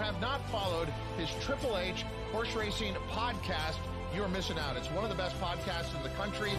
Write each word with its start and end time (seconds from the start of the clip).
Have 0.00 0.18
not 0.18 0.40
followed 0.50 0.88
his 1.18 1.28
Triple 1.44 1.76
H 1.76 2.06
horse 2.32 2.54
racing 2.54 2.94
podcast, 3.10 3.76
you're 4.14 4.28
missing 4.28 4.58
out. 4.58 4.74
It's 4.78 4.90
one 4.92 5.04
of 5.04 5.10
the 5.10 5.16
best 5.16 5.38
podcasts 5.38 5.94
in 5.94 6.02
the 6.02 6.08
country. 6.16 6.52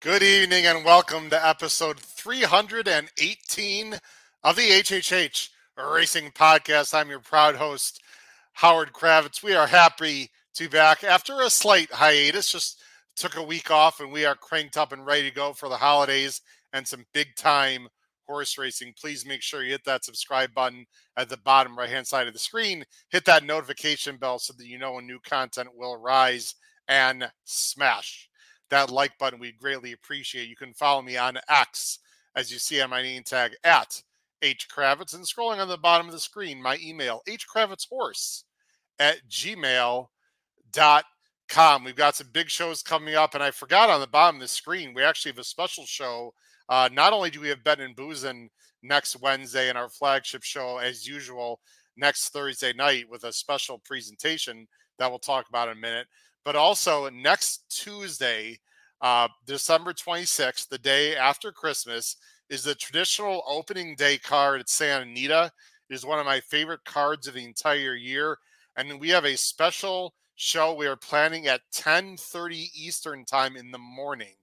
Good 0.00 0.22
evening 0.22 0.66
and 0.66 0.84
welcome 0.84 1.30
to 1.30 1.46
episode 1.46 1.98
318 1.98 3.94
of 4.44 4.54
the 4.54 4.62
HHH 4.62 5.48
Racing 5.76 6.30
Podcast. 6.30 6.94
I'm 6.94 7.10
your 7.10 7.18
proud 7.18 7.56
host, 7.56 8.00
Howard 8.52 8.92
Kravets. 8.92 9.42
We 9.42 9.56
are 9.56 9.66
happy 9.66 10.30
to 10.54 10.64
be 10.64 10.68
back 10.68 11.02
after 11.02 11.40
a 11.40 11.50
slight 11.50 11.90
hiatus. 11.90 12.52
Just 12.52 12.80
took 13.16 13.36
a 13.36 13.42
week 13.42 13.72
off 13.72 13.98
and 13.98 14.12
we 14.12 14.24
are 14.24 14.36
cranked 14.36 14.76
up 14.76 14.92
and 14.92 15.04
ready 15.04 15.28
to 15.28 15.34
go 15.34 15.52
for 15.52 15.68
the 15.68 15.76
holidays 15.78 16.40
and 16.74 16.86
some 16.86 17.06
big 17.14 17.34
time 17.36 17.88
horse 18.26 18.58
racing. 18.58 18.92
Please 19.00 19.24
make 19.24 19.40
sure 19.40 19.62
you 19.62 19.70
hit 19.72 19.84
that 19.84 20.04
subscribe 20.04 20.52
button 20.54 20.84
at 21.16 21.30
the 21.30 21.38
bottom 21.38 21.78
right 21.78 21.88
hand 21.88 22.06
side 22.06 22.26
of 22.26 22.32
the 22.34 22.38
screen. 22.38 22.84
Hit 23.10 23.24
that 23.24 23.44
notification 23.44 24.18
bell 24.18 24.38
so 24.38 24.52
that 24.58 24.66
you 24.66 24.78
know 24.78 24.92
when 24.92 25.06
new 25.06 25.18
content 25.20 25.68
will 25.74 25.96
rise 25.96 26.54
and 26.88 27.30
smash 27.44 28.28
that 28.70 28.90
like 28.90 29.16
button. 29.18 29.38
We'd 29.38 29.58
greatly 29.58 29.92
appreciate. 29.92 30.48
You 30.48 30.56
can 30.56 30.74
follow 30.74 31.00
me 31.02 31.16
on 31.16 31.38
X 31.48 32.00
as 32.36 32.50
you 32.50 32.58
see 32.58 32.80
on 32.80 32.90
my 32.90 33.02
name 33.02 33.22
tag 33.22 33.52
at 33.62 34.02
H 34.42 34.68
Kravets 34.68 35.14
and 35.14 35.24
scrolling 35.24 35.58
on 35.58 35.68
the 35.68 35.78
bottom 35.78 36.06
of 36.06 36.12
the 36.12 36.20
screen, 36.20 36.60
my 36.62 36.78
email, 36.82 37.22
hkravetshorse 37.28 38.42
at 38.98 39.18
gmail.com. 39.28 40.08
We've 41.84 41.96
got 41.96 42.16
some 42.16 42.28
big 42.32 42.50
shows 42.50 42.82
coming 42.82 43.14
up, 43.14 43.34
and 43.34 43.42
I 43.42 43.50
forgot 43.50 43.90
on 43.90 44.00
the 44.00 44.06
bottom 44.06 44.36
of 44.36 44.42
the 44.42 44.48
screen, 44.48 44.92
we 44.94 45.02
actually 45.02 45.32
have 45.32 45.38
a 45.38 45.44
special 45.44 45.86
show. 45.86 46.34
Uh, 46.68 46.88
not 46.92 47.12
only 47.12 47.30
do 47.30 47.40
we 47.40 47.48
have 47.48 47.64
Bet 47.64 47.80
and 47.80 47.96
Boozin 47.96 48.48
next 48.82 49.20
Wednesday 49.20 49.68
in 49.68 49.76
our 49.76 49.88
flagship 49.88 50.42
show, 50.42 50.78
as 50.78 51.06
usual, 51.06 51.60
next 51.96 52.30
Thursday 52.30 52.72
night 52.72 53.04
with 53.08 53.24
a 53.24 53.32
special 53.32 53.78
presentation 53.84 54.66
that 54.98 55.08
we'll 55.10 55.18
talk 55.18 55.48
about 55.48 55.68
in 55.68 55.76
a 55.76 55.80
minute, 55.80 56.06
but 56.44 56.56
also 56.56 57.08
next 57.10 57.64
Tuesday, 57.70 58.58
uh, 59.00 59.28
December 59.46 59.92
26th, 59.92 60.68
the 60.68 60.78
day 60.78 61.16
after 61.16 61.52
Christmas, 61.52 62.16
is 62.50 62.64
the 62.64 62.74
traditional 62.74 63.42
opening 63.46 63.94
day 63.96 64.18
card 64.18 64.60
at 64.60 64.68
Santa 64.68 65.02
Anita. 65.02 65.50
It 65.88 65.94
is 65.94 66.06
one 66.06 66.18
of 66.18 66.26
my 66.26 66.40
favorite 66.40 66.84
cards 66.84 67.26
of 67.26 67.34
the 67.34 67.44
entire 67.44 67.94
year. 67.94 68.38
And 68.76 69.00
we 69.00 69.08
have 69.10 69.24
a 69.24 69.36
special 69.36 70.14
show 70.36 70.74
we 70.74 70.86
are 70.86 70.96
planning 70.96 71.46
at 71.46 71.60
10:30 71.72 72.70
Eastern 72.74 73.24
time 73.24 73.56
in 73.56 73.70
the 73.70 73.78
morning. 73.78 74.34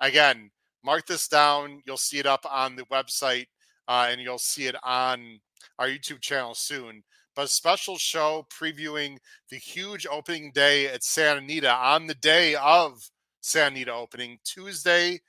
Again, 0.00 0.50
mark 0.84 1.06
this 1.06 1.28
down. 1.28 1.82
You'll 1.86 1.96
see 1.96 2.18
it 2.18 2.26
up 2.26 2.44
on 2.50 2.76
the 2.76 2.84
website 2.84 3.46
uh, 3.88 4.08
and 4.10 4.20
you'll 4.20 4.38
see 4.38 4.66
it 4.66 4.76
on 4.82 5.40
our 5.78 5.88
YouTube 5.88 6.20
channel 6.20 6.54
soon 6.54 7.02
but 7.40 7.44
a 7.44 7.48
special 7.48 7.96
show 7.96 8.46
previewing 8.50 9.16
the 9.50 9.56
huge 9.56 10.06
opening 10.10 10.52
day 10.52 10.88
at 10.88 11.02
Santa 11.02 11.40
Anita 11.40 11.72
on 11.72 12.06
the 12.06 12.14
day 12.14 12.54
of 12.56 13.08
Santa 13.40 13.76
Anita 13.76 13.92
opening, 13.92 14.38
Tuesday, 14.44 15.20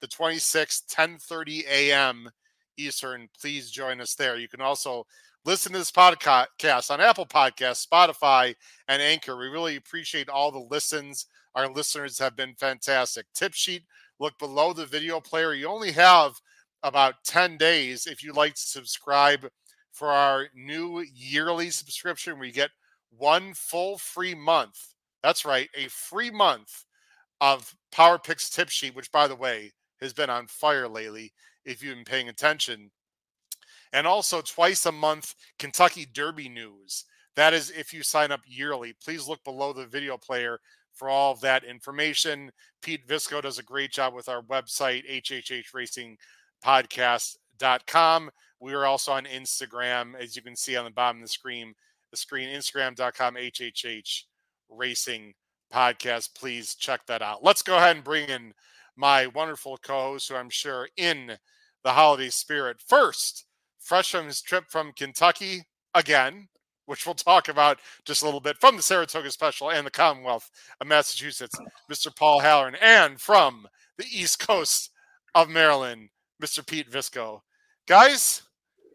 the 0.00 0.08
26th, 0.08 0.86
10:30 0.86 1.64
a.m. 1.66 2.28
Eastern. 2.76 3.28
Please 3.40 3.70
join 3.70 4.00
us 4.00 4.14
there. 4.14 4.36
You 4.36 4.48
can 4.48 4.60
also 4.60 5.06
listen 5.44 5.72
to 5.72 5.78
this 5.78 5.92
podcast 5.92 6.90
on 6.90 7.00
Apple 7.00 7.26
Podcasts, 7.26 7.86
Spotify, 7.86 8.54
and 8.88 9.00
Anchor. 9.00 9.36
We 9.36 9.46
really 9.46 9.76
appreciate 9.76 10.28
all 10.28 10.50
the 10.50 10.66
listens. 10.70 11.26
Our 11.54 11.68
listeners 11.68 12.18
have 12.18 12.34
been 12.34 12.54
fantastic. 12.56 13.26
Tip 13.34 13.54
sheet, 13.54 13.84
look 14.20 14.38
below 14.38 14.72
the 14.72 14.86
video 14.86 15.20
player. 15.20 15.54
You 15.54 15.68
only 15.68 15.92
have 15.92 16.32
about 16.82 17.14
10 17.24 17.56
days 17.56 18.06
if 18.06 18.22
you'd 18.22 18.36
like 18.36 18.54
to 18.54 18.60
subscribe 18.60 19.48
for 19.92 20.08
our 20.10 20.48
new 20.54 21.04
yearly 21.14 21.70
subscription. 21.70 22.38
We 22.38 22.52
get 22.52 22.70
one 23.16 23.54
full 23.54 23.98
free 23.98 24.34
month. 24.34 24.94
That's 25.22 25.44
right, 25.44 25.68
a 25.74 25.88
free 25.88 26.30
month 26.30 26.84
of 27.40 27.74
Power 27.92 28.18
Picks 28.18 28.50
tip 28.50 28.68
sheet, 28.68 28.94
which, 28.94 29.10
by 29.10 29.26
the 29.26 29.36
way, 29.36 29.72
has 30.00 30.12
been 30.12 30.30
on 30.30 30.46
fire 30.46 30.88
lately 30.88 31.32
if 31.64 31.82
you've 31.82 31.94
been 31.94 32.04
paying 32.04 32.28
attention. 32.28 32.90
And 33.92 34.06
also 34.06 34.40
twice 34.40 34.86
a 34.86 34.92
month, 34.92 35.34
Kentucky 35.58 36.06
Derby 36.12 36.48
news. 36.48 37.04
That 37.36 37.54
is 37.54 37.70
if 37.70 37.92
you 37.92 38.02
sign 38.02 38.32
up 38.32 38.40
yearly. 38.46 38.94
Please 39.02 39.28
look 39.28 39.42
below 39.44 39.72
the 39.72 39.86
video 39.86 40.16
player 40.18 40.58
for 40.94 41.08
all 41.08 41.32
of 41.32 41.40
that 41.40 41.64
information. 41.64 42.50
Pete 42.82 43.06
Visco 43.06 43.42
does 43.42 43.58
a 43.58 43.62
great 43.62 43.90
job 43.92 44.14
with 44.14 44.28
our 44.28 44.42
website, 44.42 45.02
hhhracingpodcast.com. 46.64 48.30
We 48.60 48.72
are 48.72 48.86
also 48.86 49.12
on 49.12 49.24
Instagram, 49.24 50.14
as 50.18 50.36
you 50.36 50.42
can 50.42 50.56
see 50.56 50.76
on 50.76 50.84
the 50.84 50.90
bottom 50.90 51.18
of 51.18 51.24
the 51.24 51.28
screen, 51.28 51.74
the 52.10 52.16
screen, 52.16 52.48
Instagram.com, 52.48 53.34
HHH 53.34 54.22
Racing 54.70 55.34
Podcast. 55.72 56.34
Please 56.34 56.74
check 56.74 57.04
that 57.06 57.22
out. 57.22 57.44
Let's 57.44 57.62
go 57.62 57.76
ahead 57.76 57.96
and 57.96 58.04
bring 58.04 58.28
in 58.28 58.52
my 58.96 59.26
wonderful 59.26 59.76
co-host, 59.78 60.28
who 60.28 60.36
I'm 60.36 60.50
sure 60.50 60.88
in 60.96 61.36
the 61.82 61.92
holiday 61.92 62.30
spirit. 62.30 62.78
First, 62.86 63.46
fresh 63.80 64.12
from 64.12 64.26
his 64.26 64.40
trip 64.40 64.64
from 64.70 64.92
Kentucky 64.92 65.64
again, 65.92 66.48
which 66.86 67.06
we'll 67.06 67.14
talk 67.14 67.48
about 67.48 67.78
just 68.04 68.22
a 68.22 68.24
little 68.24 68.40
bit 68.40 68.56
from 68.58 68.76
the 68.76 68.82
Saratoga 68.82 69.30
Special 69.30 69.70
and 69.70 69.86
the 69.86 69.90
Commonwealth 69.90 70.50
of 70.80 70.86
Massachusetts, 70.86 71.58
Mr. 71.90 72.14
Paul 72.14 72.40
Halloran, 72.40 72.76
and 72.80 73.20
from 73.20 73.66
the 73.98 74.06
East 74.10 74.38
Coast 74.38 74.90
of 75.34 75.48
Maryland, 75.48 76.08
Mr. 76.42 76.66
Pete 76.66 76.90
Visco. 76.90 77.40
Guys, 77.86 78.42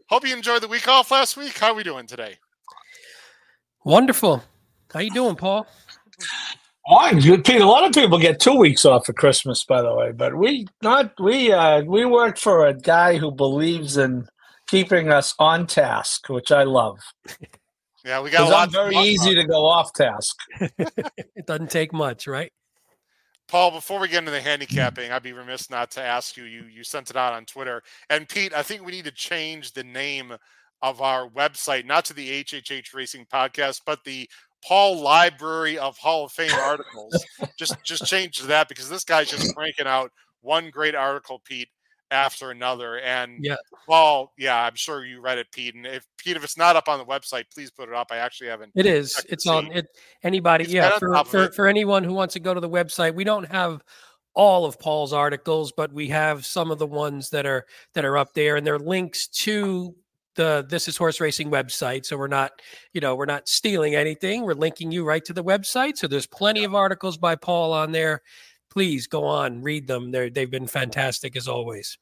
Hope 0.09 0.27
you 0.27 0.35
enjoyed 0.35 0.63
the 0.63 0.67
week 0.67 0.87
off 0.87 1.11
last 1.11 1.37
week. 1.37 1.55
How 1.59 1.67
are 1.67 1.75
we 1.75 1.83
doing 1.83 2.07
today? 2.07 2.39
Wonderful. 3.85 4.43
How 4.91 5.01
you 5.01 5.11
doing, 5.11 5.35
Paul? 5.35 5.67
Fine, 6.89 7.19
good. 7.19 7.45
Pete, 7.45 7.61
a 7.61 7.65
lot 7.67 7.85
of 7.85 7.93
people 7.93 8.17
get 8.17 8.39
two 8.39 8.57
weeks 8.57 8.85
off 8.85 9.05
for 9.05 9.13
Christmas, 9.13 9.63
by 9.63 9.83
the 9.83 9.93
way, 9.93 10.11
but 10.11 10.35
we 10.35 10.65
not 10.81 11.13
we 11.19 11.51
uh 11.51 11.83
we 11.83 12.05
work 12.05 12.39
for 12.39 12.65
a 12.65 12.73
guy 12.73 13.17
who 13.17 13.29
believes 13.29 13.97
in 13.97 14.27
keeping 14.65 15.11
us 15.11 15.35
on 15.37 15.67
task, 15.67 16.27
which 16.27 16.51
I 16.51 16.63
love. 16.63 16.97
Yeah, 18.05 18.21
we 18.21 18.29
got 18.29 18.47
a 18.47 18.49
lot. 18.49 18.67
I'm 18.67 18.71
very 18.71 18.95
easy 18.95 19.35
to 19.35 19.43
go 19.43 19.65
off 19.65 19.93
task. 19.93 20.35
it 20.59 21.45
doesn't 21.45 21.69
take 21.69 21.93
much, 21.93 22.27
right? 22.27 22.51
Paul, 23.47 23.71
before 23.71 23.99
we 23.99 24.07
get 24.07 24.19
into 24.19 24.31
the 24.31 24.41
handicapping, 24.41 25.11
I'd 25.11 25.23
be 25.23 25.33
remiss 25.33 25.71
not 25.71 25.89
to 25.91 26.01
ask 26.01 26.37
you. 26.37 26.43
You 26.43 26.65
you 26.71 26.83
sent 26.83 27.09
it 27.09 27.15
out 27.15 27.33
on 27.33 27.45
Twitter, 27.45 27.81
and 28.09 28.29
Pete, 28.29 28.53
I 28.53 28.61
think 28.61 28.85
we 28.85 28.91
need 28.91 29.05
to 29.05 29.11
change 29.11 29.73
the 29.73 29.83
name 29.83 30.33
of 30.81 31.01
our 31.01 31.27
website, 31.27 31.85
not 31.85 32.05
to 32.05 32.13
the 32.13 32.43
HHH 32.43 32.93
Racing 32.93 33.25
Podcast, 33.25 33.81
but 33.85 34.03
the 34.03 34.29
Paul 34.63 35.01
Library 35.01 35.77
of 35.77 35.97
Hall 35.97 36.25
of 36.25 36.31
Fame 36.31 36.53
articles. 36.53 37.25
just 37.57 37.75
just 37.83 38.05
change 38.05 38.37
to 38.37 38.47
that 38.47 38.69
because 38.69 38.89
this 38.89 39.03
guy's 39.03 39.29
just 39.29 39.55
cranking 39.55 39.87
out 39.87 40.11
one 40.41 40.69
great 40.69 40.95
article, 40.95 41.41
Pete, 41.43 41.69
after 42.11 42.51
another. 42.51 42.99
And 42.99 43.43
yeah, 43.43 43.55
well, 43.87 44.33
yeah, 44.37 44.63
I'm 44.63 44.75
sure 44.75 45.05
you 45.05 45.21
read 45.21 45.37
it, 45.37 45.51
Pete. 45.51 45.75
And 45.75 45.85
if 45.85 46.05
Pete, 46.17 46.37
if 46.37 46.43
it's 46.43 46.57
not 46.57 46.75
up 46.75 46.87
on 46.87 46.99
the 46.99 47.05
website, 47.05 47.45
please 47.53 47.71
put 47.71 47.89
it 47.89 47.95
up. 47.95 48.07
I 48.11 48.17
actually 48.17 48.49
haven't. 48.49 48.71
It 48.75 48.85
is. 48.85 49.23
It's 49.29 49.47
on 49.47 49.71
it. 49.71 49.87
Anybody, 50.23 50.65
it's 50.65 50.73
yeah, 50.73 50.97
for 50.97 51.23
for, 51.25 51.51
for 51.51 51.67
anyone 51.67 52.03
who 52.03 52.13
wants 52.13 52.33
to 52.33 52.39
go 52.39 52.53
to 52.53 52.59
the 52.59 52.69
website, 52.69 53.15
we 53.15 53.23
don't 53.23 53.49
have 53.51 53.83
all 54.33 54.65
of 54.65 54.79
Paul's 54.79 55.13
articles, 55.13 55.73
but 55.75 55.91
we 55.91 56.07
have 56.09 56.45
some 56.45 56.71
of 56.71 56.79
the 56.79 56.87
ones 56.87 57.29
that 57.31 57.45
are 57.45 57.65
that 57.93 58.05
are 58.05 58.17
up 58.17 58.33
there, 58.33 58.55
and 58.55 58.65
they're 58.65 58.79
links 58.79 59.27
to 59.27 59.95
the 60.35 60.65
this 60.69 60.87
is 60.87 60.95
horse 60.95 61.19
racing 61.19 61.51
website 61.51 62.05
so 62.05 62.15
we're 62.15 62.27
not 62.27 62.51
you 62.93 63.01
know 63.01 63.13
we're 63.13 63.25
not 63.25 63.49
stealing 63.49 63.93
anything 63.93 64.43
we're 64.43 64.53
linking 64.53 64.89
you 64.89 65.03
right 65.03 65.25
to 65.25 65.33
the 65.33 65.43
website 65.43 65.97
so 65.97 66.07
there's 66.07 66.27
plenty 66.27 66.63
of 66.63 66.73
articles 66.73 67.17
by 67.17 67.35
paul 67.35 67.73
on 67.73 67.91
there 67.91 68.21
please 68.69 69.07
go 69.07 69.25
on, 69.25 69.61
read 69.61 69.87
them. 69.87 70.11
They're, 70.11 70.29
they've 70.29 70.49
been 70.49 70.67
fantastic 70.67 71.35
as 71.35 71.47
always. 71.47 71.97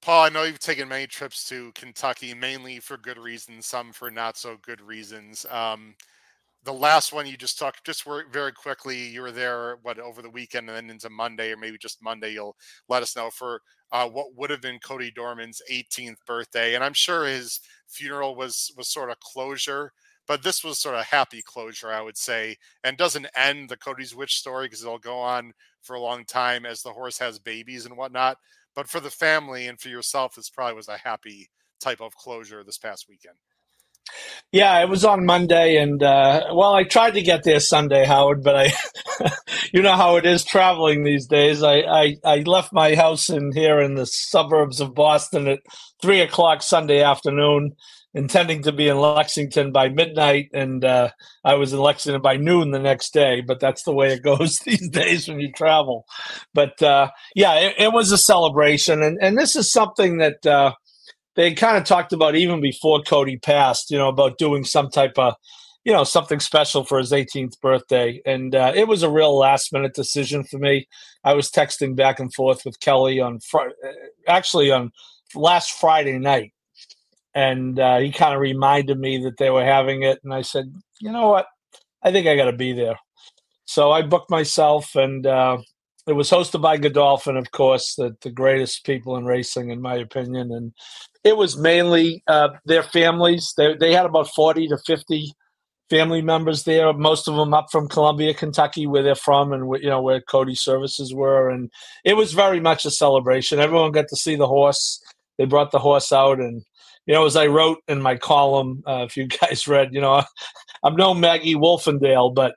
Paul, 0.00 0.24
I 0.24 0.28
know 0.28 0.44
you've 0.44 0.60
taken 0.60 0.88
many 0.88 1.06
trips 1.06 1.48
to 1.48 1.72
Kentucky, 1.72 2.32
mainly 2.32 2.78
for 2.78 2.96
good 2.96 3.18
reasons, 3.18 3.66
some 3.66 3.92
for 3.92 4.10
not 4.10 4.36
so 4.36 4.56
good 4.62 4.80
reasons. 4.80 5.44
Um, 5.50 5.94
the 6.64 6.72
last 6.72 7.12
one 7.12 7.26
you 7.26 7.36
just 7.36 7.58
talked, 7.58 7.84
just 7.84 8.04
very 8.30 8.52
quickly, 8.52 8.96
you 8.96 9.22
were 9.22 9.32
there, 9.32 9.78
what, 9.82 9.98
over 9.98 10.22
the 10.22 10.30
weekend 10.30 10.68
and 10.68 10.76
then 10.76 10.90
into 10.90 11.10
Monday, 11.10 11.52
or 11.52 11.56
maybe 11.56 11.78
just 11.78 12.02
Monday, 12.02 12.32
you'll 12.32 12.56
let 12.88 13.02
us 13.02 13.16
know 13.16 13.30
for 13.30 13.60
uh, 13.92 14.08
what 14.08 14.34
would 14.36 14.50
have 14.50 14.60
been 14.60 14.78
Cody 14.80 15.10
Dorman's 15.10 15.62
18th 15.70 16.18
birthday. 16.26 16.74
And 16.74 16.84
I'm 16.84 16.94
sure 16.94 17.24
his 17.24 17.60
funeral 17.88 18.34
was 18.34 18.72
was 18.76 18.88
sort 18.88 19.10
of 19.10 19.18
closure 19.20 19.92
but 20.28 20.42
this 20.42 20.62
was 20.62 20.78
sort 20.78 20.94
of 20.94 21.06
happy 21.06 21.42
closure, 21.42 21.90
I 21.90 22.02
would 22.02 22.18
say, 22.18 22.58
and 22.84 22.96
doesn't 22.96 23.26
end 23.34 23.70
the 23.70 23.78
Cody's 23.78 24.14
Wish 24.14 24.34
story 24.34 24.66
because 24.66 24.82
it'll 24.82 24.98
go 24.98 25.18
on 25.18 25.54
for 25.80 25.96
a 25.96 26.00
long 26.00 26.26
time 26.26 26.66
as 26.66 26.82
the 26.82 26.92
horse 26.92 27.18
has 27.18 27.38
babies 27.38 27.86
and 27.86 27.96
whatnot. 27.96 28.36
But 28.74 28.88
for 28.88 29.00
the 29.00 29.10
family 29.10 29.66
and 29.66 29.80
for 29.80 29.88
yourself, 29.88 30.34
this 30.36 30.50
probably 30.50 30.76
was 30.76 30.88
a 30.88 30.98
happy 30.98 31.48
type 31.80 32.00
of 32.02 32.14
closure 32.14 32.62
this 32.62 32.78
past 32.78 33.06
weekend. 33.08 33.36
Yeah, 34.52 34.80
it 34.80 34.88
was 34.88 35.04
on 35.04 35.26
Monday, 35.26 35.76
and 35.76 36.02
uh, 36.02 36.44
well, 36.54 36.72
I 36.72 36.84
tried 36.84 37.12
to 37.12 37.22
get 37.22 37.44
there 37.44 37.60
Sunday, 37.60 38.04
Howard, 38.06 38.42
but 38.42 38.56
I, 38.56 38.72
you 39.72 39.82
know 39.82 39.96
how 39.96 40.16
it 40.16 40.24
is 40.24 40.44
traveling 40.44 41.04
these 41.04 41.26
days. 41.26 41.62
I, 41.62 41.80
I, 41.80 42.16
I 42.24 42.36
left 42.40 42.72
my 42.72 42.94
house 42.94 43.28
in 43.28 43.52
here 43.52 43.80
in 43.80 43.94
the 43.94 44.06
suburbs 44.06 44.80
of 44.80 44.94
Boston 44.94 45.48
at 45.48 45.60
three 46.00 46.20
o'clock 46.20 46.62
Sunday 46.62 47.02
afternoon, 47.02 47.76
intending 48.14 48.62
to 48.62 48.72
be 48.72 48.88
in 48.88 48.98
Lexington 48.98 49.72
by 49.72 49.88
midnight, 49.88 50.50
and 50.52 50.84
uh, 50.84 51.10
I 51.44 51.54
was 51.54 51.72
in 51.72 51.78
Lexington 51.78 52.22
by 52.22 52.36
noon 52.36 52.70
the 52.70 52.78
next 52.78 53.12
day. 53.12 53.40
But 53.40 53.60
that's 53.60 53.82
the 53.82 53.92
way 53.92 54.12
it 54.12 54.22
goes 54.24 54.60
these 54.60 54.88
days 54.88 55.28
when 55.28 55.40
you 55.40 55.52
travel. 55.52 56.06
But 56.54 56.82
uh, 56.82 57.10
yeah, 57.34 57.54
it, 57.54 57.74
it, 57.78 57.92
was 57.92 58.12
a 58.12 58.18
celebration, 58.18 59.02
and 59.02 59.18
and 59.20 59.36
this 59.36 59.56
is 59.56 59.70
something 59.70 60.18
that 60.18 60.44
uh, 60.46 60.72
they 61.38 61.54
kind 61.54 61.76
of 61.76 61.84
talked 61.84 62.12
about 62.12 62.34
even 62.34 62.60
before 62.60 63.00
Cody 63.00 63.38
passed, 63.38 63.92
you 63.92 63.96
know, 63.96 64.08
about 64.08 64.38
doing 64.38 64.64
some 64.64 64.90
type 64.90 65.16
of, 65.18 65.34
you 65.84 65.92
know, 65.92 66.02
something 66.02 66.40
special 66.40 66.82
for 66.82 66.98
his 66.98 67.12
18th 67.12 67.60
birthday. 67.60 68.20
And 68.26 68.56
uh, 68.56 68.72
it 68.74 68.88
was 68.88 69.04
a 69.04 69.08
real 69.08 69.38
last 69.38 69.72
minute 69.72 69.94
decision 69.94 70.42
for 70.42 70.58
me. 70.58 70.88
I 71.22 71.34
was 71.34 71.48
texting 71.48 71.94
back 71.94 72.18
and 72.18 72.34
forth 72.34 72.64
with 72.64 72.80
Kelly 72.80 73.20
on, 73.20 73.38
fr- 73.38 73.70
actually 74.26 74.72
on 74.72 74.90
last 75.32 75.70
Friday 75.70 76.18
night. 76.18 76.52
And 77.38 77.78
uh, 77.78 77.98
he 77.98 78.10
kind 78.10 78.34
of 78.34 78.40
reminded 78.40 78.98
me 78.98 79.22
that 79.22 79.36
they 79.36 79.48
were 79.48 79.64
having 79.64 80.02
it. 80.02 80.18
And 80.24 80.34
I 80.34 80.42
said, 80.42 80.74
you 81.00 81.12
know 81.12 81.28
what? 81.28 81.46
I 82.02 82.10
think 82.10 82.26
I 82.26 82.34
got 82.34 82.50
to 82.50 82.56
be 82.56 82.72
there. 82.72 82.96
So 83.64 83.92
I 83.92 84.02
booked 84.02 84.28
myself 84.28 84.96
and, 84.96 85.24
uh, 85.24 85.58
it 86.08 86.14
was 86.14 86.30
hosted 86.30 86.60
by 86.62 86.78
Godolphin, 86.78 87.36
of 87.36 87.52
course, 87.52 87.94
the, 87.94 88.16
the 88.22 88.30
greatest 88.30 88.84
people 88.84 89.16
in 89.16 89.24
racing, 89.24 89.70
in 89.70 89.80
my 89.80 89.94
opinion. 89.94 90.50
And 90.50 90.72
it 91.22 91.36
was 91.36 91.56
mainly 91.56 92.24
uh, 92.26 92.48
their 92.64 92.82
families. 92.82 93.52
They, 93.56 93.76
they 93.76 93.92
had 93.92 94.06
about 94.06 94.34
40 94.34 94.66
to 94.68 94.78
50 94.84 95.30
family 95.90 96.22
members 96.22 96.64
there, 96.64 96.92
most 96.92 97.28
of 97.28 97.36
them 97.36 97.54
up 97.54 97.66
from 97.70 97.88
Columbia, 97.88 98.34
Kentucky, 98.34 98.88
where 98.88 99.04
they're 99.04 99.14
from 99.14 99.52
and, 99.52 99.70
you 99.80 99.90
know, 99.90 100.02
where 100.02 100.20
Cody's 100.22 100.60
services 100.60 101.14
were. 101.14 101.50
And 101.50 101.70
it 102.04 102.14
was 102.14 102.32
very 102.32 102.58
much 102.58 102.84
a 102.84 102.90
celebration. 102.90 103.60
Everyone 103.60 103.92
got 103.92 104.08
to 104.08 104.16
see 104.16 104.34
the 104.34 104.48
horse. 104.48 105.00
They 105.36 105.44
brought 105.44 105.70
the 105.70 105.78
horse 105.78 106.10
out. 106.10 106.40
And, 106.40 106.64
you 107.08 107.14
know, 107.14 107.24
as 107.24 107.36
I 107.36 107.46
wrote 107.46 107.78
in 107.88 108.02
my 108.02 108.16
column, 108.16 108.82
uh, 108.86 109.06
if 109.08 109.16
you 109.16 109.26
guys 109.26 109.66
read, 109.66 109.94
you 109.94 110.00
know, 110.00 110.22
I'm 110.84 110.94
no 110.94 111.14
Maggie 111.14 111.54
Wolfendale, 111.54 112.34
but 112.34 112.54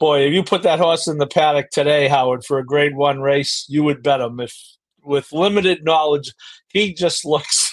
boy, 0.00 0.22
if 0.22 0.32
you 0.32 0.42
put 0.42 0.62
that 0.62 0.78
horse 0.78 1.06
in 1.06 1.18
the 1.18 1.26
paddock 1.26 1.68
today, 1.70 2.08
Howard, 2.08 2.44
for 2.44 2.58
a 2.58 2.64
grade 2.64 2.96
one 2.96 3.20
race, 3.20 3.66
you 3.68 3.84
would 3.84 4.02
bet 4.02 4.22
him. 4.22 4.40
If 4.40 4.56
with 5.04 5.32
limited 5.32 5.84
knowledge, 5.84 6.32
he 6.68 6.94
just 6.94 7.24
looks 7.26 7.72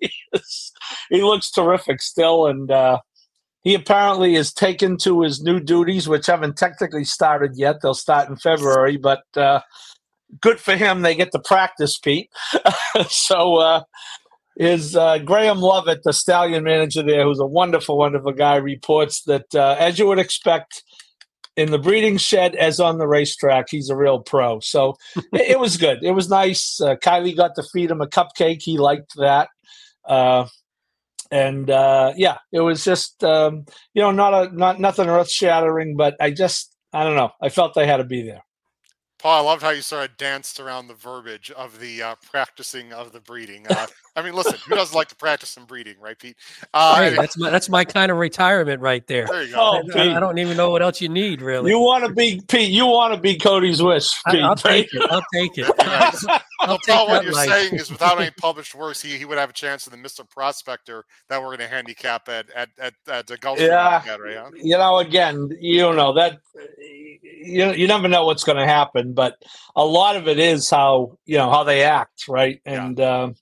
he, 0.00 1.22
looks 1.22 1.50
terrific 1.52 2.02
still, 2.02 2.48
and 2.48 2.68
uh, 2.68 2.98
he 3.62 3.74
apparently 3.74 4.34
is 4.34 4.52
taken 4.52 4.96
to 4.98 5.22
his 5.22 5.42
new 5.42 5.60
duties, 5.60 6.08
which 6.08 6.26
haven't 6.26 6.56
technically 6.56 7.04
started 7.04 7.52
yet. 7.54 7.76
They'll 7.80 7.94
start 7.94 8.28
in 8.28 8.36
February, 8.36 8.96
but 8.96 9.22
uh, 9.36 9.60
good 10.40 10.58
for 10.58 10.74
him. 10.74 11.02
They 11.02 11.14
get 11.14 11.30
to 11.32 11.38
practice, 11.38 11.98
Pete. 11.98 12.30
so. 13.08 13.58
Uh, 13.58 13.82
is 14.56 14.96
uh, 14.96 15.18
Graham 15.18 15.60
Lovett, 15.60 16.02
the 16.04 16.12
stallion 16.12 16.64
manager 16.64 17.02
there, 17.02 17.24
who's 17.24 17.40
a 17.40 17.46
wonderful, 17.46 17.96
wonderful 17.96 18.32
guy, 18.32 18.56
reports 18.56 19.22
that, 19.22 19.54
uh, 19.54 19.76
as 19.78 19.98
you 19.98 20.06
would 20.06 20.18
expect, 20.18 20.82
in 21.56 21.70
the 21.70 21.78
breeding 21.78 22.16
shed 22.16 22.54
as 22.54 22.80
on 22.80 22.98
the 22.98 23.06
racetrack. 23.06 23.66
He's 23.70 23.90
a 23.90 23.96
real 23.96 24.20
pro. 24.20 24.60
So 24.60 24.96
it, 25.16 25.50
it, 25.52 25.60
was 25.60 25.76
good. 25.76 26.02
It 26.02 26.12
was 26.12 26.28
nice. 26.28 26.80
Uh, 26.80 26.96
Kylie 26.96 27.36
got 27.36 27.54
to 27.56 27.62
feed 27.62 27.90
him 27.90 28.00
a 28.00 28.06
cupcake. 28.06 28.62
He 28.62 28.78
liked 28.78 29.14
that. 29.16 29.48
Uh, 30.04 30.46
and 31.30 31.70
uh, 31.70 32.12
yeah, 32.16 32.38
it 32.52 32.60
was 32.60 32.84
just 32.84 33.24
um, 33.24 33.64
you 33.94 34.02
know 34.02 34.10
not 34.10 34.34
a 34.34 34.54
not 34.54 34.78
nothing 34.78 35.08
earth 35.08 35.30
shattering, 35.30 35.96
but 35.96 36.14
I 36.20 36.30
just 36.30 36.76
I 36.92 37.04
don't 37.04 37.16
know. 37.16 37.30
I 37.40 37.48
felt 37.48 37.78
I 37.78 37.86
had 37.86 37.96
to 37.96 38.04
be 38.04 38.22
there. 38.22 38.42
Paul, 39.18 39.46
I 39.46 39.50
loved 39.50 39.62
how 39.62 39.70
you 39.70 39.82
sort 39.82 40.10
of 40.10 40.16
danced 40.16 40.60
around 40.60 40.88
the 40.88 40.94
verbiage 40.94 41.50
of 41.52 41.80
the 41.80 42.02
uh, 42.02 42.14
practicing 42.30 42.92
of 42.92 43.12
the 43.12 43.20
breeding. 43.20 43.66
Uh, 43.70 43.86
I 44.14 44.22
mean, 44.22 44.34
listen, 44.34 44.58
who 44.66 44.74
doesn't 44.74 44.94
like 44.94 45.08
to 45.08 45.16
practice 45.16 45.48
some 45.48 45.64
breeding, 45.64 45.94
right, 45.98 46.18
Pete? 46.18 46.36
Uh, 46.74 46.96
hey, 46.96 47.16
that's 47.16 47.38
my 47.38 47.48
that's 47.48 47.70
my 47.70 47.82
kind 47.84 48.12
of 48.12 48.18
retirement 48.18 48.82
right 48.82 49.06
there. 49.06 49.26
There 49.26 49.42
you 49.42 49.54
go. 49.54 49.82
Oh, 49.84 49.98
I, 49.98 50.16
I, 50.16 50.20
don't 50.20 50.36
even 50.36 50.56
know 50.56 50.70
what 50.70 50.82
else 50.82 51.00
you 51.00 51.08
need, 51.08 51.40
really. 51.40 51.70
You 51.70 51.78
want 51.78 52.04
to 52.04 52.12
be 52.12 52.42
Pete? 52.46 52.70
You 52.70 52.86
want 52.86 53.14
to 53.14 53.20
be 53.20 53.36
Cody's 53.36 53.82
wish? 53.82 54.12
Pete, 54.28 54.42
I, 54.42 54.48
will 54.48 54.56
take 54.56 54.92
it. 54.92 55.10
I'll 55.10 55.24
take 55.32 55.56
it. 55.56 55.70
I'll 56.60 56.78
take 56.78 56.94
Paul, 56.94 57.08
what 57.08 57.24
you're 57.24 57.32
life. 57.32 57.48
saying 57.48 57.74
is, 57.74 57.90
without 57.90 58.20
any 58.20 58.30
published 58.38 58.74
works, 58.74 59.00
he, 59.00 59.16
he 59.16 59.24
would 59.24 59.38
have 59.38 59.50
a 59.50 59.54
chance 59.54 59.86
in 59.86 59.90
the 59.90 59.96
Mister 59.96 60.24
Prospector 60.24 61.04
that 61.30 61.40
we're 61.40 61.48
going 61.48 61.58
to 61.58 61.68
handicap 61.68 62.28
at 62.28 62.50
at 62.54 62.68
at, 62.78 62.94
at 63.08 63.26
the 63.26 63.38
Gulf. 63.38 63.58
Yeah, 63.58 64.04
right, 64.16 64.36
huh? 64.36 64.50
you 64.54 64.76
know, 64.76 64.98
again, 64.98 65.48
you 65.58 65.90
know 65.94 66.12
that 66.12 66.38
you 67.14 67.72
you 67.72 67.86
never 67.86 68.08
know 68.08 68.26
what's 68.26 68.44
going 68.44 68.58
to 68.58 68.66
happen, 68.66 69.14
but 69.14 69.36
a 69.74 69.84
lot 69.84 70.16
of 70.16 70.28
it 70.28 70.38
is 70.38 70.68
how 70.68 71.16
you 71.24 71.38
know 71.38 71.50
how 71.50 71.64
they 71.64 71.82
act, 71.82 72.28
right? 72.28 72.60
And 72.66 72.98
yeah. 72.98 73.22
um, 73.22 73.36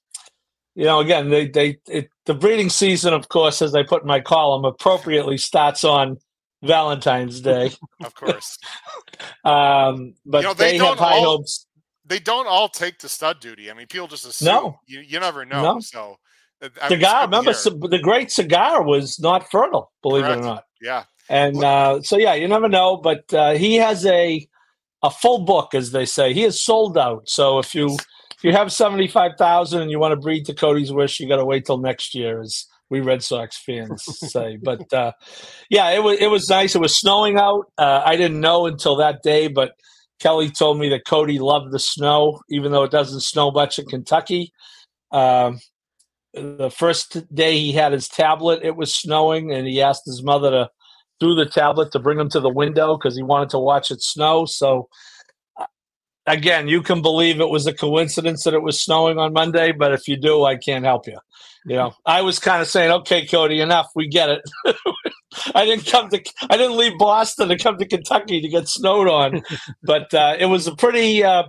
you 0.80 0.86
know, 0.86 1.00
again, 1.00 1.28
they 1.28 1.46
they 1.46 1.78
it, 1.88 2.08
the 2.24 2.32
breeding 2.32 2.70
season, 2.70 3.12
of 3.12 3.28
course, 3.28 3.60
as 3.60 3.74
I 3.74 3.82
put 3.82 4.00
in 4.00 4.08
my 4.08 4.18
column, 4.18 4.64
appropriately 4.64 5.36
starts 5.36 5.84
on 5.84 6.16
Valentine's 6.62 7.42
Day, 7.42 7.72
of 8.02 8.14
course. 8.14 8.56
um, 9.44 10.14
but 10.24 10.38
you 10.38 10.48
know, 10.48 10.54
they, 10.54 10.78
they 10.78 10.84
have 10.86 10.98
high 10.98 11.16
all, 11.16 11.36
hopes. 11.36 11.66
They 12.06 12.18
don't 12.18 12.46
all 12.46 12.70
take 12.70 12.98
the 12.98 13.10
stud 13.10 13.40
duty. 13.40 13.70
I 13.70 13.74
mean, 13.74 13.88
people 13.88 14.08
just 14.08 14.24
assume. 14.26 14.46
No, 14.46 14.80
you, 14.86 15.00
you 15.00 15.20
never 15.20 15.44
know. 15.44 15.74
No. 15.74 15.80
So. 15.80 16.16
I 16.62 16.88
cigar. 16.88 17.24
remember, 17.24 17.52
the 17.52 18.00
great 18.02 18.30
cigar 18.30 18.82
was 18.82 19.20
not 19.20 19.50
fertile. 19.50 19.92
Believe 20.02 20.24
Correct. 20.24 20.38
it 20.38 20.44
or 20.44 20.46
not. 20.46 20.64
Yeah. 20.80 21.04
And 21.28 21.62
uh, 21.62 22.00
so, 22.02 22.16
yeah, 22.16 22.34
you 22.34 22.48
never 22.48 22.70
know. 22.70 22.96
But 22.96 23.32
uh, 23.34 23.52
he 23.52 23.76
has 23.76 24.06
a 24.06 24.48
a 25.02 25.10
full 25.10 25.44
book, 25.44 25.74
as 25.74 25.92
they 25.92 26.06
say. 26.06 26.32
He 26.32 26.44
is 26.44 26.62
sold 26.62 26.96
out. 26.96 27.28
So 27.28 27.58
if 27.58 27.74
you 27.74 27.96
if 28.40 28.44
you 28.44 28.52
have 28.52 28.72
seventy 28.72 29.06
five 29.06 29.32
thousand 29.36 29.82
and 29.82 29.90
you 29.90 29.98
want 29.98 30.12
to 30.12 30.16
breed 30.16 30.46
to 30.46 30.54
Cody's 30.54 30.90
wish, 30.90 31.20
you 31.20 31.28
got 31.28 31.36
to 31.36 31.44
wait 31.44 31.66
till 31.66 31.76
next 31.76 32.14
year, 32.14 32.40
as 32.40 32.64
we 32.88 33.00
Red 33.00 33.22
Sox 33.22 33.58
fans 33.58 34.02
say. 34.32 34.56
But 34.56 34.90
uh, 34.94 35.12
yeah, 35.68 35.90
it 35.90 36.02
was 36.02 36.18
it 36.18 36.30
was 36.30 36.48
nice. 36.48 36.74
It 36.74 36.80
was 36.80 36.98
snowing 36.98 37.36
out. 37.36 37.66
Uh, 37.76 38.02
I 38.02 38.16
didn't 38.16 38.40
know 38.40 38.64
until 38.64 38.96
that 38.96 39.22
day, 39.22 39.48
but 39.48 39.72
Kelly 40.20 40.48
told 40.48 40.78
me 40.78 40.88
that 40.88 41.04
Cody 41.06 41.38
loved 41.38 41.70
the 41.70 41.78
snow, 41.78 42.40
even 42.48 42.72
though 42.72 42.84
it 42.84 42.90
doesn't 42.90 43.20
snow 43.20 43.50
much 43.50 43.78
in 43.78 43.84
Kentucky. 43.84 44.54
Um, 45.12 45.60
the 46.32 46.70
first 46.74 47.34
day 47.34 47.58
he 47.58 47.72
had 47.72 47.92
his 47.92 48.08
tablet, 48.08 48.60
it 48.62 48.74
was 48.74 48.94
snowing, 48.94 49.52
and 49.52 49.66
he 49.66 49.82
asked 49.82 50.06
his 50.06 50.22
mother 50.22 50.50
to 50.50 50.70
through 51.20 51.34
the 51.34 51.46
tablet 51.46 51.92
to 51.92 51.98
bring 51.98 52.18
him 52.18 52.30
to 52.30 52.40
the 52.40 52.48
window 52.48 52.96
because 52.96 53.14
he 53.14 53.22
wanted 53.22 53.50
to 53.50 53.58
watch 53.58 53.90
it 53.90 54.02
snow. 54.02 54.46
So, 54.46 54.88
again, 56.26 56.68
you 56.68 56.82
can 56.82 57.02
believe 57.02 57.40
it 57.40 57.48
was 57.48 57.66
a 57.66 57.72
coincidence 57.72 58.44
that 58.44 58.54
it 58.54 58.62
was 58.62 58.80
snowing 58.80 59.18
on 59.18 59.32
Monday, 59.32 59.72
but 59.72 59.92
if 59.92 60.08
you 60.08 60.16
do, 60.16 60.44
I 60.44 60.56
can't 60.56 60.84
help 60.84 61.06
you. 61.06 61.18
You 61.66 61.76
know, 61.76 61.92
I 62.06 62.22
was 62.22 62.38
kind 62.38 62.62
of 62.62 62.68
saying, 62.68 62.90
okay, 62.90 63.26
Cody, 63.26 63.60
enough. 63.60 63.88
We 63.94 64.08
get 64.08 64.30
it. 64.30 64.42
I 65.54 65.64
didn't 65.64 65.86
come 65.86 66.08
to, 66.08 66.22
I 66.48 66.56
didn't 66.56 66.76
leave 66.76 66.98
Boston 66.98 67.48
to 67.48 67.58
come 67.58 67.76
to 67.78 67.86
Kentucky 67.86 68.40
to 68.40 68.48
get 68.48 68.68
snowed 68.68 69.08
on, 69.08 69.42
but 69.82 70.12
uh, 70.14 70.36
it 70.38 70.46
was 70.46 70.66
a 70.66 70.74
pretty, 70.74 71.22
uh, 71.22 71.44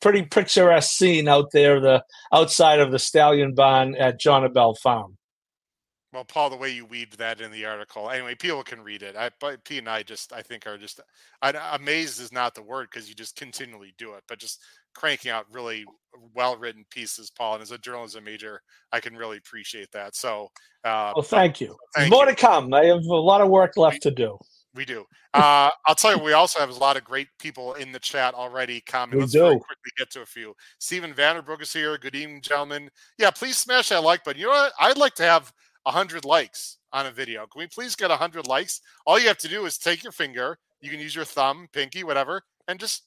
pretty 0.00 0.22
picturesque 0.22 0.92
scene 0.92 1.28
out 1.28 1.50
there, 1.52 1.80
the 1.80 2.04
outside 2.32 2.80
of 2.80 2.92
the 2.92 2.98
Stallion 2.98 3.54
Barn 3.54 3.94
at 3.96 4.20
Jonabell 4.20 4.76
Farm. 4.78 5.16
Well, 6.14 6.24
Paul, 6.24 6.48
the 6.48 6.56
way 6.56 6.70
you 6.70 6.86
weaved 6.86 7.18
that 7.18 7.40
in 7.40 7.50
the 7.50 7.64
article, 7.64 8.08
anyway, 8.08 8.36
people 8.36 8.62
can 8.62 8.80
read 8.80 9.02
it. 9.02 9.16
I, 9.16 9.30
but 9.40 9.64
P 9.64 9.78
and 9.78 9.88
I 9.88 10.04
just, 10.04 10.32
I 10.32 10.42
think, 10.42 10.64
are 10.64 10.78
just 10.78 11.00
I, 11.42 11.52
amazed 11.74 12.20
is 12.20 12.32
not 12.32 12.54
the 12.54 12.62
word 12.62 12.88
because 12.88 13.08
you 13.08 13.16
just 13.16 13.34
continually 13.34 13.94
do 13.98 14.14
it, 14.14 14.22
but 14.28 14.38
just 14.38 14.62
cranking 14.94 15.32
out 15.32 15.46
really 15.52 15.84
well 16.32 16.56
written 16.56 16.84
pieces, 16.88 17.30
Paul. 17.30 17.54
And 17.54 17.62
as 17.62 17.72
a 17.72 17.78
journalism 17.78 18.22
major, 18.22 18.60
I 18.92 19.00
can 19.00 19.16
really 19.16 19.38
appreciate 19.38 19.90
that. 19.92 20.14
So, 20.14 20.48
uh, 20.84 21.12
well, 21.16 21.22
thank 21.24 21.60
you. 21.60 21.76
Thank 21.96 22.12
more 22.12 22.26
you. 22.26 22.30
to 22.30 22.36
come. 22.36 22.72
I 22.72 22.84
have 22.84 23.04
a 23.04 23.16
lot 23.16 23.40
of 23.40 23.48
work 23.48 23.76
left 23.76 24.02
to 24.02 24.12
do. 24.12 24.38
We 24.74 24.84
do. 24.84 25.04
Uh, 25.32 25.70
I'll 25.86 25.94
tell 25.94 26.16
you, 26.16 26.22
we 26.22 26.32
also 26.32 26.58
have 26.60 26.70
a 26.70 26.74
lot 26.74 26.96
of 26.96 27.04
great 27.04 27.28
people 27.38 27.74
in 27.74 27.92
the 27.92 27.98
chat 27.98 28.34
already 28.34 28.80
commenting. 28.80 29.20
Let's 29.20 29.32
do. 29.32 29.40
quickly 29.40 29.92
get 29.98 30.10
to 30.12 30.22
a 30.22 30.26
few. 30.26 30.54
Stephen 30.78 31.12
Vanderbrook 31.12 31.62
is 31.62 31.72
here. 31.72 31.96
Good 31.98 32.14
evening, 32.14 32.40
gentlemen. 32.40 32.88
Yeah, 33.18 33.30
please 33.30 33.56
smash 33.56 33.88
that 33.90 34.02
like 34.02 34.24
button. 34.24 34.40
You 34.40 34.46
know 34.46 34.52
what? 34.52 34.72
I'd 34.80 34.98
like 34.98 35.14
to 35.14 35.22
have 35.24 35.52
100 35.84 36.24
likes 36.24 36.78
on 36.92 37.06
a 37.06 37.10
video. 37.10 37.46
Can 37.46 37.60
we 37.60 37.66
please 37.66 37.96
get 37.96 38.10
100 38.10 38.46
likes? 38.46 38.80
All 39.06 39.18
you 39.18 39.28
have 39.28 39.38
to 39.38 39.48
do 39.48 39.66
is 39.66 39.78
take 39.78 40.02
your 40.02 40.12
finger, 40.12 40.58
you 40.80 40.90
can 40.90 41.00
use 41.00 41.14
your 41.14 41.24
thumb, 41.24 41.66
pinky, 41.72 42.04
whatever, 42.04 42.42
and 42.68 42.78
just 42.78 43.04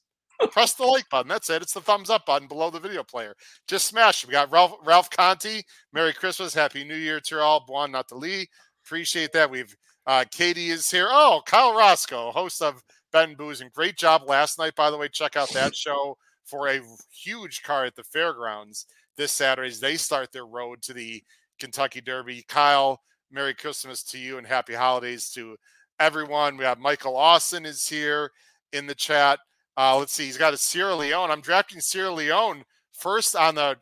press 0.51 0.74
the 0.74 0.84
like 0.84 1.10
button. 1.10 1.27
That's 1.27 1.50
it. 1.50 1.62
It's 1.62 1.74
the 1.74 1.81
thumbs 1.81 2.10
up 2.10 2.25
button 2.25 2.48
below 2.48 2.69
the 2.69 2.79
video 2.79 3.03
player. 3.03 3.36
Just 3.67 3.88
smash 3.88 4.24
it. 4.24 4.27
We 4.27 4.34
got 4.34 4.51
Ralph, 4.51 4.74
Ralph 4.86 5.10
Conti. 5.10 5.63
Merry 5.93 6.13
Christmas. 6.13 6.53
Happy 6.53 6.84
New 6.84 6.96
Year 6.96 7.19
to 7.22 7.39
all. 7.39 7.65
Buon 7.67 7.91
Natali. 7.91 8.48
Appreciate 8.86 9.31
that. 9.34 9.50
We've 9.50 9.75
uh, 10.05 10.24
Katie 10.31 10.69
is 10.69 10.89
here. 10.89 11.07
Oh, 11.10 11.41
Kyle 11.46 11.75
Roscoe, 11.75 12.31
host 12.31 12.62
of 12.62 12.81
Bet 13.12 13.38
Booze, 13.38 13.62
and 13.62 13.72
great 13.74 13.98
job 13.98 14.24
last 14.25 14.57
night. 14.57 14.75
By 14.75 14.89
the 14.89 14.98
way, 14.98 15.10
check 15.10 15.36
out 15.36 15.50
that 15.50 15.75
show 15.75 16.17
for 16.46 16.69
a 16.69 16.79
huge 17.12 17.62
car 17.63 17.86
at 17.86 17.96
the 17.96 18.03
fairgrounds 18.03 18.86
this 19.17 19.34
Saturday 19.34 19.67
as 19.67 19.79
they 19.79 19.98
start 19.98 20.31
their 20.31 20.46
road 20.46 20.81
to 20.84 20.93
the 20.93 21.22
Kentucky 21.59 22.01
Derby. 22.01 22.43
Kyle, 22.47 23.01
Merry 23.31 23.53
Christmas 23.53 24.03
to 24.03 24.17
you 24.17 24.37
and 24.37 24.47
happy 24.47 24.73
holidays 24.73 25.29
to 25.31 25.57
everyone. 25.99 26.57
We 26.57 26.65
have 26.65 26.79
Michael 26.79 27.17
Austin 27.17 27.65
is 27.65 27.87
here 27.87 28.31
in 28.73 28.87
the 28.87 28.95
chat. 28.95 29.39
Uh, 29.75 29.97
let's 29.97 30.13
see, 30.13 30.25
he's 30.25 30.37
got 30.37 30.53
a 30.53 30.57
Sierra 30.57 30.95
Leone. 30.95 31.29
I'm 31.29 31.41
drafting 31.41 31.79
Sierra 31.79 32.11
Leone 32.11 32.63
first 32.93 33.35
on 33.35 33.55
the 33.55 33.77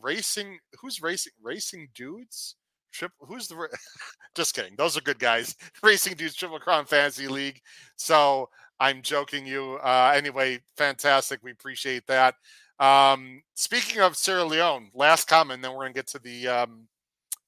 racing. 0.00 0.58
Who's 0.80 1.02
racing? 1.02 1.32
Racing 1.42 1.88
dudes. 1.94 2.56
Trip. 2.92 3.12
Who's 3.20 3.48
the? 3.48 3.68
just 4.34 4.54
kidding. 4.54 4.74
Those 4.76 4.96
are 4.96 5.00
good 5.00 5.18
guys. 5.18 5.56
Racing 5.82 6.14
dudes, 6.14 6.34
Triple 6.34 6.58
Crown 6.58 6.84
Fantasy 6.84 7.28
League. 7.28 7.60
So 7.96 8.48
I'm 8.80 9.02
joking 9.02 9.46
you. 9.46 9.78
Uh, 9.82 10.12
anyway, 10.14 10.60
fantastic. 10.76 11.40
We 11.42 11.52
appreciate 11.52 12.06
that. 12.08 12.34
Um, 12.80 13.42
speaking 13.54 14.00
of 14.00 14.16
Sierra 14.16 14.44
Leone, 14.44 14.90
last 14.94 15.28
comment, 15.28 15.62
then 15.62 15.72
we're 15.72 15.84
gonna 15.84 15.92
get 15.92 16.06
to 16.08 16.18
the 16.18 16.48
um, 16.48 16.88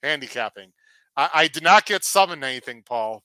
handicapping. 0.03 0.73
I, 1.17 1.31
I 1.35 1.49
did 1.49 1.63
not 1.63 1.87
get 1.87 2.05
summoned 2.05 2.45
anything, 2.45 2.83
Paul. 2.85 3.25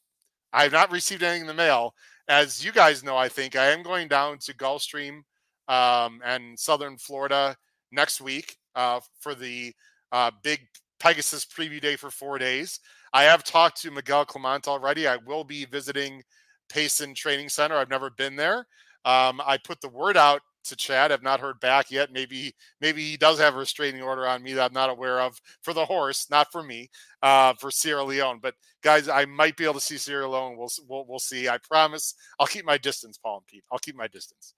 I 0.54 0.64
have 0.64 0.72
not 0.72 0.92
received 0.92 1.22
anything 1.22 1.42
in 1.42 1.48
the 1.48 1.54
mail. 1.54 1.94
As 2.30 2.64
you 2.64 2.72
guys 2.72 3.04
know, 3.04 3.18
I 3.18 3.30
think 3.30 3.56
I 3.56 3.68
am 3.68 3.84
going 3.84 4.08
down 4.08 4.38
to 4.40 4.56
Gulfstream 4.56 5.22
um, 5.68 6.22
and 6.26 6.58
Southern 6.58 6.98
Florida 6.98 7.56
next 7.92 8.22
week 8.22 8.58
uh, 8.76 9.00
for 9.20 9.36
the 9.36 9.74
uh, 10.12 10.32
big 10.44 10.62
Pegasus 11.00 11.46
preview 11.46 11.82
day 11.82 11.96
for 11.96 12.10
four 12.10 12.38
days. 12.38 12.80
I 13.14 13.24
have 13.24 13.44
talked 13.44 13.82
to 13.82 13.92
Miguel 13.92 14.26
Clement 14.26 14.68
already. 14.68 15.08
I 15.08 15.18
will 15.18 15.44
be 15.44 15.66
visiting 15.66 16.24
Payson 16.70 17.14
Training 17.14 17.50
Center. 17.50 17.76
I've 17.76 17.90
never 17.90 18.10
been 18.10 18.36
there. 18.36 18.68
Um, 19.06 19.42
I 19.46 19.58
put 19.64 19.80
the 19.80 19.90
word 19.90 20.18
out 20.18 20.42
to 20.68 20.76
Chad. 20.76 21.12
I've 21.12 21.24
not 21.24 21.40
heard 21.40 21.60
back 21.60 21.92
yet. 21.92 22.12
Maybe 22.12 22.54
maybe 22.82 23.02
he 23.04 23.18
does 23.18 23.40
have 23.40 23.56
a 23.56 23.60
restraining 23.60 24.02
order 24.02 24.28
on 24.28 24.44
me 24.44 24.54
that 24.54 24.66
I'm 24.66 24.74
not 24.74 24.90
aware 24.90 25.20
of 25.22 25.38
for 25.62 25.74
the 25.74 25.86
horse, 25.86 26.28
not 26.30 26.52
for 26.52 26.64
me, 26.64 26.90
uh, 27.22 27.54
for 27.60 27.72
Sierra 27.72 28.04
Leone. 28.04 28.40
But 28.42 28.56
guys, 28.84 29.10
I 29.10 29.26
might 29.26 29.58
be 29.58 29.64
able 29.64 29.76
to 29.76 29.80
see 29.80 29.98
Sierra 29.98 30.30
Leone. 30.30 30.58
We'll 30.58 30.70
we'll, 30.88 31.06
we'll 31.08 31.20
see. 31.20 31.50
I 31.50 31.58
promise. 31.60 32.14
I'll 32.40 32.48
keep 32.48 32.66
my 32.66 32.78
distance, 32.78 33.18
Paul 33.18 33.38
and 33.38 33.48
Pete. 33.48 33.64
I'll 33.72 33.80
keep 33.80 33.96
my 33.96 34.08
distance. 34.08 34.54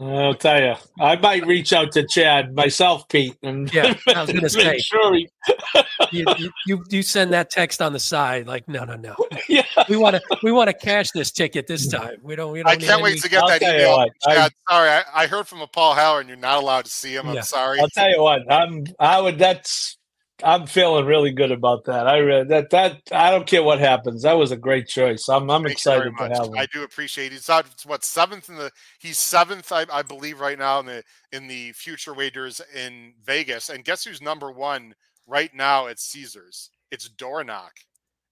I'll 0.00 0.34
tell 0.34 0.60
you, 0.62 0.74
I 0.98 1.16
might 1.16 1.46
reach 1.46 1.74
out 1.74 1.92
to 1.92 2.06
Chad 2.06 2.54
myself, 2.54 3.06
Pete, 3.08 3.36
and 3.42 3.72
yeah, 3.72 3.94
I 4.08 4.22
was 4.22 4.30
going 4.30 4.40
to 4.40 4.48
say, 4.48 4.78
sure 4.78 5.14
he... 5.14 5.28
you, 6.10 6.24
you, 6.66 6.84
you 6.88 7.02
send 7.02 7.32
that 7.34 7.50
text 7.50 7.82
on 7.82 7.92
the 7.92 7.98
side, 7.98 8.46
like, 8.46 8.66
no, 8.66 8.84
no, 8.84 8.96
no, 8.96 9.14
yeah. 9.48 9.64
we 9.90 9.98
want 9.98 10.16
to 10.16 10.22
we 10.42 10.52
want 10.52 10.68
to 10.68 10.74
cash 10.74 11.10
this 11.10 11.30
ticket 11.30 11.66
this 11.66 11.86
mm. 11.86 12.00
time. 12.00 12.16
We 12.22 12.34
don't. 12.34 12.52
We 12.52 12.62
don't 12.62 12.68
I 12.68 12.76
can't 12.76 13.02
wait 13.02 13.12
any... 13.12 13.20
to 13.20 13.28
get 13.28 13.42
I'll 13.42 13.48
that 13.48 13.62
email. 13.62 13.96
What, 13.98 14.10
Chad, 14.22 14.52
I, 14.68 14.72
sorry, 14.72 14.88
I, 14.88 15.02
I, 15.14 15.26
heard 15.26 15.46
from 15.46 15.60
a 15.60 15.66
Paul 15.66 15.94
Howard, 15.94 16.20
and 16.20 16.28
you're 16.30 16.38
not 16.38 16.62
allowed 16.62 16.86
to 16.86 16.90
see 16.90 17.14
him. 17.14 17.28
I'm 17.28 17.42
sorry. 17.42 17.80
I'll 17.80 17.88
tell 17.90 18.10
you 18.10 18.22
what, 18.22 18.50
I'm 18.50 18.86
I 18.98 19.20
would 19.20 19.38
that's 19.38 19.98
I'm 20.44 20.66
feeling 20.66 21.06
really 21.06 21.32
good 21.32 21.50
about 21.50 21.84
that. 21.84 22.06
I 22.06 22.20
read 22.20 22.48
that 22.48 22.70
that 22.70 23.00
I 23.12 23.30
don't 23.30 23.46
care 23.46 23.62
what 23.62 23.78
happens. 23.78 24.22
That 24.22 24.34
was 24.34 24.50
a 24.50 24.56
great 24.56 24.86
choice. 24.86 25.28
I'm 25.28 25.50
I'm 25.50 25.62
Thank 25.62 25.72
excited 25.72 26.12
to 26.16 26.28
have 26.28 26.46
him. 26.46 26.56
I 26.56 26.66
do 26.66 26.82
appreciate. 26.82 27.32
He's 27.32 27.48
not 27.48 27.66
what 27.86 28.04
seventh 28.04 28.48
in 28.48 28.56
the 28.56 28.70
he's 28.98 29.18
seventh, 29.18 29.70
I, 29.72 29.86
I, 29.92 30.02
believe, 30.02 30.40
right 30.40 30.58
now 30.58 30.80
in 30.80 30.86
the 30.86 31.02
in 31.32 31.48
the 31.48 31.72
future 31.72 32.14
wagers 32.14 32.60
in 32.74 33.14
Vegas. 33.24 33.68
And 33.68 33.84
guess 33.84 34.04
who's 34.04 34.22
number 34.22 34.50
one 34.50 34.94
right 35.26 35.54
now 35.54 35.86
at 35.86 35.98
Caesars? 35.98 36.70
It's 36.90 37.08
Dornoch 37.08 37.76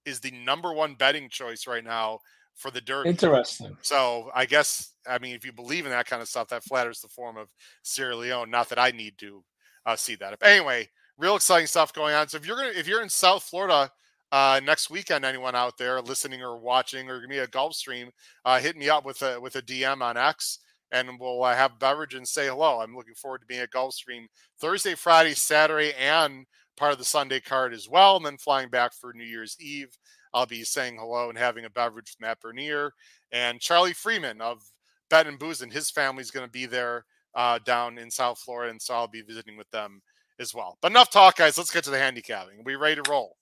is 0.04 0.20
the 0.20 0.30
number 0.30 0.72
one 0.72 0.94
betting 0.94 1.28
choice 1.28 1.66
right 1.66 1.84
now 1.84 2.20
for 2.54 2.70
the 2.70 2.80
Derby. 2.80 3.10
Interesting. 3.10 3.76
So 3.82 4.30
I 4.34 4.46
guess 4.46 4.92
I 5.08 5.18
mean 5.18 5.34
if 5.34 5.44
you 5.44 5.52
believe 5.52 5.84
in 5.84 5.92
that 5.92 6.06
kind 6.06 6.22
of 6.22 6.28
stuff, 6.28 6.48
that 6.48 6.64
flatters 6.64 7.00
the 7.00 7.08
form 7.08 7.36
of 7.36 7.48
Sierra 7.82 8.16
Leone. 8.16 8.50
Not 8.50 8.68
that 8.70 8.78
I 8.78 8.90
need 8.90 9.18
to 9.18 9.44
uh, 9.86 9.96
see 9.96 10.14
that. 10.16 10.38
But 10.38 10.48
anyway 10.48 10.88
real 11.18 11.36
exciting 11.36 11.66
stuff 11.66 11.92
going 11.92 12.14
on. 12.14 12.28
So 12.28 12.36
if 12.36 12.46
you're 12.46 12.56
gonna 12.56 12.72
if 12.74 12.86
you're 12.86 13.02
in 13.02 13.08
South 13.08 13.42
Florida 13.42 13.90
uh, 14.30 14.60
next 14.64 14.88
weekend, 14.88 15.24
anyone 15.24 15.54
out 15.54 15.76
there 15.76 16.00
listening 16.00 16.42
or 16.42 16.56
watching 16.58 17.10
or 17.10 17.20
give 17.20 17.28
me 17.28 17.38
a 17.38 17.46
Gulfstream, 17.46 18.10
uh, 18.44 18.60
hit 18.60 18.76
me 18.76 18.88
up 18.88 19.04
with 19.04 19.20
a 19.22 19.40
with 19.40 19.56
a 19.56 19.62
DM 19.62 20.00
on 20.00 20.16
X, 20.16 20.60
and 20.92 21.18
we'll 21.18 21.42
uh, 21.42 21.54
have 21.54 21.78
beverage 21.78 22.14
and 22.14 22.26
say 22.26 22.46
hello. 22.46 22.80
I'm 22.80 22.94
looking 22.94 23.14
forward 23.14 23.40
to 23.40 23.46
being 23.46 23.60
at 23.60 23.72
Gulfstream 23.72 24.26
Thursday, 24.60 24.94
Friday, 24.94 25.34
Saturday, 25.34 25.92
and 25.94 26.46
part 26.76 26.92
of 26.92 26.98
the 26.98 27.04
Sunday 27.04 27.40
card 27.40 27.74
as 27.74 27.88
well, 27.88 28.16
and 28.16 28.24
then 28.24 28.38
flying 28.38 28.68
back 28.68 28.92
for 28.94 29.12
New 29.12 29.24
Year's 29.24 29.56
Eve. 29.60 29.98
I'll 30.32 30.46
be 30.46 30.62
saying 30.62 30.98
hello 30.98 31.30
and 31.30 31.38
having 31.38 31.64
a 31.64 31.70
beverage 31.70 32.12
with 32.12 32.20
Matt 32.20 32.40
Bernier 32.40 32.92
and 33.32 33.60
Charlie 33.60 33.94
Freeman 33.94 34.40
of 34.40 34.62
Bet 35.10 35.26
and 35.26 35.38
Booze, 35.38 35.62
and 35.62 35.72
his 35.72 35.90
family's 35.90 36.30
going 36.30 36.46
to 36.46 36.52
be 36.52 36.66
there 36.66 37.06
uh, 37.34 37.58
down 37.64 37.98
in 37.98 38.10
South 38.10 38.38
Florida, 38.38 38.70
and 38.70 38.80
so 38.80 38.94
I'll 38.94 39.08
be 39.08 39.22
visiting 39.22 39.56
with 39.56 39.70
them 39.70 40.02
as 40.38 40.54
well. 40.54 40.78
But 40.80 40.92
enough 40.92 41.10
talk, 41.10 41.36
guys. 41.36 41.58
Let's 41.58 41.70
get 41.70 41.84
to 41.84 41.90
the 41.90 41.98
handicapping. 41.98 42.64
We 42.64 42.76
ready 42.76 43.00
to 43.00 43.10
roll? 43.10 43.36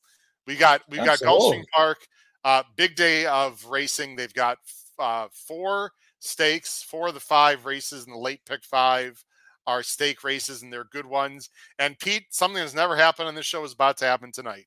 We 0.47 0.57
got 0.57 0.83
we 0.89 0.99
got 0.99 1.19
Gulfstream 1.19 1.65
Park. 1.75 2.07
Uh, 2.45 2.63
big 2.77 2.95
day 2.95 3.27
of 3.27 3.65
racing. 3.67 4.17
They've 4.17 4.33
got 4.33 4.59
uh, 4.99 5.29
four 5.33 5.93
stakes. 6.21 6.83
Four 6.83 7.09
of 7.09 7.15
the 7.15 7.21
five 7.21 7.65
races 7.65 8.07
in 8.07 8.13
the 8.13 8.19
late 8.19 8.41
pick 8.47 8.65
five 8.65 9.23
are 9.67 9.83
stake 9.83 10.23
races, 10.23 10.63
and 10.63 10.73
they're 10.73 10.85
good 10.85 11.07
ones. 11.07 11.51
And 11.79 11.99
Pete, 11.99 12.27
something 12.31 12.61
that's 12.61 12.75
never 12.75 12.97
happened 12.97 13.29
on 13.29 13.35
this 13.35 13.47
show 13.47 13.65
is 13.65 13.73
about 13.73 13.97
to 13.99 14.05
happen 14.05 14.31
tonight. 14.31 14.67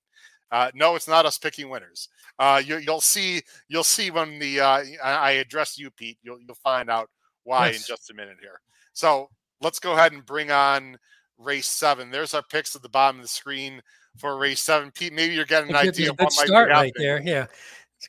Uh, 0.52 0.72
no, 0.74 0.96
it's 0.96 1.08
not 1.08 1.26
us 1.26 1.38
picking 1.38 1.70
winners. 1.70 2.10
Uh, 2.38 2.62
you, 2.64 2.82
will 2.88 3.02
see. 3.02 3.42
You'll 3.68 3.84
see 3.84 4.12
when 4.12 4.40
the 4.40 4.60
uh, 4.60 4.84
I 5.04 5.32
address 5.32 5.78
you, 5.78 5.92
Pete. 5.92 6.18
You'll 6.24 6.40
you'll 6.40 6.56
find 6.56 6.90
out 6.90 7.10
why 7.44 7.68
yes. 7.68 7.78
in 7.78 7.96
just 7.96 8.10
a 8.10 8.14
minute 8.14 8.38
here. 8.42 8.60
So 8.94 9.30
let's 9.62 9.80
go 9.80 9.94
ahead 9.94 10.12
and 10.12 10.26
bring 10.26 10.52
on 10.52 10.98
race 11.40 11.68
seven. 11.68 12.12
There's 12.12 12.34
our 12.34 12.44
picks 12.44 12.76
at 12.76 12.82
the 12.82 12.90
bottom 12.90 13.20
of 13.20 13.24
the 13.24 13.30
screen 13.30 13.82
for 14.18 14.38
race 14.38 14.62
seven. 14.62 14.92
Pete, 14.92 15.14
maybe 15.14 15.34
you're 15.34 15.46
getting 15.46 15.72
an 15.72 15.76
idea 15.76 16.12
of 16.12 16.20
what 16.20 16.34
might 16.38 16.48
be 16.48 16.54
happening. 16.54 16.76
right 16.76 16.94
there. 16.98 17.22
Yeah. 17.24 17.48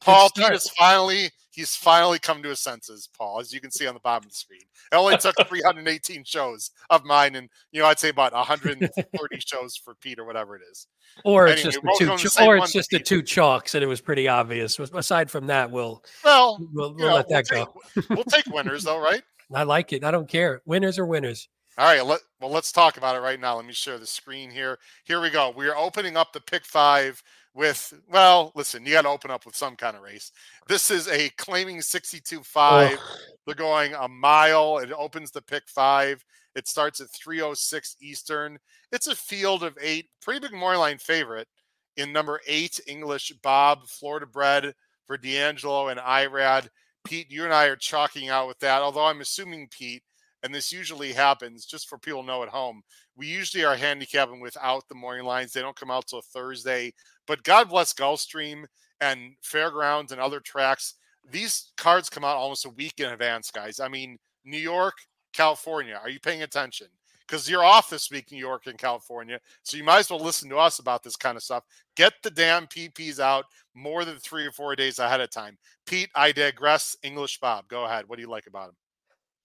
Paul 0.03 0.31
Pete 0.37 0.53
is 0.53 0.69
finally 0.71 1.31
he's 1.51 1.75
finally 1.75 2.19
come 2.19 2.43
to 2.43 2.49
his 2.49 2.61
senses, 2.61 3.09
Paul, 3.17 3.41
as 3.41 3.53
you 3.53 3.61
can 3.61 3.71
see 3.71 3.87
on 3.87 3.95
the 3.95 4.01
bottom 4.01 4.27
of 4.27 4.31
the 4.31 4.37
screen. 4.37 4.61
It 4.93 4.97
only 4.97 5.17
took 5.17 5.35
318 5.49 6.25
shows 6.25 6.71
of 6.91 7.05
mine, 7.05 7.35
and 7.37 7.49
you 7.73 7.81
know, 7.81 7.87
I'd 7.87 7.99
say 7.99 8.09
about 8.09 8.33
140 8.33 9.41
shows 9.47 9.77
for 9.77 9.95
Pete 9.97 10.19
or 10.19 10.25
whatever 10.25 10.57
it 10.57 10.63
is. 10.71 10.87
Or 11.25 11.49
it's 11.49 11.63
just 11.63 11.81
the 11.83 11.97
two, 11.99 12.17
ch- 12.17 12.41
or 12.41 12.57
it's 12.57 12.73
just 12.73 12.91
the 12.91 13.01
two 13.01 13.23
chalks, 13.23 13.75
and 13.75 13.83
it 13.83 13.89
was 13.89 14.01
pretty 14.01 14.29
obvious. 14.29 14.79
Aside 14.79 15.31
from 15.31 15.49
that, 15.49 15.71
we'll 15.71 16.05
well 16.25 16.59
we'll, 16.73 16.95
we'll 16.95 17.09
know, 17.09 17.15
let 17.17 17.29
that 17.29 17.47
we'll 17.51 17.65
go. 17.65 17.81
Take, 17.95 18.11
we'll 18.11 18.25
take 18.25 18.47
winners, 18.47 18.85
though, 18.85 19.01
right? 19.01 19.23
I 19.55 19.65
like 19.65 19.93
it. 19.93 20.05
I 20.05 20.13
don't 20.13 20.29
care. 20.29 20.63
Winners 20.65 20.99
are 20.99 21.07
winners. 21.07 21.49
All 21.81 21.87
right, 21.87 22.05
let, 22.05 22.21
well, 22.43 22.51
let's 22.51 22.73
talk 22.73 22.99
about 22.99 23.17
it 23.17 23.21
right 23.21 23.41
now. 23.41 23.57
Let 23.57 23.65
me 23.65 23.73
share 23.73 23.97
the 23.97 24.07
screen 24.07 24.51
here. 24.51 24.79
Here 25.05 25.19
we 25.19 25.31
go. 25.31 25.51
We 25.57 25.67
are 25.67 25.77
opening 25.79 26.15
up 26.15 26.31
the 26.31 26.41
pick 26.43 26.67
five 26.67 27.23
with, 27.55 27.95
well, 28.07 28.53
listen, 28.55 28.85
you 28.85 28.93
got 28.93 29.03
to 29.03 29.09
open 29.09 29.31
up 29.31 29.47
with 29.47 29.57
some 29.57 29.77
kind 29.77 29.97
of 29.97 30.03
race. 30.03 30.31
This 30.69 30.91
is 30.91 31.09
a 31.09 31.31
claiming 31.39 31.81
62 31.81 32.43
5. 32.43 32.99
They're 33.47 33.55
going 33.55 33.95
a 33.95 34.07
mile. 34.07 34.77
It 34.77 34.93
opens 34.93 35.31
the 35.31 35.41
pick 35.41 35.63
five. 35.69 36.23
It 36.55 36.69
starts 36.69 37.01
at 37.01 37.09
306 37.13 37.97
Eastern. 38.03 38.59
It's 38.93 39.07
a 39.07 39.17
field 39.17 39.63
of 39.63 39.79
eight, 39.81 40.11
pretty 40.21 40.41
big 40.41 40.53
morning 40.53 40.81
line 40.81 40.99
favorite 40.99 41.49
in 41.97 42.13
number 42.13 42.43
eight, 42.47 42.79
English 42.89 43.33
Bob, 43.43 43.87
Florida 43.87 44.27
bred 44.27 44.75
for 45.07 45.17
D'Angelo 45.17 45.89
and 45.89 45.99
Irad. 45.99 46.69
Pete, 47.07 47.31
you 47.31 47.45
and 47.45 47.55
I 47.55 47.65
are 47.69 47.77
chalking 47.77 48.29
out 48.29 48.49
with 48.49 48.59
that, 48.59 48.83
although 48.83 49.07
I'm 49.07 49.23
assuming, 49.23 49.69
Pete, 49.71 50.03
and 50.42 50.54
this 50.54 50.73
usually 50.73 51.12
happens 51.12 51.66
just 51.66 51.88
for 51.88 51.99
people 51.99 52.23
know 52.23 52.42
at 52.42 52.49
home. 52.49 52.82
We 53.16 53.26
usually 53.26 53.64
are 53.64 53.76
handicapping 53.76 54.40
without 54.40 54.88
the 54.88 54.94
morning 54.94 55.26
lines. 55.26 55.52
They 55.52 55.61
don't 55.61 55.76
come 55.76 55.90
out 55.90 56.06
till 56.06 56.23
Thursday. 56.23 56.92
But 57.26 57.42
God 57.42 57.68
bless 57.68 57.92
Gulfstream 57.92 58.64
and 59.00 59.35
Fairgrounds 59.42 60.12
and 60.12 60.20
other 60.20 60.40
tracks. 60.40 60.94
These 61.30 61.73
cards 61.76 62.09
come 62.09 62.25
out 62.25 62.37
almost 62.37 62.64
a 62.64 62.70
week 62.70 62.94
in 62.99 63.11
advance, 63.11 63.50
guys. 63.50 63.80
I 63.80 63.88
mean, 63.88 64.18
New 64.44 64.59
York, 64.59 64.94
California. 65.32 65.99
Are 66.02 66.09
you 66.09 66.20
paying 66.20 66.42
attention? 66.42 66.87
Because 67.26 67.49
you're 67.49 67.62
off 67.62 67.90
this 67.90 68.11
week, 68.11 68.32
New 68.32 68.38
York 68.38 68.66
and 68.66 68.78
California. 68.78 69.38
So 69.62 69.76
you 69.76 69.85
might 69.85 70.00
as 70.00 70.11
well 70.11 70.18
listen 70.18 70.49
to 70.50 70.56
us 70.56 70.80
about 70.80 71.04
this 71.04 71.14
kind 71.14 71.37
of 71.37 71.44
stuff. 71.44 71.62
Get 71.94 72.14
the 72.23 72.30
damn 72.30 72.66
PPs 72.66 73.20
out 73.20 73.44
more 73.75 74.04
than 74.04 74.16
three 74.16 74.44
or 74.44 74.50
four 74.50 74.75
days 74.75 74.99
ahead 74.99 75.20
of 75.20 75.30
time. 75.30 75.56
Pete, 75.87 76.11
I 76.14 76.32
digress. 76.32 76.97
English 77.04 77.38
Bob, 77.38 77.68
go 77.68 77.85
ahead. 77.85 78.09
What 78.09 78.16
do 78.16 78.23
you 78.23 78.30
like 78.30 78.49
about 78.49 78.70
him? 78.70 78.75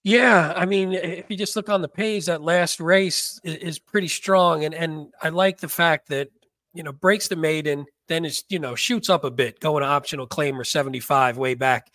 Yeah, 0.06 0.54
I 0.56 0.68
mean, 0.68 0.94
if 0.94 1.26
you 1.30 1.36
just 1.36 1.56
look 1.56 1.68
on 1.68 1.82
the 1.82 1.90
page, 1.90 2.28
that 2.28 2.44
last 2.44 2.80
race 2.80 3.40
is, 3.44 3.56
is, 3.56 3.80
pretty 3.80 4.08
strong, 4.08 4.64
and 4.64 4.76
and 4.76 5.08
I 5.20 5.30
like 5.30 5.60
the 5.60 5.68
fact 5.68 6.10
that 6.10 6.30
you 6.76 6.84
know 6.84 6.92
breaks 6.92 7.28
the 7.28 7.36
maiden, 7.36 7.88
then 8.08 8.24
it's 8.24 8.44
you 8.48 8.60
know 8.60 8.76
shoots 8.76 9.10
up 9.10 9.24
a 9.24 9.32
bit, 9.32 9.60
going 9.60 9.82
to 9.82 9.88
optional 9.88 10.28
claimer 10.28 10.64
seventy 10.64 11.00
five 11.00 11.40
way 11.40 11.56
back, 11.56 11.88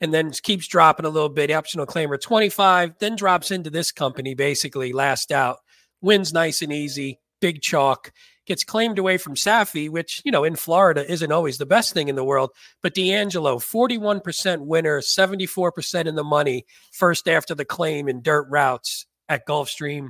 and 0.00 0.12
then 0.12 0.30
keeps 0.30 0.68
dropping 0.68 1.04
a 1.04 1.10
little 1.10 1.28
bit, 1.28 1.50
optional 1.50 1.84
claimer 1.84 2.18
twenty 2.18 2.48
five, 2.48 2.94
then 2.98 3.14
drops 3.14 3.50
into 3.50 3.68
this 3.68 3.92
company 3.92 4.32
basically 4.32 4.94
last 4.94 5.30
out, 5.30 5.58
wins 6.00 6.32
nice 6.32 6.62
and 6.62 6.72
easy, 6.72 7.20
big 7.42 7.60
chalk, 7.60 8.10
gets 8.50 8.64
claimed 8.64 8.98
away 8.98 9.16
from 9.16 9.36
Saffie, 9.36 9.88
which, 9.88 10.22
you 10.24 10.32
know, 10.32 10.42
in 10.42 10.56
Florida 10.56 11.08
isn't 11.08 11.30
always 11.30 11.58
the 11.58 11.66
best 11.66 11.94
thing 11.94 12.08
in 12.08 12.16
the 12.16 12.24
world. 12.24 12.50
But 12.82 12.94
D'Angelo, 12.94 13.60
41% 13.60 14.66
winner, 14.66 15.00
74% 15.00 16.06
in 16.06 16.16
the 16.16 16.24
money, 16.24 16.66
first 16.90 17.28
after 17.28 17.54
the 17.54 17.64
claim 17.64 18.08
in 18.08 18.22
dirt 18.22 18.48
routes 18.50 19.06
at 19.28 19.46
Gulfstream, 19.46 20.08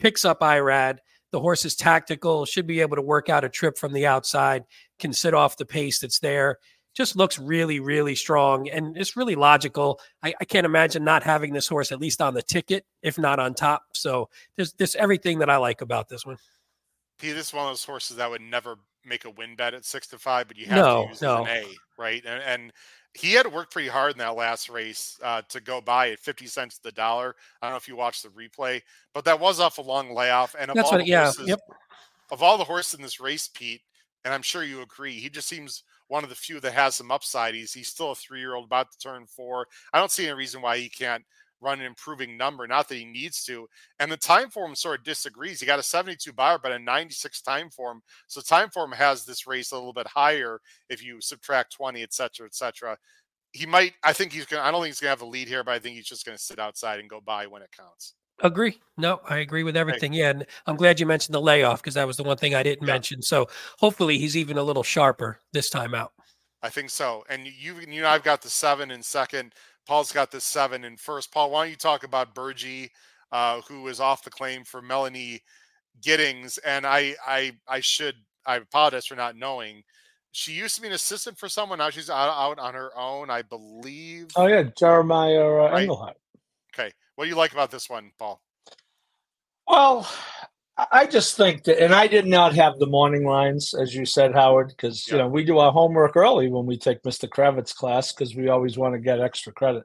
picks 0.00 0.24
up 0.24 0.40
Irad. 0.40 1.00
The 1.32 1.40
horse 1.40 1.66
is 1.66 1.76
tactical, 1.76 2.46
should 2.46 2.66
be 2.66 2.80
able 2.80 2.96
to 2.96 3.02
work 3.02 3.28
out 3.28 3.44
a 3.44 3.50
trip 3.50 3.76
from 3.76 3.92
the 3.92 4.06
outside, 4.06 4.64
can 4.98 5.12
sit 5.12 5.34
off 5.34 5.58
the 5.58 5.66
pace 5.66 5.98
that's 5.98 6.20
there. 6.20 6.60
Just 6.94 7.14
looks 7.14 7.38
really, 7.38 7.78
really 7.78 8.14
strong 8.14 8.70
and 8.70 8.96
it's 8.96 9.18
really 9.18 9.34
logical. 9.34 10.00
I, 10.22 10.32
I 10.40 10.46
can't 10.46 10.64
imagine 10.64 11.04
not 11.04 11.24
having 11.24 11.52
this 11.52 11.68
horse 11.68 11.92
at 11.92 12.00
least 12.00 12.22
on 12.22 12.32
the 12.32 12.42
ticket, 12.42 12.86
if 13.02 13.18
not 13.18 13.38
on 13.38 13.52
top. 13.52 13.82
So 13.92 14.30
there's 14.56 14.72
there's 14.74 14.96
everything 14.96 15.40
that 15.40 15.50
I 15.50 15.58
like 15.58 15.82
about 15.82 16.08
this 16.08 16.24
one. 16.24 16.38
P, 17.22 17.30
this 17.30 17.48
is 17.48 17.54
one 17.54 17.64
of 17.64 17.70
those 17.70 17.84
horses 17.84 18.16
that 18.16 18.28
would 18.28 18.40
never 18.40 18.76
make 19.04 19.24
a 19.24 19.30
win 19.30 19.54
bet 19.54 19.74
at 19.74 19.84
six 19.84 20.08
to 20.08 20.18
five, 20.18 20.48
but 20.48 20.58
you 20.58 20.66
have 20.66 20.76
no, 20.76 21.02
to 21.04 21.08
use 21.08 21.22
no. 21.22 21.44
an 21.44 21.48
A, 21.48 21.64
right? 21.96 22.22
And, 22.26 22.42
and 22.42 22.72
he 23.14 23.32
had 23.32 23.44
to 23.44 23.48
work 23.48 23.70
pretty 23.70 23.88
hard 23.88 24.12
in 24.12 24.18
that 24.18 24.34
last 24.34 24.68
race 24.68 25.18
uh, 25.22 25.42
to 25.48 25.60
go 25.60 25.80
by 25.80 26.10
at 26.10 26.18
50 26.18 26.46
cents 26.46 26.78
the 26.78 26.90
dollar. 26.90 27.36
I 27.60 27.66
don't 27.66 27.74
know 27.74 27.76
if 27.76 27.86
you 27.86 27.94
watched 27.94 28.24
the 28.24 28.28
replay, 28.30 28.82
but 29.14 29.24
that 29.24 29.38
was 29.38 29.60
off 29.60 29.78
a 29.78 29.82
long 29.82 30.12
layoff. 30.12 30.56
And 30.58 30.68
of 30.68 30.74
That's 30.74 30.86
all 30.86 30.98
what, 30.98 31.04
the 31.04 31.10
yeah, 31.10 31.24
horses, 31.24 31.48
yep. 31.48 31.60
of 32.32 32.42
all 32.42 32.58
the 32.58 32.64
horses 32.64 32.94
in 32.94 33.02
this 33.02 33.20
race, 33.20 33.48
Pete, 33.48 33.82
and 34.24 34.34
I'm 34.34 34.42
sure 34.42 34.64
you 34.64 34.82
agree, 34.82 35.14
he 35.14 35.28
just 35.28 35.48
seems 35.48 35.84
one 36.08 36.24
of 36.24 36.30
the 36.30 36.36
few 36.36 36.58
that 36.60 36.72
has 36.72 36.96
some 36.96 37.10
upside. 37.10 37.54
He's 37.54 37.72
he's 37.72 37.88
still 37.88 38.12
a 38.12 38.14
three 38.14 38.40
year 38.40 38.54
old 38.54 38.66
about 38.66 38.90
to 38.92 38.98
turn 38.98 39.26
four. 39.26 39.66
I 39.92 39.98
don't 39.98 40.10
see 40.10 40.26
any 40.26 40.34
reason 40.34 40.60
why 40.60 40.78
he 40.78 40.88
can't 40.88 41.24
run 41.62 41.80
an 41.80 41.86
improving 41.86 42.36
number. 42.36 42.66
Not 42.66 42.88
that 42.88 42.96
he 42.96 43.04
needs 43.04 43.44
to. 43.44 43.68
And 44.00 44.10
the 44.10 44.16
time 44.16 44.50
form 44.50 44.74
sort 44.74 44.98
of 44.98 45.04
disagrees. 45.04 45.60
He 45.60 45.66
got 45.66 45.78
a 45.78 45.82
72 45.82 46.32
Beyer, 46.32 46.58
but 46.62 46.72
a 46.72 46.78
96 46.78 47.40
time 47.42 47.70
form. 47.70 48.02
So 48.26 48.40
time 48.40 48.70
form 48.70 48.92
has 48.92 49.24
this 49.24 49.46
race 49.46 49.72
a 49.72 49.76
little 49.76 49.92
bit 49.92 50.06
higher 50.06 50.60
if 50.90 51.02
you 51.02 51.20
subtract 51.20 51.72
20, 51.72 52.02
et 52.02 52.12
cetera, 52.12 52.46
et 52.46 52.54
cetera. 52.54 52.96
He 53.52 53.66
might, 53.66 53.92
I 54.02 54.12
think 54.12 54.32
he's 54.32 54.46
going 54.46 54.62
to, 54.62 54.66
I 54.66 54.70
don't 54.70 54.80
think 54.80 54.90
he's 54.90 55.00
going 55.00 55.14
to 55.14 55.20
have 55.20 55.22
a 55.22 55.30
lead 55.30 55.46
here, 55.48 55.62
but 55.62 55.72
I 55.72 55.78
think 55.78 55.96
he's 55.96 56.06
just 56.06 56.24
going 56.24 56.36
to 56.36 56.42
sit 56.42 56.58
outside 56.58 57.00
and 57.00 57.08
go 57.08 57.20
by 57.20 57.46
when 57.46 57.62
it 57.62 57.70
counts. 57.76 58.14
Agree. 58.42 58.80
No, 58.96 59.20
I 59.28 59.38
agree 59.38 59.62
with 59.62 59.76
everything. 59.76 60.12
Yeah. 60.12 60.30
And 60.30 60.46
I'm 60.66 60.76
glad 60.76 60.98
you 60.98 61.06
mentioned 61.06 61.34
the 61.34 61.40
layoff 61.40 61.82
because 61.82 61.94
that 61.94 62.06
was 62.06 62.16
the 62.16 62.24
one 62.24 62.38
thing 62.38 62.54
I 62.54 62.62
didn't 62.62 62.86
yeah. 62.86 62.94
mention. 62.94 63.22
So 63.22 63.48
hopefully 63.78 64.18
he's 64.18 64.36
even 64.36 64.58
a 64.58 64.62
little 64.62 64.82
sharper 64.82 65.38
this 65.52 65.70
time 65.70 65.94
out. 65.94 66.12
I 66.62 66.68
think 66.68 66.90
so. 66.90 67.24
And 67.28 67.46
you, 67.46 67.76
you 67.88 68.02
know, 68.02 68.08
I've 68.08 68.22
got 68.22 68.40
the 68.40 68.50
seven 68.50 68.90
in 68.90 69.02
second. 69.02 69.52
Paul's 69.86 70.12
got 70.12 70.30
the 70.30 70.40
seven 70.40 70.84
in 70.84 70.96
first. 70.96 71.32
Paul, 71.32 71.50
why 71.50 71.64
don't 71.64 71.70
you 71.70 71.76
talk 71.76 72.04
about 72.04 72.34
Burgee, 72.34 72.90
uh, 73.30 73.60
who 73.62 73.88
is 73.88 74.00
off 74.00 74.24
the 74.24 74.30
claim 74.30 74.64
for 74.64 74.80
Melanie 74.80 75.42
Giddings? 76.02 76.58
And 76.58 76.86
I, 76.86 77.14
I, 77.26 77.52
I 77.68 77.80
should, 77.80 78.14
I 78.46 78.56
apologize 78.56 79.06
for 79.06 79.16
not 79.16 79.36
knowing. 79.36 79.82
She 80.30 80.52
used 80.52 80.76
to 80.76 80.80
be 80.80 80.88
an 80.88 80.94
assistant 80.94 81.38
for 81.38 81.48
someone. 81.48 81.78
Now 81.78 81.90
she's 81.90 82.08
out, 82.08 82.30
out 82.30 82.58
on 82.58 82.74
her 82.74 82.90
own, 82.96 83.28
I 83.28 83.42
believe. 83.42 84.28
Oh 84.36 84.46
yeah, 84.46 84.64
Jeremiah 84.78 85.44
uh, 85.44 85.70
right? 85.70 85.82
Englehart. 85.82 86.16
Okay, 86.74 86.90
what 87.16 87.24
do 87.24 87.30
you 87.30 87.36
like 87.36 87.52
about 87.52 87.70
this 87.70 87.90
one, 87.90 88.10
Paul? 88.18 88.40
Well, 89.68 90.10
I 90.76 91.06
just 91.06 91.36
think 91.36 91.64
that, 91.64 91.82
and 91.82 91.94
I 91.94 92.06
did 92.06 92.26
not 92.26 92.54
have 92.54 92.78
the 92.78 92.86
morning 92.86 93.26
lines, 93.26 93.74
as 93.74 93.94
you 93.94 94.06
said, 94.06 94.32
Howard, 94.34 94.68
because 94.68 95.06
you 95.06 95.18
know 95.18 95.28
we 95.28 95.44
do 95.44 95.58
our 95.58 95.70
homework 95.70 96.16
early 96.16 96.48
when 96.48 96.64
we 96.64 96.78
take 96.78 97.02
Mr. 97.02 97.28
Kravets 97.28 97.74
class 97.74 98.12
because 98.12 98.34
we 98.34 98.48
always 98.48 98.78
want 98.78 98.94
to 98.94 98.98
get 98.98 99.20
extra 99.20 99.52
credit. 99.52 99.84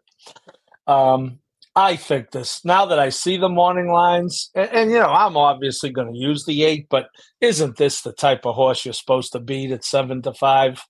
Um, 0.88 1.40
I 1.76 1.98
think 1.98 2.32
this 2.32 2.64
now 2.64 2.86
that 2.86 3.00
I 3.00 3.10
see 3.10 3.36
the 3.38 3.50
morning 3.50 3.92
lines, 3.92 4.50
and, 4.56 4.70
and 4.72 4.92
you 4.92 4.98
know 4.98 5.10
I'm 5.10 5.36
obviously 5.36 5.90
going 5.90 6.12
to 6.12 6.18
use 6.18 6.46
the 6.46 6.64
eight, 6.64 6.88
but 6.90 7.10
isn't 7.42 7.76
this 7.76 8.02
the 8.02 8.14
type 8.14 8.46
of 8.46 8.56
horse 8.56 8.86
you're 8.86 8.94
supposed 8.94 9.34
to 9.34 9.40
beat 9.40 9.72
at 9.72 9.84
seven 9.84 10.22
to 10.22 10.34
five? 10.34 10.82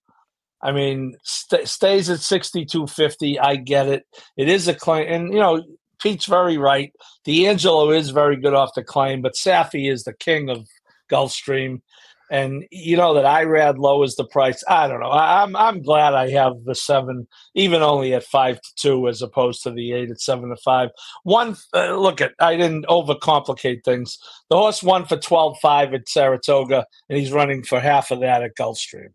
I 0.61 0.71
mean, 0.71 1.17
st- 1.23 1.67
stays 1.67 2.09
at 2.09 2.19
sixty 2.19 2.65
two 2.65 2.85
fifty. 2.85 3.39
I 3.39 3.55
get 3.55 3.87
it. 3.87 4.05
It 4.37 4.47
is 4.47 4.67
a 4.67 4.75
claim, 4.75 5.11
and 5.11 5.33
you 5.33 5.39
know 5.39 5.63
Pete's 6.01 6.25
very 6.25 6.57
right. 6.57 6.91
D'Angelo 7.23 7.91
is 7.91 8.09
very 8.09 8.35
good 8.35 8.53
off 8.53 8.75
the 8.75 8.83
claim, 8.83 9.21
but 9.21 9.35
Saffie 9.35 9.91
is 9.91 10.03
the 10.03 10.13
king 10.13 10.49
of 10.49 10.67
Gulfstream. 11.09 11.81
And 12.29 12.65
you 12.71 12.97
know 12.97 13.13
that 13.13 13.23
Irad 13.23 13.77
low 13.77 14.03
is 14.03 14.15
the 14.15 14.25
price. 14.25 14.61
I 14.67 14.87
don't 14.87 14.99
know. 14.99 15.09
I, 15.09 15.43
am 15.43 15.55
I'm 15.55 15.81
glad 15.81 16.13
I 16.13 16.29
have 16.31 16.65
the 16.65 16.75
seven, 16.75 17.25
even 17.55 17.81
only 17.81 18.13
at 18.13 18.25
five 18.25 18.59
to 18.61 18.69
two, 18.75 19.07
as 19.07 19.21
opposed 19.21 19.63
to 19.63 19.71
the 19.71 19.93
eight 19.93 20.11
at 20.11 20.19
seven 20.19 20.49
to 20.49 20.57
five. 20.57 20.89
One 21.23 21.55
uh, 21.73 21.95
look 21.95 22.19
at 22.19 22.33
I 22.39 22.57
didn't 22.57 22.85
overcomplicate 22.87 23.85
things. 23.85 24.17
The 24.49 24.57
horse 24.57 24.83
won 24.83 25.05
for 25.05 25.15
twelve 25.15 25.57
five 25.61 25.93
at 25.93 26.09
Saratoga, 26.09 26.85
and 27.09 27.17
he's 27.17 27.31
running 27.31 27.63
for 27.63 27.79
half 27.79 28.11
of 28.11 28.19
that 28.19 28.43
at 28.43 28.57
Gulfstream. 28.57 29.13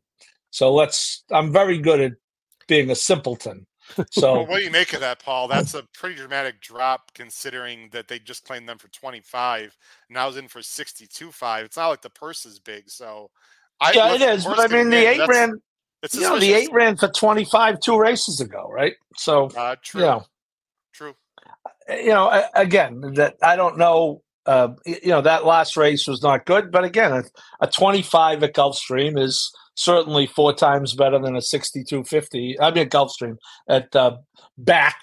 So 0.50 0.72
let's. 0.72 1.22
I'm 1.30 1.52
very 1.52 1.76
good 1.76 2.00
at 2.00 2.12
being 2.66 2.90
a 2.90 2.94
simpleton. 2.94 3.66
So 4.10 4.34
well, 4.34 4.46
what 4.46 4.58
do 4.58 4.64
you 4.64 4.70
make 4.70 4.92
of 4.92 5.00
that, 5.00 5.22
Paul? 5.22 5.48
That's 5.48 5.74
a 5.74 5.82
pretty 5.94 6.16
dramatic 6.16 6.60
drop 6.60 7.12
considering 7.14 7.88
that 7.92 8.08
they 8.08 8.18
just 8.18 8.44
claimed 8.44 8.68
them 8.68 8.78
for 8.78 8.88
25. 8.88 9.76
Now 10.10 10.28
it's 10.28 10.36
in 10.36 10.48
for 10.48 10.60
62.5. 10.60 11.64
It's 11.64 11.76
not 11.76 11.88
like 11.88 12.02
the 12.02 12.10
purse 12.10 12.46
is 12.46 12.58
big, 12.58 12.88
so 12.90 13.30
I 13.80 13.92
yeah, 13.92 14.14
it 14.14 14.22
is. 14.22 14.44
But 14.44 14.60
I 14.60 14.66
mean, 14.74 14.90
the 14.90 14.96
eight 14.96 15.28
ran. 15.28 15.60
It's 16.02 16.14
you 16.14 16.22
know, 16.22 16.38
the 16.38 16.52
eight 16.52 16.72
ran 16.72 16.96
for 16.96 17.08
25 17.08 17.80
two 17.80 17.98
races 17.98 18.40
ago, 18.40 18.68
right? 18.70 18.94
So 19.16 19.46
uh, 19.56 19.76
true. 19.82 20.00
You 20.00 20.06
know, 20.06 20.24
true. 20.92 21.14
Uh, 21.88 21.94
you 21.94 22.08
know, 22.08 22.44
again, 22.54 23.00
that 23.14 23.36
I 23.42 23.56
don't 23.56 23.78
know. 23.78 24.22
Uh, 24.46 24.68
you 24.84 25.08
know, 25.08 25.20
that 25.20 25.44
last 25.44 25.76
race 25.76 26.06
was 26.06 26.22
not 26.22 26.46
good, 26.46 26.72
but 26.72 26.84
again, 26.84 27.12
a, 27.12 27.22
a 27.60 27.66
25 27.68 28.42
at 28.42 28.54
Gulfstream 28.54 29.18
is 29.18 29.52
certainly 29.74 30.26
four 30.26 30.52
times 30.52 30.94
better 30.94 31.18
than 31.18 31.36
a 31.36 31.42
6250. 31.42 32.60
I 32.60 32.70
mean, 32.70 32.88
Gulfstream 32.88 33.36
at 33.68 33.94
uh, 33.94 34.16
back 34.58 35.00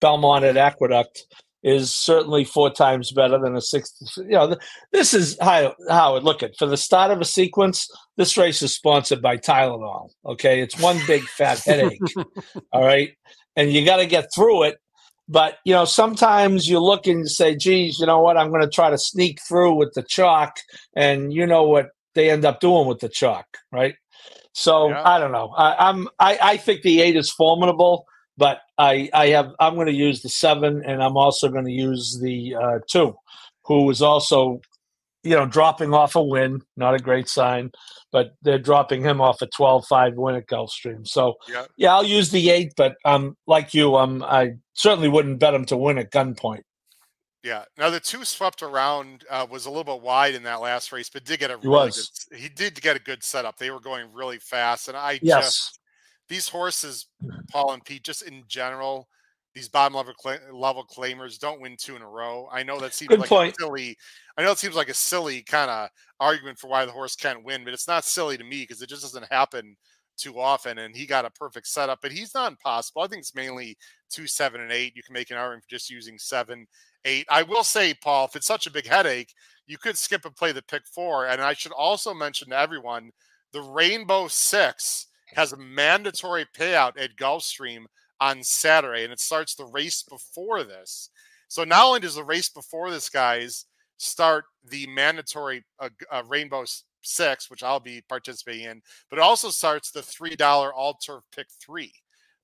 Belmont 0.00 0.44
at 0.44 0.56
Aqueduct 0.56 1.24
is 1.62 1.92
certainly 1.94 2.44
four 2.44 2.70
times 2.70 3.12
better 3.12 3.38
than 3.38 3.56
a 3.56 3.60
60. 3.60 4.22
You 4.22 4.30
know, 4.30 4.56
this 4.92 5.14
is 5.14 5.36
how 5.40 5.74
Howard 5.88 6.24
look 6.24 6.42
at 6.42 6.56
for 6.58 6.66
the 6.66 6.76
start 6.76 7.10
of 7.10 7.20
a 7.20 7.24
sequence. 7.24 7.88
This 8.16 8.36
race 8.36 8.62
is 8.62 8.74
sponsored 8.74 9.22
by 9.22 9.36
Tylenol. 9.36 10.10
Okay, 10.26 10.60
it's 10.60 10.78
one 10.80 10.98
big 11.06 11.22
fat 11.22 11.60
headache. 11.64 12.00
all 12.72 12.84
right, 12.84 13.12
and 13.56 13.72
you 13.72 13.84
got 13.84 13.98
to 13.98 14.06
get 14.06 14.28
through 14.34 14.64
it. 14.64 14.78
But 15.28 15.58
you 15.64 15.72
know, 15.72 15.84
sometimes 15.84 16.68
you 16.68 16.78
look 16.80 17.06
and 17.06 17.20
you 17.20 17.26
say, 17.26 17.56
"Geez, 17.56 17.98
you 17.98 18.06
know 18.06 18.20
what? 18.20 18.36
I'm 18.36 18.50
going 18.50 18.62
to 18.62 18.68
try 18.68 18.90
to 18.90 18.98
sneak 18.98 19.40
through 19.46 19.74
with 19.74 19.94
the 19.94 20.02
chalk," 20.02 20.56
and 20.94 21.32
you 21.32 21.46
know 21.46 21.62
what 21.62 21.90
they 22.14 22.30
end 22.30 22.44
up 22.44 22.60
doing 22.60 22.86
with 22.86 23.00
the 23.00 23.08
chalk, 23.08 23.46
right? 23.70 23.94
So 24.52 24.90
yeah. 24.90 25.02
I 25.04 25.18
don't 25.18 25.32
know. 25.32 25.48
I, 25.56 25.88
am 25.88 26.08
I, 26.18 26.38
I 26.42 26.56
think 26.56 26.82
the 26.82 27.00
eight 27.00 27.16
is 27.16 27.30
formidable, 27.30 28.04
but 28.36 28.60
I 28.78 29.08
I 29.14 29.28
have 29.28 29.52
I'm 29.60 29.74
going 29.74 29.86
to 29.86 29.92
use 29.92 30.22
the 30.22 30.28
seven, 30.28 30.82
and 30.84 31.02
I'm 31.02 31.16
also 31.16 31.48
going 31.48 31.64
to 31.64 31.72
use 31.72 32.18
the 32.20 32.54
uh, 32.54 32.78
two, 32.90 33.14
who 33.64 33.88
is 33.90 34.02
also 34.02 34.60
you 35.22 35.36
know 35.36 35.46
dropping 35.46 35.94
off 35.94 36.16
a 36.16 36.22
win, 36.22 36.60
not 36.76 36.94
a 36.94 36.98
great 36.98 37.28
sign, 37.28 37.70
but 38.10 38.34
they're 38.42 38.58
dropping 38.58 39.02
him 39.02 39.20
off 39.20 39.42
a 39.42 39.46
12-5 39.46 40.14
win 40.14 40.34
at 40.34 40.46
Gulfstream. 40.46 41.06
So 41.06 41.34
yeah, 41.48 41.66
yeah 41.76 41.94
I'll 41.94 42.04
use 42.04 42.30
the 42.30 42.50
eight, 42.50 42.72
but 42.76 42.96
um 43.04 43.36
like 43.46 43.74
you, 43.74 43.96
um 43.96 44.22
I 44.22 44.52
certainly 44.74 45.08
wouldn't 45.08 45.38
bet 45.38 45.54
him 45.54 45.64
to 45.66 45.76
win 45.76 45.98
at 45.98 46.10
gunpoint. 46.10 46.62
Yeah. 47.42 47.64
Now 47.76 47.90
the 47.90 48.00
two 48.00 48.24
swept 48.24 48.62
around 48.62 49.24
uh, 49.28 49.46
was 49.50 49.66
a 49.66 49.70
little 49.70 49.84
bit 49.84 50.02
wide 50.02 50.34
in 50.34 50.44
that 50.44 50.60
last 50.60 50.92
race, 50.92 51.10
but 51.10 51.24
did 51.24 51.40
get 51.40 51.50
a 51.50 51.58
he 51.58 51.66
really 51.66 51.86
was. 51.86 52.26
good. 52.30 52.38
He 52.38 52.48
did 52.48 52.80
get 52.80 52.96
a 52.96 53.00
good 53.00 53.22
setup. 53.24 53.56
They 53.56 53.70
were 53.70 53.80
going 53.80 54.12
really 54.12 54.38
fast, 54.38 54.88
and 54.88 54.96
I 54.96 55.18
yes. 55.22 55.44
just 55.44 55.80
these 56.28 56.48
horses, 56.48 57.08
Paul 57.50 57.72
and 57.72 57.84
Pete, 57.84 58.04
just 58.04 58.22
in 58.22 58.44
general, 58.46 59.08
these 59.54 59.68
bottom 59.68 59.96
level 59.96 60.14
level 60.52 60.84
claimers 60.84 61.38
don't 61.38 61.60
win 61.60 61.76
two 61.78 61.96
in 61.96 62.02
a 62.02 62.08
row. 62.08 62.48
I 62.50 62.62
know 62.62 62.78
that 62.80 62.94
seems 62.94 63.08
good 63.08 63.20
like 63.20 63.28
point. 63.28 63.54
a 63.58 63.62
silly. 63.62 63.96
I 64.36 64.42
know 64.44 64.52
it 64.52 64.58
seems 64.58 64.76
like 64.76 64.88
a 64.88 64.94
silly 64.94 65.42
kind 65.42 65.70
of 65.70 65.88
argument 66.20 66.58
for 66.58 66.68
why 66.68 66.84
the 66.84 66.92
horse 66.92 67.16
can't 67.16 67.44
win, 67.44 67.64
but 67.64 67.74
it's 67.74 67.88
not 67.88 68.04
silly 68.04 68.38
to 68.38 68.44
me 68.44 68.62
because 68.62 68.82
it 68.82 68.88
just 68.88 69.02
doesn't 69.02 69.30
happen 69.30 69.76
too 70.22 70.38
often. 70.38 70.78
And 70.78 70.94
he 70.94 71.06
got 71.06 71.24
a 71.24 71.30
perfect 71.30 71.66
setup, 71.66 72.00
but 72.00 72.12
he's 72.12 72.34
not 72.34 72.52
impossible. 72.52 73.02
I 73.02 73.08
think 73.08 73.20
it's 73.20 73.34
mainly 73.34 73.76
two, 74.10 74.26
seven, 74.26 74.60
and 74.60 74.72
eight. 74.72 74.96
You 74.96 75.02
can 75.02 75.14
make 75.14 75.30
an 75.30 75.36
argument 75.36 75.64
for 75.64 75.70
just 75.70 75.90
using 75.90 76.18
seven 76.18 76.66
eight. 77.04 77.26
I 77.30 77.42
will 77.42 77.64
say, 77.64 77.94
Paul, 77.94 78.26
if 78.26 78.36
it's 78.36 78.46
such 78.46 78.66
a 78.66 78.70
big 78.70 78.86
headache, 78.86 79.32
you 79.66 79.78
could 79.78 79.98
skip 79.98 80.24
and 80.24 80.36
play 80.36 80.52
the 80.52 80.62
pick 80.62 80.82
four. 80.86 81.26
And 81.26 81.40
I 81.40 81.54
should 81.54 81.72
also 81.72 82.14
mention 82.14 82.50
to 82.50 82.58
everyone 82.58 83.10
the 83.52 83.62
Rainbow 83.62 84.28
Six 84.28 85.08
has 85.34 85.52
a 85.52 85.56
mandatory 85.56 86.46
payout 86.56 87.00
at 87.00 87.16
Gulfstream 87.16 87.84
on 88.20 88.42
Saturday, 88.42 89.04
and 89.04 89.12
it 89.12 89.20
starts 89.20 89.54
the 89.54 89.66
race 89.66 90.02
before 90.02 90.62
this. 90.62 91.10
So 91.48 91.64
not 91.64 91.84
only 91.84 92.00
does 92.00 92.14
the 92.14 92.24
race 92.24 92.48
before 92.48 92.90
this, 92.90 93.08
guys, 93.08 93.66
start 93.98 94.44
the 94.64 94.86
mandatory 94.86 95.64
uh, 95.80 95.90
uh, 96.10 96.22
Rainbow 96.26 96.64
Six, 97.02 97.50
which 97.50 97.62
I'll 97.62 97.80
be 97.80 98.02
participating 98.08 98.64
in, 98.64 98.82
but 99.10 99.18
it 99.18 99.22
also 99.22 99.50
starts 99.50 99.90
the 99.90 100.00
$3 100.00 100.72
all 100.74 100.94
turf 100.94 101.24
pick 101.34 101.46
three. 101.60 101.92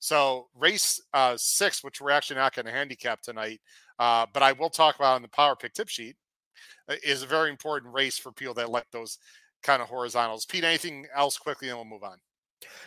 So 0.01 0.49
race 0.55 1.01
uh, 1.12 1.37
six, 1.37 1.83
which 1.83 2.01
we're 2.01 2.11
actually 2.11 2.37
not 2.37 2.55
going 2.55 2.66
to 2.66 2.73
handicap 2.73 3.21
tonight, 3.21 3.61
uh, 3.99 4.27
but 4.33 4.42
I 4.42 4.53
will 4.53 4.71
talk 4.71 4.97
about 4.97 5.16
on 5.16 5.23
the 5.23 5.29
power 5.29 5.57
pick 5.57 5.75
tip 5.75 5.88
sheet, 5.88 6.16
uh, 6.88 6.94
is 7.03 7.23
a 7.23 7.27
very 7.27 7.51
important 7.51 7.92
race 7.92 8.18
for 8.18 8.33
people 8.33 8.55
that 8.55 8.71
like 8.71 8.87
those 8.92 9.18
kind 9.62 9.83
of 9.83 9.88
horizontals. 9.88 10.47
Pete, 10.47 10.64
anything 10.64 11.07
else 11.14 11.37
quickly, 11.37 11.68
and 11.68 11.79
we'll 11.79 11.85
move 11.85 12.05
on. 12.05 12.18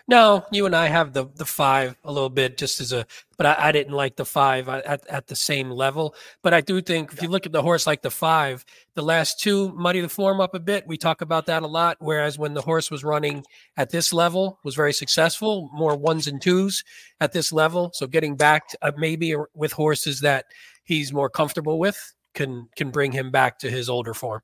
No, 0.08 0.46
you 0.52 0.66
and 0.66 0.76
I 0.76 0.88
have 0.88 1.14
the 1.14 1.28
the 1.36 1.46
five 1.46 1.96
a 2.04 2.12
little 2.12 2.30
bit 2.30 2.58
just 2.58 2.82
as 2.82 2.92
a, 2.92 3.06
but 3.38 3.46
I, 3.46 3.70
I 3.70 3.72
didn't 3.72 3.94
like 3.94 4.16
the 4.16 4.26
five 4.26 4.68
at, 4.68 5.08
at 5.08 5.28
the 5.28 5.36
same 5.36 5.70
level. 5.70 6.16
But 6.42 6.54
I 6.54 6.62
do 6.62 6.82
think 6.82 7.14
if 7.14 7.22
you 7.22 7.30
look 7.30 7.46
at 7.46 7.52
the 7.52 7.62
horse 7.62 7.88
like 7.88 8.02
the 8.02 8.12
five, 8.12 8.66
the 8.96 9.04
last 9.04 9.40
two 9.40 9.72
muddy 9.74 10.02
the 10.02 10.10
form 10.10 10.42
up 10.42 10.54
a 10.54 10.60
bit. 10.60 10.88
We 10.88 10.98
talk 10.98 11.22
about 11.22 11.46
that 11.46 11.64
a 11.64 11.68
lot. 11.68 11.98
Whereas 12.00 12.38
when 12.38 12.54
the 12.54 12.62
horse 12.62 12.92
was 12.92 13.04
running 13.04 13.46
at 13.78 13.92
this 13.92 14.12
level 14.12 14.60
was 14.64 14.76
very 14.76 14.94
successful, 14.94 15.70
more 15.74 15.96
ones 15.96 16.28
and 16.28 16.42
twos 16.42 16.84
at 17.20 17.32
this 17.32 17.54
level. 17.54 17.92
So 17.94 18.08
getting 18.08 18.36
back 18.36 18.70
to, 18.70 18.78
uh, 18.82 18.92
maybe 18.98 19.36
with 19.54 19.72
horses 19.72 20.20
that 20.22 20.46
he's 20.84 21.14
more 21.14 21.30
comfortable 21.30 21.80
with 21.80 22.14
can 22.34 22.68
can 22.76 22.90
bring 22.92 23.12
him 23.12 23.32
back 23.32 23.60
to 23.60 23.70
his 23.70 23.90
older 23.90 24.14
form. 24.14 24.42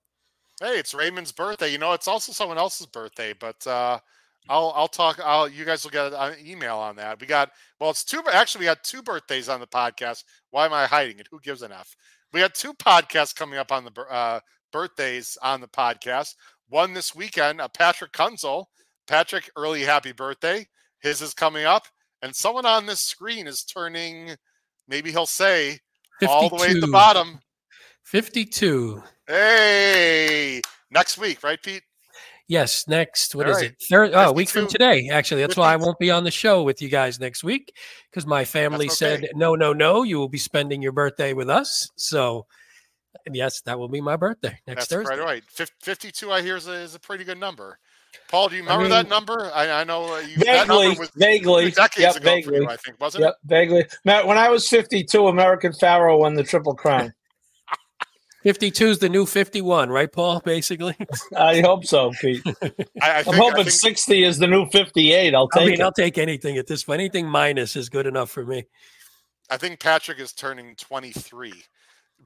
Hey, 0.61 0.79
it's 0.79 0.93
Raymond's 0.93 1.31
birthday. 1.31 1.71
You 1.71 1.77
know, 1.77 1.93
it's 1.93 2.07
also 2.07 2.31
someone 2.31 2.57
else's 2.57 2.85
birthday, 2.85 3.33
but 3.33 3.65
uh 3.67 3.99
I'll 4.49 4.73
I'll 4.75 4.88
talk. 4.88 5.19
I'll 5.23 5.47
you 5.47 5.65
guys 5.65 5.83
will 5.83 5.91
get 5.91 6.13
an 6.13 6.36
email 6.45 6.77
on 6.77 6.95
that. 6.97 7.19
We 7.19 7.27
got 7.27 7.51
well, 7.79 7.89
it's 7.89 8.03
two. 8.03 8.21
Actually, 8.31 8.60
we 8.62 8.65
got 8.65 8.83
two 8.83 9.01
birthdays 9.01 9.49
on 9.49 9.60
the 9.60 9.67
podcast. 9.67 10.23
Why 10.51 10.65
am 10.65 10.73
I 10.73 10.86
hiding 10.86 11.19
it? 11.19 11.27
Who 11.31 11.39
gives 11.39 11.62
an 11.62 11.71
f? 11.71 11.95
We 12.33 12.39
got 12.39 12.55
two 12.55 12.73
podcasts 12.73 13.36
coming 13.36 13.57
up 13.57 13.71
on 13.71 13.86
the 13.86 14.01
uh, 14.10 14.39
birthdays 14.71 15.38
on 15.41 15.62
the 15.62 15.67
podcast. 15.67 16.36
One 16.69 16.93
this 16.93 17.15
weekend, 17.15 17.62
uh, 17.62 17.67
Patrick 17.69 18.12
Kunzel. 18.12 18.65
Patrick, 19.07 19.49
early 19.55 19.83
happy 19.83 20.12
birthday. 20.12 20.67
His 20.99 21.21
is 21.21 21.33
coming 21.33 21.65
up, 21.65 21.88
and 22.21 22.36
someone 22.36 22.65
on 22.65 22.86
this 22.86 23.01
screen 23.01 23.47
is 23.47 23.63
turning. 23.63 24.36
Maybe 24.88 25.12
he'll 25.12 25.25
say 25.25 25.79
52. 26.19 26.31
all 26.31 26.49
the 26.49 26.55
way 26.55 26.69
at 26.69 26.81
the 26.81 26.88
bottom. 26.88 27.39
Fifty-two. 28.03 29.03
Hey, 29.27 30.62
next 30.91 31.17
week, 31.17 31.43
right, 31.43 31.62
Pete? 31.62 31.83
Yes, 32.47 32.88
next 32.88 33.36
what 33.36 33.45
All 33.45 33.51
is 33.51 33.57
right. 33.57 33.71
it? 33.71 33.83
Third 33.89 34.12
oh, 34.13 34.31
week 34.31 34.49
from 34.49 34.67
today. 34.67 35.10
Actually, 35.10 35.41
that's 35.41 35.55
52. 35.55 35.62
why 35.62 35.73
I 35.73 35.75
won't 35.75 35.99
be 35.99 36.10
on 36.12 36.23
the 36.23 36.31
show 36.31 36.63
with 36.63 36.81
you 36.81 36.88
guys 36.88 37.19
next 37.19 37.43
week 37.43 37.75
because 38.10 38.25
my 38.25 38.45
family 38.45 38.86
okay. 38.86 38.95
said 38.95 39.29
no, 39.36 39.55
no, 39.55 39.73
no. 39.73 40.03
You 40.03 40.17
will 40.17 40.29
be 40.29 40.38
spending 40.38 40.81
your 40.81 40.93
birthday 40.93 41.33
with 41.33 41.49
us. 41.49 41.91
So, 41.97 42.45
yes, 43.29 43.60
that 43.62 43.77
will 43.77 43.89
be 43.89 43.99
my 43.99 44.15
birthday 44.15 44.57
next 44.65 44.88
that's 44.88 44.91
Thursday. 44.91 45.17
Right, 45.17 45.43
right. 45.49 45.69
Fifty-two, 45.81 46.31
I 46.31 46.41
hear, 46.41 46.55
is 46.55 46.67
a, 46.67 46.73
is 46.73 46.95
a 46.95 46.99
pretty 46.99 47.25
good 47.25 47.38
number. 47.38 47.79
Paul, 48.29 48.47
do 48.47 48.55
you 48.55 48.62
remember 48.62 48.79
I 48.79 48.83
mean, 48.83 48.91
that 48.91 49.10
number? 49.10 49.51
I, 49.53 49.81
I 49.81 49.83
know 49.83 50.15
uh, 50.15 50.19
you, 50.19 50.38
vaguely, 50.38 50.97
vaguely, 51.17 51.71
decades 51.71 51.99
yep, 51.99 52.15
ago 52.15 52.23
vaguely. 52.25 52.57
You, 52.60 52.69
I 52.69 52.77
think, 52.77 52.99
wasn't 52.99 53.25
yep, 53.25 53.36
it? 53.43 53.47
Vaguely. 53.47 53.86
Matt, 54.05 54.25
when 54.25 54.38
I 54.38 54.49
was 54.49 54.69
fifty-two, 54.69 55.27
American 55.27 55.73
Pharoah 55.73 56.17
won 56.17 56.33
the 56.33 56.43
Triple 56.43 56.75
Crown. 56.75 57.13
52 58.47 58.88
is 58.88 58.99
the 58.99 59.10
new 59.10 59.25
51, 59.25 59.89
right, 59.89 60.10
Paul? 60.10 60.39
Basically. 60.45 60.95
I 61.36 61.60
hope 61.60 61.83
so, 61.83 62.12
Pete. 62.21 62.41
I, 63.01 63.19
am 63.19 63.25
hoping 63.25 63.65
think, 63.65 63.71
60 63.71 64.23
is 64.23 64.38
the 64.38 64.47
new 64.47 64.69
58. 64.69 65.36
I'll 65.36 65.49
take 65.49 65.62
I 65.62 65.65
mean, 65.65 65.73
it. 65.73 65.81
I'll 65.81 65.91
take 65.91 66.17
anything 66.17 66.57
at 66.57 66.65
this 66.65 66.86
point. 66.86 67.01
Anything 67.01 67.27
minus 67.27 67.75
is 67.75 67.89
good 67.89 68.07
enough 68.07 68.29
for 68.29 68.45
me. 68.45 68.63
I 69.49 69.57
think 69.57 69.81
Patrick 69.81 70.21
is 70.21 70.31
turning 70.31 70.77
23. 70.77 71.51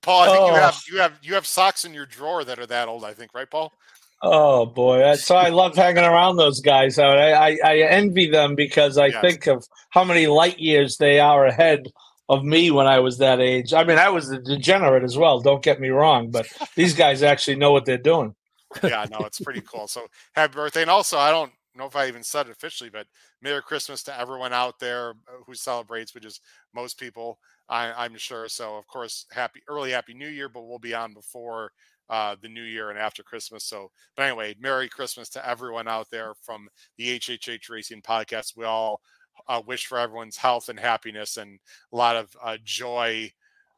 Paul, 0.04 0.22
I 0.22 0.28
think 0.28 0.40
oh. 0.42 0.48
you 0.48 0.54
have 0.54 0.84
you 0.92 0.98
have 1.00 1.14
you 1.24 1.34
have 1.34 1.48
socks 1.48 1.86
in 1.86 1.94
your 1.94 2.06
drawer 2.06 2.44
that 2.44 2.60
are 2.60 2.68
that 2.68 2.88
old. 2.88 3.04
I 3.04 3.14
think, 3.14 3.34
right, 3.34 3.50
Paul? 3.50 3.74
Oh 4.22 4.68
boy, 4.68 5.00
that's 5.00 5.28
why 5.28 5.48
I 5.48 5.50
love 5.50 5.76
hanging 5.76 6.04
around 6.04 6.38
those 6.38 6.60
guys. 6.60 7.00
I 7.00 7.32
I, 7.32 7.58
I 7.64 7.78
envy 7.80 8.30
them 8.30 8.54
because 8.54 9.00
I 9.00 9.08
yes. 9.08 9.22
think 9.22 9.48
of 9.48 9.68
how 9.90 10.04
many 10.04 10.28
light 10.28 10.60
years 10.60 10.98
they 10.98 11.20
are 11.20 11.48
ahead 11.48 11.92
of 12.32 12.46
me 12.46 12.72
when 12.72 12.88
I 12.88 13.00
was 13.00 13.18
that 13.18 13.42
age. 13.42 13.74
I 13.74 13.84
mean, 13.84 13.98
I 13.98 14.08
was 14.08 14.32
a 14.32 14.40
degenerate 14.40 15.04
as 15.04 15.18
well. 15.18 15.42
Don't 15.42 15.62
get 15.62 15.82
me 15.82 15.90
wrong, 15.90 16.32
but 16.32 16.48
these 16.76 16.94
guys 16.94 17.24
actually 17.24 17.58
know 17.58 17.74
what 17.74 17.84
they're 17.84 17.98
doing. 17.98 18.34
yeah, 18.82 19.06
no, 19.12 19.26
it's 19.26 19.42
pretty 19.42 19.62
cool. 19.70 19.86
So 19.90 20.08
happy 20.34 20.54
birthday, 20.54 20.82
and 20.82 20.90
also 20.90 21.18
I 21.18 21.30
don't 21.30 21.52
know 21.76 21.86
if 21.86 21.96
I 21.98 22.08
even 22.08 22.24
said 22.24 22.48
it 22.48 22.54
officially, 22.54 22.90
but 22.90 23.06
Merry 23.42 23.62
Christmas 23.62 24.02
to 24.04 24.18
everyone 24.18 24.54
out 24.54 24.80
there 24.80 25.10
uh, 25.10 25.44
who 25.46 25.54
celebrates, 25.54 26.16
which 26.16 26.26
is 26.26 26.40
most 26.74 26.98
people, 26.98 27.38
I, 27.68 28.06
am 28.06 28.16
sure. 28.18 28.48
So 28.48 28.78
of 28.78 28.88
course, 28.88 29.26
happy 29.32 29.62
early 29.68 29.92
Happy 29.92 30.14
New 30.14 30.30
Year, 30.30 30.48
but 30.48 30.66
we'll 30.66 30.80
be 30.80 30.94
on 30.94 31.14
before 31.14 31.74
uh, 32.10 32.38
the 32.42 32.48
New 32.48 32.64
Year 32.64 32.92
and 32.92 33.00
after 33.00 33.24
Christmas. 33.24 33.66
So, 33.66 33.92
but 34.16 34.24
anyway, 34.24 34.56
Merry 34.58 34.88
Christmas 34.88 35.28
to 35.30 35.46
everyone 35.46 35.90
out 35.90 36.08
there 36.10 36.34
from 36.42 36.70
the 36.98 37.20
HHH 37.20 37.70
Racing 37.70 38.02
Podcast. 38.02 38.56
We 38.56 38.64
all 38.64 39.02
uh, 39.48 39.62
wish 39.66 39.88
for 39.88 39.98
everyone's 39.98 40.38
health 40.38 40.70
and 40.70 40.80
happiness 40.80 41.38
and 41.38 41.60
a 41.92 41.96
lot 41.96 42.16
of 42.16 42.36
uh, 42.44 42.58
joy 42.64 43.32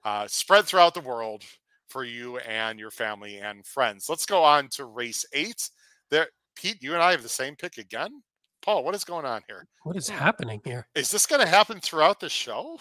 uh, 0.03 0.27
spread 0.27 0.65
throughout 0.65 0.93
the 0.93 1.01
world 1.01 1.43
for 1.87 2.03
you 2.03 2.37
and 2.39 2.79
your 2.79 2.91
family 2.91 3.37
and 3.37 3.65
friends. 3.65 4.09
Let's 4.09 4.25
go 4.25 4.43
on 4.43 4.67
to 4.69 4.85
race 4.85 5.25
eight. 5.33 5.69
There, 6.09 6.27
Pete, 6.55 6.81
you 6.81 6.93
and 6.93 7.01
I 7.01 7.11
have 7.11 7.23
the 7.23 7.29
same 7.29 7.55
pick 7.55 7.77
again. 7.77 8.23
Paul, 8.61 8.83
what 8.83 8.95
is 8.95 9.03
going 9.03 9.25
on 9.25 9.41
here? 9.47 9.67
What 9.83 9.95
is 9.95 10.07
happening 10.07 10.61
here? 10.63 10.87
Is 10.95 11.11
this 11.11 11.25
going 11.25 11.41
to 11.41 11.47
happen 11.47 11.79
throughout 11.81 12.19
the 12.19 12.29
show? 12.29 12.79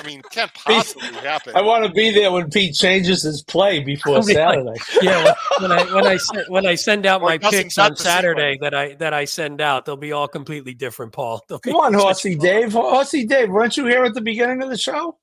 I 0.00 0.06
mean, 0.06 0.22
can't 0.30 0.52
possibly 0.54 1.08
happen. 1.18 1.54
I 1.56 1.62
want 1.62 1.84
to 1.84 1.92
be 1.92 2.10
there 2.10 2.32
when 2.32 2.50
Pete 2.50 2.74
changes 2.74 3.22
his 3.22 3.42
play 3.42 3.80
before 3.80 4.22
Saturday. 4.22 4.78
yeah, 5.02 5.34
when, 5.60 5.72
I 5.72 5.84
when 5.94 6.06
I 6.06 6.18
when 6.48 6.66
I 6.66 6.74
send 6.74 7.06
out 7.06 7.22
my 7.22 7.38
picks 7.38 7.78
on 7.78 7.96
Saturday 7.96 8.58
that 8.60 8.74
I 8.74 8.94
that 8.94 9.12
I 9.12 9.24
send 9.24 9.60
out, 9.60 9.84
they'll 9.84 9.96
be 9.96 10.12
all 10.12 10.28
completely 10.28 10.74
different. 10.74 11.12
Paul, 11.12 11.40
come 11.48 11.76
on, 11.76 11.94
Horsey 11.94 12.34
Dave, 12.34 12.72
Horsey 12.72 13.26
Dave, 13.26 13.50
weren't 13.50 13.76
you 13.76 13.86
here 13.86 14.04
at 14.04 14.14
the 14.14 14.20
beginning 14.20 14.62
of 14.62 14.70
the 14.70 14.78
show? 14.78 15.18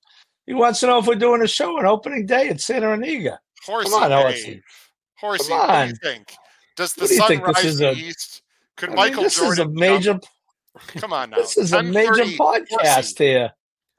He 0.45 0.53
wants 0.53 0.79
to 0.81 0.87
know 0.87 0.99
if 0.99 1.07
we're 1.07 1.15
doing 1.15 1.41
a 1.41 1.47
show 1.47 1.77
on 1.77 1.85
opening 1.85 2.25
day 2.25 2.49
at 2.49 2.59
Santa 2.61 2.93
Anita. 2.93 3.39
Horsey, 3.65 3.89
come 3.89 4.03
on, 4.03 4.11
Horsey. 4.11 4.63
Horsey, 5.19 5.49
come 5.49 5.61
on. 5.61 5.67
what 5.67 5.83
do 5.83 5.89
you 5.89 5.95
think? 6.01 6.35
Does 6.75 6.93
the 6.93 7.07
sun 7.07 7.39
rise 7.39 7.79
in 7.79 7.93
the 7.93 7.93
east? 7.93 8.41
Could 8.77 8.89
I 8.89 8.95
Michael 8.95 9.17
mean, 9.17 9.23
this 9.25 9.37
Jordan? 9.37 9.51
Is 9.53 9.59
a 9.59 9.65
major. 9.67 10.19
Come 10.97 11.13
on 11.13 11.29
now. 11.29 11.37
This 11.37 11.57
is 11.57 11.73
a 11.73 11.83
major 11.83 12.23
podcast 12.23 13.17
here. 13.17 13.51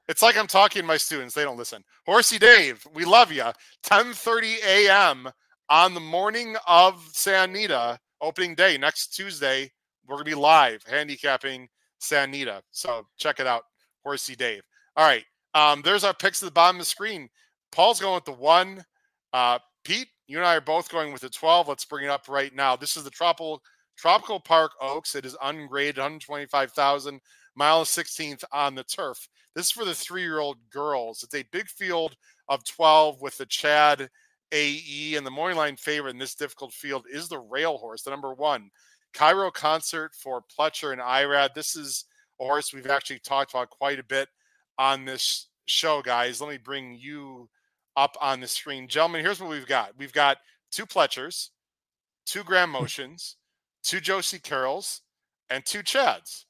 It's 0.07 0.21
like 0.21 0.37
I'm 0.37 0.47
talking 0.47 0.81
to 0.81 0.87
my 0.87 0.97
students. 0.97 1.33
They 1.33 1.43
don't 1.43 1.57
listen. 1.57 1.83
Horsey 2.05 2.37
Dave, 2.37 2.85
we 2.93 3.05
love 3.05 3.31
you. 3.31 3.45
10:30 3.83 4.57
a.m. 4.65 5.29
on 5.69 5.93
the 5.93 5.99
morning 5.99 6.55
of 6.67 7.01
Santa 7.11 7.51
Anita 7.51 7.99
opening 8.21 8.55
day 8.55 8.77
next 8.77 9.15
Tuesday. 9.15 9.71
We're 10.05 10.15
gonna 10.15 10.25
be 10.25 10.35
live 10.35 10.83
handicapping 10.83 11.69
Santa 11.99 12.23
Anita. 12.29 12.63
So 12.71 13.07
check 13.17 13.39
it 13.39 13.47
out, 13.47 13.63
Horsey 14.03 14.35
Dave. 14.35 14.63
All 14.97 15.05
right. 15.05 15.23
Um, 15.55 15.81
there's 15.83 16.03
our 16.03 16.13
picks 16.13 16.41
at 16.41 16.47
the 16.47 16.51
bottom 16.51 16.77
of 16.77 16.81
the 16.81 16.85
screen. 16.85 17.29
Paul's 17.71 17.99
going 17.99 18.15
with 18.15 18.25
the 18.25 18.33
one. 18.33 18.83
Uh, 19.31 19.59
Pete, 19.83 20.07
you 20.27 20.37
and 20.37 20.45
I 20.45 20.55
are 20.55 20.61
both 20.61 20.89
going 20.89 21.11
with 21.11 21.21
the 21.21 21.29
12. 21.29 21.67
Let's 21.67 21.85
bring 21.85 22.05
it 22.05 22.09
up 22.09 22.27
right 22.27 22.53
now. 22.53 22.75
This 22.75 22.97
is 22.97 23.03
the 23.03 23.09
Tropical 23.09 23.61
Tropical 23.97 24.39
Park 24.39 24.71
Oaks. 24.81 25.15
It 25.15 25.25
is 25.25 25.37
ungraded, 25.43 25.97
125,000 25.97 27.21
miles 27.55 27.89
16th 27.89 28.43
on 28.51 28.75
the 28.75 28.83
turf. 28.83 29.27
This 29.55 29.67
is 29.67 29.71
for 29.71 29.85
the 29.85 29.93
three 29.93 30.21
year 30.21 30.39
old 30.39 30.57
girls. 30.69 31.23
It's 31.23 31.35
a 31.35 31.45
big 31.51 31.67
field 31.67 32.15
of 32.49 32.63
12 32.65 33.21
with 33.21 33.37
the 33.37 33.45
Chad 33.45 34.09
AE, 34.51 35.15
and 35.15 35.25
the 35.25 35.31
morning 35.31 35.57
line 35.57 35.75
favorite 35.75 36.11
in 36.11 36.19
this 36.19 36.35
difficult 36.35 36.73
field 36.73 37.05
is 37.11 37.27
the 37.27 37.39
rail 37.39 37.77
horse, 37.77 38.03
the 38.03 38.11
number 38.11 38.33
one. 38.33 38.69
Cairo 39.13 39.51
concert 39.51 40.13
for 40.15 40.43
Pletcher 40.57 40.91
and 40.91 41.01
Irad. 41.01 41.53
This 41.53 41.75
is 41.75 42.05
a 42.39 42.45
horse 42.45 42.73
we've 42.73 42.87
actually 42.87 43.19
talked 43.19 43.53
about 43.53 43.69
quite 43.69 43.99
a 43.99 44.03
bit 44.03 44.27
on 44.77 45.05
this 45.05 45.49
show, 45.65 46.01
guys. 46.01 46.41
Let 46.41 46.49
me 46.49 46.57
bring 46.57 46.95
you 46.95 47.49
up 47.95 48.17
on 48.21 48.39
the 48.39 48.47
screen. 48.47 48.87
Gentlemen, 48.87 49.23
here's 49.23 49.39
what 49.39 49.49
we've 49.49 49.67
got. 49.67 49.91
We've 49.97 50.13
got 50.13 50.37
two 50.71 50.85
Pletchers, 50.85 51.49
two 52.25 52.43
Graham 52.43 52.69
Motions, 52.71 53.37
two 53.83 53.99
Josie 53.99 54.39
Carrolls, 54.39 55.01
and 55.49 55.65
two 55.65 55.83
Chads, 55.83 56.45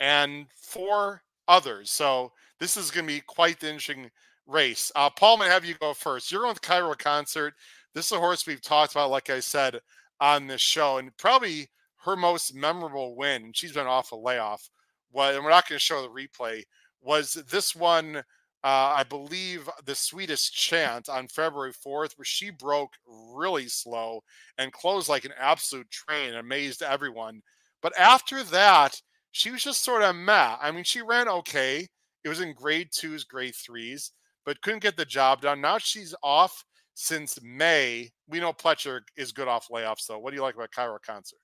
and 0.00 0.46
four 0.56 1.22
others. 1.48 1.90
So 1.90 2.32
this 2.60 2.76
is 2.76 2.90
going 2.90 3.06
to 3.06 3.12
be 3.14 3.20
quite 3.20 3.60
the 3.60 3.68
interesting 3.68 4.10
race. 4.46 4.92
Uh, 4.94 5.10
Paul, 5.10 5.34
I'm 5.34 5.38
going 5.40 5.48
to 5.48 5.54
have 5.54 5.64
you 5.64 5.74
go 5.74 5.94
first. 5.94 6.30
You're 6.30 6.42
going 6.42 6.52
with 6.52 6.62
Cairo 6.62 6.94
Concert. 6.94 7.54
This 7.94 8.06
is 8.06 8.12
a 8.12 8.18
horse 8.18 8.46
we've 8.46 8.62
talked 8.62 8.92
about, 8.92 9.10
like 9.10 9.30
I 9.30 9.40
said, 9.40 9.80
on 10.20 10.46
this 10.46 10.60
show, 10.60 10.98
and 10.98 11.16
probably 11.16 11.68
her 12.04 12.16
most 12.16 12.54
memorable 12.54 13.16
win, 13.16 13.50
she's 13.52 13.72
been 13.72 13.86
off 13.86 14.12
a 14.12 14.16
layoff. 14.16 14.70
Well, 15.12 15.34
and 15.34 15.44
we're 15.44 15.50
not 15.50 15.68
going 15.68 15.78
to 15.78 15.84
show 15.84 16.02
the 16.02 16.08
replay. 16.08 16.62
Was 17.02 17.34
this 17.50 17.74
one? 17.74 18.22
Uh, 18.64 18.94
I 18.96 19.04
believe 19.04 19.68
the 19.84 19.94
sweetest 19.94 20.52
chant 20.52 21.08
on 21.08 21.28
February 21.28 21.72
4th, 21.72 22.18
where 22.18 22.24
she 22.24 22.50
broke 22.50 22.94
really 23.06 23.68
slow 23.68 24.22
and 24.58 24.72
closed 24.72 25.08
like 25.08 25.24
an 25.24 25.34
absolute 25.38 25.88
train, 25.90 26.34
amazed 26.34 26.82
everyone. 26.82 27.42
But 27.80 27.96
after 27.96 28.42
that, 28.44 29.00
she 29.36 29.50
was 29.50 29.62
just 29.62 29.84
sort 29.84 30.02
of 30.02 30.16
meh. 30.16 30.56
I 30.58 30.70
mean, 30.70 30.82
she 30.82 31.02
ran 31.02 31.28
okay. 31.28 31.86
It 32.24 32.28
was 32.30 32.40
in 32.40 32.54
grade 32.54 32.88
twos, 32.90 33.22
grade 33.24 33.54
threes, 33.54 34.12
but 34.46 34.62
couldn't 34.62 34.82
get 34.82 34.96
the 34.96 35.04
job 35.04 35.42
done. 35.42 35.60
Now 35.60 35.76
she's 35.76 36.14
off 36.22 36.64
since 36.94 37.38
May. 37.42 38.10
We 38.26 38.40
know 38.40 38.54
Pletcher 38.54 39.00
is 39.14 39.32
good 39.32 39.46
off 39.46 39.68
layoffs, 39.70 40.06
though. 40.08 40.18
What 40.18 40.30
do 40.30 40.36
you 40.36 40.42
like 40.42 40.54
about 40.54 40.72
Cairo 40.72 40.98
Concert? 41.04 41.38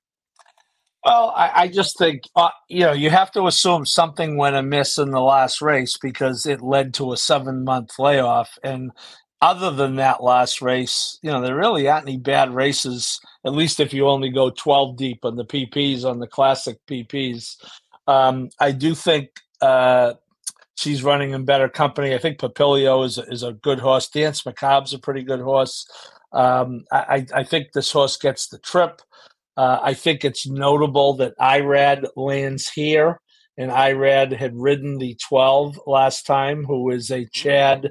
Well, 1.05 1.35
I, 1.37 1.50
I 1.55 1.68
just 1.68 1.98
think 1.98 2.22
uh, 2.35 2.48
you 2.68 2.81
know 2.81 2.92
you 2.92 3.11
have 3.11 3.31
to 3.33 3.46
assume 3.46 3.85
something 3.85 4.38
went 4.38 4.57
amiss 4.57 4.96
in 4.96 5.11
the 5.11 5.20
last 5.20 5.61
race 5.61 5.98
because 6.00 6.46
it 6.46 6.62
led 6.62 6.94
to 6.94 7.12
a 7.12 7.16
seven-month 7.16 7.98
layoff, 7.98 8.57
and 8.62 8.90
other 9.42 9.72
than 9.72 9.96
that 9.96 10.24
last 10.24 10.62
race, 10.62 11.18
you 11.22 11.31
know 11.33 11.42
there 11.42 11.57
really 11.57 11.88
aren't 11.88 12.09
any 12.09 12.18
bad 12.18 12.55
races. 12.55 13.20
At 13.46 13.55
least 13.55 13.81
if 13.81 13.94
you 13.94 14.09
only 14.09 14.31
go 14.31 14.50
twelve 14.50 14.98
deep 14.98 15.24
on 15.24 15.37
the 15.37 15.46
PPs 15.46 16.05
on 16.07 16.20
the 16.20 16.28
classic 16.28 16.78
PPs 16.90 17.57
Um, 18.09 18.50
I 18.61 18.72
do 18.72 18.94
think 18.96 19.31
uh, 19.62 20.14
she's 20.76 21.05
running 21.05 21.33
in 21.33 21.44
better 21.46 21.68
company. 21.68 22.14
I 22.14 22.18
think 22.18 22.38
Papilio 22.38 23.05
is 23.07 23.18
is 23.18 23.42
a 23.44 23.55
good 23.55 23.81
horse. 23.81 24.09
Dance 24.09 24.46
Macabre's 24.46 24.94
a 24.94 25.00
pretty 25.00 25.24
good 25.24 25.40
horse. 25.40 25.87
Um, 26.33 26.85
I, 26.92 27.26
I 27.35 27.44
think 27.44 27.72
this 27.74 27.92
horse 27.92 28.16
gets 28.18 28.48
the 28.48 28.59
trip. 28.59 29.02
Uh, 29.57 29.81
I 29.83 29.94
think 29.94 30.24
it's 30.24 30.46
notable 30.48 31.14
that 31.18 31.38
Irad 31.40 32.07
lands 32.16 32.70
here, 32.70 33.20
and 33.59 33.70
Irad 33.72 34.37
had 34.37 34.57
ridden 34.57 34.98
the 34.98 35.16
12 35.28 35.81
last 35.87 36.26
time, 36.26 36.64
who 36.64 36.90
is 36.90 37.11
a 37.11 37.26
Chad 37.33 37.90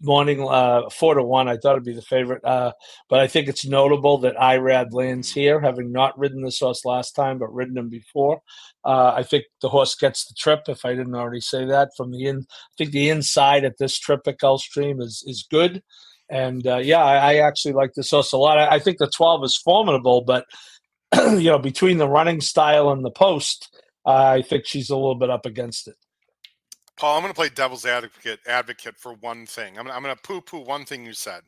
morning 0.00 0.46
uh, 0.48 0.88
four 0.90 1.14
to 1.14 1.22
one. 1.22 1.48
I 1.48 1.56
thought 1.56 1.72
it'd 1.72 1.84
be 1.84 1.92
the 1.92 2.02
favorite, 2.02 2.44
uh, 2.44 2.72
but 3.08 3.20
I 3.20 3.26
think 3.26 3.48
it's 3.48 3.66
notable 3.66 4.18
that 4.18 4.36
Irad 4.36 4.92
lands 4.92 5.32
here, 5.32 5.60
having 5.60 5.92
not 5.92 6.18
ridden 6.18 6.42
this 6.42 6.60
horse 6.60 6.84
last 6.84 7.12
time, 7.12 7.38
but 7.38 7.52
ridden 7.52 7.78
him 7.78 7.88
before. 7.88 8.40
Uh, 8.84 9.12
I 9.16 9.22
think 9.22 9.44
the 9.60 9.68
horse 9.68 9.94
gets 9.94 10.26
the 10.26 10.34
trip. 10.38 10.62
If 10.68 10.84
I 10.84 10.94
didn't 10.94 11.14
already 11.14 11.40
say 11.40 11.64
that 11.66 11.90
from 11.96 12.12
the 12.12 12.26
in, 12.26 12.46
I 12.48 12.74
think 12.76 12.92
the 12.92 13.10
inside 13.10 13.64
at 13.64 13.78
this 13.78 13.98
trip 13.98 14.20
at 14.26 14.38
Gulfstream 14.38 15.00
is 15.02 15.24
is 15.26 15.46
good, 15.50 15.82
and 16.30 16.66
uh, 16.66 16.78
yeah, 16.78 17.02
I, 17.02 17.32
I, 17.32 17.34
actually 17.36 17.74
like 17.74 17.94
this 17.94 18.10
horse 18.10 18.32
a 18.32 18.38
lot. 18.38 18.58
I, 18.58 18.76
I 18.76 18.78
think 18.78 18.98
the 18.98 19.10
twelve 19.10 19.44
is 19.44 19.56
formidable, 19.56 20.22
but 20.22 20.46
you 21.14 21.50
know, 21.50 21.58
between 21.58 21.98
the 21.98 22.08
running 22.08 22.40
style 22.40 22.90
and 22.90 23.04
the 23.04 23.10
post. 23.10 23.74
I 24.06 24.40
think 24.40 24.64
she's 24.64 24.88
a 24.88 24.96
little 24.96 25.16
bit 25.16 25.28
up 25.28 25.44
against 25.44 25.86
it. 25.86 25.96
Paul, 26.98 27.16
I'm 27.16 27.22
going 27.22 27.32
to 27.32 27.36
play 27.36 27.48
devil's 27.48 27.86
advocate 27.86 28.40
advocate 28.46 28.96
for 28.96 29.14
one 29.14 29.46
thing. 29.46 29.78
I'm, 29.78 29.88
I'm 29.88 30.02
going 30.02 30.14
to 30.14 30.22
poo 30.22 30.40
poo 30.40 30.58
one 30.58 30.84
thing 30.84 31.06
you 31.06 31.12
said. 31.12 31.42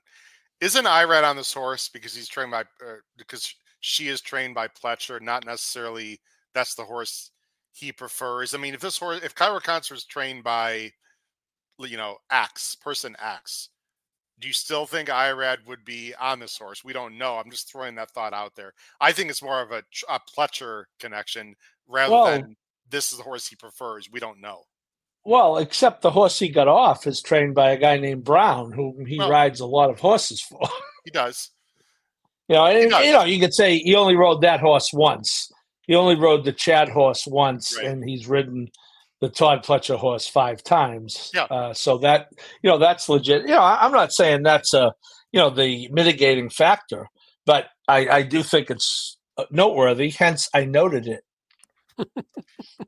Isn't 0.60 0.84
Irad 0.84 1.24
on 1.24 1.36
this 1.36 1.52
horse 1.52 1.88
because 1.88 2.14
he's 2.14 2.28
trained 2.28 2.52
by 2.52 2.60
uh, 2.60 3.00
because 3.18 3.54
she 3.80 4.08
is 4.08 4.20
trained 4.20 4.54
by 4.54 4.68
Pletcher, 4.68 5.20
not 5.20 5.44
necessarily 5.44 6.20
that's 6.54 6.74
the 6.74 6.84
horse 6.84 7.30
he 7.72 7.92
prefers. 7.92 8.54
I 8.54 8.58
mean, 8.58 8.74
if 8.74 8.80
this 8.80 8.98
horse, 8.98 9.20
if 9.24 9.34
Cairo 9.34 9.58
Concert 9.58 9.94
is 9.94 10.04
trained 10.04 10.44
by, 10.44 10.90
you 11.78 11.96
know, 11.96 12.18
X 12.30 12.76
person 12.76 13.16
X, 13.20 13.70
do 14.38 14.46
you 14.46 14.54
still 14.54 14.86
think 14.86 15.08
Irad 15.08 15.66
would 15.66 15.84
be 15.84 16.14
on 16.20 16.38
this 16.38 16.56
horse? 16.56 16.84
We 16.84 16.92
don't 16.92 17.18
know. 17.18 17.36
I'm 17.36 17.50
just 17.50 17.70
throwing 17.70 17.94
that 17.96 18.10
thought 18.10 18.32
out 18.32 18.54
there. 18.54 18.72
I 19.00 19.12
think 19.12 19.30
it's 19.30 19.42
more 19.42 19.60
of 19.60 19.72
a, 19.72 19.82
a 20.08 20.20
Pletcher 20.20 20.84
connection 21.00 21.54
rather 21.88 22.30
than 22.30 22.56
this 22.88 23.12
is 23.12 23.18
the 23.18 23.24
horse 23.24 23.48
he 23.48 23.56
prefers. 23.56 24.10
We 24.10 24.20
don't 24.20 24.40
know. 24.40 24.62
Well, 25.24 25.58
except 25.58 26.02
the 26.02 26.10
horse 26.10 26.38
he 26.38 26.48
got 26.48 26.68
off 26.68 27.06
is 27.06 27.20
trained 27.20 27.54
by 27.54 27.70
a 27.72 27.76
guy 27.76 27.98
named 27.98 28.24
Brown, 28.24 28.72
whom 28.72 29.04
he 29.04 29.18
well, 29.18 29.30
rides 29.30 29.60
a 29.60 29.66
lot 29.66 29.90
of 29.90 30.00
horses 30.00 30.40
for. 30.40 30.60
He 31.02 31.10
does. 31.10 31.50
You 32.46 32.56
know, 32.56 32.66
and, 32.66 32.90
you 33.06 33.12
know, 33.12 33.24
you 33.24 33.40
could 33.40 33.54
say 33.54 33.78
he 33.78 33.94
only 33.94 34.16
rode 34.16 34.42
that 34.42 34.60
horse 34.60 34.90
once. 34.92 35.50
He 35.86 35.94
only 35.94 36.14
rode 36.14 36.44
the 36.44 36.52
Chad 36.52 36.90
horse 36.90 37.26
once, 37.26 37.74
right. 37.76 37.86
and 37.86 38.06
he's 38.06 38.28
ridden 38.28 38.68
the 39.20 39.28
Todd 39.28 39.64
Pletcher 39.64 39.96
horse 39.96 40.26
five 40.26 40.62
times. 40.62 41.30
Yeah. 41.32 41.44
Uh, 41.44 41.74
so 41.74 41.98
that 41.98 42.28
you 42.62 42.70
know 42.70 42.78
that's 42.78 43.08
legit. 43.08 43.42
You 43.42 43.54
know, 43.54 43.60
I, 43.60 43.86
am 43.86 43.92
not 43.92 44.12
saying 44.12 44.42
that's 44.42 44.74
a 44.74 44.92
you 45.32 45.40
know 45.40 45.50
the 45.50 45.88
mitigating 45.90 46.50
factor, 46.50 47.06
but 47.46 47.66
I, 47.88 48.08
I 48.08 48.22
do 48.22 48.42
think 48.42 48.70
it's 48.70 49.18
uh, 49.38 49.44
noteworthy. 49.50 50.10
Hence, 50.10 50.48
I 50.54 50.64
noted 50.64 51.06
it. 51.06 51.22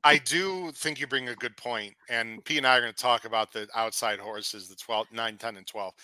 I 0.05 0.19
do 0.19 0.71
think 0.73 1.01
you 1.01 1.07
bring 1.07 1.29
a 1.29 1.35
good 1.35 1.57
point, 1.57 1.95
and 2.09 2.45
Pete 2.45 2.59
and 2.59 2.67
I 2.67 2.77
are 2.77 2.81
going 2.81 2.93
to 2.93 3.03
talk 3.03 3.25
about 3.25 3.53
the 3.53 3.69
outside 3.75 4.19
horses, 4.19 4.69
the 4.69 4.77
12, 4.77 5.09
9, 5.13 5.37
10, 5.39 5.57
and 5.57 5.67
12. 5.67 5.95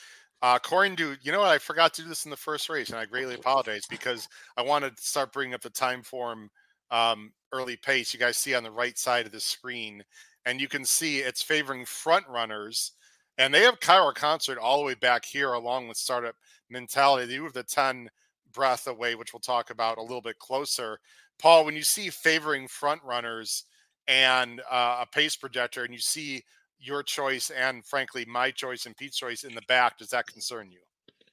Uh, 0.40 0.58
Corin, 0.58 0.94
dude, 0.94 1.18
you 1.22 1.32
know 1.32 1.40
what? 1.40 1.48
I 1.48 1.58
forgot 1.58 1.92
to 1.94 2.02
do 2.02 2.08
this 2.08 2.24
in 2.24 2.30
the 2.30 2.36
first 2.36 2.68
race, 2.68 2.90
and 2.90 2.98
I 2.98 3.06
greatly 3.06 3.34
apologize 3.34 3.86
because 3.88 4.28
I 4.56 4.62
wanted 4.62 4.96
to 4.96 5.02
start 5.02 5.32
bringing 5.32 5.54
up 5.54 5.62
the 5.62 5.70
time 5.70 6.02
form 6.02 6.48
um, 6.90 7.32
early 7.52 7.76
pace. 7.76 8.14
You 8.14 8.20
guys 8.20 8.36
see 8.36 8.54
on 8.54 8.62
the 8.62 8.70
right 8.70 8.96
side 8.96 9.26
of 9.26 9.32
the 9.32 9.40
screen, 9.40 10.02
and 10.46 10.60
you 10.60 10.68
can 10.68 10.84
see 10.84 11.18
it's 11.18 11.42
favoring 11.42 11.84
front 11.84 12.26
runners, 12.28 12.92
and 13.36 13.52
they 13.52 13.62
have 13.62 13.80
Cairo 13.80 14.12
Concert 14.12 14.58
all 14.58 14.78
the 14.78 14.84
way 14.84 14.94
back 14.94 15.24
here, 15.24 15.54
along 15.54 15.88
with 15.88 15.96
Startup 15.96 16.34
Mentality. 16.70 17.26
They 17.26 17.40
move 17.40 17.52
the 17.52 17.64
10 17.64 18.08
breath 18.52 18.86
away, 18.86 19.14
which 19.14 19.32
we'll 19.32 19.40
talk 19.40 19.70
about 19.70 19.98
a 19.98 20.02
little 20.02 20.22
bit 20.22 20.38
closer. 20.38 20.98
Paul, 21.38 21.64
when 21.64 21.76
you 21.76 21.82
see 21.82 22.10
favoring 22.10 22.68
front 22.68 23.02
runners 23.04 23.64
and 24.06 24.60
uh, 24.70 24.98
a 25.02 25.06
pace 25.06 25.36
projector, 25.36 25.84
and 25.84 25.92
you 25.92 26.00
see 26.00 26.42
your 26.80 27.02
choice 27.02 27.50
and 27.50 27.84
frankly 27.84 28.24
my 28.26 28.50
choice 28.50 28.86
and 28.86 28.96
Pete's 28.96 29.16
choice 29.16 29.44
in 29.44 29.54
the 29.54 29.62
back, 29.68 29.98
does 29.98 30.08
that 30.10 30.26
concern 30.26 30.70
you? 30.70 30.80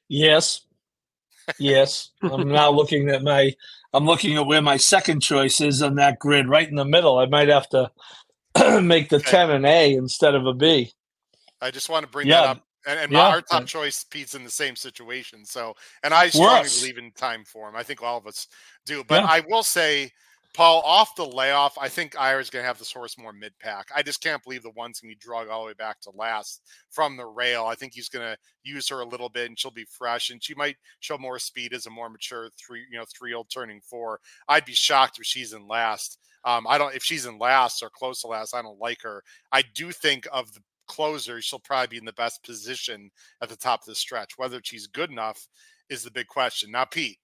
Yes. 0.07 0.61
Yes. 1.59 2.09
I'm 2.23 2.47
now 2.47 2.71
looking 2.71 3.09
at 3.09 3.23
my 3.23 3.53
I'm 3.93 4.05
looking 4.05 4.35
at 4.35 4.45
where 4.45 4.61
my 4.61 4.77
second 4.77 5.21
choice 5.21 5.61
is 5.61 5.81
on 5.81 5.95
that 5.95 6.19
grid, 6.19 6.49
right 6.49 6.67
in 6.67 6.75
the 6.75 6.85
middle. 6.85 7.17
I 7.17 7.27
might 7.27 7.49
have 7.49 7.69
to 7.69 7.91
make 8.81 9.09
the 9.09 9.17
okay. 9.17 9.31
10 9.31 9.51
an 9.51 9.65
A 9.65 9.93
instead 9.93 10.35
of 10.35 10.45
a 10.45 10.53
B. 10.53 10.91
I 11.61 11.71
just 11.71 11.89
want 11.89 12.05
to 12.05 12.11
bring 12.11 12.27
yeah. 12.27 12.41
that 12.41 12.49
up. 12.49 12.61
And, 12.87 12.99
and 12.99 13.11
yeah. 13.11 13.27
our 13.27 13.41
top 13.41 13.65
choice, 13.65 14.03
Pete's 14.03 14.35
in 14.35 14.43
the 14.43 14.49
same 14.49 14.75
situation. 14.75 15.45
So, 15.45 15.73
and 16.03 16.13
I 16.13 16.29
strongly 16.29 16.61
Worse. 16.61 16.79
believe 16.79 16.97
in 16.97 17.11
time 17.11 17.43
for 17.45 17.67
him. 17.67 17.75
I 17.75 17.83
think 17.83 18.03
all 18.03 18.17
of 18.17 18.27
us 18.27 18.47
do. 18.85 19.03
But 19.03 19.23
yeah. 19.23 19.29
I 19.29 19.39
will 19.47 19.63
say, 19.63 20.11
Paul, 20.55 20.81
off 20.85 21.15
the 21.15 21.25
layoff, 21.25 21.77
I 21.77 21.89
think 21.89 22.15
Irad's 22.15 22.49
going 22.49 22.63
to 22.63 22.67
have 22.67 22.79
this 22.79 22.91
horse 22.91 23.17
more 23.17 23.33
mid 23.33 23.51
pack. 23.59 23.89
I 23.93 24.01
just 24.01 24.21
can't 24.21 24.41
believe 24.41 24.63
the 24.63 24.69
one's 24.69 25.01
going 25.01 25.11
to 25.11 25.15
be 25.17 25.19
drug 25.19 25.49
all 25.49 25.63
the 25.63 25.67
way 25.67 25.73
back 25.73 25.99
to 26.01 26.11
last 26.15 26.61
from 26.89 27.17
the 27.17 27.25
rail. 27.25 27.65
I 27.65 27.75
think 27.75 27.93
he's 27.93 28.07
going 28.07 28.25
to 28.25 28.37
use 28.63 28.87
her 28.87 29.01
a 29.01 29.07
little 29.07 29.27
bit 29.27 29.49
and 29.49 29.59
she'll 29.59 29.71
be 29.71 29.85
fresh 29.89 30.29
and 30.29 30.41
she 30.41 30.55
might 30.55 30.77
show 31.01 31.17
more 31.17 31.39
speed 31.39 31.73
as 31.73 31.87
a 31.87 31.89
more 31.89 32.09
mature 32.09 32.49
three, 32.57 32.85
you 32.89 32.97
know, 32.97 33.03
three 33.13 33.33
old 33.33 33.49
turning 33.49 33.81
four. 33.81 34.21
I'd 34.47 34.63
be 34.63 34.73
shocked 34.73 35.19
if 35.19 35.25
she's 35.25 35.51
in 35.51 35.67
last. 35.67 36.19
Um, 36.45 36.65
I 36.69 36.77
don't, 36.77 36.95
if 36.95 37.03
she's 37.03 37.25
in 37.25 37.37
last 37.37 37.83
or 37.83 37.89
close 37.89 38.21
to 38.21 38.27
last, 38.27 38.55
I 38.55 38.61
don't 38.61 38.79
like 38.79 39.01
her. 39.01 39.23
I 39.51 39.63
do 39.73 39.91
think 39.91 40.25
of 40.31 40.53
the 40.53 40.61
closer, 40.87 41.41
she'll 41.41 41.59
probably 41.59 41.87
be 41.87 41.97
in 41.97 42.05
the 42.05 42.13
best 42.13 42.43
position 42.43 43.09
at 43.41 43.49
the 43.49 43.55
top 43.55 43.81
of 43.81 43.87
the 43.87 43.95
stretch. 43.95 44.37
Whether 44.37 44.61
she's 44.63 44.87
good 44.87 45.11
enough 45.11 45.47
is 45.89 46.03
the 46.03 46.11
big 46.11 46.27
question. 46.27 46.71
Now, 46.71 46.85
Pete, 46.85 47.17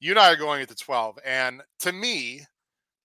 you 0.00 0.12
and 0.12 0.18
I 0.18 0.32
are 0.32 0.36
going 0.36 0.62
at 0.62 0.68
the 0.68 0.74
12. 0.74 1.18
And 1.24 1.62
to 1.80 1.92
me, 1.92 2.42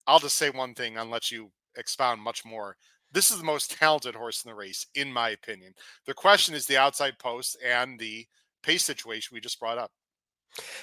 I'll 0.07 0.19
just 0.19 0.37
say 0.37 0.49
one 0.49 0.73
thing 0.73 0.97
and 0.97 1.09
let 1.09 1.31
you 1.31 1.51
expound 1.77 2.21
much 2.21 2.45
more. 2.45 2.75
This 3.11 3.31
is 3.31 3.37
the 3.37 3.43
most 3.43 3.71
talented 3.71 4.15
horse 4.15 4.43
in 4.43 4.49
the 4.49 4.55
race, 4.55 4.85
in 4.95 5.11
my 5.11 5.29
opinion. 5.29 5.73
The 6.05 6.13
question 6.13 6.55
is 6.55 6.65
the 6.65 6.77
outside 6.77 7.17
post 7.19 7.57
and 7.63 7.99
the 7.99 8.25
pace 8.63 8.83
situation 8.83 9.33
we 9.33 9.41
just 9.41 9.59
brought 9.59 9.77
up. 9.77 9.91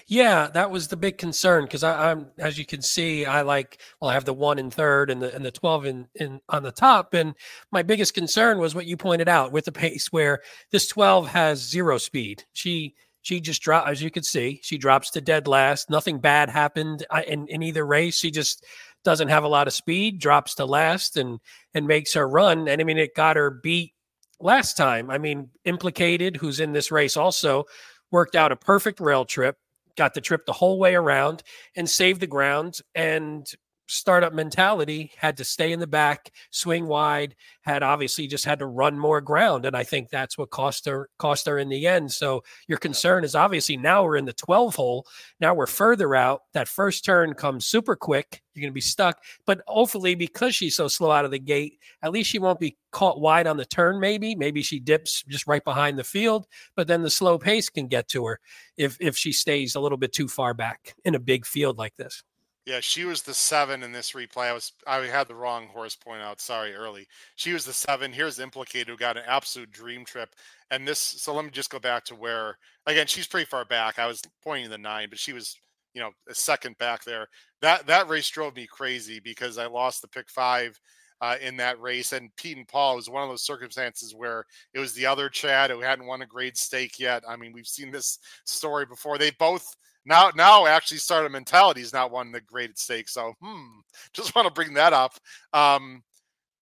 Yeah, 0.06 0.48
that 0.52 0.70
was 0.70 0.88
the 0.88 0.96
big 0.96 1.18
concern 1.18 1.64
because 1.64 1.84
I'm, 1.84 2.26
as 2.38 2.58
you 2.58 2.66
can 2.66 2.82
see, 2.82 3.24
I 3.24 3.42
like, 3.42 3.80
well, 4.00 4.10
I 4.10 4.14
have 4.14 4.24
the 4.24 4.34
one 4.34 4.58
in 4.58 4.70
third 4.70 5.10
and 5.10 5.22
the 5.22 5.34
and 5.34 5.44
the 5.44 5.52
twelve 5.52 5.86
in 5.86 6.08
in 6.16 6.40
on 6.48 6.62
the 6.62 6.72
top, 6.72 7.14
and 7.14 7.34
my 7.70 7.82
biggest 7.82 8.14
concern 8.14 8.58
was 8.58 8.74
what 8.74 8.86
you 8.86 8.96
pointed 8.96 9.28
out 9.28 9.52
with 9.52 9.66
the 9.66 9.72
pace, 9.72 10.08
where 10.10 10.40
this 10.72 10.88
twelve 10.88 11.28
has 11.28 11.60
zero 11.60 11.98
speed. 11.98 12.44
She 12.52 12.94
she 13.22 13.40
just 13.40 13.62
dropped, 13.62 13.88
as 13.88 14.02
you 14.02 14.10
can 14.10 14.22
see, 14.22 14.60
she 14.62 14.78
drops 14.78 15.10
to 15.10 15.20
dead 15.20 15.46
last. 15.46 15.90
Nothing 15.90 16.18
bad 16.18 16.50
happened 16.50 17.06
uh, 17.10 17.22
in 17.26 17.46
in 17.48 17.62
either 17.62 17.86
race. 17.86 18.18
She 18.18 18.30
just 18.30 18.64
doesn't 19.04 19.28
have 19.28 19.44
a 19.44 19.48
lot 19.48 19.66
of 19.66 19.72
speed, 19.72 20.18
drops 20.18 20.54
to 20.56 20.64
last, 20.64 21.16
and 21.16 21.38
and 21.74 21.86
makes 21.86 22.14
her 22.14 22.28
run. 22.28 22.66
And 22.66 22.80
I 22.80 22.84
mean, 22.84 22.98
it 22.98 23.14
got 23.14 23.36
her 23.36 23.50
beat 23.50 23.94
last 24.40 24.76
time. 24.76 25.10
I 25.10 25.18
mean, 25.18 25.50
implicated, 25.64 26.36
who's 26.36 26.60
in 26.60 26.72
this 26.72 26.90
race 26.90 27.16
also 27.16 27.66
worked 28.10 28.34
out 28.36 28.52
a 28.52 28.56
perfect 28.56 29.00
rail 29.00 29.24
trip, 29.24 29.56
got 29.96 30.14
the 30.14 30.20
trip 30.20 30.46
the 30.46 30.52
whole 30.52 30.78
way 30.78 30.94
around, 30.94 31.42
and 31.76 31.88
saved 31.88 32.20
the 32.20 32.26
ground. 32.26 32.78
And 32.94 33.46
startup 33.90 34.32
mentality 34.32 35.12
had 35.16 35.36
to 35.36 35.44
stay 35.44 35.72
in 35.72 35.80
the 35.80 35.86
back, 35.86 36.32
swing 36.50 36.86
wide, 36.86 37.34
had 37.62 37.82
obviously 37.82 38.26
just 38.26 38.44
had 38.44 38.58
to 38.60 38.66
run 38.66 38.98
more 38.98 39.20
ground. 39.20 39.66
And 39.66 39.76
I 39.76 39.84
think 39.84 40.08
that's 40.08 40.38
what 40.38 40.50
cost 40.50 40.86
her 40.86 41.08
cost 41.18 41.46
her 41.46 41.58
in 41.58 41.68
the 41.68 41.86
end. 41.86 42.12
So 42.12 42.42
your 42.68 42.78
concern 42.78 43.24
is 43.24 43.34
obviously 43.34 43.76
now 43.76 44.04
we're 44.04 44.16
in 44.16 44.24
the 44.24 44.32
12 44.32 44.74
hole. 44.74 45.06
Now 45.40 45.54
we're 45.54 45.66
further 45.66 46.14
out. 46.14 46.42
That 46.52 46.68
first 46.68 47.04
turn 47.04 47.34
comes 47.34 47.66
super 47.66 47.96
quick. 47.96 48.42
You're 48.54 48.62
gonna 48.62 48.72
be 48.72 48.80
stuck. 48.80 49.22
But 49.46 49.62
hopefully, 49.66 50.14
because 50.14 50.54
she's 50.54 50.76
so 50.76 50.88
slow 50.88 51.10
out 51.10 51.24
of 51.24 51.30
the 51.30 51.38
gate, 51.38 51.78
at 52.02 52.12
least 52.12 52.30
she 52.30 52.38
won't 52.38 52.60
be 52.60 52.76
caught 52.92 53.20
wide 53.20 53.46
on 53.46 53.56
the 53.56 53.64
turn, 53.64 54.00
maybe. 54.00 54.34
Maybe 54.34 54.62
she 54.62 54.80
dips 54.80 55.22
just 55.28 55.46
right 55.46 55.64
behind 55.64 55.98
the 55.98 56.04
field, 56.04 56.46
but 56.76 56.86
then 56.86 57.02
the 57.02 57.10
slow 57.10 57.38
pace 57.38 57.68
can 57.68 57.88
get 57.88 58.08
to 58.08 58.26
her 58.26 58.40
if 58.76 58.96
if 59.00 59.16
she 59.16 59.32
stays 59.32 59.74
a 59.74 59.80
little 59.80 59.98
bit 59.98 60.12
too 60.12 60.28
far 60.28 60.54
back 60.54 60.94
in 61.04 61.14
a 61.14 61.20
big 61.20 61.46
field 61.46 61.78
like 61.78 61.96
this. 61.96 62.22
Yeah, 62.66 62.80
she 62.80 63.04
was 63.04 63.22
the 63.22 63.34
seven 63.34 63.82
in 63.82 63.90
this 63.92 64.12
replay. 64.12 64.48
I 64.48 64.52
was 64.52 64.72
I 64.86 64.98
had 65.06 65.28
the 65.28 65.34
wrong 65.34 65.66
horse 65.68 65.96
point 65.96 66.20
out. 66.22 66.40
Sorry, 66.40 66.74
early. 66.74 67.06
She 67.36 67.52
was 67.52 67.64
the 67.64 67.72
seven. 67.72 68.12
Here's 68.12 68.38
implicated 68.38 68.88
who 68.88 68.96
got 68.96 69.16
an 69.16 69.24
absolute 69.26 69.72
dream 69.72 70.04
trip. 70.04 70.34
And 70.70 70.86
this 70.86 70.98
so 70.98 71.34
let 71.34 71.44
me 71.44 71.50
just 71.50 71.70
go 71.70 71.78
back 71.78 72.04
to 72.06 72.14
where 72.14 72.58
again 72.86 73.06
she's 73.06 73.26
pretty 73.26 73.46
far 73.46 73.64
back. 73.64 73.98
I 73.98 74.06
was 74.06 74.22
pointing 74.42 74.70
the 74.70 74.78
nine, 74.78 75.08
but 75.08 75.18
she 75.18 75.32
was, 75.32 75.56
you 75.94 76.00
know, 76.02 76.10
a 76.28 76.34
second 76.34 76.76
back 76.78 77.02
there. 77.04 77.28
That 77.62 77.86
that 77.86 78.08
race 78.08 78.28
drove 78.28 78.54
me 78.56 78.66
crazy 78.66 79.20
because 79.20 79.56
I 79.58 79.66
lost 79.66 80.02
the 80.02 80.08
pick 80.08 80.28
five 80.30 80.78
uh, 81.22 81.36
in 81.40 81.56
that 81.56 81.80
race. 81.80 82.12
And 82.12 82.34
Pete 82.36 82.56
and 82.58 82.68
Paul 82.68 82.96
was 82.96 83.08
one 83.08 83.22
of 83.22 83.28
those 83.30 83.42
circumstances 83.42 84.14
where 84.14 84.44
it 84.74 84.78
was 84.78 84.92
the 84.92 85.06
other 85.06 85.28
Chad 85.28 85.70
who 85.70 85.80
hadn't 85.80 86.06
won 86.06 86.22
a 86.22 86.26
grade 86.26 86.56
stake 86.56 86.98
yet. 86.98 87.22
I 87.28 87.36
mean, 87.36 87.52
we've 87.52 87.66
seen 87.66 87.90
this 87.90 88.18
story 88.44 88.86
before. 88.86 89.18
They 89.18 89.30
both 89.32 89.76
now 90.04 90.30
now 90.34 90.66
actually 90.66 90.98
startup 90.98 91.30
mentality 91.30 91.80
is 91.80 91.92
not 91.92 92.10
one 92.10 92.32
the 92.32 92.40
great 92.40 92.70
at 92.70 92.78
stake. 92.78 93.08
So 93.08 93.34
hmm, 93.40 93.80
just 94.12 94.34
want 94.34 94.46
to 94.46 94.54
bring 94.54 94.74
that 94.74 94.92
up. 94.92 95.14
Um, 95.52 96.02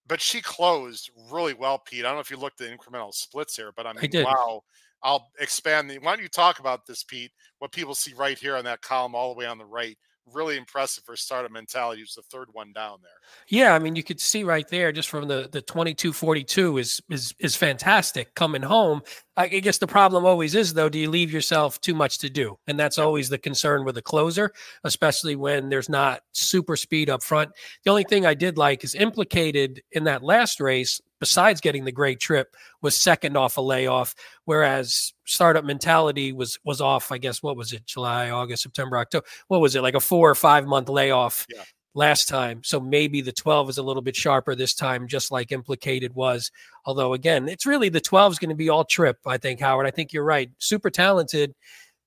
but 0.06 0.20
she 0.20 0.40
closed 0.40 1.10
really 1.30 1.54
well, 1.54 1.78
Pete. 1.78 2.00
I 2.00 2.08
don't 2.08 2.16
know 2.16 2.20
if 2.20 2.30
you 2.30 2.38
looked 2.38 2.60
at 2.60 2.68
the 2.68 2.76
incremental 2.76 3.12
splits 3.12 3.56
here, 3.56 3.72
but 3.76 3.86
I 3.86 3.92
mean, 3.92 4.16
I 4.16 4.24
wow. 4.24 4.62
I'll 5.02 5.28
expand 5.38 5.90
the. 5.90 5.98
Why 5.98 6.14
don't 6.14 6.22
you 6.22 6.28
talk 6.28 6.58
about 6.58 6.86
this, 6.86 7.04
Pete? 7.04 7.30
What 7.58 7.72
people 7.72 7.94
see 7.94 8.14
right 8.14 8.38
here 8.38 8.56
on 8.56 8.64
that 8.64 8.80
column, 8.80 9.14
all 9.14 9.34
the 9.34 9.38
way 9.38 9.46
on 9.46 9.58
the 9.58 9.66
right 9.66 9.96
really 10.32 10.56
impressive 10.56 11.04
for 11.04 11.16
startup 11.16 11.50
mentality. 11.50 12.02
It's 12.02 12.14
the 12.14 12.22
third 12.22 12.48
one 12.52 12.72
down 12.72 12.98
there. 13.02 13.10
Yeah, 13.48 13.74
I 13.74 13.78
mean, 13.78 13.96
you 13.96 14.02
could 14.02 14.20
see 14.20 14.44
right 14.44 14.66
there, 14.68 14.92
just 14.92 15.08
from 15.08 15.28
the 15.28 15.48
the 15.50 15.62
twenty 15.62 15.94
two 15.94 16.12
forty 16.12 16.44
two 16.44 16.78
is 16.78 17.00
is 17.10 17.34
is 17.38 17.56
fantastic 17.56 18.34
coming 18.34 18.62
home. 18.62 19.02
I 19.36 19.46
guess 19.46 19.78
the 19.78 19.86
problem 19.86 20.26
always 20.26 20.56
is 20.56 20.74
though, 20.74 20.88
do 20.88 20.98
you 20.98 21.08
leave 21.08 21.32
yourself 21.32 21.80
too 21.80 21.94
much 21.94 22.18
to 22.18 22.30
do? 22.30 22.58
And 22.66 22.78
that's 22.78 22.98
always 22.98 23.28
the 23.28 23.38
concern 23.38 23.84
with 23.84 23.96
a 23.96 24.02
closer, 24.02 24.52
especially 24.82 25.36
when 25.36 25.68
there's 25.68 25.88
not 25.88 26.22
super 26.32 26.74
speed 26.74 27.08
up 27.08 27.22
front. 27.22 27.50
The 27.84 27.90
only 27.90 28.02
thing 28.02 28.26
I 28.26 28.34
did 28.34 28.58
like 28.58 28.82
is 28.82 28.96
implicated 28.96 29.80
in 29.92 30.04
that 30.04 30.24
last 30.24 30.60
race 30.60 31.00
besides 31.20 31.60
getting 31.60 31.84
the 31.84 31.92
great 31.92 32.20
trip, 32.20 32.54
was 32.82 32.96
second 32.96 33.36
off 33.36 33.56
a 33.56 33.60
layoff, 33.60 34.14
whereas 34.44 35.12
startup 35.24 35.64
mentality 35.64 36.32
was 36.32 36.58
was 36.64 36.80
off. 36.80 37.12
I 37.12 37.18
guess 37.18 37.42
what 37.42 37.56
was 37.56 37.72
it? 37.72 37.86
July, 37.86 38.30
August, 38.30 38.62
September, 38.62 38.98
October. 38.98 39.26
What 39.48 39.60
was 39.60 39.74
it? 39.76 39.82
Like 39.82 39.94
a 39.94 40.00
four 40.00 40.30
or 40.30 40.34
five 40.34 40.66
month 40.66 40.88
layoff. 40.88 41.46
Yeah. 41.54 41.62
Last 41.94 42.28
time. 42.28 42.60
So 42.62 42.78
maybe 42.78 43.22
the 43.22 43.32
12 43.32 43.70
is 43.70 43.78
a 43.78 43.82
little 43.82 44.02
bit 44.02 44.14
sharper 44.14 44.54
this 44.54 44.72
time, 44.72 45.08
just 45.08 45.32
like 45.32 45.50
implicated 45.50 46.14
was. 46.14 46.52
Although, 46.84 47.14
again, 47.14 47.48
it's 47.48 47.66
really 47.66 47.88
the 47.88 48.00
12 48.00 48.32
is 48.32 48.38
going 48.38 48.50
to 48.50 48.54
be 48.54 48.68
all 48.68 48.84
trip, 48.84 49.16
I 49.26 49.36
think, 49.36 49.58
Howard. 49.58 49.86
I 49.86 49.90
think 49.90 50.12
you're 50.12 50.22
right. 50.22 50.48
Super 50.58 50.90
talented. 50.90 51.54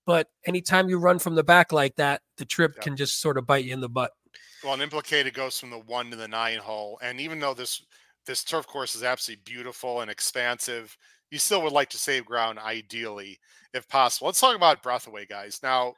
But 0.06 0.28
anytime 0.46 0.88
you 0.88 0.98
run 0.98 1.20
from 1.20 1.36
the 1.36 1.44
back 1.44 1.74
like 1.74 1.96
that, 1.98 2.22
the 2.38 2.46
trip 2.46 2.74
yeah. 2.78 2.84
can 2.84 2.96
just 2.96 3.20
sort 3.20 3.38
of 3.38 3.46
bite 3.46 3.66
you 3.66 3.74
in 3.74 3.82
the 3.82 3.90
butt. 3.90 4.12
Well, 4.64 4.76
an 4.76 4.82
implicated 4.82 5.34
goes 5.34 5.60
from 5.60 5.72
the 5.72 5.80
one 5.80 6.12
to 6.12 6.16
the 6.16 6.28
nine 6.28 6.60
hole. 6.60 7.00
And 7.02 7.20
even 7.20 7.40
though 7.40 7.54
this 7.54 7.84
this 8.26 8.44
turf 8.44 8.68
course 8.68 8.96
is 8.96 9.04
absolutely 9.04 9.44
beautiful 9.46 10.02
and 10.02 10.12
expansive. 10.12 10.96
You 11.32 11.40
still 11.40 11.62
would 11.64 11.74
like 11.74 11.90
to 11.90 11.98
save 11.98 12.26
ground, 12.26 12.60
ideally, 12.60 13.40
if 13.74 13.88
possible. 13.88 14.28
Let's 14.28 14.40
talk 14.40 14.56
about 14.56 14.84
Breathaway, 14.84 15.26
guys. 15.26 15.60
Now, 15.64 15.94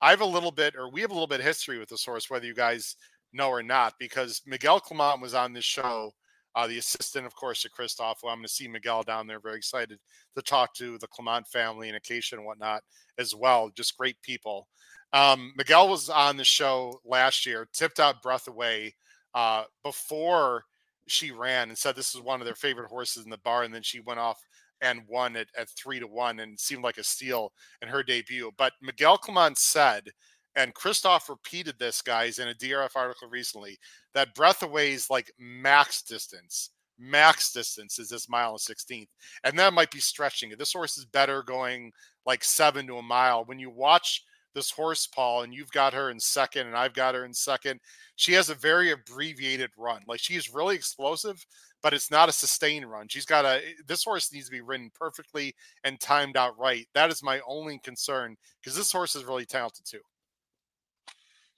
I 0.00 0.10
have 0.10 0.20
a 0.20 0.26
little 0.26 0.50
bit, 0.50 0.74
or 0.76 0.90
we 0.90 1.00
have 1.02 1.10
a 1.10 1.14
little 1.14 1.26
bit 1.26 1.40
of 1.40 1.46
history 1.46 1.78
with 1.78 1.88
this 1.88 2.04
horse, 2.04 2.30
whether 2.30 2.46
you 2.46 2.54
guys 2.54 2.96
know 3.32 3.48
or 3.48 3.62
not, 3.62 3.94
because 3.98 4.42
Miguel 4.46 4.80
Clement 4.80 5.20
was 5.20 5.34
on 5.34 5.52
this 5.52 5.64
show, 5.64 6.12
uh, 6.54 6.66
the 6.66 6.78
assistant, 6.78 7.26
of 7.26 7.34
course, 7.34 7.62
to 7.62 7.70
Christophe. 7.70 8.18
Well, 8.22 8.32
I'm 8.32 8.38
going 8.38 8.46
to 8.46 8.52
see 8.52 8.68
Miguel 8.68 9.02
down 9.02 9.26
there. 9.26 9.40
Very 9.40 9.56
excited 9.56 9.98
to 10.36 10.42
talk 10.42 10.74
to 10.74 10.98
the 10.98 11.06
Clement 11.08 11.46
family 11.46 11.88
and 11.88 11.96
Acacia 11.96 12.36
and 12.36 12.44
whatnot 12.44 12.82
as 13.18 13.34
well. 13.34 13.70
Just 13.76 13.98
great 13.98 14.20
people. 14.22 14.68
Um, 15.12 15.52
Miguel 15.56 15.88
was 15.88 16.08
on 16.08 16.36
the 16.36 16.44
show 16.44 17.00
last 17.04 17.46
year, 17.46 17.68
tipped 17.72 18.00
out 18.00 18.22
Breathaway 18.22 18.94
uh, 19.34 19.64
before 19.82 20.64
she 21.08 21.30
ran 21.30 21.68
and 21.68 21.78
said 21.78 21.96
this 21.96 22.14
is 22.14 22.20
one 22.20 22.40
of 22.40 22.46
their 22.46 22.54
favorite 22.54 22.88
horses 22.88 23.24
in 23.24 23.30
the 23.30 23.38
bar, 23.38 23.64
and 23.64 23.74
then 23.74 23.82
she 23.82 24.00
went 24.00 24.20
off 24.20 24.40
and 24.80 25.02
won 25.08 25.36
at, 25.36 25.48
at 25.56 25.68
three 25.70 25.98
to 25.98 26.06
one 26.06 26.40
and 26.40 26.58
seemed 26.58 26.84
like 26.84 26.98
a 26.98 27.04
steal 27.04 27.52
in 27.82 27.88
her 27.88 28.02
debut. 28.02 28.50
But 28.56 28.72
Miguel 28.80 29.18
Clement 29.18 29.58
said, 29.58 30.10
and 30.56 30.74
Christophe 30.74 31.28
repeated 31.28 31.76
this, 31.78 32.02
guys, 32.02 32.38
in 32.38 32.48
a 32.48 32.54
DRF 32.54 32.90
article 32.96 33.28
recently, 33.28 33.78
that 34.14 34.34
Breathaway's 34.34 35.10
like 35.10 35.30
max 35.38 36.02
distance, 36.02 36.70
max 36.98 37.52
distance 37.52 37.98
is 37.98 38.08
this 38.08 38.28
mile 38.28 38.50
and 38.50 38.58
16th. 38.58 39.08
And 39.44 39.58
that 39.58 39.72
might 39.72 39.90
be 39.90 40.00
stretching 40.00 40.50
it. 40.50 40.58
This 40.58 40.72
horse 40.72 40.98
is 40.98 41.04
better 41.04 41.42
going 41.42 41.92
like 42.26 42.42
seven 42.42 42.86
to 42.88 42.98
a 42.98 43.02
mile. 43.02 43.44
When 43.44 43.58
you 43.58 43.70
watch 43.70 44.24
this 44.54 44.70
horse, 44.70 45.06
Paul, 45.06 45.42
and 45.42 45.54
you've 45.54 45.70
got 45.70 45.94
her 45.94 46.10
in 46.10 46.18
second, 46.18 46.66
and 46.66 46.76
I've 46.76 46.94
got 46.94 47.14
her 47.14 47.24
in 47.24 47.32
second. 47.32 47.80
She 48.16 48.32
has 48.32 48.50
a 48.50 48.54
very 48.54 48.90
abbreviated 48.90 49.70
run. 49.76 50.02
Like 50.06 50.20
she's 50.20 50.52
really 50.52 50.74
explosive, 50.74 51.44
but 51.82 51.94
it's 51.94 52.10
not 52.10 52.28
a 52.28 52.32
sustained 52.32 52.90
run. 52.90 53.08
She's 53.08 53.26
got 53.26 53.44
a 53.44 53.60
this 53.86 54.04
horse 54.04 54.32
needs 54.32 54.46
to 54.46 54.52
be 54.52 54.60
ridden 54.60 54.90
perfectly 54.94 55.54
and 55.84 56.00
timed 56.00 56.36
out 56.36 56.58
right. 56.58 56.86
That 56.94 57.10
is 57.10 57.22
my 57.22 57.40
only 57.46 57.78
concern 57.78 58.36
because 58.60 58.76
this 58.76 58.92
horse 58.92 59.14
is 59.14 59.24
really 59.24 59.46
talented 59.46 59.84
too. 59.84 60.00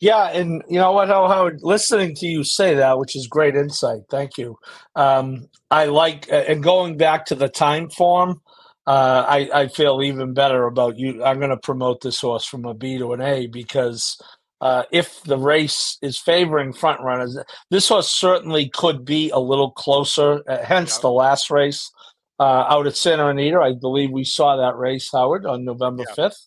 Yeah, 0.00 0.30
and 0.30 0.62
you 0.66 0.78
know 0.78 0.92
what, 0.92 1.08
Howard? 1.08 1.60
Listening 1.62 2.14
to 2.16 2.26
you 2.26 2.42
say 2.42 2.74
that, 2.74 2.98
which 2.98 3.14
is 3.14 3.26
great 3.26 3.54
insight. 3.54 4.00
Thank 4.10 4.38
you. 4.38 4.58
Um, 4.96 5.46
I 5.70 5.84
like, 5.86 6.26
and 6.30 6.62
going 6.62 6.96
back 6.96 7.26
to 7.26 7.34
the 7.34 7.50
time 7.50 7.90
form, 7.90 8.40
uh, 8.86 9.24
I, 9.28 9.50
I 9.52 9.68
feel 9.68 10.02
even 10.02 10.34
better 10.34 10.66
about 10.66 10.98
you. 10.98 11.22
I'm 11.22 11.38
going 11.38 11.50
to 11.50 11.56
promote 11.56 12.00
this 12.00 12.20
horse 12.20 12.44
from 12.44 12.64
a 12.64 12.74
B 12.74 12.98
to 12.98 13.12
an 13.12 13.20
A 13.20 13.46
because 13.46 14.20
uh, 14.60 14.84
if 14.90 15.22
the 15.22 15.38
race 15.38 15.98
is 16.02 16.18
favoring 16.18 16.72
front 16.72 17.00
runners, 17.00 17.38
this 17.70 17.88
horse 17.88 18.10
certainly 18.10 18.68
could 18.68 19.04
be 19.04 19.30
a 19.30 19.38
little 19.38 19.70
closer. 19.70 20.42
Uh, 20.48 20.64
hence 20.64 20.98
the 20.98 21.10
last 21.10 21.50
race 21.50 21.90
uh, 22.38 22.64
out 22.68 22.86
at 22.86 22.96
Santa 22.96 23.26
Anita. 23.26 23.60
I 23.60 23.74
believe 23.74 24.10
we 24.10 24.24
saw 24.24 24.56
that 24.56 24.76
race, 24.76 25.10
Howard, 25.12 25.46
on 25.46 25.64
November. 25.64 26.04
5th. 26.04 26.46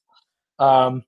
Um, 0.59 1.03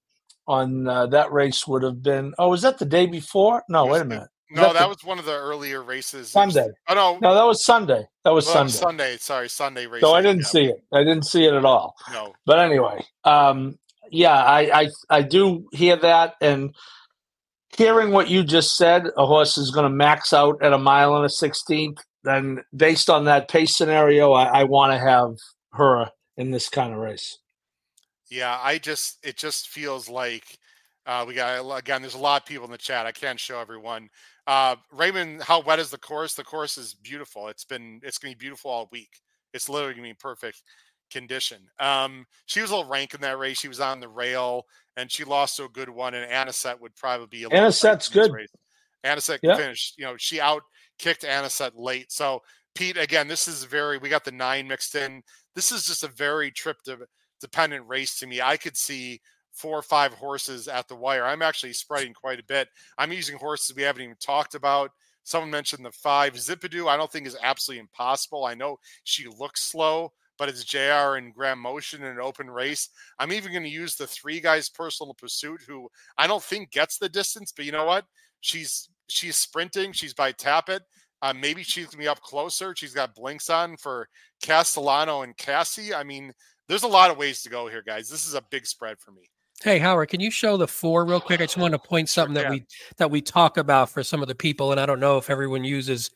on 0.48 0.88
uh, 0.88 1.08
that 1.08 1.32
race 1.32 1.66
would 1.68 1.84
have 1.84 2.04
been, 2.04 2.34
oh, 2.38 2.50
was 2.50 2.62
that 2.62 2.78
the 2.78 2.86
day 2.86 3.08
before? 3.08 3.64
No, 3.68 3.88
wait 3.88 4.02
a 4.02 4.06
minute. 4.06 4.30
No, 4.52 4.62
that, 4.62 4.74
that 4.74 4.90
was 4.90 5.04
one 5.04 5.18
of 5.18 5.26
the 5.26 5.34
earlier 5.34 5.82
races. 5.82 6.30
Sunday. 6.30 6.68
Oh 6.88 6.94
no, 6.94 7.18
no, 7.20 7.34
that 7.34 7.44
was 7.44 7.66
Sunday. 7.66 8.06
That 8.24 8.32
was 8.32 8.46
well, 8.46 8.54
Sunday. 8.54 8.74
Sunday. 8.74 9.18
Sorry, 9.18 9.50
Sunday 9.50 9.88
race. 9.88 10.02
So 10.02 10.14
I 10.14 10.22
didn't 10.22 10.42
yeah. 10.42 10.48
see 10.48 10.66
it. 10.66 10.84
I 10.94 11.00
didn't 11.00 11.26
see 11.26 11.46
it 11.46 11.54
at 11.54 11.66
all. 11.66 11.96
No. 12.12 12.34
But 12.46 12.60
anyway, 12.60 13.04
um, 13.24 13.80
yeah, 14.12 14.36
I, 14.36 14.82
I 14.82 14.90
I 15.10 15.22
do 15.24 15.68
hear 15.72 15.96
that, 15.96 16.36
and 16.42 16.76
hearing 17.76 18.12
what 18.12 18.30
you 18.30 18.44
just 18.44 18.78
said, 18.78 19.08
a 19.18 19.26
horse 19.26 19.58
is 19.58 19.72
going 19.72 19.86
to 19.86 19.96
max 19.96 20.32
out 20.32 20.62
at 20.62 20.74
a 20.74 20.78
mile 20.78 21.16
and 21.16 21.26
a 21.26 21.30
sixteenth. 21.30 21.98
Then, 22.24 22.64
based 22.76 23.10
on 23.10 23.26
that 23.26 23.50
pace 23.50 23.76
scenario, 23.76 24.32
I, 24.32 24.62
I 24.62 24.64
want 24.64 24.94
to 24.94 25.00
have 25.00 25.38
her 25.74 26.10
in 26.38 26.52
this 26.52 26.70
kind 26.70 26.94
of 26.94 27.00
race. 27.00 27.40
Yeah, 28.30 28.60
I 28.62 28.78
just 28.78 29.18
it 29.24 29.38
just 29.38 29.70
feels 29.70 30.08
like 30.08 30.60
uh, 31.06 31.26
we 31.28 31.34
got 31.34 31.80
again. 31.80 32.02
There's 32.02 32.16
a 32.16 32.20
lot 32.20 32.42
of 32.42 32.48
people 32.48 32.66
in 32.66 32.72
the 32.72 32.78
chat. 32.78 33.06
I 33.06 33.12
can't 33.12 33.40
show 33.40 33.60
everyone. 33.60 34.10
Uh, 34.48 34.76
Raymond, 34.92 35.42
how 35.42 35.62
wet 35.62 35.80
is 35.80 35.90
the 35.90 35.98
course? 35.98 36.36
The 36.36 36.44
course 36.44 36.78
is 36.78 36.94
beautiful. 36.94 37.48
It's 37.48 37.66
been 37.66 38.00
it's 38.04 38.18
gonna 38.18 38.36
be 38.36 38.40
beautiful 38.40 38.72
all 38.72 38.90
week. 38.92 39.22
It's 39.54 39.70
literally 39.70 39.96
gonna 39.96 40.10
be 40.10 40.14
perfect 40.14 40.62
condition. 41.12 41.60
Um, 41.80 42.26
she 42.46 42.62
was 42.62 42.72
a 42.72 42.76
little 42.76 42.90
rank 42.90 43.14
in 43.14 43.22
that 43.22 43.40
race. 43.40 43.60
She 43.60 43.68
was 43.68 43.80
on 43.80 44.00
the 44.00 44.10
rail 44.10 44.66
and 44.98 45.12
she 45.12 45.24
lost 45.24 45.58
to 45.58 45.66
a 45.66 45.70
good 45.70 45.90
one. 45.90 46.14
And 46.14 46.32
Anisette 46.32 46.80
would 46.80 46.96
probably 46.96 47.28
be 47.28 47.44
a 47.44 47.50
Anisette's 47.50 48.10
good. 48.10 48.32
Race. 48.32 48.50
Anisette 49.04 49.40
yep. 49.44 49.58
finished. 49.58 49.96
You 49.98 50.06
know, 50.06 50.16
she 50.18 50.40
out 50.40 50.64
kicked 51.00 51.24
Anisette 51.24 51.76
late. 51.76 52.12
So 52.12 52.42
Pete, 52.76 52.98
again, 52.98 53.28
this 53.28 53.48
is 53.48 53.64
very. 53.64 53.98
We 53.98 54.10
got 54.10 54.26
the 54.26 54.32
nine 54.32 54.68
mixed 54.68 54.96
in. 54.96 55.24
This 55.56 55.72
is 55.72 55.86
just 55.86 56.04
a 56.04 56.10
very 56.10 56.52
trip 56.52 56.78
to, 56.84 57.00
dependent 57.40 57.88
race 57.88 58.20
to 58.20 58.28
me. 58.28 58.42
I 58.42 58.58
could 58.58 58.76
see 58.76 59.22
four 59.56 59.78
or 59.78 59.82
five 59.82 60.14
horses 60.14 60.68
at 60.68 60.88
the 60.88 60.96
wire. 60.96 61.26
I'm 61.26 61.42
actually 61.42 61.74
spreading 61.74 62.14
quite 62.14 62.40
a 62.40 62.44
bit. 62.44 62.68
I'm 62.98 63.12
using 63.12 63.38
horses 63.38 63.76
we 63.76 63.84
haven't 63.84 64.04
even 64.04 64.16
talked 64.20 64.54
about. 64.54 64.92
Someone 65.24 65.50
mentioned 65.50 65.84
the 65.84 65.92
five. 65.92 66.34
Zipidoo, 66.34 66.88
I 66.88 66.98
don't 66.98 67.12
think 67.12 67.26
is 67.26 67.38
absolutely 67.42 67.80
impossible. 67.80 68.46
I 68.46 68.54
know 68.54 68.78
she 69.06 69.28
looks 69.28 69.64
slow, 69.64 70.12
but 70.38 70.50
it's 70.50 70.64
JR 70.64 71.16
and 71.18 71.34
Graham 71.34 71.60
Motion 71.60 72.04
in 72.04 72.12
an 72.12 72.20
open 72.20 72.50
race. 72.50 72.90
I'm 73.18 73.32
even 73.32 73.52
going 73.52 73.64
to 73.64 73.70
use 73.70 73.96
the 73.96 74.06
three 74.06 74.40
guys 74.40 74.70
personal 74.70 75.14
pursuit, 75.16 75.62
who 75.68 75.90
I 76.18 76.28
don't 76.28 76.44
think 76.44 76.72
gets 76.72 76.98
the 76.98 77.10
distance, 77.10 77.52
but 77.52 77.66
you 77.66 77.72
know 77.72 77.86
what? 77.86 78.06
She's 78.42 78.90
she's 79.08 79.36
sprinting. 79.36 79.94
She's 79.94 80.14
by 80.14 80.34
Tapit. 80.34 80.82
Uh, 81.22 81.34
maybe 81.34 81.64
she's 81.64 81.88
gonna 81.88 82.02
be 82.02 82.08
up 82.08 82.22
closer. 82.22 82.76
She's 82.76 82.94
got 82.94 83.16
blinks 83.16 83.50
on 83.50 83.78
for 83.78 84.08
Castellano 84.44 85.24
and 85.24 85.36
Casse. 85.38 85.92
I 85.96 86.04
mean, 86.04 86.32
there's 86.68 86.84
a 86.84 86.88
lot 86.88 87.10
of 87.10 87.18
ways 87.18 87.42
to 87.44 87.50
go 87.50 87.68
here, 87.68 87.82
guys. 87.82 88.10
This 88.10 88.28
is 88.28 88.36
a 88.36 88.44
big 88.52 88.68
spread 88.68 89.00
for 89.00 89.12
me. 89.12 89.24
Hey 89.66 89.80
Howard, 89.80 90.10
can 90.10 90.20
you 90.20 90.30
show 90.30 90.58
the 90.58 90.68
four 90.68 91.08
real 91.08 91.20
quick? 91.20 91.42
I 91.42 91.46
just 91.46 91.58
want 91.58 91.72
to 91.72 91.80
point 91.80 92.08
something 92.08 92.36
that 92.36 92.52
we 92.52 92.66
that 92.98 93.10
we 93.10 93.20
talk 93.20 93.58
about 93.58 93.90
for 93.90 94.04
some 94.04 94.22
of 94.22 94.28
the 94.28 94.36
people, 94.36 94.70
and 94.70 94.80
I 94.80 94.86
don't 94.86 95.00
know 95.00 95.18
if 95.18 95.28
everyone 95.28 95.64
uses 95.64 96.12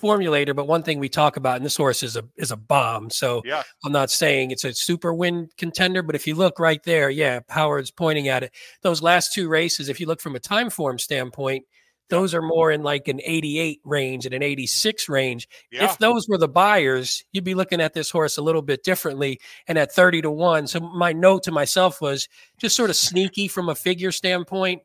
formulator, 0.00 0.54
but 0.54 0.68
one 0.68 0.84
thing 0.84 1.00
we 1.00 1.08
talk 1.08 1.36
about, 1.36 1.56
and 1.56 1.66
this 1.66 1.76
horse 1.76 2.04
is 2.04 2.16
a 2.16 2.22
is 2.36 2.52
a 2.52 2.56
bomb. 2.56 3.10
So 3.10 3.42
yeah. 3.44 3.64
I'm 3.84 3.90
not 3.90 4.12
saying 4.12 4.52
it's 4.52 4.62
a 4.62 4.72
super 4.72 5.12
win 5.12 5.48
contender, 5.58 6.04
but 6.04 6.14
if 6.14 6.28
you 6.28 6.36
look 6.36 6.60
right 6.60 6.80
there, 6.84 7.10
yeah, 7.10 7.40
Howard's 7.48 7.90
pointing 7.90 8.28
at 8.28 8.44
it. 8.44 8.52
Those 8.82 9.02
last 9.02 9.32
two 9.32 9.48
races, 9.48 9.88
if 9.88 9.98
you 9.98 10.06
look 10.06 10.20
from 10.20 10.36
a 10.36 10.40
time 10.40 10.70
form 10.70 11.00
standpoint, 11.00 11.64
those 12.12 12.34
are 12.34 12.42
more 12.42 12.70
in 12.70 12.82
like 12.82 13.08
an 13.08 13.22
88 13.24 13.80
range 13.84 14.26
and 14.26 14.34
an 14.34 14.42
86 14.42 15.08
range. 15.08 15.48
Yeah. 15.70 15.86
If 15.86 15.96
those 15.96 16.28
were 16.28 16.36
the 16.36 16.46
Beyers, 16.46 17.24
you'd 17.32 17.42
be 17.42 17.54
looking 17.54 17.80
at 17.80 17.94
this 17.94 18.10
horse 18.10 18.36
a 18.36 18.42
little 18.42 18.60
bit 18.60 18.84
differently 18.84 19.40
and 19.66 19.78
at 19.78 19.92
30 19.92 20.20
to 20.20 20.30
1. 20.30 20.66
So 20.66 20.80
my 20.80 21.14
note 21.14 21.42
to 21.44 21.52
myself 21.52 22.02
was 22.02 22.28
just 22.58 22.76
sort 22.76 22.90
of 22.90 22.96
sneaky 22.96 23.48
from 23.48 23.70
a 23.70 23.74
figure 23.74 24.12
standpoint. 24.12 24.82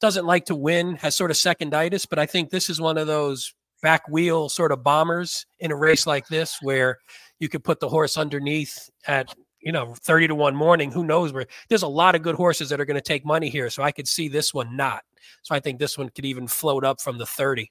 Doesn't 0.00 0.24
like 0.24 0.46
to 0.46 0.54
win, 0.54 0.96
has 0.96 1.14
sort 1.14 1.30
of 1.30 1.36
seconditis, 1.36 2.08
but 2.08 2.18
I 2.18 2.24
think 2.24 2.48
this 2.48 2.70
is 2.70 2.80
one 2.80 2.96
of 2.96 3.06
those 3.06 3.52
back 3.82 4.08
wheel 4.08 4.48
sort 4.48 4.72
of 4.72 4.82
bombers 4.82 5.44
in 5.58 5.72
a 5.72 5.76
race 5.76 6.06
like 6.06 6.28
this 6.28 6.62
where 6.62 6.96
you 7.40 7.50
could 7.50 7.62
put 7.62 7.80
the 7.80 7.90
horse 7.90 8.16
underneath 8.16 8.88
at 9.06 9.34
you 9.60 9.72
know, 9.72 9.94
30 9.94 10.28
to 10.28 10.34
1 10.34 10.56
morning. 10.56 10.90
Who 10.90 11.04
knows 11.04 11.34
where 11.34 11.46
there's 11.68 11.82
a 11.82 11.88
lot 11.88 12.14
of 12.14 12.22
good 12.22 12.36
horses 12.36 12.70
that 12.70 12.80
are 12.80 12.86
going 12.86 12.94
to 12.94 13.02
take 13.02 13.26
money 13.26 13.50
here. 13.50 13.68
So 13.68 13.82
I 13.82 13.92
could 13.92 14.08
see 14.08 14.28
this 14.28 14.54
one 14.54 14.74
not. 14.74 15.02
So 15.42 15.54
I 15.54 15.60
think 15.60 15.78
this 15.78 15.98
one 15.98 16.10
could 16.10 16.24
even 16.24 16.46
float 16.46 16.84
up 16.84 17.00
from 17.00 17.18
the 17.18 17.26
30. 17.26 17.70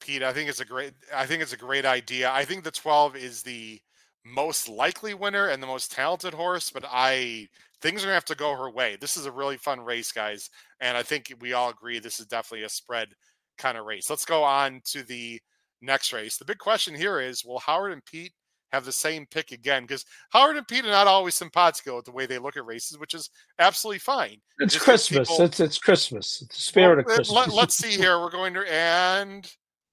Pete, 0.00 0.22
I 0.22 0.32
think 0.32 0.48
it's 0.48 0.60
a 0.60 0.64
great 0.64 0.94
I 1.14 1.26
think 1.26 1.42
it's 1.42 1.52
a 1.52 1.56
great 1.56 1.84
idea. 1.84 2.30
I 2.30 2.44
think 2.44 2.64
the 2.64 2.70
12 2.70 3.16
is 3.16 3.42
the 3.42 3.80
most 4.24 4.68
likely 4.68 5.14
winner 5.14 5.48
and 5.48 5.62
the 5.62 5.66
most 5.66 5.90
talented 5.90 6.34
horse, 6.34 6.70
but 6.70 6.84
I 6.88 7.48
things 7.80 8.02
are 8.02 8.06
gonna 8.06 8.14
have 8.14 8.24
to 8.26 8.34
go 8.34 8.54
her 8.54 8.70
way. 8.70 8.96
This 9.00 9.16
is 9.16 9.26
a 9.26 9.32
really 9.32 9.56
fun 9.56 9.80
race, 9.80 10.12
guys, 10.12 10.50
and 10.80 10.96
I 10.96 11.02
think 11.02 11.32
we 11.40 11.52
all 11.52 11.70
agree 11.70 11.98
this 11.98 12.20
is 12.20 12.26
definitely 12.26 12.64
a 12.64 12.68
spread 12.68 13.08
kind 13.56 13.76
of 13.78 13.86
race. 13.86 14.08
Let's 14.08 14.24
go 14.24 14.44
on 14.44 14.80
to 14.86 15.02
the 15.02 15.40
next 15.80 16.12
race. 16.12 16.36
The 16.36 16.44
big 16.44 16.58
question 16.58 16.94
here 16.94 17.20
is: 17.20 17.44
Will 17.44 17.60
Howard 17.60 17.92
and 17.92 18.04
Pete 18.04 18.32
have 18.72 18.84
the 18.84 18.92
same 18.92 19.26
pick 19.26 19.52
again? 19.52 19.82
Because 19.82 20.04
Howard 20.30 20.56
and 20.56 20.66
Pete 20.66 20.84
are 20.84 20.90
not 20.90 21.06
always 21.06 21.34
simpatico 21.34 21.96
with 21.96 22.04
the 22.04 22.12
way 22.12 22.26
they 22.26 22.38
look 22.38 22.56
at 22.56 22.66
races, 22.66 22.98
which 22.98 23.14
is 23.14 23.30
absolutely 23.58 24.00
fine. 24.00 24.38
It's 24.58 24.74
Just 24.74 24.84
Christmas. 24.84 25.28
People... 25.28 25.44
It's 25.44 25.60
it's 25.60 25.78
Christmas. 25.78 26.42
It's 26.42 26.56
the 26.56 26.62
spirit 26.62 26.96
well, 26.96 26.98
of 27.00 27.12
eh, 27.12 27.16
Christmas. 27.16 27.54
Let, 27.54 27.68
us 27.68 27.76
see 27.76 27.96
here. 27.96 28.20
We're 28.20 28.30
going 28.30 28.54
to 28.54 28.72
and 28.72 29.50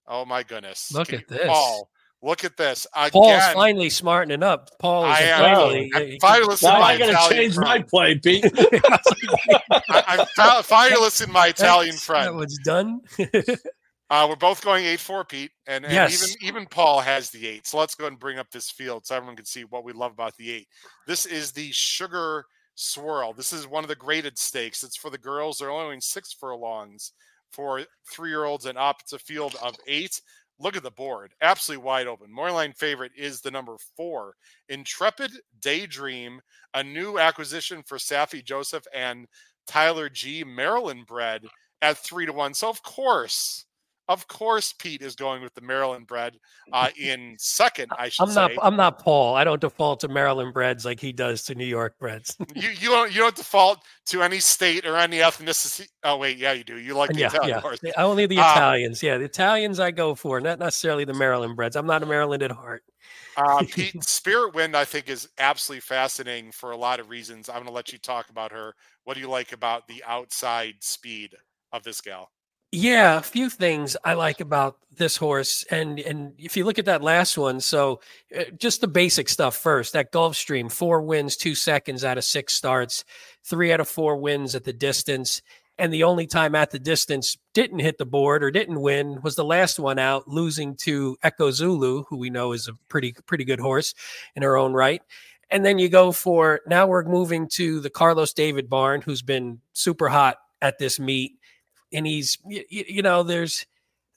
oh 0.08 0.26
my 0.26 0.44
goodness! 0.44 0.94
Look 0.94 1.10
Can 1.10 1.20
at 1.20 1.28
this. 1.28 1.48
Paul, 1.48 1.90
Look 2.26 2.44
at 2.44 2.58
this. 2.58 2.88
Again, 2.96 3.12
Paul's 3.12 3.54
finally 3.54 3.90
smartening 3.92 4.42
up. 4.42 4.72
Paul 4.80 5.06
is 5.06 5.12
I 5.12 5.22
am, 5.22 5.40
finally. 5.42 5.92
I'm 5.94 6.18
finally 6.20 6.56
now 6.64 6.82
I 6.82 6.98
got 6.98 7.30
to 7.30 7.36
change 7.36 7.56
my 7.56 7.84
play, 7.84 8.18
Pete. 8.18 8.46
I, 9.90 10.26
am 10.40 10.64
finally 10.64 11.02
listening 11.02 11.34
my 11.34 11.50
Italian 11.50 11.96
friend. 11.96 12.26
That 12.26 12.34
was 12.34 12.60
done. 12.64 13.02
uh, 14.16 14.26
we're 14.30 14.36
both 14.38 14.64
going 14.64 14.86
eight 14.86 15.02
four, 15.02 15.26
Pete, 15.26 15.52
and, 15.68 15.84
and 15.84 15.94
yes. 15.94 16.24
even 16.24 16.48
even 16.48 16.66
Paul 16.66 17.02
has 17.02 17.30
the 17.32 17.46
eight. 17.46 17.68
So 17.68 17.78
let's 17.78 17.96
go 17.96 18.08
and 18.08 18.18
bring 18.18 18.40
up 18.40 18.50
this 18.50 18.72
field 18.72 19.06
so 19.06 19.14
everyone 19.14 19.36
can 19.36 19.46
see 19.46 19.66
what 19.66 19.84
we 19.84 19.92
love 19.92 20.14
about 20.14 20.38
the 20.38 20.52
eight. 20.52 20.68
This 21.06 21.26
is 21.26 21.52
the 21.52 21.70
Sugar 21.74 22.46
Swirl. 22.76 23.34
This 23.34 23.52
is 23.52 23.68
one 23.68 23.84
of 23.84 23.90
the 23.90 23.96
graded 23.96 24.38
stakes. 24.38 24.84
It's 24.84 24.96
for 24.96 25.10
the 25.10 25.18
girls. 25.18 25.58
They're 25.58 25.70
only 25.70 26.00
six 26.00 26.32
furlongs 26.32 27.12
for 27.52 27.82
three 28.10 28.30
year 28.30 28.46
olds 28.46 28.66
and 28.66 28.78
up. 28.78 28.98
It's 29.02 29.12
a 29.12 29.20
field 29.20 29.58
of 29.62 29.76
eight. 29.86 30.22
Look 30.60 30.78
at 30.78 30.84
the 30.84 30.92
board, 30.92 31.34
absolutely 31.42 31.84
wide 31.84 32.08
open. 32.08 32.34
Moreline 32.34 32.74
favorite 32.74 33.12
is 33.18 33.42
the 33.42 33.52
number 33.52 33.76
four, 33.98 34.36
Intrepid 34.70 35.32
Daydream, 35.60 36.40
a 36.74 36.82
new 36.82 37.20
acquisition 37.20 37.84
for 37.86 37.98
Saffie 37.98 38.46
Joseph 38.46 38.86
and 38.94 39.28
Tyler 39.68 40.08
G. 40.08 40.46
Maryland 40.46 41.06
bred 41.06 41.44
at 41.82 41.98
three 41.98 42.26
to 42.26 42.32
one. 42.32 42.54
So 42.54 42.70
of 42.70 42.82
course, 42.82 43.65
of 44.08 44.28
course, 44.28 44.74
Pete 44.74 45.02
is 45.02 45.16
going 45.16 45.42
with 45.42 45.54
the 45.56 45.62
Maryland 45.62 46.06
bred 46.06 46.38
uh, 46.72 46.90
in 46.98 47.36
second. 47.40 47.92
I 47.98 48.10
should 48.10 48.28
I'm 48.28 48.36
not. 48.36 48.52
Say. 48.52 48.58
I'm 48.62 48.76
not 48.76 49.00
Paul. 49.00 49.36
I 49.36 49.44
don't 49.44 49.60
default 49.60 50.02
to 50.02 50.08
Maryland 50.08 50.54
breds 50.54 50.86
like 50.86 51.00
he 51.00 51.12
does 51.12 51.44
to 51.44 51.56
New 51.56 51.66
York 51.66 51.98
breds. 51.98 52.38
you 52.56 52.70
you 52.70 52.90
don't 52.90 53.12
you 53.12 53.22
don't 53.22 53.36
default 53.36 53.80
to 54.08 54.22
any 54.22 54.40
state 54.40 54.86
or 54.86 54.96
any 54.96 55.18
ethnicity. 55.18 55.88
Oh 56.04 56.18
wait, 56.18 56.38
yeah, 56.38 56.54
you 56.54 56.64
do. 56.64 56.78
You 56.78 56.94
like 56.94 57.12
the 57.12 57.20
yeah, 57.20 57.28
Italian 57.28 57.62
yeah. 57.82 57.92
Only 57.98 58.28
the 58.28 58.38
uh, 58.38 58.52
Italians. 58.52 59.02
yeah, 59.02 59.18
the 59.18 59.26
Italians 59.26 59.80
I 59.80 59.90
go 59.90 60.14
for, 60.14 60.40
not 60.40 60.60
necessarily 60.60 61.06
the 61.06 61.14
Maryland 61.14 61.56
breds. 61.56 61.76
I'm 61.76 61.88
not 61.88 62.04
a 62.04 62.06
Maryland 62.06 62.44
at 62.44 62.52
heart. 62.52 62.84
uh, 63.38 63.64
Pete, 63.68 64.04
Spirit 64.04 64.54
Wind, 64.54 64.76
I 64.76 64.86
think, 64.86 65.10
is 65.10 65.28
absolutely 65.40 65.82
fascinating 65.82 66.52
for 66.52 66.72
a 66.72 66.78
lot 66.78 67.00
of 67.00 67.10
reasons. 67.10 67.50
I'm 67.50 67.56
going 67.56 67.66
to 67.68 67.72
let 67.72 67.92
you 67.92 67.98
talk 67.98 68.30
about 68.30 68.52
her. 68.52 68.76
What 69.04 69.16
do 69.16 69.20
you 69.20 69.30
like 69.30 69.52
about 69.52 69.88
the 69.88 70.04
outside 70.06 70.76
speed 70.82 71.36
of 71.72 71.84
this 71.84 72.02
gal? 72.02 72.30
Yeah, 72.78 73.20
a 73.20 73.22
few 73.22 73.50
things 73.50 73.96
I 74.04 74.16
like 74.16 74.42
about 74.42 74.76
this 74.98 75.16
horse, 75.16 75.64
and 75.72 75.98
and 75.98 76.34
if 76.38 76.58
you 76.58 76.66
look 76.66 76.78
at 76.78 76.84
that 76.86 77.02
last 77.02 77.38
one, 77.38 77.62
so 77.62 78.02
uh, 78.38 78.44
just 78.58 78.82
the 78.82 78.88
basic 78.90 79.30
stuff 79.30 79.56
first. 79.56 79.94
That 79.94 80.12
Gulfstream, 80.12 80.70
four 80.70 81.02
wins, 81.02 81.38
two 81.38 81.56
seconds 81.56 82.04
out 82.04 82.18
of 82.18 82.26
six 82.26 82.54
starts, 82.54 83.06
three 83.46 83.72
out 83.72 83.80
of 83.80 83.88
four 83.88 84.18
wins 84.18 84.56
at 84.56 84.66
the 84.66 84.74
distance, 84.74 85.42
and 85.78 85.94
the 85.94 86.04
only 86.04 86.28
time 86.28 86.54
at 86.54 86.72
the 86.72 86.80
distance 86.80 87.38
didn't 87.54 87.80
hit 87.80 87.98
the 87.98 88.06
board 88.06 88.44
or 88.44 88.52
didn't 88.52 88.82
win 88.82 89.22
was 89.24 89.38
the 89.38 89.46
last 89.46 89.80
one 89.80 89.98
out, 89.98 90.28
losing 90.28 90.76
to 90.76 91.16
Echo 91.24 91.52
Zulu, 91.52 92.04
who 92.10 92.18
we 92.18 92.30
know 92.30 92.52
is 92.52 92.68
a 92.68 92.74
pretty 92.90 93.16
pretty 93.26 93.46
good 93.46 93.62
horse 93.62 93.94
in 94.36 94.44
her 94.44 94.58
own 94.58 94.74
right. 94.74 95.02
And 95.50 95.64
then 95.66 95.80
you 95.80 95.88
go 95.88 96.12
for 96.12 96.60
now 96.68 96.88
we're 96.88 97.06
moving 97.06 97.48
to 97.54 97.80
the 97.80 97.90
Carlos 97.90 98.34
David 98.34 98.70
barn, 98.70 99.00
who's 99.02 99.22
been 99.22 99.62
super 99.72 100.10
hot 100.10 100.40
at 100.62 100.78
this 100.78 101.00
meet 101.00 101.38
and 101.96 102.06
he's 102.06 102.38
you, 102.46 102.64
you 102.70 103.02
know 103.02 103.24
there's 103.24 103.66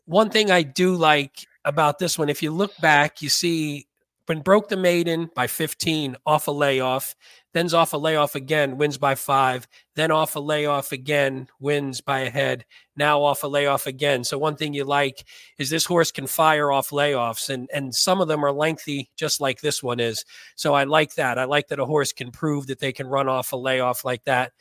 one 0.05 0.31
thing 0.31 0.51
I 0.51 0.63
do 0.63 0.95
like 0.95 1.47
about 1.65 1.99
this 1.99 2.19
one. 2.19 2.29
If 2.29 2.43
you 2.43 2.51
look 2.51 2.77
back, 2.79 3.21
you 3.21 3.29
see 3.29 3.87
when 4.29 4.41
broke 4.41 4.69
the 4.69 4.77
maiden 4.77 5.31
by 5.35 5.47
15 5.47 6.17
off 6.27 6.49
a 6.49 6.51
layoff, 6.51 7.15
then's 7.55 7.73
off 7.73 7.95
a 7.95 7.97
layoff 7.97 8.35
again, 8.35 8.77
wins 8.77 8.99
by 8.99 9.15
five, 9.15 9.67
then 9.97 10.11
off 10.11 10.37
a 10.37 10.41
layoff 10.41 10.93
again, 10.93 11.49
wins 11.61 12.03
by 12.03 12.21
a 12.21 12.31
head, 12.31 12.67
now 12.95 13.23
off 13.23 13.43
a 13.43 13.47
layoff 13.47 13.87
again. 13.87 14.25
So 14.25 14.37
one 14.37 14.57
thing 14.57 14.75
you 14.75 14.85
like 14.85 15.25
is 15.59 15.71
this 15.71 15.87
horse 15.87 16.11
can 16.11 16.27
fire 16.27 16.71
off 16.71 16.91
layoffs 16.91 17.49
and 17.49 17.71
and 17.73 17.95
some 17.95 18.21
of 18.21 18.29
them 18.29 18.45
are 18.45 18.53
lengthy 18.53 19.11
just 19.17 19.41
like 19.41 19.61
this 19.61 19.83
one 19.83 20.01
is. 20.01 20.25
So 20.57 20.75
I 20.75 20.85
like 20.85 21.15
that. 21.15 21.39
I 21.39 21.45
like 21.45 21.69
that 21.69 21.81
a 21.81 21.87
horse 21.87 22.13
can 22.13 22.31
prove 22.31 22.67
that 22.67 22.81
they 22.81 22.93
can 22.93 23.07
run 23.07 23.29
off 23.29 23.53
a 23.53 23.57
layoff 23.57 24.05
like 24.05 24.25
that. 24.25 24.53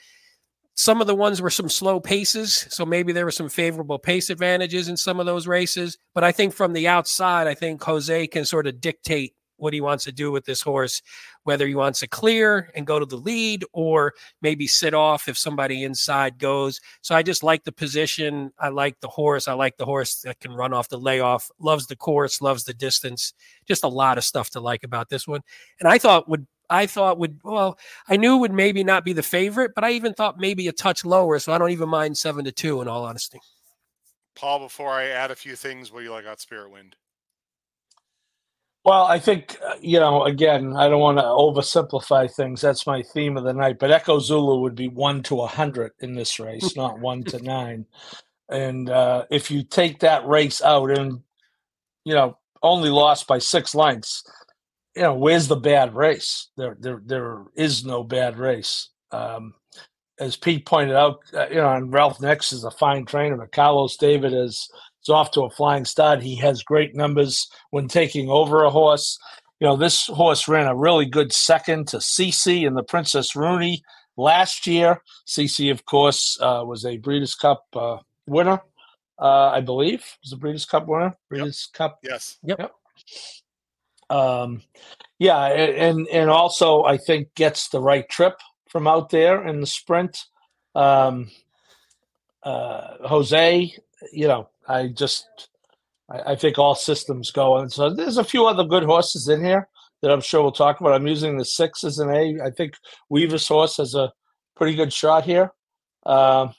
Some 0.77 1.01
of 1.01 1.07
the 1.07 1.15
ones 1.15 1.41
were 1.41 1.49
some 1.49 1.69
slow 1.69 1.99
paces, 1.99 2.67
so 2.69 2.85
maybe 2.85 3.11
there 3.11 3.25
were 3.25 3.31
some 3.31 3.49
favorable 3.49 3.97
pace 3.97 4.29
advantages 4.29 4.87
in 4.87 4.95
some 4.95 5.19
of 5.19 5.25
those 5.25 5.47
races. 5.47 5.97
But 6.13 6.23
I 6.23 6.31
think 6.31 6.53
from 6.53 6.73
the 6.73 6.87
outside, 6.87 7.47
I 7.47 7.55
think 7.55 7.81
Jose 7.81 8.27
can 8.27 8.45
sort 8.45 8.67
of 8.67 8.79
dictate 8.79 9.33
what 9.55 9.73
he 9.73 9.81
wants 9.81 10.03
to 10.03 10.11
do 10.11 10.31
with 10.31 10.45
this 10.45 10.61
horse, 10.61 11.01
whether 11.45 11.65
he 11.65 11.73
wants 11.73 11.99
to 12.01 12.07
clear 12.07 12.69
and 12.75 12.85
go 12.85 12.99
to 12.99 13.07
the 13.07 13.17
lead 13.17 13.65
or 13.73 14.13
maybe 14.43 14.67
sit 14.67 14.93
off 14.93 15.27
if 15.27 15.35
somebody 15.35 15.83
inside 15.83 16.37
goes. 16.37 16.79
So 17.01 17.15
I 17.15 17.23
just 17.23 17.41
like 17.41 17.63
the 17.63 17.71
position. 17.71 18.51
I 18.59 18.69
like 18.69 18.99
the 18.99 19.07
horse. 19.07 19.47
I 19.47 19.53
like 19.53 19.77
the 19.77 19.85
horse 19.85 20.21
that 20.21 20.39
can 20.39 20.51
run 20.51 20.73
off 20.73 20.89
the 20.89 20.99
layoff, 20.99 21.49
loves 21.59 21.87
the 21.87 21.95
course, 21.95 22.39
loves 22.39 22.65
the 22.65 22.75
distance. 22.75 23.33
Just 23.67 23.83
a 23.83 23.87
lot 23.87 24.19
of 24.19 24.23
stuff 24.23 24.51
to 24.51 24.59
like 24.59 24.83
about 24.83 25.09
this 25.09 25.27
one. 25.27 25.41
And 25.79 25.89
I 25.89 25.97
thought 25.97 26.29
would 26.29 26.45
I 26.69 26.85
thought 26.85 27.17
would 27.17 27.39
well, 27.43 27.77
I 28.07 28.17
knew 28.17 28.37
would 28.37 28.53
maybe 28.53 28.83
not 28.83 29.05
be 29.05 29.13
the 29.13 29.23
favorite, 29.23 29.71
but 29.75 29.83
I 29.83 29.91
even 29.91 30.13
thought 30.13 30.39
maybe 30.39 30.67
a 30.67 30.73
touch 30.73 31.05
lower. 31.05 31.39
So 31.39 31.53
I 31.53 31.57
don't 31.57 31.71
even 31.71 31.89
mind 31.89 32.17
seven 32.17 32.45
to 32.45 32.51
two. 32.51 32.81
In 32.81 32.87
all 32.87 33.05
honesty, 33.05 33.39
Paul. 34.35 34.59
Before 34.59 34.91
I 34.91 35.07
add 35.07 35.31
a 35.31 35.35
few 35.35 35.55
things, 35.55 35.91
what 35.91 35.99
do 35.99 36.05
you 36.05 36.11
like 36.11 36.25
about 36.25 36.41
Spirit 36.41 36.71
Wind? 36.71 36.95
Well, 38.83 39.03
I 39.03 39.19
think 39.19 39.57
uh, 39.65 39.75
you 39.81 39.99
know. 39.99 40.23
Again, 40.23 40.75
I 40.75 40.89
don't 40.89 41.01
want 41.01 41.17
to 41.17 41.23
oversimplify 41.23 42.31
things. 42.33 42.61
That's 42.61 42.87
my 42.87 43.01
theme 43.01 43.37
of 43.37 43.43
the 43.43 43.53
night. 43.53 43.79
But 43.79 43.91
Echo 43.91 44.19
Zulu 44.19 44.61
would 44.61 44.75
be 44.75 44.87
one 44.87 45.23
to 45.23 45.41
a 45.41 45.47
hundred 45.47 45.91
in 45.99 46.15
this 46.15 46.39
race, 46.39 46.75
not 46.75 46.99
one 47.01 47.23
to 47.25 47.41
nine. 47.41 47.85
And 48.49 48.89
uh, 48.89 49.25
if 49.29 49.51
you 49.51 49.63
take 49.63 49.99
that 49.99 50.25
race 50.25 50.61
out, 50.61 50.89
and 50.91 51.21
you 52.05 52.13
know, 52.13 52.37
only 52.63 52.89
lost 52.89 53.27
by 53.27 53.39
six 53.39 53.75
lengths, 53.75 54.23
you 54.97 55.03
know, 55.03 55.13
where's 55.13 55.47
the 55.47 55.55
bad 55.55 55.93
race? 55.93 56.47
There, 56.57 56.75
there, 56.79 56.99
there 57.05 57.43
is 57.55 57.85
no 57.85 58.03
bad 58.03 58.39
race. 58.39 58.89
Um, 59.11 59.53
as 60.19 60.35
Pete 60.35 60.65
pointed 60.65 60.95
out, 60.95 61.19
uh, 61.35 61.45
you 61.49 61.57
know, 61.57 61.71
and 61.71 61.93
Ralph 61.93 62.19
Nicks 62.19 62.51
is 62.51 62.63
a 62.63 62.71
fine 62.71 63.05
trainer, 63.05 63.37
but 63.37 63.51
Carlos 63.51 63.95
David 63.95 64.33
is, 64.33 64.67
is 65.03 65.09
off 65.09 65.29
to 65.31 65.43
a 65.43 65.51
flying 65.51 65.85
start. 65.85 66.23
He 66.23 66.35
has 66.37 66.63
great 66.63 66.95
numbers 66.95 67.47
when 67.69 67.87
taking 67.87 68.27
over 68.27 68.63
a 68.63 68.71
horse. 68.71 69.19
You 69.59 69.67
know, 69.67 69.75
this 69.75 70.07
horse 70.07 70.47
ran 70.47 70.65
a 70.65 70.75
really 70.75 71.05
good 71.05 71.31
second 71.31 71.89
to 71.89 71.97
Cece 71.97 72.65
in 72.65 72.73
the 72.73 72.81
Princess 72.81 73.35
Rooney 73.35 73.83
last 74.17 74.65
year. 74.65 75.03
Cece, 75.27 75.69
of 75.69 75.85
course, 75.85 76.39
uh, 76.41 76.63
was 76.65 76.85
a 76.85 76.97
Breeders' 76.97 77.35
Cup 77.35 77.65
uh, 77.75 77.97
winner, 78.25 78.59
uh, 79.19 79.49
I 79.49 79.61
believe. 79.61 80.03
Was 80.23 80.33
a 80.33 80.37
Breeders' 80.37 80.65
Cup 80.65 80.87
winner. 80.87 81.15
Breeders' 81.29 81.69
yep. 81.71 81.77
Cup. 81.77 81.99
Yes. 82.01 82.37
Yep. 82.41 82.59
yep. 82.59 82.71
Um, 84.09 84.61
yeah, 85.19 85.45
and 85.45 86.07
and 86.07 86.29
also 86.29 86.83
I 86.83 86.97
think 86.97 87.33
gets 87.35 87.69
the 87.69 87.81
right 87.81 88.07
trip 88.09 88.39
from 88.69 88.87
out 88.87 89.09
there 89.09 89.45
in 89.45 89.59
the 89.61 89.67
sprint. 89.67 90.25
Um, 90.75 91.29
uh, 92.43 93.07
Jose, 93.07 93.73
you 94.13 94.27
know, 94.27 94.49
I 94.67 94.87
just 94.87 95.49
I, 96.09 96.33
I 96.33 96.35
think 96.35 96.57
all 96.57 96.75
systems 96.75 97.31
go, 97.31 97.57
and 97.57 97.71
so 97.71 97.89
there's 97.89 98.17
a 98.17 98.23
few 98.23 98.45
other 98.45 98.63
good 98.63 98.83
horses 98.83 99.27
in 99.27 99.43
here 99.43 99.67
that 100.01 100.11
I'm 100.11 100.21
sure 100.21 100.41
we'll 100.41 100.51
talk 100.51 100.79
about. 100.79 100.93
I'm 100.93 101.07
using 101.07 101.37
the 101.37 101.45
six 101.45 101.83
as 101.83 101.97
an 101.99 102.09
A. 102.09 102.39
I 102.45 102.51
think 102.51 102.75
Weaver's 103.09 103.47
horse 103.47 103.77
has 103.77 103.95
a 103.95 104.13
pretty 104.55 104.75
good 104.75 104.93
shot 104.93 105.25
here. 105.25 105.51
Um, 106.05 106.53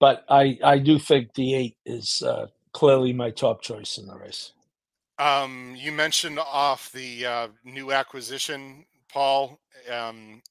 but 0.00 0.24
I 0.28 0.58
I 0.62 0.78
do 0.78 0.98
think 0.98 1.34
the 1.34 1.54
eight 1.54 1.76
is 1.86 2.22
uh, 2.24 2.46
clearly 2.72 3.12
my 3.12 3.30
top 3.30 3.62
choice 3.62 3.98
in 3.98 4.06
the 4.06 4.16
race. 4.16 4.52
Um, 5.18 5.74
you 5.76 5.90
mentioned 5.90 6.38
off 6.38 6.92
the 6.92 7.26
uh, 7.26 7.48
new 7.64 7.92
acquisition, 7.92 8.84
Paul. 9.12 9.58
Um, 9.90 10.42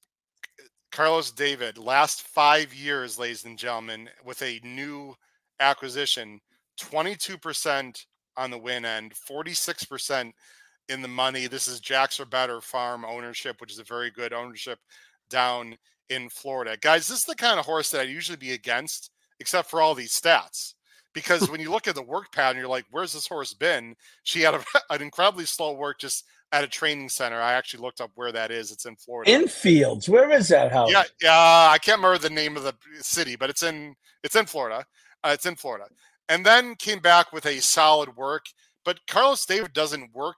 Carlos 0.92 1.32
David, 1.32 1.78
last 1.78 2.24
five 2.24 2.74
years, 2.74 3.20
ladies 3.20 3.46
and 3.46 3.58
gentlemen, 3.58 4.10
with 4.26 4.42
a 4.42 4.60
new 4.64 5.16
acquisition, 5.60 6.40
22% 6.80 8.06
on 8.36 8.52
the 8.52 8.58
win 8.58 8.84
end, 8.84 9.14
46% 9.30 10.32
in 10.90 11.02
the 11.02 11.08
money. 11.08 11.48
This 11.48 11.68
is 11.68 11.80
Jacks 11.80 12.20
or 12.20 12.26
Better 12.26 12.62
Farm 12.62 13.06
ownership, 13.06 13.62
which 13.62 13.72
is 13.72 13.80
a 13.80 13.84
very 13.84 14.12
good 14.12 14.34
ownership 14.34 14.80
down 15.30 15.78
in 16.10 16.30
Florida. 16.30 16.78
Guys, 16.82 17.08
this 17.08 17.20
is 17.20 17.26
the 17.26 17.36
kind 17.36 17.60
of 17.60 17.66
horse 17.66 17.92
that 17.92 18.02
I'd 18.02 18.10
usually 18.10 18.38
be 18.38 18.54
against, 18.54 19.12
except 19.40 19.70
for 19.70 19.82
all 19.82 19.94
these 19.94 20.20
stats. 20.20 20.74
Because 21.18 21.50
when 21.52 21.60
you 21.60 21.72
look 21.72 21.88
at 21.88 21.96
the 21.96 22.04
work 22.04 22.32
pattern, 22.32 22.60
you're 22.60 22.70
like, 22.70 22.86
where's 22.92 23.14
this 23.14 23.28
horse 23.28 23.54
been? 23.54 23.96
She 24.24 24.42
had 24.42 24.54
a, 24.54 24.64
an 24.92 25.02
incredibly 25.02 25.46
slow 25.46 25.74
work 25.74 26.00
just 26.00 26.26
at 26.52 26.64
a 26.64 26.68
training 26.68 27.10
center. 27.10 27.42
I 27.42 27.54
actually 27.54 27.82
looked 27.82 28.00
up 28.00 28.12
where 28.14 28.32
that 28.32 28.52
is. 28.52 28.72
It's 28.72 28.86
in 28.86 28.96
Florida. 28.96 29.32
In 29.32 29.48
Fields. 29.48 30.08
Where 30.08 30.30
is 30.32 30.48
that 30.50 30.72
house? 30.72 30.92
Yeah, 30.92 31.04
uh, 31.26 31.70
I 31.72 31.78
can't 31.82 31.98
remember 31.98 32.20
the 32.20 32.30
name 32.30 32.56
of 32.56 32.64
the 32.64 32.76
city, 33.00 33.36
but 33.36 33.50
it's 33.50 33.64
in 33.64 33.96
it's 34.24 34.36
in 34.36 34.46
Florida. 34.46 34.86
Uh, 35.24 35.32
it's 35.34 35.46
in 35.46 35.56
Florida. 35.56 35.86
And 36.30 36.46
then 36.46 36.76
came 36.76 37.00
back 37.00 37.34
with 37.34 37.46
a 37.46 37.60
solid 37.62 38.16
work. 38.16 38.46
But 38.86 39.00
Carlos 39.08 39.46
David 39.46 39.74
doesn't 39.74 40.14
work 40.14 40.38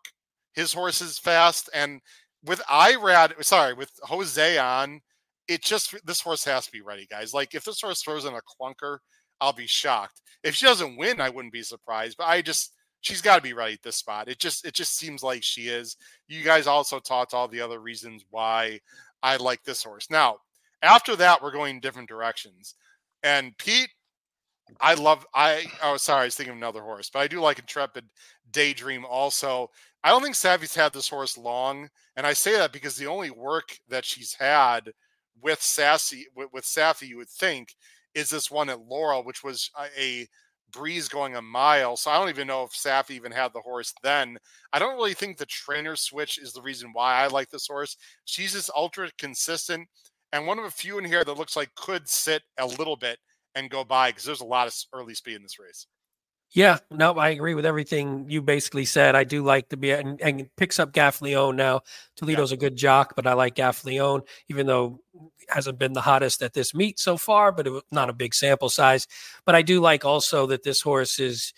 his 0.53 0.73
horses 0.73 1.19
fast. 1.19 1.69
And 1.73 1.99
with 2.43 2.61
Irad, 2.61 3.43
sorry, 3.43 3.73
with 3.73 3.91
Jose 4.03 4.57
on, 4.57 5.01
it 5.47 5.61
just 5.61 5.95
this 6.05 6.21
horse 6.21 6.45
has 6.45 6.65
to 6.65 6.71
be 6.71 6.81
ready, 6.81 7.05
guys. 7.09 7.33
Like 7.33 7.53
if 7.53 7.65
this 7.65 7.81
horse 7.81 8.01
throws 8.01 8.25
in 8.25 8.33
a 8.33 8.41
clunker, 8.41 8.99
I'll 9.41 9.53
be 9.53 9.67
shocked. 9.67 10.21
If 10.43 10.55
she 10.55 10.65
doesn't 10.65 10.97
win, 10.97 11.19
I 11.21 11.29
wouldn't 11.29 11.53
be 11.53 11.63
surprised. 11.63 12.17
But 12.17 12.27
I 12.27 12.41
just 12.41 12.73
she's 13.01 13.21
got 13.21 13.37
to 13.37 13.41
be 13.41 13.53
ready 13.53 13.73
at 13.73 13.83
this 13.83 13.95
spot. 13.95 14.27
It 14.27 14.39
just 14.39 14.65
it 14.65 14.73
just 14.73 14.97
seems 14.97 15.23
like 15.23 15.43
she 15.43 15.67
is. 15.67 15.97
You 16.27 16.43
guys 16.43 16.67
also 16.67 16.99
talked 16.99 17.33
all 17.33 17.47
the 17.47 17.61
other 17.61 17.79
reasons 17.79 18.25
why 18.29 18.79
I 19.23 19.37
like 19.37 19.63
this 19.63 19.83
horse. 19.83 20.07
Now, 20.09 20.37
after 20.81 21.15
that, 21.17 21.41
we're 21.41 21.51
going 21.51 21.79
different 21.79 22.09
directions. 22.09 22.75
And 23.23 23.57
Pete, 23.57 23.89
I 24.79 24.93
love 24.93 25.25
I 25.33 25.65
oh 25.83 25.97
sorry, 25.97 26.21
I 26.21 26.25
was 26.25 26.35
thinking 26.35 26.53
of 26.53 26.57
another 26.57 26.81
horse, 26.81 27.09
but 27.09 27.19
I 27.19 27.27
do 27.27 27.39
like 27.39 27.59
Intrepid 27.59 28.05
Daydream 28.51 29.05
also. 29.05 29.69
I 30.03 30.09
don't 30.09 30.23
think 30.23 30.35
Savvy's 30.35 30.75
had 30.75 30.93
this 30.93 31.09
horse 31.09 31.37
long, 31.37 31.89
and 32.15 32.25
I 32.25 32.33
say 32.33 32.53
that 32.53 32.71
because 32.71 32.95
the 32.95 33.07
only 33.07 33.31
work 33.31 33.77
that 33.89 34.05
she's 34.05 34.33
had 34.33 34.91
with 35.41 35.61
Sassy 35.61 36.27
with, 36.35 36.49
with 36.53 36.63
Saffie, 36.63 37.07
you 37.07 37.17
would 37.17 37.29
think, 37.29 37.75
is 38.15 38.29
this 38.29 38.49
one 38.49 38.69
at 38.69 38.81
Laurel, 38.87 39.23
which 39.23 39.43
was 39.43 39.69
a, 39.97 40.27
breeze 40.71 41.07
going 41.07 41.35
a 41.35 41.41
mile. 41.41 41.97
So 41.97 42.11
I 42.11 42.19
don't 42.19 42.29
even 42.29 42.47
know 42.47 42.63
if 42.63 42.71
Saffie 42.71 43.15
even 43.15 43.31
had 43.31 43.53
the 43.53 43.61
horse 43.61 43.93
then. 44.03 44.37
I 44.71 44.79
don't 44.79 44.95
really 44.95 45.13
think 45.13 45.37
the 45.37 45.45
trainer 45.45 45.95
switch 45.95 46.37
is 46.37 46.53
the 46.53 46.61
reason 46.61 46.91
why 46.93 47.15
I 47.15 47.27
like 47.27 47.49
this 47.49 47.67
horse. 47.67 47.97
She's 48.25 48.53
just 48.53 48.69
ultra 48.75 49.09
consistent 49.17 49.87
and 50.31 50.45
one 50.45 50.59
of 50.59 50.65
a 50.65 50.71
few 50.71 50.99
in 50.99 51.05
here 51.05 51.23
that 51.23 51.37
looks 51.37 51.55
like 51.55 51.73
could 51.75 52.07
sit 52.07 52.43
a 52.59 52.65
little 52.65 52.95
bit 52.95 53.17
and 53.55 53.69
go 53.69 53.83
by 53.83 54.09
because 54.09 54.25
there's 54.25 54.41
a 54.41 54.45
lot 54.45 54.67
of 54.67 54.75
early 54.93 55.15
speed 55.15 55.35
in 55.35 55.41
this 55.41 55.59
race. 55.59 55.87
Yeah, 56.51 56.79
no, 56.89 57.13
I 57.13 57.29
agree 57.29 57.53
with 57.53 57.65
everything 57.65 58.25
you 58.27 58.41
basically 58.41 58.85
said. 58.85 59.15
I 59.15 59.23
do 59.23 59.43
like 59.43 59.69
to 59.69 59.77
be 59.77 59.91
and, 59.91 60.19
and 60.19 60.49
picks 60.57 60.79
up 60.79 60.93
Gaffalione 60.93 61.55
now. 61.55 61.81
Toledo's 62.15 62.51
yeah. 62.51 62.55
a 62.55 62.59
good 62.59 62.75
jock, 62.75 63.15
but 63.15 63.27
I 63.27 63.33
like 63.33 63.55
Gaffalione, 63.55 64.21
even 64.47 64.65
though 64.65 64.99
hasn't 65.49 65.77
been 65.77 65.93
the 65.93 66.01
hottest 66.01 66.41
at 66.41 66.53
this 66.53 66.73
meet 66.73 66.99
so 66.99 67.17
far, 67.17 67.51
but 67.51 67.67
it 67.67 67.71
was 67.71 67.83
not 67.91 68.09
a 68.09 68.13
big 68.13 68.33
sample 68.33 68.69
size. 68.69 69.07
But 69.45 69.53
I 69.53 69.61
do 69.61 69.79
like 69.79 70.05
also 70.05 70.47
that 70.47 70.63
this 70.63 70.81
horse 70.81 71.19
is 71.19 71.53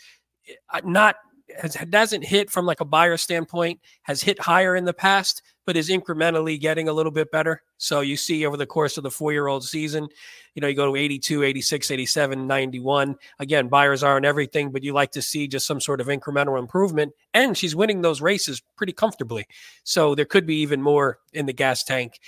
eh, 0.49 0.81
not 0.83 1.15
has, 1.57 1.75
doesn't 1.89 2.23
hit 2.23 2.49
from 2.49 2.65
like 2.65 2.81
a 2.81 2.85
Beyer 2.85 3.17
standpoint, 3.17 3.79
has 4.03 4.21
hit 4.21 4.39
higher 4.39 4.75
in 4.75 4.85
the 4.85 4.93
past, 4.93 5.41
but 5.65 5.77
is 5.77 5.89
incrementally 5.89 6.59
getting 6.59 6.87
a 6.87 6.93
little 6.93 7.11
bit 7.11 7.31
better. 7.31 7.61
So 7.77 8.01
you 8.01 8.17
see 8.17 8.45
over 8.45 8.57
the 8.57 8.65
course 8.65 8.97
of 8.97 9.03
the 9.03 9.11
four 9.11 9.31
year 9.31 9.47
old 9.47 9.63
season, 9.63 10.07
you 10.55 10.61
know, 10.61 10.67
you 10.67 10.75
go 10.75 10.91
to 10.91 10.95
82, 10.95 11.43
86, 11.43 11.91
87, 11.91 12.47
91. 12.47 13.15
Again, 13.39 13.67
Beyers 13.67 14.03
aren't 14.03 14.25
everything, 14.25 14.71
but 14.71 14.83
you 14.83 14.93
like 14.93 15.11
to 15.11 15.21
see 15.21 15.47
just 15.47 15.67
some 15.67 15.79
sort 15.79 16.01
of 16.01 16.07
incremental 16.07 16.59
improvement. 16.59 17.13
And 17.33 17.57
she's 17.57 17.75
winning 17.75 18.01
those 18.01 18.21
races 18.21 18.61
pretty 18.75 18.93
comfortably. 18.93 19.45
So 19.83 20.15
there 20.15 20.25
could 20.25 20.45
be 20.45 20.57
even 20.57 20.81
more 20.81 21.19
in 21.33 21.45
the 21.45 21.53
gas 21.53 21.83
tank. 21.83 22.19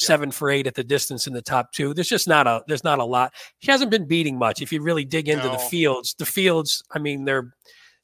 Seven 0.00 0.30
for 0.30 0.48
eight 0.48 0.68
at 0.68 0.76
the 0.76 0.84
distance 0.84 1.26
in 1.26 1.32
the 1.32 1.42
top 1.42 1.72
two. 1.72 1.92
There's 1.92 2.08
just 2.08 2.28
not 2.28 2.46
a 2.46 2.62
there's 2.68 2.84
not 2.84 3.00
a 3.00 3.04
lot. 3.04 3.32
She 3.58 3.72
hasn't 3.72 3.90
been 3.90 4.06
beating 4.06 4.38
much. 4.38 4.62
If 4.62 4.72
you 4.72 4.80
really 4.80 5.04
dig 5.04 5.28
into 5.28 5.46
no. 5.46 5.52
the 5.54 5.58
fields, 5.58 6.14
the 6.16 6.24
fields, 6.24 6.84
I 6.92 7.00
mean, 7.00 7.24
they're 7.24 7.52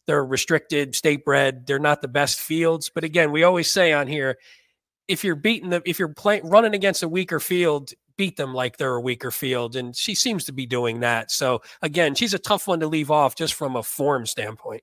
they're 0.06 0.24
restricted, 0.24 0.94
state 0.94 1.24
bred. 1.24 1.66
They're 1.66 1.78
not 1.78 2.02
the 2.02 2.08
best 2.08 2.40
fields. 2.40 2.90
But 2.92 3.04
again, 3.04 3.32
we 3.32 3.42
always 3.42 3.70
say 3.70 3.92
on 3.92 4.06
here, 4.06 4.38
if 5.08 5.24
you're 5.24 5.36
beating 5.36 5.70
the, 5.70 5.82
if 5.84 5.98
you're 5.98 6.08
playing 6.08 6.48
running 6.48 6.74
against 6.74 7.02
a 7.02 7.08
weaker 7.08 7.40
field, 7.40 7.92
beat 8.16 8.36
them 8.36 8.54
like 8.54 8.76
they're 8.76 8.94
a 8.94 9.00
weaker 9.00 9.30
field. 9.30 9.76
And 9.76 9.94
she 9.94 10.14
seems 10.14 10.44
to 10.44 10.52
be 10.52 10.66
doing 10.66 11.00
that. 11.00 11.30
So 11.30 11.62
again, 11.82 12.14
she's 12.14 12.34
a 12.34 12.38
tough 12.38 12.66
one 12.66 12.80
to 12.80 12.86
leave 12.86 13.10
off 13.10 13.34
just 13.34 13.54
from 13.54 13.76
a 13.76 13.82
form 13.82 14.26
standpoint. 14.26 14.82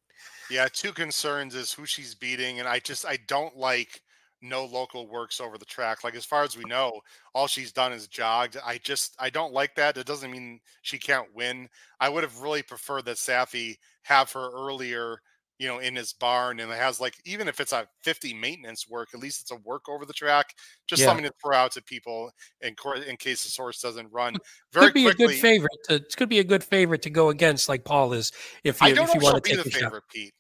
Yeah, 0.50 0.68
two 0.72 0.92
concerns 0.92 1.56
is 1.56 1.72
who 1.72 1.86
she's 1.86 2.14
beating, 2.14 2.60
and 2.60 2.68
I 2.68 2.80
just 2.80 3.06
I 3.06 3.18
don't 3.28 3.56
like 3.56 4.02
no 4.42 4.66
local 4.66 5.08
works 5.08 5.40
over 5.40 5.58
the 5.58 5.66
track. 5.66 6.04
Like 6.04 6.16
as 6.16 6.26
far 6.26 6.44
as 6.44 6.58
we 6.58 6.66
know, 6.66 7.00
all 7.34 7.48
she's 7.48 7.72
done 7.72 7.94
is 7.94 8.08
jogged. 8.08 8.58
I 8.66 8.78
just 8.80 9.16
I 9.18 9.30
don't 9.30 9.54
like 9.54 9.76
that. 9.76 9.98
It 9.98 10.06
doesn't 10.06 10.32
mean 10.32 10.60
she 10.82 10.98
can't 10.98 11.34
win. 11.34 11.70
I 12.00 12.10
would 12.10 12.24
have 12.24 12.42
really 12.42 12.64
preferred 12.64 13.06
that 13.06 13.18
Saffie 13.18 13.78
have 14.04 14.32
her 14.34 14.52
earlier, 14.54 15.22
you 15.62 15.68
know, 15.68 15.78
in 15.78 15.96
his 15.96 16.12
barn 16.12 16.60
and 16.60 16.72
it 16.72 16.76
has 16.76 17.00
like 17.00 17.14
even 17.24 17.48
if 17.48 17.60
it's 17.60 17.72
a 17.72 17.88
50 18.02 18.34
maintenance 18.34 18.90
work, 18.90 19.10
at 19.14 19.20
least 19.20 19.42
it's 19.44 19.52
a 19.52 19.58
work 19.58 19.88
over 19.88 20.08
the 20.08 20.14
track. 20.14 20.56
Just 20.88 21.02
yeah. 21.02 21.06
something 21.06 21.24
to 21.24 21.32
throw 21.40 21.56
out 21.56 21.72
to 21.74 21.84
people 21.84 22.32
in 22.62 22.76
in 23.08 23.16
case 23.16 23.44
the 23.44 23.52
source 23.52 23.80
doesn't 23.80 24.12
run. 24.12 24.38
Very 24.74 24.88
could 24.88 24.94
be 24.96 25.04
quickly, 25.04 25.26
a 25.26 25.28
good 25.28 25.36
favorite. 25.40 25.72
To, 25.90 25.96
it 25.98 26.16
could 26.18 26.30
be 26.30 26.40
a 26.40 26.44
good 26.44 26.64
favorite 26.64 27.04
to 27.04 27.12
go 27.12 27.30
against, 27.30 27.70
like 27.70 27.86
Paul 27.86 28.14
is. 28.14 28.32
If 28.64 28.82
you, 28.82 28.88
if 28.88 29.14
you 29.14 29.20
want 29.22 29.44
to 29.44 29.56
take 29.56 29.64
the 29.64 29.70
favorite, 29.70 29.92
shot. 29.92 30.12
Pete. 30.12 30.34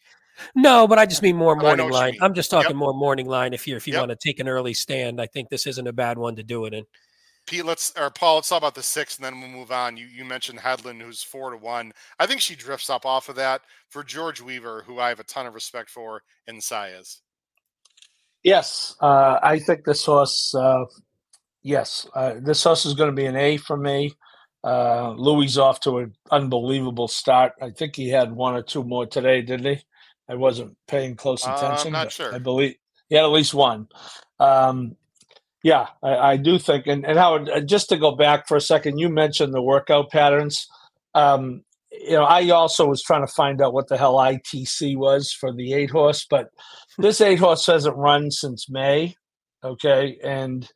No, 0.56 0.88
but 0.88 0.98
I 0.98 1.06
just 1.06 1.22
mean 1.22 1.36
more 1.36 1.56
morning 1.56 1.92
line. 1.92 2.18
I'm 2.20 2.34
just 2.34 2.50
talking 2.50 2.72
yep. 2.72 2.78
more 2.78 2.94
morning 2.96 3.28
line. 3.28 3.54
If 3.54 3.68
you 3.68 3.76
if 3.76 3.86
you 3.86 3.94
yep. 3.94 4.08
want 4.08 4.20
to 4.20 4.28
take 4.28 4.40
an 4.40 4.48
early 4.48 4.74
stand, 4.74 5.22
I 5.22 5.28
think 5.28 5.50
this 5.50 5.68
isn't 5.68 5.86
a 5.86 5.94
bad 5.94 6.18
one 6.18 6.36
to 6.38 6.44
do 6.44 6.66
it 6.66 6.74
in. 6.74 6.84
Pete, 7.52 7.66
let's 7.66 7.91
or 7.99 8.10
Paul, 8.10 8.36
let's 8.36 8.47
talk 8.47 8.60
about 8.60 8.76
the 8.76 8.82
six, 8.82 9.18
and 9.18 9.26
then 9.26 9.41
we'll 9.41 9.49
move 9.49 9.74
on. 9.74 9.97
You 9.97 10.06
you 10.06 10.24
mentioned 10.24 10.58
Headland, 10.58 11.02
who's 11.02 11.22
four 11.22 11.52
to 11.52 11.58
one. 11.58 11.91
I 12.18 12.26
think 12.26 12.39
she 12.39 12.56
drifts 12.56 12.89
up 12.89 13.06
off 13.06 13.28
of 13.28 13.36
that 13.36 13.62
for 13.89 14.06
George 14.06 14.39
Weaver, 14.39 14.86
who 14.88 14.99
I 14.99 15.10
have 15.10 15.20
a 15.20 15.26
ton 15.26 15.45
of 15.45 15.54
respect 15.54 15.89
for 15.89 16.24
in 16.47 16.60
Saez. 16.60 17.18
Yes, 18.41 18.95
uh, 19.02 19.38
I 19.43 19.60
think 19.60 19.84
this 19.84 20.06
horse. 20.06 20.56
Uh, 20.56 20.86
yes, 21.62 22.08
uh, 22.16 22.36
this 22.39 22.64
horse 22.64 22.86
is 22.86 22.93
going 22.93 23.10
to 23.10 23.16
be 23.16 23.26
an 23.26 23.36
A 23.36 23.58
for 23.58 23.76
me. 23.76 24.14
Uh, 24.64 25.12
Luis 25.18 25.58
off 25.58 25.82
to 25.82 25.97
an 25.97 26.16
unbelievable 26.32 27.10
start. 27.10 27.52
I 27.62 27.72
think 27.72 27.97
he 27.97 28.08
had 28.08 28.32
one 28.32 28.56
or 28.56 28.62
two 28.62 28.86
more 28.86 29.06
today, 29.06 29.41
didn't 29.41 29.76
he? 29.76 29.84
I 30.30 30.36
wasn't 30.36 30.78
paying 30.88 31.18
close 31.18 31.45
uh, 31.45 31.52
attention. 31.52 31.88
I'm 31.88 32.04
not 32.04 32.14
sure. 32.14 32.34
I 32.34 32.38
believe 32.38 32.76
he 33.10 33.16
had 33.16 33.26
at 33.26 33.32
least 33.32 33.54
one. 33.54 33.89
Um, 34.39 34.95
yeah, 35.64 35.88
I, 36.03 36.16
I, 36.16 36.38
do 36.38 36.57
think. 36.57 36.88
And, 36.88 37.05
and 37.05 37.18
Howard, 37.18 37.49
uh, 37.49 37.62
just 37.62 37.89
to 37.89 37.97
go 37.97 38.16
back 38.16 38.47
for 38.47 38.57
a 38.57 38.62
second, 38.62 38.97
you 38.97 39.09
mentioned 39.09 39.53
the 39.53 39.62
workout 39.62 40.09
patterns. 40.12 40.68
Um, 41.14 41.64
you 41.91 42.14
know, 42.14 42.24
I 42.24 42.49
also 42.49 42.88
was 42.88 43.03
trying 43.03 43.26
to 43.26 43.32
find 43.32 43.62
out 43.62 43.74
what 43.74 43.88
the 43.88 43.97
hell 43.97 44.16
ITC 44.16 44.97
was 44.97 45.32
for 45.32 45.53
the 45.53 45.74
eight 45.74 45.91
horse, 45.91 46.26
but 46.30 46.49
this 46.97 47.22
eight 47.22 47.39
horse 47.39 47.66
hasn't 47.66 47.97
run 47.97 48.32
since 48.32 48.70
May, 48.70 49.16
okay, 49.64 50.18
and 50.24 50.68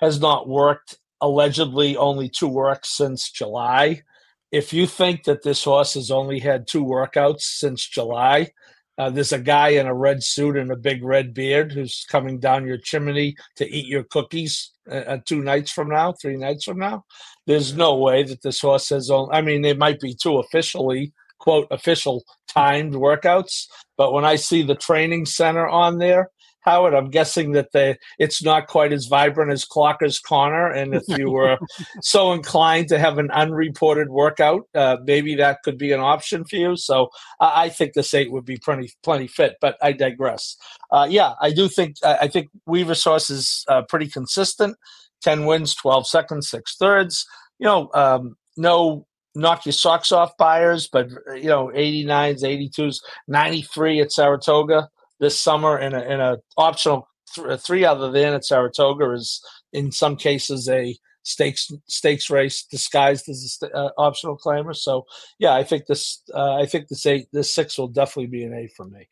has 0.00 0.20
not 0.20 0.48
worked 0.48 0.98
allegedly 1.20 1.96
only 1.96 2.28
two 2.28 2.48
works 2.48 2.96
since 2.96 3.30
July. 3.30 4.02
If 4.50 4.72
you 4.72 4.86
think 4.86 5.24
that 5.24 5.44
this 5.44 5.62
horse 5.64 5.94
has 5.94 6.10
only 6.10 6.40
had 6.40 6.66
two 6.66 6.84
workouts 6.84 7.42
since 7.42 7.88
July, 7.88 8.50
uh, 8.98 9.10
there's 9.10 9.32
a 9.32 9.38
guy 9.38 9.68
in 9.70 9.86
a 9.86 9.94
red 9.94 10.22
suit 10.22 10.56
and 10.56 10.70
a 10.70 10.76
big 10.76 11.02
red 11.02 11.32
beard 11.32 11.72
who's 11.72 12.04
coming 12.10 12.38
down 12.38 12.66
your 12.66 12.76
chimney 12.76 13.34
to 13.56 13.68
eat 13.68 13.86
your 13.86 14.04
cookies 14.04 14.70
uh, 14.90 14.96
uh 14.96 15.18
two 15.24 15.42
nights 15.42 15.70
from 15.70 15.88
now, 15.88 16.12
three 16.12 16.36
nights 16.36 16.64
from 16.64 16.78
now. 16.78 17.04
There's 17.46 17.74
no 17.74 17.96
way 17.96 18.22
that 18.24 18.42
this 18.42 18.60
horse 18.60 18.90
has 18.90 19.10
only, 19.10 19.32
I 19.32 19.40
mean, 19.40 19.64
it 19.64 19.78
might 19.78 20.00
be 20.00 20.14
two 20.14 20.38
officially, 20.38 21.12
quote, 21.38 21.68
official 21.70 22.24
timed 22.48 22.94
workouts, 22.94 23.66
but 23.96 24.12
when 24.12 24.24
I 24.24 24.36
see 24.36 24.62
the 24.62 24.74
training 24.74 25.26
center 25.26 25.66
on 25.66 25.98
there, 25.98 26.30
Howard, 26.62 26.94
I'm 26.94 27.10
guessing 27.10 27.52
that 27.52 27.72
the 27.72 27.96
it's 28.18 28.42
not 28.42 28.68
quite 28.68 28.92
as 28.92 29.06
vibrant 29.06 29.50
as 29.50 29.64
Clocker's 29.64 30.18
Corner. 30.18 30.68
And 30.68 30.94
if 30.94 31.02
you 31.08 31.30
were 31.30 31.58
so 32.02 32.32
inclined 32.32 32.88
to 32.88 32.98
have 32.98 33.18
an 33.18 33.30
unreported 33.32 34.08
workout, 34.10 34.62
uh, 34.74 34.96
maybe 35.04 35.34
that 35.36 35.62
could 35.64 35.76
be 35.76 35.92
an 35.92 36.00
option 36.00 36.44
for 36.44 36.56
you. 36.56 36.76
So 36.76 37.10
I 37.40 37.68
think 37.68 37.94
this 37.94 38.14
eight 38.14 38.32
would 38.32 38.44
be 38.44 38.56
plenty 38.56 38.90
plenty 39.02 39.26
fit. 39.26 39.56
But 39.60 39.76
I 39.82 39.92
digress. 39.92 40.56
Uh, 40.90 41.06
yeah, 41.10 41.32
I 41.40 41.52
do 41.52 41.68
think 41.68 41.96
I 42.04 42.28
think 42.28 42.48
Weaver 42.66 42.94
Source 42.94 43.28
is 43.28 43.64
uh, 43.68 43.82
pretty 43.88 44.08
consistent. 44.08 44.76
Ten 45.20 45.46
wins, 45.46 45.74
twelve 45.74 46.06
seconds, 46.06 46.48
six 46.48 46.76
thirds. 46.76 47.26
You 47.58 47.66
know, 47.66 47.90
um, 47.94 48.36
no 48.56 49.06
knock 49.34 49.64
your 49.64 49.72
socks 49.72 50.12
off 50.12 50.36
Beyers, 50.36 50.88
but 50.92 51.08
you 51.34 51.48
know, 51.48 51.68
89s, 51.74 52.42
82s, 52.42 52.98
93 53.28 54.02
at 54.02 54.12
Saratoga 54.12 54.90
this 55.22 55.40
summer 55.40 55.78
in 55.78 55.94
a, 55.94 56.00
in 56.00 56.20
a 56.20 56.36
optional 56.56 57.08
th- 57.32 57.60
three 57.60 57.84
other 57.84 58.10
than 58.10 58.34
at 58.34 58.44
Saratoga 58.44 59.12
is 59.12 59.40
in 59.72 59.92
some 59.92 60.16
cases 60.16 60.68
a 60.68 60.98
stakes 61.22 61.70
stakes 61.86 62.28
race 62.28 62.64
disguised 62.64 63.28
as 63.28 63.44
a 63.44 63.48
st- 63.48 63.72
uh, 63.72 63.90
optional 63.96 64.36
claimer. 64.36 64.74
So 64.74 65.06
yeah, 65.38 65.54
I 65.54 65.62
think 65.62 65.86
this 65.86 66.22
uh, 66.34 66.56
I 66.56 66.66
think 66.66 66.88
this 66.88 67.06
eight 67.06 67.28
this 67.32 67.54
six 67.54 67.78
will 67.78 67.88
definitely 67.88 68.26
be 68.26 68.42
an 68.42 68.52
A 68.52 68.66
for 68.76 68.84
me. 68.84 69.08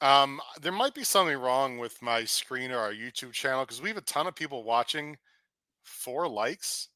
Um, 0.00 0.40
there 0.60 0.72
might 0.72 0.94
be 0.94 1.04
something 1.04 1.38
wrong 1.38 1.78
with 1.78 2.02
my 2.02 2.24
screen 2.24 2.72
or 2.72 2.78
our 2.78 2.92
YouTube 2.92 3.32
channel 3.32 3.64
because 3.64 3.80
we 3.80 3.88
have 3.88 3.98
a 3.98 4.02
ton 4.02 4.26
of 4.26 4.34
people 4.34 4.64
watching. 4.64 5.16
Four 5.84 6.26
likes. 6.28 6.88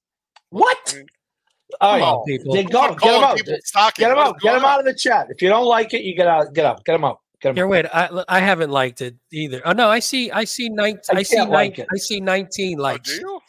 What? 0.50 0.78
I 0.92 0.96
mean, 0.96 1.06
all 1.80 2.18
right, 2.18 2.26
people. 2.26 2.54
Then 2.54 2.66
go, 2.66 2.94
get 2.94 3.00
them 3.00 3.22
out. 3.22 3.36
Get 3.36 4.08
them 4.08 4.18
out. 4.18 4.40
Get 4.40 4.54
them 4.54 4.64
out 4.64 4.80
of 4.80 4.86
the 4.86 4.94
chat. 4.94 5.26
If 5.30 5.40
you 5.40 5.48
don't 5.48 5.66
like 5.66 5.94
it, 5.94 6.02
you 6.02 6.16
get 6.16 6.26
out. 6.26 6.52
Get 6.52 6.64
out. 6.64 6.84
Get 6.84 6.92
them 6.94 7.04
out. 7.04 7.20
Get 7.44 7.50
them 7.50 7.56
Here, 7.56 7.66
out. 7.66 7.70
wait. 7.70 7.86
I 7.92 8.24
I 8.26 8.40
haven't 8.40 8.70
liked 8.70 9.02
it 9.02 9.16
either. 9.30 9.60
Oh 9.66 9.72
no, 9.72 9.90
I 9.90 9.98
see. 9.98 10.30
I 10.30 10.44
see 10.44 10.70
nine. 10.70 10.98
I, 11.12 11.18
I 11.18 11.22
see 11.22 11.42
like 11.42 11.76
nine, 11.76 11.86
I 11.92 11.96
see 11.98 12.18
nineteen 12.18 12.80
oh, 12.80 12.84
likes. 12.84 13.10
Oh, 13.10 13.12
do 13.12 13.20
you? 13.20 13.40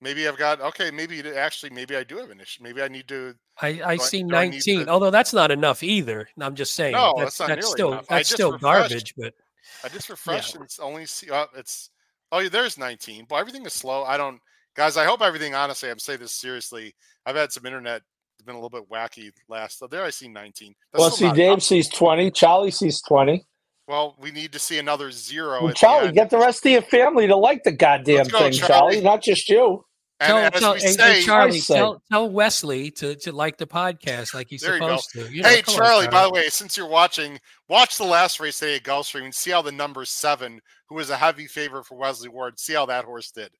Maybe 0.00 0.28
I've 0.28 0.38
got 0.38 0.60
okay. 0.60 0.92
Maybe 0.92 1.20
actually, 1.34 1.70
maybe 1.70 1.96
I 1.96 2.04
do 2.04 2.18
have 2.18 2.30
an 2.30 2.40
issue. 2.40 2.62
Maybe 2.62 2.82
I 2.82 2.86
need 2.86 3.08
to. 3.08 3.34
I, 3.60 3.80
I 3.84 3.96
see 3.96 4.22
nineteen. 4.22 4.82
I 4.82 4.84
to, 4.84 4.90
although 4.90 5.10
that's 5.10 5.32
not 5.32 5.50
enough 5.50 5.82
either. 5.82 6.28
I'm 6.40 6.54
just 6.54 6.74
saying. 6.74 6.92
No, 6.92 7.14
that's, 7.18 7.36
that's, 7.38 7.48
that's 7.48 7.68
still 7.68 7.94
enough. 7.94 8.06
that's 8.06 8.30
still 8.30 8.56
garbage. 8.58 9.12
But 9.16 9.34
I 9.82 9.88
just 9.88 10.08
refreshed. 10.08 10.54
Yeah. 10.54 10.62
It's 10.62 10.78
only 10.78 11.04
see. 11.06 11.28
Oh, 11.28 11.34
uh, 11.34 11.46
it's 11.56 11.90
oh, 12.30 12.38
yeah, 12.38 12.48
there's 12.48 12.78
nineteen. 12.78 13.26
But 13.28 13.36
everything 13.36 13.66
is 13.66 13.72
slow. 13.72 14.04
I 14.04 14.16
don't, 14.16 14.38
guys. 14.76 14.96
I 14.96 15.04
hope 15.04 15.20
everything. 15.20 15.56
Honestly, 15.56 15.90
I'm 15.90 15.98
saying 15.98 16.20
this 16.20 16.30
seriously. 16.32 16.94
I've 17.24 17.34
had 17.34 17.50
some 17.50 17.66
internet. 17.66 18.02
It's 18.38 18.44
been 18.44 18.54
a 18.54 18.58
little 18.58 18.70
bit 18.70 18.88
wacky 18.90 19.32
last. 19.48 19.78
So 19.78 19.86
there, 19.86 20.04
I 20.04 20.10
see 20.10 20.28
nineteen. 20.28 20.74
That's 20.92 21.00
well, 21.00 21.10
see, 21.10 21.32
Dave 21.32 21.62
sees 21.62 21.88
twenty. 21.88 22.30
Charlie 22.30 22.70
sees 22.70 23.00
twenty. 23.00 23.44
Well, 23.88 24.14
we 24.18 24.30
need 24.30 24.52
to 24.52 24.58
see 24.58 24.78
another 24.78 25.10
zero. 25.10 25.62
Well, 25.62 25.72
Charlie, 25.72 26.08
the 26.08 26.12
get 26.12 26.30
the 26.30 26.38
rest 26.38 26.66
of 26.66 26.72
your 26.72 26.82
family 26.82 27.26
to 27.28 27.36
like 27.36 27.62
the 27.62 27.72
goddamn 27.72 28.26
go, 28.26 28.38
thing, 28.40 28.52
Charlie. 28.52 28.96
Charlie. 28.96 29.00
Not 29.00 29.22
just 29.22 29.48
you. 29.48 29.84
And 30.18 30.54
tell, 30.54 30.76
tell, 30.76 30.78
say, 30.78 31.22
Charlie, 31.22 31.60
tell, 31.60 32.02
tell 32.10 32.30
Wesley 32.30 32.90
to, 32.92 33.16
to 33.16 33.32
like 33.32 33.58
the 33.58 33.66
podcast 33.66 34.32
like 34.32 34.46
he's 34.48 34.64
supposed 34.64 35.10
to. 35.12 35.30
You 35.30 35.42
know, 35.42 35.48
hey, 35.50 35.60
Charlie, 35.60 36.06
on, 36.06 36.10
by 36.10 36.24
the 36.24 36.30
way, 36.30 36.48
since 36.48 36.74
you're 36.74 36.88
watching, 36.88 37.38
watch 37.68 37.98
the 37.98 38.04
last 38.04 38.40
race 38.40 38.58
today 38.58 38.76
at 38.76 38.82
Gulfstream 38.82 39.24
and 39.24 39.34
see 39.34 39.50
how 39.50 39.60
the 39.60 39.72
number 39.72 40.06
seven, 40.06 40.62
who 40.88 40.94
was 40.94 41.10
a 41.10 41.18
heavy 41.18 41.46
favorite 41.46 41.84
for 41.84 41.96
Wesley 41.96 42.30
Ward, 42.30 42.58
see 42.58 42.72
how 42.72 42.86
that 42.86 43.04
horse 43.04 43.30
did. 43.30 43.50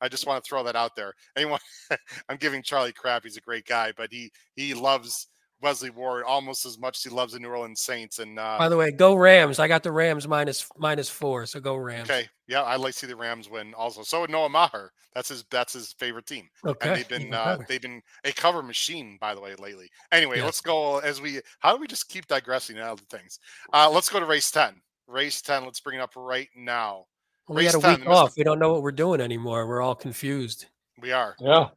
I 0.00 0.08
just 0.08 0.26
want 0.26 0.42
to 0.42 0.48
throw 0.48 0.62
that 0.64 0.76
out 0.76 0.96
there. 0.96 1.12
Anyone, 1.36 1.60
I'm 2.28 2.36
giving 2.36 2.62
Charlie 2.62 2.92
crap. 2.92 3.24
He's 3.24 3.36
a 3.36 3.40
great 3.40 3.66
guy, 3.66 3.92
but 3.96 4.08
he 4.12 4.30
he 4.54 4.74
loves 4.74 5.28
Wesley 5.62 5.90
Ward 5.90 6.24
almost 6.24 6.66
as 6.66 6.78
much 6.78 6.98
as 6.98 7.02
he 7.02 7.10
loves 7.10 7.32
the 7.32 7.40
New 7.40 7.48
Orleans 7.48 7.80
Saints. 7.80 8.18
And 8.18 8.38
uh, 8.38 8.58
by 8.58 8.68
the 8.68 8.76
way, 8.76 8.90
go 8.90 9.14
Rams! 9.14 9.58
I 9.58 9.68
got 9.68 9.82
the 9.82 9.92
Rams 9.92 10.28
minus 10.28 10.68
minus 10.76 11.08
four, 11.08 11.46
so 11.46 11.60
go 11.60 11.76
Rams. 11.76 12.10
Okay, 12.10 12.28
yeah, 12.46 12.62
I 12.62 12.76
like 12.76 12.92
to 12.92 12.98
see 13.00 13.06
the 13.06 13.16
Rams 13.16 13.48
win 13.48 13.74
also. 13.74 14.02
So 14.02 14.20
would 14.20 14.30
Noah 14.30 14.48
Maher. 14.48 14.92
That's 15.14 15.30
his 15.30 15.44
that's 15.50 15.72
his 15.72 15.94
favorite 15.98 16.26
team. 16.26 16.46
Okay, 16.66 16.88
and 16.88 16.98
they've 16.98 17.08
been 17.08 17.34
uh, 17.34 17.58
they've 17.68 17.80
been 17.80 18.02
a 18.24 18.32
cover 18.32 18.62
machine 18.62 19.16
by 19.20 19.34
the 19.34 19.40
way 19.40 19.54
lately. 19.54 19.88
Anyway, 20.12 20.40
let's 20.42 20.60
go 20.60 20.98
as 20.98 21.20
we 21.20 21.40
how 21.60 21.74
do 21.74 21.80
we 21.80 21.86
just 21.86 22.08
keep 22.08 22.26
digressing 22.26 22.78
out 22.78 23.00
of 23.00 23.06
things? 23.06 23.38
Uh, 23.72 23.90
let's 23.90 24.10
go 24.10 24.20
to 24.20 24.26
race 24.26 24.50
ten. 24.50 24.74
Race 25.08 25.40
ten. 25.40 25.64
Let's 25.64 25.80
bring 25.80 25.98
it 25.98 26.02
up 26.02 26.12
right 26.16 26.48
now. 26.54 27.06
Well, 27.48 27.58
we 27.58 27.64
had 27.64 27.74
a 27.74 27.78
week 27.78 28.06
off. 28.06 28.36
We 28.36 28.44
don't 28.44 28.58
know 28.58 28.72
what 28.72 28.82
we're 28.82 28.92
doing 28.92 29.20
anymore. 29.20 29.66
We're 29.66 29.82
all 29.82 29.94
confused. 29.94 30.66
We 31.00 31.12
are. 31.12 31.36
Yeah. 31.40 31.68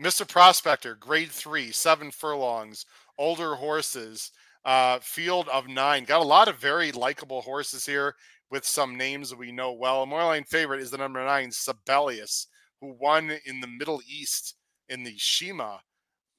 Mr. 0.00 0.28
Prospector, 0.28 0.94
grade 0.96 1.30
three, 1.30 1.72
seven 1.72 2.10
furlongs, 2.10 2.86
older 3.18 3.56
horses, 3.56 4.30
uh, 4.64 5.00
field 5.00 5.48
of 5.48 5.66
nine. 5.66 6.04
Got 6.04 6.20
a 6.20 6.24
lot 6.24 6.46
of 6.46 6.56
very 6.56 6.92
likable 6.92 7.40
horses 7.42 7.84
here 7.84 8.14
with 8.50 8.64
some 8.64 8.96
names 8.96 9.34
we 9.34 9.50
know 9.50 9.72
well. 9.72 10.04
A 10.04 10.06
Moreline 10.06 10.46
favorite 10.46 10.80
is 10.80 10.90
the 10.92 10.98
number 10.98 11.24
nine, 11.24 11.50
Sibelius, 11.50 12.46
who 12.80 12.94
won 13.00 13.32
in 13.44 13.60
the 13.60 13.66
Middle 13.66 14.00
East 14.08 14.54
in 14.88 15.02
the 15.02 15.14
Shima 15.16 15.80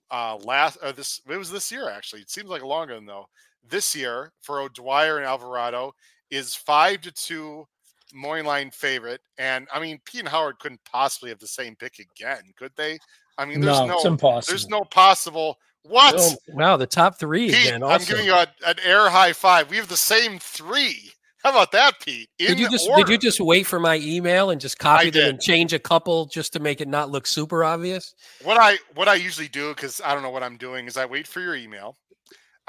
uh, 0.10 0.38
last. 0.38 0.78
Uh, 0.82 0.94
this 0.94 1.22
it 1.30 1.38
was 1.38 1.52
this 1.52 1.72
year 1.72 1.90
actually. 1.90 2.22
It 2.22 2.30
seems 2.30 2.50
like 2.50 2.64
longer 2.64 2.96
than 2.96 3.06
though. 3.06 3.26
This 3.68 3.96
year 3.96 4.32
for 4.42 4.62
O'Dwyer 4.62 5.18
and 5.18 5.26
Alvarado 5.26 5.94
is 6.32 6.56
five 6.56 7.02
to 7.02 7.12
two 7.12 7.68
Moyline 8.16 8.74
favorite, 8.74 9.22
and 9.38 9.68
I 9.74 9.80
mean 9.80 10.00
Pete 10.06 10.22
and 10.22 10.30
Howard 10.30 10.60
couldn't 10.60 10.82
possibly 10.84 11.30
have 11.30 11.40
the 11.40 11.48
same 11.48 11.76
pick 11.76 12.00
again, 12.00 12.42
could 12.58 12.72
they? 12.76 13.00
I 13.38 13.46
mean, 13.46 13.62
there's 13.62 13.80
no, 13.80 14.04
no 14.04 14.42
there's 14.42 14.68
no 14.68 14.82
possible 14.82 15.58
what? 15.84 16.16
Oh, 16.18 16.36
wow, 16.50 16.78
the 16.78 16.88
top 16.88 17.20
three 17.20 17.50
Pete, 17.50 17.68
again. 17.68 17.84
Also. 17.84 17.96
I'm 17.96 18.08
giving 18.08 18.26
you 18.26 18.34
a, 18.34 18.48
an 18.66 18.76
air 18.84 19.10
high 19.10 19.34
five. 19.34 19.70
We 19.70 19.78
have 19.78 19.88
the 19.88 19.98
same 19.98 20.40
three. 20.40 21.12
How 21.44 21.52
about 21.52 21.72
that, 21.72 22.02
Pete? 22.02 22.30
In 22.38 22.48
did 22.48 22.60
you 22.60 22.70
just 22.70 22.90
order. 22.90 23.04
did 23.04 23.12
you 23.12 23.18
just 23.18 23.40
wait 23.40 23.66
for 23.66 23.80
my 23.80 23.98
email 23.98 24.50
and 24.50 24.60
just 24.60 24.78
copy 24.78 25.08
I 25.08 25.10
them 25.10 25.14
did. 25.14 25.30
and 25.30 25.42
change 25.42 25.72
a 25.72 25.80
couple 25.80 26.26
just 26.26 26.52
to 26.54 26.60
make 26.60 26.82
it 26.82 26.88
not 26.90 27.10
look 27.10 27.26
super 27.26 27.64
obvious? 27.64 28.14
What 28.44 28.58
I 28.60 28.78
what 28.94 29.08
I 29.08 29.16
usually 29.16 29.48
do 29.48 29.70
because 29.74 30.02
I 30.04 30.14
don't 30.14 30.22
know 30.22 30.32
what 30.32 30.44
I'm 30.44 30.58
doing 30.58 30.88
is 30.88 30.98
I 30.98 31.06
wait 31.06 31.28
for 31.28 31.40
your 31.40 31.56
email. 31.56 31.96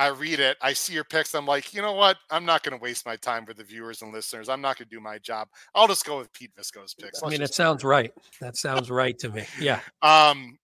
I 0.01 0.07
read 0.07 0.41
it. 0.41 0.57
I 0.63 0.73
see 0.73 0.95
your 0.95 1.05
picks. 1.05 1.35
I'm 1.35 1.45
like, 1.45 1.75
you 1.75 1.83
know 1.83 1.93
what? 1.93 2.17
I'm 2.31 2.47
not 2.47 2.63
going 2.63 2.75
to 2.77 2.83
waste 2.83 3.05
my 3.05 3.17
time 3.17 3.45
with 3.45 3.59
the 3.59 3.65
viewers 3.65 4.01
and 4.01 4.15
listeners. 4.15 4.49
I'm 4.49 4.63
not 4.63 4.79
going 4.79 4.89
to 4.89 4.97
do 4.97 4.99
my 4.99 5.19
job. 5.19 5.49
I'll 5.75 5.87
just 5.87 6.07
go 6.07 6.17
with 6.17 6.33
Pete 6.33 6.53
Visco's 6.57 6.95
picks. 6.95 7.21
Let's 7.21 7.23
I 7.23 7.29
mean, 7.29 7.43
it 7.43 7.53
sounds 7.53 7.85
right. 7.85 8.11
That 8.41 8.57
sounds 8.57 8.91
right 8.91 9.19
to 9.19 9.29
me. 9.29 9.45
Yeah. 9.61 9.81
Um, 10.03 10.59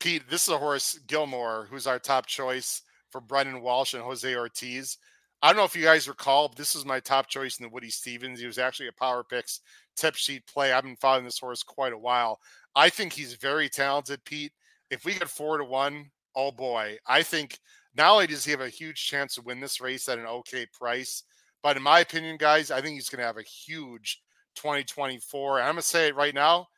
Pete, 0.00 0.28
this 0.28 0.48
is 0.48 0.48
a 0.48 0.58
horse, 0.58 0.98
Gilmore, 1.06 1.68
who's 1.70 1.86
our 1.86 2.00
top 2.00 2.26
choice 2.26 2.82
for 3.10 3.20
Brendan 3.20 3.60
Walsh 3.60 3.94
and 3.94 4.02
Jose 4.02 4.34
Ortiz. 4.34 4.98
I 5.40 5.48
don't 5.48 5.56
know 5.56 5.64
if 5.64 5.76
you 5.76 5.84
guys 5.84 6.08
recall, 6.08 6.48
but 6.48 6.56
this 6.56 6.74
was 6.74 6.84
my 6.84 6.98
top 6.98 7.28
choice 7.28 7.60
in 7.60 7.62
the 7.62 7.68
Woody 7.68 7.90
Stephens. 7.90 8.40
He 8.40 8.46
was 8.46 8.58
actually 8.58 8.88
a 8.88 8.92
Power 8.92 9.22
Picks 9.22 9.60
tip 9.96 10.16
sheet 10.16 10.44
play. 10.46 10.72
I've 10.72 10.82
been 10.82 10.96
following 10.96 11.24
this 11.24 11.38
horse 11.38 11.62
quite 11.62 11.92
a 11.92 11.98
while. 11.98 12.40
I 12.74 12.88
think 12.88 13.12
he's 13.12 13.34
very 13.34 13.68
talented, 13.68 14.24
Pete. 14.24 14.52
If 14.90 15.04
we 15.04 15.12
get 15.12 15.28
four 15.28 15.58
to 15.58 15.64
one, 15.64 16.10
oh 16.34 16.50
boy, 16.50 16.98
I 17.06 17.22
think 17.22 17.58
not 17.96 18.12
only 18.12 18.26
does 18.26 18.44
he 18.44 18.50
have 18.50 18.60
a 18.60 18.68
huge 18.68 19.06
chance 19.06 19.34
to 19.34 19.42
win 19.42 19.60
this 19.60 19.80
race 19.80 20.08
at 20.08 20.18
an 20.18 20.26
okay 20.26 20.66
price, 20.72 21.24
but 21.62 21.76
in 21.76 21.82
my 21.82 22.00
opinion, 22.00 22.36
guys, 22.36 22.70
I 22.70 22.80
think 22.80 22.94
he's 22.94 23.08
going 23.08 23.20
to 23.20 23.26
have 23.26 23.38
a 23.38 23.42
huge 23.42 24.20
2024. 24.56 25.58
And 25.58 25.66
I'm 25.66 25.74
going 25.74 25.82
to 25.82 25.88
say 25.88 26.08
it 26.08 26.16
right 26.16 26.34
now 26.34 26.68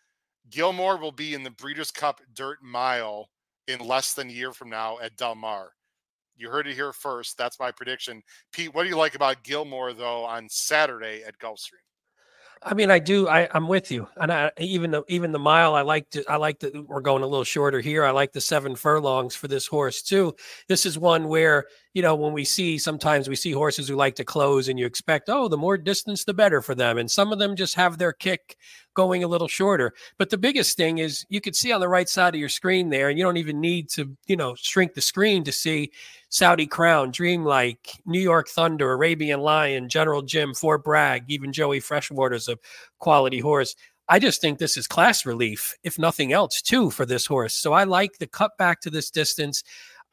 Gilmore 0.50 0.98
will 0.98 1.12
be 1.12 1.34
in 1.34 1.42
the 1.42 1.50
Breeders' 1.50 1.90
Cup 1.90 2.20
Dirt 2.34 2.58
Mile 2.62 3.28
in 3.68 3.80
less 3.80 4.12
than 4.12 4.28
a 4.28 4.32
year 4.32 4.52
from 4.52 4.70
now 4.70 4.98
at 5.00 5.16
Del 5.16 5.34
Mar. 5.34 5.70
You 6.36 6.50
heard 6.50 6.66
it 6.66 6.74
here 6.74 6.92
first. 6.92 7.38
That's 7.38 7.60
my 7.60 7.70
prediction. 7.70 8.22
Pete, 8.52 8.74
what 8.74 8.82
do 8.82 8.88
you 8.88 8.96
like 8.96 9.14
about 9.14 9.44
Gilmore 9.44 9.92
though 9.92 10.24
on 10.24 10.48
Saturday 10.48 11.22
at 11.24 11.38
Gulfstream? 11.38 11.84
I 12.64 12.74
mean, 12.74 12.90
I 12.90 12.98
do. 12.98 13.28
I, 13.28 13.48
I'm 13.52 13.66
with 13.66 13.90
you, 13.90 14.06
and 14.16 14.32
I, 14.32 14.50
even 14.58 14.92
the 14.92 15.02
even 15.08 15.32
the 15.32 15.38
mile. 15.38 15.74
I 15.74 15.82
like 15.82 16.08
to. 16.10 16.24
I 16.28 16.36
like 16.36 16.60
that 16.60 16.88
we're 16.88 17.00
going 17.00 17.22
a 17.22 17.26
little 17.26 17.44
shorter 17.44 17.80
here. 17.80 18.04
I 18.04 18.10
like 18.10 18.32
the 18.32 18.40
seven 18.40 18.76
furlongs 18.76 19.34
for 19.34 19.48
this 19.48 19.66
horse 19.66 20.00
too. 20.00 20.36
This 20.68 20.86
is 20.86 20.98
one 20.98 21.28
where 21.28 21.66
you 21.94 22.02
know, 22.02 22.14
when 22.14 22.32
we 22.32 22.44
see 22.44 22.78
sometimes 22.78 23.28
we 23.28 23.36
see 23.36 23.52
horses 23.52 23.88
who 23.88 23.96
like 23.96 24.14
to 24.16 24.24
close 24.24 24.68
and 24.68 24.78
you 24.78 24.86
expect, 24.86 25.28
oh, 25.28 25.48
the 25.48 25.56
more 25.56 25.76
distance, 25.76 26.24
the 26.24 26.32
better 26.32 26.62
for 26.62 26.74
them. 26.74 26.98
And 26.98 27.10
some 27.10 27.32
of 27.32 27.38
them 27.38 27.54
just 27.54 27.74
have 27.74 27.98
their 27.98 28.12
kick 28.12 28.56
going 28.94 29.24
a 29.24 29.28
little 29.28 29.48
shorter. 29.48 29.92
But 30.18 30.30
the 30.30 30.38
biggest 30.38 30.76
thing 30.76 30.98
is 30.98 31.26
you 31.28 31.40
could 31.40 31.56
see 31.56 31.72
on 31.72 31.80
the 31.80 31.88
right 31.88 32.08
side 32.08 32.34
of 32.34 32.40
your 32.40 32.48
screen 32.48 32.90
there, 32.90 33.08
and 33.08 33.18
you 33.18 33.24
don't 33.24 33.36
even 33.36 33.60
need 33.60 33.88
to, 33.90 34.16
you 34.26 34.36
know, 34.36 34.54
shrink 34.54 34.94
the 34.94 35.00
screen 35.00 35.44
to 35.44 35.52
see 35.52 35.92
Saudi 36.28 36.66
Crown, 36.66 37.10
Dreamlike, 37.10 38.00
New 38.06 38.20
York 38.20 38.48
Thunder, 38.48 38.92
Arabian 38.92 39.40
Lion, 39.40 39.88
General 39.88 40.22
Jim, 40.22 40.54
Fort 40.54 40.84
Bragg, 40.84 41.24
even 41.28 41.52
Joey 41.52 41.80
Freshwater's 41.80 42.48
a 42.48 42.58
quality 42.98 43.38
horse. 43.38 43.74
I 44.08 44.18
just 44.18 44.40
think 44.40 44.58
this 44.58 44.76
is 44.76 44.86
class 44.86 45.24
relief, 45.24 45.76
if 45.84 45.98
nothing 45.98 46.32
else, 46.32 46.60
too, 46.60 46.90
for 46.90 47.06
this 47.06 47.24
horse. 47.24 47.54
So 47.54 47.72
I 47.72 47.84
like 47.84 48.18
the 48.18 48.26
cut 48.26 48.56
back 48.58 48.80
to 48.82 48.90
this 48.90 49.10
distance. 49.10 49.62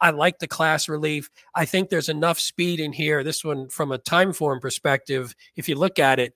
I 0.01 0.11
like 0.11 0.39
the 0.39 0.47
class 0.47 0.87
relief. 0.87 1.29
I 1.55 1.65
think 1.65 1.89
there's 1.89 2.09
enough 2.09 2.39
speed 2.39 2.79
in 2.79 2.93
here. 2.93 3.23
This 3.23 3.43
one, 3.43 3.69
from 3.69 3.91
a 3.91 3.97
time 3.97 4.33
form 4.33 4.59
perspective, 4.59 5.35
if 5.55 5.67
you 5.67 5.75
look 5.75 5.99
at 5.99 6.19
it, 6.19 6.33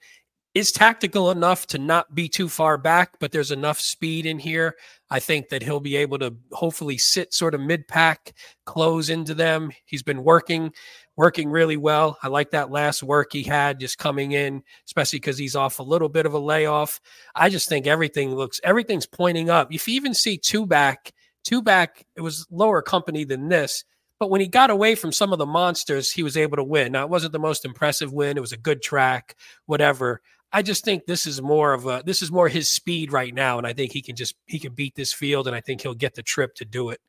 is 0.54 0.72
tactical 0.72 1.32
enough 1.32 1.66
to 1.66 1.80
not 1.80 2.14
be 2.14 2.30
too 2.30 2.48
far 2.48 2.78
back, 2.78 3.14
but 3.20 3.32
there's 3.32 3.52
enough 3.52 3.80
speed 3.80 4.26
in 4.26 4.38
here. 4.38 4.76
I 5.10 5.20
think 5.20 5.50
that 5.50 5.64
he'll 5.64 5.80
be 5.80 5.96
able 5.96 6.20
to 6.20 6.36
hopefully 6.52 6.98
sit 6.98 7.34
sort 7.34 7.56
of 7.56 7.62
mid 7.62 7.88
pack, 7.88 8.34
close 8.66 9.10
into 9.10 9.34
them. 9.34 9.72
He's 9.86 10.04
been 10.04 10.24
working, 10.24 10.72
working 11.16 11.50
really 11.50 11.78
well. 11.78 12.20
I 12.22 12.28
like 12.28 12.52
that 12.52 12.70
last 12.70 13.02
work 13.02 13.34
he 13.34 13.42
had 13.42 13.80
just 13.80 13.98
coming 13.98 14.34
in, 14.34 14.62
especially 14.86 15.20
because 15.20 15.40
he's 15.40 15.56
off 15.56 15.80
a 15.80 15.84
little 15.84 16.10
bit 16.10 16.28
of 16.28 16.36
a 16.36 16.40
layoff. 16.40 17.02
I 17.34 17.50
just 17.50 17.68
think 17.68 17.88
everything 17.88 18.36
looks, 18.36 18.62
everything's 18.64 19.08
pointing 19.08 19.50
up. 19.50 19.74
If 19.74 19.88
you 19.88 19.96
even 19.96 20.14
see 20.14 20.38
two 20.38 20.68
back, 20.68 21.14
Two 21.44 21.62
back, 21.62 22.06
it 22.16 22.22
was 22.22 22.48
lower 22.50 22.82
company 22.82 23.24
than 23.24 23.50
this. 23.50 23.84
But 24.20 24.30
when 24.30 24.42
he 24.42 24.48
got 24.48 24.70
away 24.70 24.96
from 24.96 25.12
some 25.12 25.34
of 25.34 25.40
the 25.40 25.46
monsters, 25.46 26.12
he 26.12 26.24
was 26.24 26.38
able 26.38 26.56
to 26.58 26.64
win. 26.64 26.94
Now, 26.94 27.04
it 27.04 27.10
wasn't 27.10 27.34
the 27.34 27.40
most 27.40 27.66
impressive 27.66 28.14
win. 28.14 28.38
It 28.38 28.42
was 28.42 28.54
a 28.54 28.58
good 28.58 28.82
track, 28.82 29.36
whatever. 29.66 30.22
I 30.54 30.62
just 30.62 30.86
think 30.86 31.06
this 31.06 31.26
is 31.26 31.42
more 31.42 31.74
of 31.74 31.88
a 31.88 32.04
this 32.06 32.22
is 32.22 32.32
more 32.32 32.48
his 32.48 32.70
speed 32.70 33.12
right 33.12 33.34
now, 33.34 33.58
and 33.58 33.66
I 33.66 33.74
think 33.74 33.92
he 33.92 34.04
can 34.04 34.16
just 34.16 34.36
he 34.46 34.60
can 34.60 34.74
beat 34.74 34.96
this 34.96 35.12
field, 35.12 35.48
and 35.48 35.56
I 35.56 35.62
think 35.62 35.82
he'll 35.82 35.96
get 35.96 36.14
the 36.14 36.22
trip 36.22 36.54
to 36.56 36.66
do 36.66 36.92
it. 36.92 37.02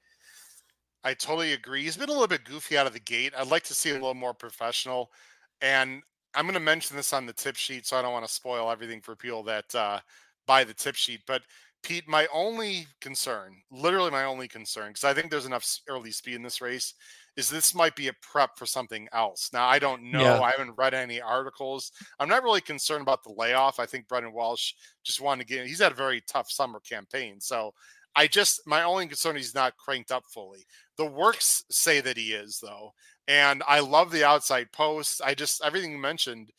I 1.04 1.12
totally 1.12 1.52
agree. 1.52 1.82
He's 1.82 1.98
been 1.98 2.08
a 2.08 2.12
little 2.12 2.26
bit 2.26 2.44
goofy 2.44 2.78
out 2.78 2.86
of 2.86 2.94
the 2.94 3.00
gate. 3.00 3.34
I'd 3.36 3.48
like 3.48 3.64
to 3.64 3.74
see 3.74 3.90
a 3.90 3.94
little 3.94 4.14
more 4.14 4.32
professional, 4.32 5.12
and 5.60 6.02
I'm 6.34 6.46
going 6.46 6.54
to 6.54 6.60
mention 6.60 6.96
this 6.96 7.12
on 7.12 7.26
the 7.26 7.34
tip 7.34 7.56
sheet, 7.56 7.86
so 7.86 7.98
I 7.98 8.02
don't 8.02 8.12
want 8.12 8.26
to 8.26 8.32
spoil 8.32 8.70
everything 8.70 9.02
for 9.02 9.14
people 9.14 9.42
that 9.44 9.72
uh, 9.74 10.00
buy 10.46 10.64
the 10.64 10.74
tip 10.74 10.96
sheet. 10.96 11.20
But 11.26 11.42
Pete, 11.84 12.08
my 12.08 12.26
only 12.32 12.86
concern, 13.00 13.54
literally 13.70 14.10
my 14.10 14.24
only 14.24 14.48
concern, 14.48 14.88
because 14.88 15.04
I 15.04 15.12
think 15.12 15.30
there's 15.30 15.46
enough 15.46 15.78
early 15.88 16.10
speed 16.10 16.34
in 16.34 16.42
this 16.42 16.60
race, 16.60 16.94
is 17.36 17.48
this 17.48 17.74
might 17.74 17.94
be 17.94 18.08
a 18.08 18.14
prep 18.22 18.56
for 18.56 18.64
something 18.64 19.06
else. 19.12 19.50
Now 19.52 19.66
I 19.66 19.78
don't 19.78 20.10
know. 20.10 20.22
Yeah. 20.22 20.40
I 20.40 20.52
haven't 20.52 20.76
read 20.78 20.94
any 20.94 21.20
articles. 21.20 21.92
I'm 22.18 22.28
not 22.28 22.42
really 22.42 22.62
concerned 22.62 23.02
about 23.02 23.22
the 23.22 23.34
layoff. 23.36 23.78
I 23.78 23.86
think 23.86 24.08
Brendan 24.08 24.32
Walsh 24.32 24.72
just 25.04 25.20
wanted 25.20 25.46
to 25.46 25.54
get. 25.54 25.66
He's 25.66 25.80
had 25.80 25.92
a 25.92 25.96
very 25.96 26.22
tough 26.26 26.50
summer 26.50 26.80
campaign, 26.80 27.40
so 27.40 27.74
I 28.16 28.28
just 28.28 28.66
my 28.66 28.82
only 28.84 29.06
concern 29.06 29.36
is 29.36 29.46
he's 29.46 29.54
not 29.54 29.76
cranked 29.76 30.10
up 30.10 30.24
fully. 30.32 30.64
The 30.96 31.06
works 31.06 31.64
say 31.70 32.00
that 32.00 32.16
he 32.16 32.32
is 32.32 32.60
though, 32.62 32.94
and 33.28 33.62
I 33.68 33.80
love 33.80 34.10
the 34.10 34.24
outside 34.24 34.72
post. 34.72 35.20
I 35.22 35.34
just 35.34 35.62
everything 35.64 35.92
you 35.92 35.98
mentioned. 35.98 36.50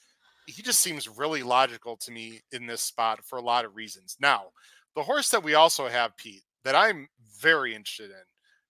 He 0.48 0.62
just 0.62 0.82
seems 0.82 1.10
really 1.10 1.42
logical 1.42 1.98
to 1.98 2.12
me 2.12 2.42
in 2.52 2.68
this 2.68 2.84
spot 2.84 3.26
for 3.26 3.40
a 3.40 3.42
lot 3.42 3.66
of 3.66 3.76
reasons. 3.76 4.16
Now, 4.20 4.52
the 4.96 5.04
horse 5.04 5.30
that 5.30 5.44
we 5.44 5.54
also 5.54 5.88
have, 5.88 6.18
Pete, 6.18 6.44
that 6.64 6.76
I'm 6.76 7.08
very 7.42 7.76
interested 7.76 8.12
in, 8.12 8.24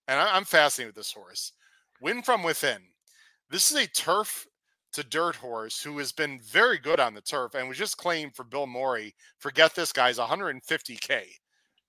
and 0.08 0.20
I'm 0.20 0.46
fascinated 0.46 0.96
with 0.96 1.04
this 1.04 1.14
horse 1.14 1.54
Win 2.02 2.22
from 2.22 2.44
within. 2.44 2.82
This 3.50 3.72
is 3.72 3.78
a 3.78 3.88
turf 3.88 4.46
to 4.94 5.04
dirt 5.04 5.36
horse 5.36 5.82
who 5.82 5.98
has 5.98 6.12
been 6.12 6.40
very 6.40 6.78
good 6.78 7.00
on 7.00 7.14
the 7.14 7.22
turf 7.22 7.54
and 7.54 7.68
was 7.68 7.78
just 7.78 7.98
claimed 7.98 8.36
for 8.36 8.44
Bill 8.44 8.68
Morey. 8.68 9.14
Forget 9.40 9.76
this 9.76 9.92
guy's 9.92 10.18
150k 10.18 11.24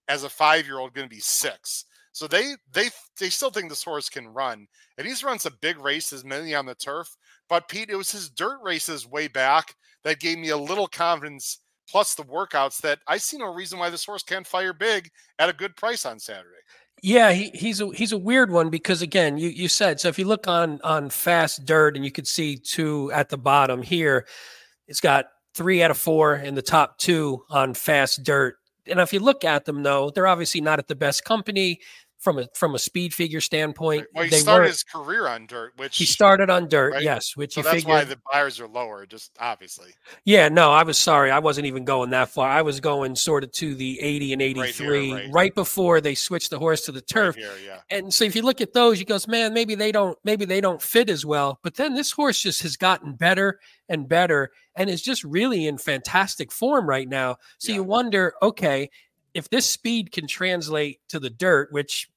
as 0.08 0.24
a 0.24 0.28
five 0.28 0.66
year 0.66 0.78
old 0.78 0.94
going 0.94 1.08
to 1.08 1.14
be 1.14 1.20
six. 1.20 1.84
So 2.12 2.26
they 2.26 2.54
they 2.72 2.88
they 3.20 3.28
still 3.28 3.50
think 3.50 3.68
this 3.68 3.84
horse 3.84 4.08
can 4.08 4.28
run, 4.28 4.66
and 4.96 5.06
he's 5.06 5.22
run 5.22 5.38
some 5.38 5.58
big 5.60 5.78
races, 5.78 6.24
mainly 6.24 6.54
on 6.54 6.64
the 6.64 6.74
turf. 6.74 7.14
But 7.48 7.68
Pete, 7.68 7.90
it 7.90 7.96
was 7.96 8.10
his 8.10 8.30
dirt 8.30 8.58
races 8.62 9.06
way 9.06 9.28
back 9.28 9.74
that 10.02 10.20
gave 10.20 10.38
me 10.38 10.48
a 10.48 10.56
little 10.56 10.86
confidence. 10.86 11.58
Plus 11.90 12.14
the 12.14 12.24
workouts 12.24 12.80
that 12.82 12.98
I 13.06 13.18
see 13.18 13.38
no 13.38 13.52
reason 13.52 13.78
why 13.78 13.90
this 13.90 14.04
horse 14.04 14.22
can't 14.22 14.46
fire 14.46 14.72
big 14.72 15.10
at 15.38 15.48
a 15.48 15.52
good 15.52 15.76
price 15.76 16.04
on 16.04 16.18
Saturday. 16.18 16.56
Yeah, 17.02 17.32
he, 17.32 17.50
he's 17.50 17.80
a 17.80 17.90
he's 17.90 18.12
a 18.12 18.18
weird 18.18 18.50
one 18.50 18.70
because 18.70 19.02
again, 19.02 19.36
you 19.38 19.48
you 19.48 19.68
said 19.68 20.00
so. 20.00 20.08
If 20.08 20.18
you 20.18 20.24
look 20.24 20.48
on 20.48 20.80
on 20.82 21.10
fast 21.10 21.64
dirt, 21.66 21.94
and 21.94 22.04
you 22.04 22.10
could 22.10 22.26
see 22.26 22.56
two 22.56 23.12
at 23.12 23.28
the 23.28 23.36
bottom 23.36 23.82
here, 23.82 24.26
it's 24.88 25.00
got 25.00 25.26
three 25.54 25.82
out 25.82 25.90
of 25.90 25.98
four 25.98 26.36
in 26.36 26.54
the 26.54 26.62
top 26.62 26.98
two 26.98 27.44
on 27.50 27.74
fast 27.74 28.22
dirt. 28.24 28.56
And 28.86 29.00
if 29.00 29.12
you 29.12 29.20
look 29.20 29.44
at 29.44 29.64
them, 29.64 29.82
though, 29.82 30.10
they're 30.10 30.26
obviously 30.26 30.60
not 30.60 30.78
at 30.78 30.88
the 30.88 30.94
best 30.94 31.24
company 31.24 31.80
from 32.26 32.40
a 32.40 32.48
from 32.54 32.74
a 32.74 32.78
speed 32.80 33.14
figure 33.14 33.40
standpoint. 33.40 34.04
Well, 34.12 34.24
he 34.24 34.30
they 34.30 34.38
started 34.38 34.66
his 34.66 34.82
career 34.82 35.28
on 35.28 35.46
dirt, 35.46 35.74
which 35.76 35.96
he 35.96 36.06
started 36.06 36.50
on 36.50 36.66
dirt, 36.66 36.94
right? 36.94 37.02
yes. 37.04 37.36
Which 37.36 37.54
so 37.54 37.62
that's 37.62 37.76
figured, 37.76 37.88
why 37.88 38.02
the 38.02 38.18
Beyers 38.32 38.58
are 38.58 38.66
lower, 38.66 39.06
just 39.06 39.30
obviously. 39.38 39.90
Yeah, 40.24 40.48
no, 40.48 40.72
I 40.72 40.82
was 40.82 40.98
sorry, 40.98 41.30
I 41.30 41.38
wasn't 41.38 41.68
even 41.68 41.84
going 41.84 42.10
that 42.10 42.30
far. 42.30 42.48
I 42.48 42.62
was 42.62 42.80
going 42.80 43.14
sort 43.14 43.44
of 43.44 43.52
to 43.52 43.76
the 43.76 44.00
eighty 44.00 44.32
and 44.32 44.42
eighty 44.42 44.72
three, 44.72 45.12
right, 45.12 45.22
right. 45.22 45.32
right, 45.32 45.54
before 45.54 46.00
they 46.00 46.16
switched 46.16 46.50
the 46.50 46.58
horse 46.58 46.84
to 46.86 46.92
the 46.92 47.00
turf. 47.00 47.36
Here, 47.36 47.52
yeah. 47.64 47.78
And 47.90 48.12
so 48.12 48.24
if 48.24 48.34
you 48.34 48.42
look 48.42 48.60
at 48.60 48.72
those, 48.72 48.98
you 48.98 49.06
goes, 49.06 49.28
man, 49.28 49.54
maybe 49.54 49.76
they 49.76 49.92
don't, 49.92 50.18
maybe 50.24 50.46
they 50.46 50.60
don't 50.60 50.82
fit 50.82 51.08
as 51.08 51.24
well. 51.24 51.60
But 51.62 51.76
then 51.76 51.94
this 51.94 52.10
horse 52.10 52.42
just 52.42 52.60
has 52.62 52.76
gotten 52.76 53.12
better 53.12 53.60
and 53.88 54.08
better, 54.08 54.50
and 54.74 54.90
is 54.90 55.00
just 55.00 55.22
really 55.22 55.68
in 55.68 55.78
fantastic 55.78 56.50
form 56.50 56.88
right 56.88 57.08
now. 57.08 57.36
So 57.58 57.70
yeah. 57.70 57.76
you 57.76 57.84
wonder, 57.84 58.34
okay, 58.42 58.90
if 59.32 59.48
this 59.48 59.70
speed 59.70 60.10
can 60.10 60.26
translate 60.26 60.98
to 61.10 61.20
the 61.20 61.30
dirt, 61.30 61.70
which 61.70 62.10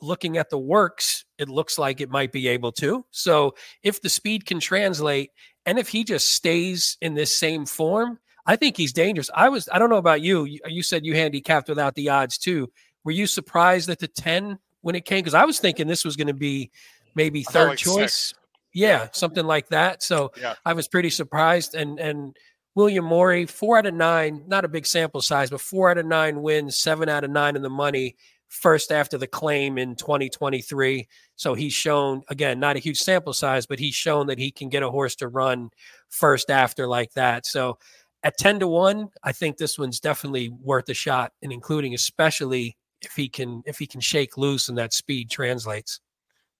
looking 0.00 0.36
at 0.36 0.50
the 0.50 0.58
works, 0.58 1.24
it 1.38 1.48
looks 1.48 1.78
like 1.78 2.00
it 2.00 2.10
might 2.10 2.32
be 2.32 2.48
able 2.48 2.72
to. 2.72 3.04
So 3.10 3.54
if 3.82 4.00
the 4.00 4.08
speed 4.08 4.46
can 4.46 4.60
translate, 4.60 5.30
and 5.64 5.78
if 5.78 5.88
he 5.88 6.04
just 6.04 6.30
stays 6.30 6.96
in 7.00 7.14
this 7.14 7.36
same 7.36 7.66
form, 7.66 8.18
I 8.46 8.56
think 8.56 8.76
he's 8.76 8.92
dangerous. 8.92 9.30
I 9.34 9.48
was, 9.48 9.68
I 9.72 9.78
don't 9.78 9.90
know 9.90 9.96
about 9.96 10.20
you. 10.20 10.44
You, 10.44 10.60
you 10.66 10.82
said 10.82 11.04
you 11.04 11.14
handicapped 11.14 11.68
without 11.68 11.94
the 11.94 12.10
odds 12.10 12.38
too. 12.38 12.70
Were 13.04 13.12
you 13.12 13.26
surprised 13.26 13.88
at 13.88 13.98
the 13.98 14.08
10 14.08 14.58
when 14.82 14.94
it 14.94 15.04
came? 15.04 15.18
Because 15.18 15.34
I 15.34 15.44
was 15.44 15.58
thinking 15.58 15.86
this 15.86 16.04
was 16.04 16.16
going 16.16 16.28
to 16.28 16.34
be 16.34 16.70
maybe 17.14 17.42
third 17.42 17.70
like 17.70 17.78
choice. 17.78 18.28
Six. 18.28 18.34
Yeah, 18.72 19.08
something 19.12 19.46
like 19.46 19.68
that. 19.68 20.02
So 20.02 20.32
yeah. 20.38 20.54
I 20.64 20.74
was 20.74 20.86
pretty 20.86 21.10
surprised. 21.10 21.74
And, 21.74 21.98
and, 21.98 22.36
William 22.76 23.06
Morey, 23.06 23.46
four 23.46 23.78
out 23.78 23.86
of 23.86 23.94
nine, 23.94 24.44
not 24.46 24.66
a 24.66 24.68
big 24.68 24.86
sample 24.86 25.22
size, 25.22 25.48
but 25.48 25.62
four 25.62 25.90
out 25.90 25.96
of 25.96 26.04
nine 26.04 26.42
wins, 26.42 26.76
seven 26.76 27.08
out 27.08 27.24
of 27.24 27.30
nine 27.30 27.56
in 27.56 27.62
the 27.62 27.70
money, 27.70 28.16
first 28.48 28.92
after 28.92 29.18
the 29.18 29.26
claim 29.26 29.78
in 29.78 29.96
2023. 29.96 31.08
So 31.36 31.54
he's 31.54 31.72
shown, 31.72 32.22
again, 32.28 32.60
not 32.60 32.76
a 32.76 32.80
huge 32.80 32.98
sample 32.98 33.32
size, 33.32 33.66
but 33.66 33.78
he's 33.78 33.94
shown 33.94 34.26
that 34.28 34.38
he 34.38 34.50
can 34.50 34.68
get 34.68 34.82
a 34.82 34.90
horse 34.90 35.16
to 35.16 35.28
run 35.28 35.70
first 36.08 36.50
after 36.50 36.86
like 36.86 37.12
that. 37.14 37.46
So 37.46 37.78
at 38.22 38.38
10 38.38 38.60
to 38.60 38.68
1, 38.68 39.08
I 39.22 39.32
think 39.32 39.56
this 39.56 39.78
one's 39.78 40.00
definitely 40.00 40.48
worth 40.48 40.88
a 40.88 40.94
shot, 40.94 41.32
and 41.42 41.52
including 41.52 41.94
especially 41.94 42.76
if 43.02 43.12
he 43.12 43.28
can 43.28 43.62
if 43.66 43.78
he 43.78 43.86
can 43.86 44.00
shake 44.00 44.36
loose 44.36 44.68
and 44.68 44.78
that 44.78 44.92
speed 44.92 45.30
translates. 45.30 46.00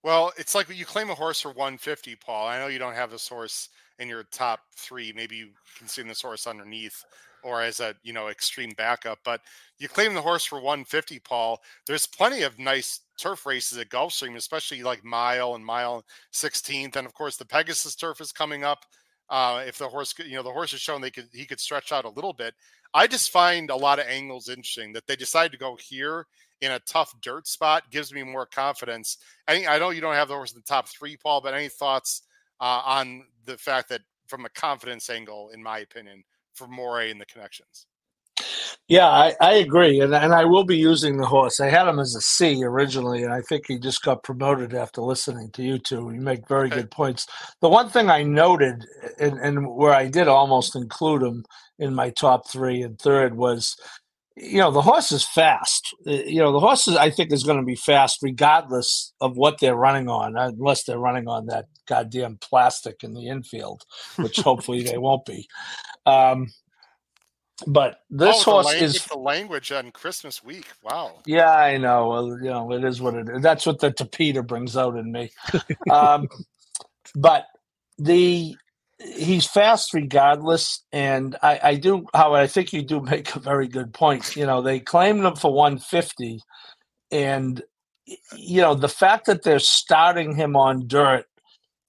Well, 0.03 0.31
it's 0.37 0.55
like 0.55 0.67
you 0.73 0.85
claim 0.85 1.09
a 1.09 1.15
horse 1.15 1.41
for 1.41 1.49
150, 1.49 2.15
Paul. 2.15 2.47
I 2.47 2.59
know 2.59 2.67
you 2.67 2.79
don't 2.79 2.93
have 2.93 3.11
this 3.11 3.27
horse 3.27 3.69
in 3.99 4.07
your 4.07 4.23
top 4.23 4.61
three. 4.75 5.13
Maybe 5.15 5.37
you 5.37 5.49
can 5.77 5.87
see 5.87 6.01
the 6.01 6.13
horse 6.13 6.47
underneath 6.47 7.03
or 7.43 7.61
as 7.61 7.79
a 7.79 7.95
you 8.03 8.13
know 8.13 8.27
extreme 8.27 8.71
backup. 8.77 9.19
But 9.23 9.41
you 9.79 9.87
claim 9.87 10.13
the 10.13 10.21
horse 10.21 10.45
for 10.45 10.59
150, 10.59 11.19
Paul. 11.19 11.59
There's 11.85 12.05
plenty 12.05 12.43
of 12.43 12.59
nice 12.59 13.01
turf 13.17 13.45
races 13.45 13.77
at 13.77 13.89
Gulfstream, 13.89 14.35
especially 14.35 14.83
like 14.83 15.03
mile 15.03 15.55
and 15.55 15.65
mile 15.65 16.03
16th, 16.33 16.95
and 16.95 17.07
of 17.07 17.13
course 17.13 17.37
the 17.37 17.45
Pegasus 17.45 17.95
turf 17.95 18.21
is 18.21 18.31
coming 18.31 18.63
up. 18.63 18.85
Uh, 19.29 19.63
if 19.67 19.77
the 19.77 19.87
horse, 19.87 20.13
you 20.25 20.37
know, 20.37 20.43
the 20.43 20.51
horse 20.51 20.71
has 20.71 20.79
shown 20.79 21.01
they 21.01 21.11
could 21.11 21.27
he 21.33 21.45
could 21.45 21.59
stretch 21.59 21.91
out 21.91 22.05
a 22.05 22.09
little 22.09 22.33
bit. 22.33 22.53
I 22.93 23.07
just 23.07 23.31
find 23.31 23.69
a 23.69 23.75
lot 23.75 23.99
of 23.99 24.07
angles 24.07 24.49
interesting 24.49 24.93
that 24.93 25.05
they 25.07 25.15
decide 25.15 25.51
to 25.51 25.57
go 25.57 25.75
here 25.75 26.25
in 26.61 26.71
a 26.71 26.79
tough 26.79 27.13
dirt 27.21 27.45
spot 27.47 27.83
gives 27.91 28.13
me 28.13 28.23
more 28.23 28.45
confidence. 28.45 29.17
I 29.47 29.65
I 29.67 29.79
know 29.79 29.89
you 29.89 30.01
don't 30.01 30.13
have 30.13 30.29
the 30.29 30.35
horse 30.35 30.53
in 30.53 30.59
the 30.59 30.63
top 30.63 30.87
three, 30.87 31.17
Paul, 31.17 31.41
but 31.41 31.53
any 31.53 31.67
thoughts 31.67 32.23
uh, 32.59 32.81
on 32.85 33.23
the 33.45 33.57
fact 33.57 33.89
that 33.89 34.01
from 34.27 34.45
a 34.45 34.49
confidence 34.49 35.09
angle, 35.09 35.49
in 35.53 35.61
my 35.63 35.79
opinion, 35.79 36.23
for 36.53 36.67
Morey 36.67 37.11
and 37.11 37.21
the 37.21 37.25
connections. 37.25 37.85
Yeah, 38.87 39.07
I, 39.07 39.35
I 39.41 39.53
agree, 39.55 39.99
and 39.99 40.15
and 40.15 40.33
I 40.33 40.45
will 40.45 40.63
be 40.63 40.77
using 40.77 41.17
the 41.17 41.25
horse. 41.25 41.59
I 41.59 41.69
had 41.69 41.87
him 41.87 41.99
as 41.99 42.15
a 42.15 42.21
C 42.21 42.63
originally, 42.63 43.23
and 43.23 43.33
I 43.33 43.41
think 43.41 43.65
he 43.67 43.77
just 43.77 44.01
got 44.01 44.23
promoted 44.23 44.73
after 44.73 45.01
listening 45.01 45.51
to 45.51 45.63
you 45.63 45.77
two. 45.77 46.11
You 46.13 46.21
make 46.21 46.47
very 46.47 46.67
okay. 46.67 46.77
good 46.77 46.91
points. 46.91 47.27
The 47.61 47.67
one 47.67 47.89
thing 47.89 48.09
I 48.09 48.23
noted, 48.23 48.85
and, 49.19 49.39
and 49.39 49.67
where 49.75 49.93
I 49.93 50.07
did 50.07 50.29
almost 50.29 50.75
include 50.75 51.21
him 51.21 51.43
in 51.79 51.93
my 51.93 52.11
top 52.11 52.49
three 52.49 52.81
and 52.81 52.97
third, 52.97 53.35
was 53.35 53.75
you 54.39 54.59
know 54.59 54.71
the 54.71 54.81
horse 54.81 55.11
is 55.11 55.25
fast. 55.25 55.95
Uh, 56.05 56.11
you 56.11 56.39
know 56.39 56.51
the 56.51 56.59
horse 56.59 56.87
is, 56.87 56.95
i 56.95 57.09
think 57.09 57.31
is 57.31 57.43
going 57.43 57.57
to 57.57 57.65
be 57.65 57.75
fast 57.75 58.19
regardless 58.21 59.13
of 59.19 59.35
what 59.35 59.59
they're 59.59 59.75
running 59.75 60.07
on 60.07 60.37
unless 60.37 60.83
they're 60.83 60.99
running 60.99 61.27
on 61.27 61.47
that 61.47 61.65
goddamn 61.87 62.37
plastic 62.39 63.03
in 63.03 63.13
the 63.13 63.27
infield 63.27 63.83
which 64.17 64.37
hopefully 64.41 64.83
they 64.83 64.97
won't 64.97 65.25
be. 65.25 65.47
Um, 66.05 66.47
but 67.65 68.01
this 68.11 68.47
oh, 68.47 68.51
horse 68.51 68.65
language, 68.67 68.83
is 68.83 69.05
the 69.05 69.17
language 69.17 69.71
on 69.71 69.91
christmas 69.91 70.43
week. 70.43 70.67
Wow. 70.83 71.19
Yeah 71.25 71.49
i 71.49 71.77
know. 71.77 72.09
Well, 72.09 72.27
you 72.37 72.49
know 72.49 72.71
it 72.71 72.83
is 72.83 73.01
what 73.01 73.15
it 73.15 73.27
is. 73.29 73.41
That's 73.41 73.65
what 73.65 73.79
the 73.79 73.91
tapeta 73.91 74.45
brings 74.45 74.77
out 74.77 74.95
in 74.95 75.11
me. 75.11 75.31
Um, 75.91 76.27
but 77.15 77.45
the 77.97 78.55
he's 78.99 79.45
fast 79.45 79.93
regardless. 79.93 80.83
And 80.91 81.35
I, 81.41 81.59
I 81.63 81.75
do, 81.75 82.05
Howard, 82.13 82.41
I 82.41 82.47
think 82.47 82.73
you 82.73 82.81
do 82.81 83.01
make 83.01 83.35
a 83.35 83.39
very 83.39 83.67
good 83.67 83.93
point. 83.93 84.35
You 84.35 84.45
know, 84.45 84.61
they 84.61 84.79
claimed 84.79 85.23
him 85.23 85.35
for 85.35 85.53
150. 85.53 86.41
And, 87.11 87.61
you 88.35 88.61
know, 88.61 88.75
the 88.75 88.89
fact 88.89 89.25
that 89.27 89.43
they're 89.43 89.59
starting 89.59 90.35
him 90.35 90.55
on 90.55 90.87
dirt, 90.87 91.25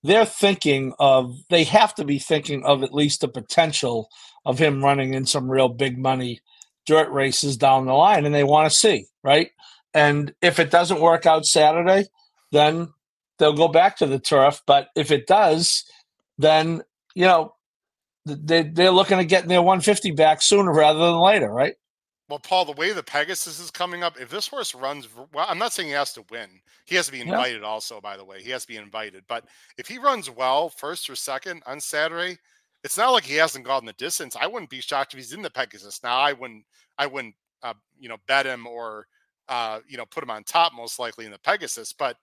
they're 0.02 0.26
thinking 0.26 0.92
of, 0.98 1.36
they 1.50 1.64
have 1.64 1.94
to 1.96 2.04
be 2.04 2.18
thinking 2.18 2.64
of 2.64 2.82
at 2.82 2.94
least 2.94 3.20
the 3.20 3.28
potential 3.28 4.08
of 4.44 4.58
him 4.58 4.84
running 4.84 5.14
in 5.14 5.26
some 5.26 5.50
real 5.50 5.68
big 5.68 5.98
money 5.98 6.40
dirt 6.86 7.10
races 7.10 7.56
down 7.56 7.86
the 7.86 7.92
line. 7.92 8.24
And 8.24 8.34
they 8.34 8.44
want 8.44 8.70
to 8.70 8.76
see, 8.76 9.06
right? 9.24 9.50
And 9.94 10.34
if 10.42 10.58
it 10.58 10.70
doesn't 10.70 11.00
work 11.00 11.26
out 11.26 11.46
Saturday, 11.46 12.06
then 12.52 12.88
they'll 13.38 13.52
go 13.52 13.68
back 13.68 13.96
to 13.96 14.06
the 14.06 14.18
turf. 14.18 14.62
But 14.66 14.88
if 14.94 15.10
it 15.10 15.26
does, 15.26 15.84
then 16.38 16.82
you 17.18 17.24
know, 17.24 17.52
they 18.24 18.62
they're 18.62 18.92
looking 18.92 19.18
at 19.18 19.24
getting 19.24 19.48
their 19.48 19.60
150 19.60 20.12
back 20.12 20.40
sooner 20.40 20.72
rather 20.72 21.00
than 21.00 21.18
later, 21.18 21.50
right? 21.50 21.74
Well, 22.28 22.38
Paul, 22.38 22.64
the 22.64 22.72
way 22.72 22.92
the 22.92 23.02
Pegasus 23.02 23.58
is 23.58 23.72
coming 23.72 24.04
up, 24.04 24.20
if 24.20 24.28
this 24.30 24.46
horse 24.46 24.72
runs, 24.72 25.08
well, 25.32 25.46
I'm 25.48 25.58
not 25.58 25.72
saying 25.72 25.88
he 25.88 25.94
has 25.94 26.12
to 26.12 26.24
win. 26.30 26.48
He 26.84 26.94
has 26.94 27.06
to 27.06 27.12
be 27.12 27.20
invited, 27.20 27.62
yeah. 27.62 27.66
also, 27.66 28.00
by 28.00 28.16
the 28.16 28.24
way. 28.24 28.40
He 28.40 28.50
has 28.50 28.62
to 28.62 28.68
be 28.68 28.76
invited. 28.76 29.24
But 29.28 29.46
if 29.78 29.88
he 29.88 29.98
runs 29.98 30.30
well, 30.30 30.68
first 30.68 31.10
or 31.10 31.16
second 31.16 31.62
on 31.66 31.80
Saturday, 31.80 32.38
it's 32.84 32.98
not 32.98 33.10
like 33.10 33.24
he 33.24 33.34
hasn't 33.34 33.64
gone 33.64 33.84
the 33.84 33.94
distance. 33.94 34.36
I 34.40 34.46
wouldn't 34.46 34.70
be 34.70 34.80
shocked 34.80 35.14
if 35.14 35.18
he's 35.18 35.32
in 35.32 35.42
the 35.42 35.50
Pegasus. 35.50 36.02
Now, 36.04 36.18
I 36.18 36.34
wouldn't, 36.34 36.64
I 36.98 37.06
wouldn't, 37.06 37.34
uh, 37.64 37.74
you 37.98 38.08
know, 38.08 38.18
bet 38.28 38.46
him 38.46 38.64
or, 38.66 39.06
uh, 39.48 39.80
you 39.88 39.96
know, 39.96 40.06
put 40.06 40.22
him 40.22 40.30
on 40.30 40.44
top 40.44 40.72
most 40.72 41.00
likely 41.00 41.24
in 41.24 41.32
the 41.32 41.38
Pegasus. 41.38 41.92
But 41.92 42.16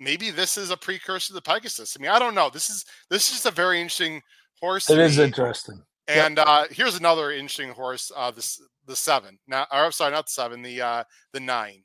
maybe 0.00 0.30
this 0.30 0.56
is 0.56 0.70
a 0.70 0.76
precursor 0.76 1.28
to 1.28 1.32
the 1.34 1.42
Pegasus. 1.42 1.96
I 1.98 2.02
mean, 2.02 2.10
I 2.10 2.18
don't 2.18 2.34
know. 2.34 2.50
This 2.50 2.70
is 2.70 2.84
this 3.10 3.26
is 3.26 3.34
just 3.34 3.46
a 3.46 3.50
very 3.50 3.80
interesting 3.80 4.22
horse. 4.60 4.88
It 4.90 4.98
is 4.98 5.18
interesting. 5.18 5.82
And 6.06 6.38
yep. 6.38 6.46
uh, 6.48 6.64
here's 6.70 6.96
another 6.96 7.32
interesting 7.32 7.70
horse. 7.70 8.10
Uh, 8.16 8.30
this 8.30 8.60
the 8.86 8.96
seven. 8.96 9.38
Now, 9.46 9.66
or 9.72 9.84
I'm 9.84 9.92
sorry, 9.92 10.12
not 10.12 10.26
the 10.26 10.32
seven. 10.32 10.62
The 10.62 10.80
uh, 10.80 11.04
the 11.32 11.40
nine. 11.40 11.82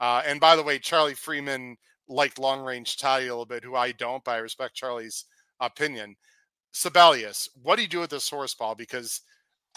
Uh, 0.00 0.22
and 0.26 0.40
by 0.40 0.56
the 0.56 0.62
way, 0.62 0.78
Charlie 0.78 1.14
Freeman 1.14 1.76
liked 2.08 2.38
long 2.38 2.60
range 2.60 2.96
Toddy 2.96 3.26
a 3.26 3.30
little 3.30 3.46
bit, 3.46 3.64
who 3.64 3.74
I 3.74 3.92
don't, 3.92 4.22
but 4.24 4.32
I 4.32 4.38
respect 4.38 4.74
Charlie's 4.74 5.24
opinion. 5.60 6.16
Sibelius, 6.72 7.48
what 7.62 7.76
do 7.76 7.82
you 7.82 7.88
do 7.88 8.00
with 8.00 8.10
this 8.10 8.28
horse, 8.28 8.54
Paul? 8.54 8.74
Because 8.74 9.22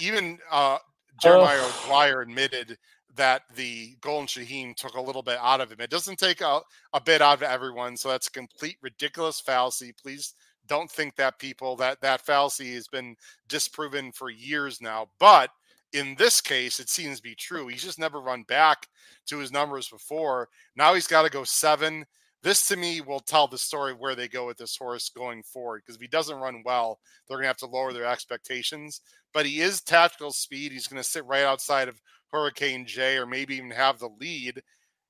even 0.01 0.37
uh, 0.51 0.77
Jeremiah 1.21 1.59
oh. 1.61 1.83
Dwyer 1.87 2.21
admitted 2.21 2.77
that 3.15 3.43
the 3.55 3.95
Golden 4.01 4.27
Shaheen 4.27 4.75
took 4.75 4.93
a 4.93 5.01
little 5.01 5.23
bit 5.23 5.37
out 5.41 5.61
of 5.61 5.71
him. 5.71 5.81
It 5.81 5.89
doesn't 5.89 6.19
take 6.19 6.41
a, 6.41 6.61
a 6.93 7.01
bit 7.01 7.21
out 7.21 7.37
of 7.37 7.43
everyone, 7.43 7.97
so 7.97 8.09
that's 8.09 8.27
a 8.27 8.31
complete 8.31 8.77
ridiculous 8.81 9.39
fallacy. 9.39 9.93
Please 9.99 10.33
don't 10.67 10.89
think 10.89 11.15
that 11.15 11.39
people 11.39 11.75
that 11.77 11.99
that 12.01 12.21
fallacy 12.21 12.73
has 12.75 12.87
been 12.87 13.15
disproven 13.47 14.11
for 14.11 14.29
years 14.29 14.79
now. 14.81 15.07
But 15.19 15.49
in 15.91 16.15
this 16.15 16.39
case, 16.39 16.79
it 16.79 16.89
seems 16.89 17.17
to 17.17 17.23
be 17.23 17.35
true. 17.35 17.67
He's 17.67 17.83
just 17.83 17.99
never 17.99 18.21
run 18.21 18.43
back 18.43 18.87
to 19.27 19.39
his 19.39 19.51
numbers 19.51 19.89
before. 19.89 20.47
Now 20.75 20.93
he's 20.93 21.07
got 21.07 21.23
to 21.23 21.29
go 21.29 21.43
seven. 21.43 22.05
This 22.41 22.67
to 22.67 22.77
me 22.77 23.01
will 23.01 23.19
tell 23.19 23.47
the 23.47 23.57
story 23.57 23.93
where 23.93 24.15
they 24.15 24.27
go 24.29 24.45
with 24.45 24.57
this 24.57 24.77
horse 24.77 25.09
going 25.09 25.43
forward. 25.43 25.81
Because 25.83 25.95
if 25.95 26.01
he 26.01 26.07
doesn't 26.07 26.39
run 26.39 26.61
well, 26.63 26.99
they're 27.27 27.37
going 27.37 27.43
to 27.43 27.49
have 27.49 27.57
to 27.57 27.65
lower 27.65 27.91
their 27.91 28.05
expectations. 28.05 29.01
But 29.33 29.45
he 29.45 29.59
is 29.61 29.81
tactical 29.81 30.31
speed. 30.31 30.71
He's 30.71 30.87
going 30.87 31.01
to 31.01 31.09
sit 31.09 31.25
right 31.25 31.43
outside 31.43 31.89
of 31.89 31.99
Hurricane 32.31 32.85
J 32.85 33.17
or 33.17 33.25
maybe 33.25 33.55
even 33.55 33.71
have 33.71 33.99
the 33.99 34.09
lead. 34.19 34.61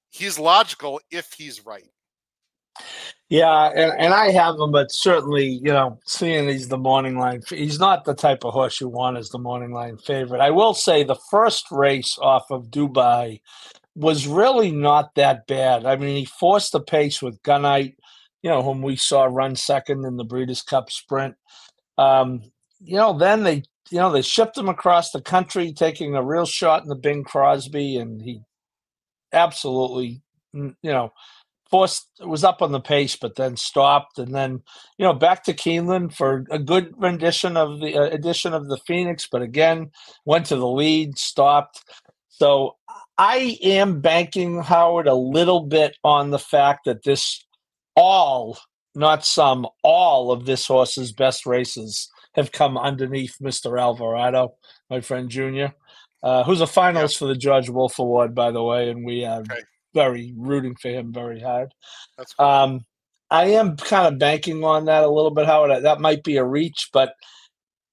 He's 0.10 0.40
logical 0.40 1.00
if 1.12 1.34
he's 1.34 1.66
right. 1.66 1.90
Yeah, 3.30 3.70
and, 3.76 3.92
and 4.00 4.14
I 4.14 4.32
have 4.32 4.56
him, 4.56 4.72
but 4.72 4.92
certainly, 4.92 5.46
you 5.48 5.72
know, 5.72 6.00
seeing 6.06 6.48
he's 6.48 6.68
the 6.68 6.78
morning 6.78 7.18
line, 7.18 7.42
he's 7.48 7.80
not 7.80 8.04
the 8.06 8.16
type 8.16 8.44
of 8.44 8.54
horse 8.54 8.82
you 8.82 8.88
want 8.88 9.18
as 9.18 9.30
the 9.30 9.38
morning 9.38 9.72
line 9.72 9.98
favorite. 9.98 10.42
I 10.42 10.50
will 10.50 10.74
say 10.74 11.04
the 11.04 11.20
first 11.30 11.66
race 11.70 12.18
off 12.20 12.50
of 12.50 12.72
Dubai 12.72 13.42
was 13.96 14.26
really 14.26 14.72
not 14.72 15.14
that 15.16 15.46
bad. 15.46 15.86
I 15.86 15.96
mean, 15.96 16.16
he 16.16 16.26
forced 16.26 16.72
the 16.72 16.80
pace 16.80 17.22
with 17.22 17.44
Gunite, 17.44 17.98
you 18.42 18.50
know, 18.50 18.64
whom 18.64 18.82
we 18.82 18.96
saw 18.96 19.26
run 19.26 19.56
second 19.56 20.06
in 20.06 20.16
the 20.16 20.24
Breeders' 20.24 20.62
Cup 20.62 20.90
Sprint. 20.90 21.36
Um, 21.98 22.42
you 22.80 22.96
know, 22.96 23.18
then 23.18 23.44
they, 23.44 23.64
you 23.92 23.98
know, 23.98 24.12
they 24.12 24.22
shipped 24.22 24.58
him 24.58 24.70
across 24.70 25.12
the 25.12 25.22
country, 25.22 25.74
taking 25.74 26.16
a 26.16 26.24
real 26.24 26.46
shot 26.46 26.84
in 26.84 26.90
the 26.90 26.96
Bing 26.96 27.24
Crosby, 27.24 27.98
and 27.98 28.22
he 28.22 28.42
absolutely, 29.34 30.22
you 30.54 30.76
know, 30.84 31.12
forced 31.70 32.08
was 32.22 32.44
up 32.44 32.62
on 32.62 32.72
the 32.72 32.80
pace, 32.80 33.16
but 33.16 33.36
then 33.36 33.56
stopped, 33.58 34.20
and 34.20 34.34
then 34.34 34.62
you 34.98 35.06
know 35.06 35.14
back 35.14 35.44
to 35.44 35.54
Keeneland 35.54 36.14
for 36.14 36.46
a 36.52 36.60
good 36.60 36.94
rendition 36.98 37.58
of 37.58 37.80
the 37.80 37.96
uh, 37.96 38.04
edition 38.04 38.54
of 38.54 38.68
the 38.68 38.78
Phoenix, 38.86 39.28
but 39.32 39.42
again 39.42 39.92
went 40.26 40.48
to 40.48 40.56
the 40.56 40.68
lead, 40.68 41.18
stopped. 41.18 41.84
So 42.30 42.78
I 43.18 43.58
am 43.62 44.02
banking 44.02 44.62
Howard 44.62 45.08
a 45.08 45.14
little 45.14 45.62
bit 45.62 45.98
on 46.04 46.30
the 46.30 46.40
fact 46.40 46.86
that 46.86 47.04
this 47.04 47.46
all, 47.96 48.58
not 48.96 49.26
some, 49.26 49.68
all 49.84 50.32
of 50.32 50.46
this 50.46 50.66
horse's 50.66 51.12
best 51.12 51.46
races 51.46 52.10
have 52.36 52.52
come 52.52 52.78
underneath 52.78 53.36
Mr. 53.42 53.80
Alvarado, 53.80 54.56
my 54.90 55.02
friend 55.02 55.30
Junior, 55.30 55.74
uh, 56.24 56.44
who's 56.44 56.62
a 56.62 56.66
finalist 56.66 57.18
for 57.18 57.28
the 57.28 57.36
George 57.36 57.70
Woolf 57.70 58.00
Award, 58.00 58.36
by 58.36 58.52
the 58.52 58.64
way, 58.64 58.90
and 58.90 59.06
we 59.06 59.26
are 59.26 59.42
okay. 59.42 59.62
very 59.94 60.34
rooting 60.38 60.76
for 60.76 60.90
him 60.90 61.14
very 61.14 61.42
hard. 61.42 61.74
That's 62.18 62.34
cool. 62.34 62.46
Um, 62.46 62.86
I 63.32 63.46
am 63.50 63.78
kind 63.78 64.08
of 64.08 64.20
banking 64.20 64.64
on 64.64 64.86
that 64.86 65.04
a 65.04 65.10
little 65.10 65.32
bit, 65.32 65.46
Howard. 65.46 65.84
That 65.84 66.02
might 66.02 66.24
be 66.24 66.38
a 66.38 66.44
reach, 66.44 66.90
but 66.92 67.14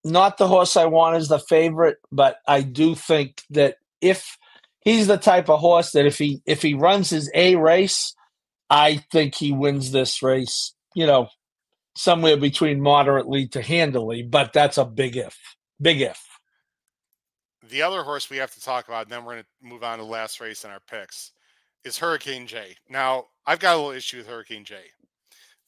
not 0.03 0.39
the 0.39 0.49
horse 0.49 0.76
I 0.76 0.87
want 0.87 1.16
as 1.16 1.28
the 1.28 1.39
favorite. 1.39 1.99
But 2.11 2.39
I 2.49 2.62
do 2.62 2.95
think 2.95 3.43
that 3.51 3.76
if 4.01 4.39
he's 4.80 5.07
the 5.07 5.18
type 5.18 5.51
of 5.51 5.61
horse 5.61 5.93
that 5.93 6.07
if 6.07 6.16
he 6.16 6.41
if 6.47 6.62
he 6.62 6.74
runs 6.74 7.11
his 7.11 7.30
A 7.34 7.57
race, 7.57 8.14
I 8.70 9.05
think 9.12 9.34
he 9.34 9.53
wins 9.53 9.93
this 9.93 10.22
race. 10.22 10.74
You 10.95 11.07
know, 11.07 11.28
somewhere 11.97 12.37
between 12.37 12.81
moderately 12.81 13.49
to 13.49 13.63
handily, 13.63 14.23
but 14.23 14.53
that's 14.53 14.79
a 14.79 14.85
big 14.85 15.17
if. 15.17 15.37
Big 15.81 16.03
if. 16.03 16.23
The 17.69 17.83
other 17.83 18.03
horse 18.03 18.31
we 18.31 18.37
have 18.37 18.55
to 18.55 18.61
talk 18.61 18.87
about, 18.87 19.05
and 19.05 19.13
then 19.13 19.25
we're 19.25 19.35
going 19.35 19.45
to 19.45 19.69
move 19.69 19.83
on 19.83 19.99
to 19.99 20.05
the 20.05 20.11
last 20.11 20.41
race 20.41 20.65
in 20.65 20.71
our 20.71 20.81
picks, 20.89 21.33
is 21.85 21.99
Hurricane 21.99 22.47
J. 22.47 22.77
Now, 22.89 23.27
I've 23.47 23.59
got 23.59 23.75
a 23.75 23.77
little 23.77 23.91
issue 23.93 24.19
with 24.19 24.29
Hurricane 24.29 24.65
J. 24.65 24.77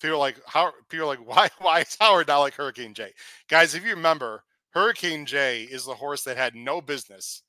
People 0.00 0.18
like, 0.18 0.38
how 0.46 0.72
people 0.88 1.06
like, 1.08 1.26
why 1.26 1.48
why 1.58 1.80
is 1.80 1.96
Howard 1.98 2.28
not 2.28 2.40
like 2.40 2.54
Hurricane 2.54 2.94
J? 2.94 3.12
Guys, 3.48 3.74
if 3.74 3.84
you 3.84 3.90
remember, 3.90 4.44
Hurricane 4.70 5.26
J 5.26 5.62
is 5.62 5.84
the 5.84 5.94
horse 5.94 6.22
that 6.24 6.36
had 6.36 6.54
no 6.54 6.80
business 6.80 7.42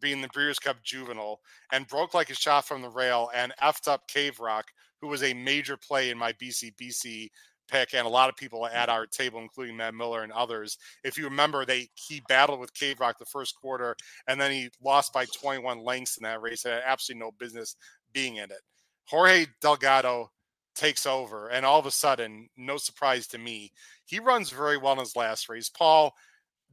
being 0.00 0.20
the 0.20 0.28
Breeders' 0.28 0.60
Cup 0.60 0.76
Juvenile 0.84 1.40
and 1.72 1.88
broke 1.88 2.14
like 2.14 2.30
a 2.30 2.34
shot 2.34 2.66
from 2.66 2.82
the 2.82 2.88
rail 2.88 3.30
and 3.34 3.52
effed 3.60 3.88
up 3.88 4.06
Cave 4.06 4.38
Rock, 4.38 4.66
who 5.00 5.08
was 5.08 5.24
a 5.24 5.34
major 5.34 5.76
play 5.76 6.10
in 6.10 6.18
my 6.18 6.32
BC 6.34 6.76
BC 6.76 7.30
pick 7.68 7.94
and 7.94 8.06
a 8.06 8.10
lot 8.10 8.28
of 8.28 8.36
people 8.36 8.66
at 8.66 8.88
our 8.88 9.06
table, 9.06 9.40
including 9.40 9.76
Matt 9.76 9.94
Miller 9.94 10.22
and 10.22 10.32
others. 10.32 10.78
If 11.04 11.16
you 11.16 11.24
remember, 11.24 11.64
they 11.64 11.88
he 11.94 12.22
battled 12.28 12.60
with 12.60 12.74
Cave 12.74 13.00
Rock 13.00 13.18
the 13.18 13.24
first 13.26 13.54
quarter, 13.60 13.96
and 14.26 14.40
then 14.40 14.50
he 14.50 14.70
lost 14.82 15.12
by 15.12 15.26
21 15.26 15.82
lengths 15.84 16.16
in 16.16 16.24
that 16.24 16.40
race. 16.40 16.64
Had 16.64 16.82
absolutely 16.84 17.20
no 17.20 17.32
business 17.38 17.76
being 18.12 18.36
in 18.36 18.44
it. 18.44 18.62
Jorge 19.06 19.46
Delgado 19.60 20.30
takes 20.74 21.06
over, 21.06 21.48
and 21.48 21.66
all 21.66 21.78
of 21.78 21.86
a 21.86 21.90
sudden, 21.90 22.48
no 22.56 22.76
surprise 22.76 23.26
to 23.28 23.38
me, 23.38 23.72
he 24.04 24.18
runs 24.18 24.50
very 24.50 24.76
well 24.76 24.92
in 24.94 24.98
his 25.00 25.16
last 25.16 25.48
race. 25.48 25.68
Paul, 25.68 26.14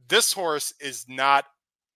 this 0.08 0.32
horse 0.32 0.72
is 0.80 1.04
not 1.08 1.44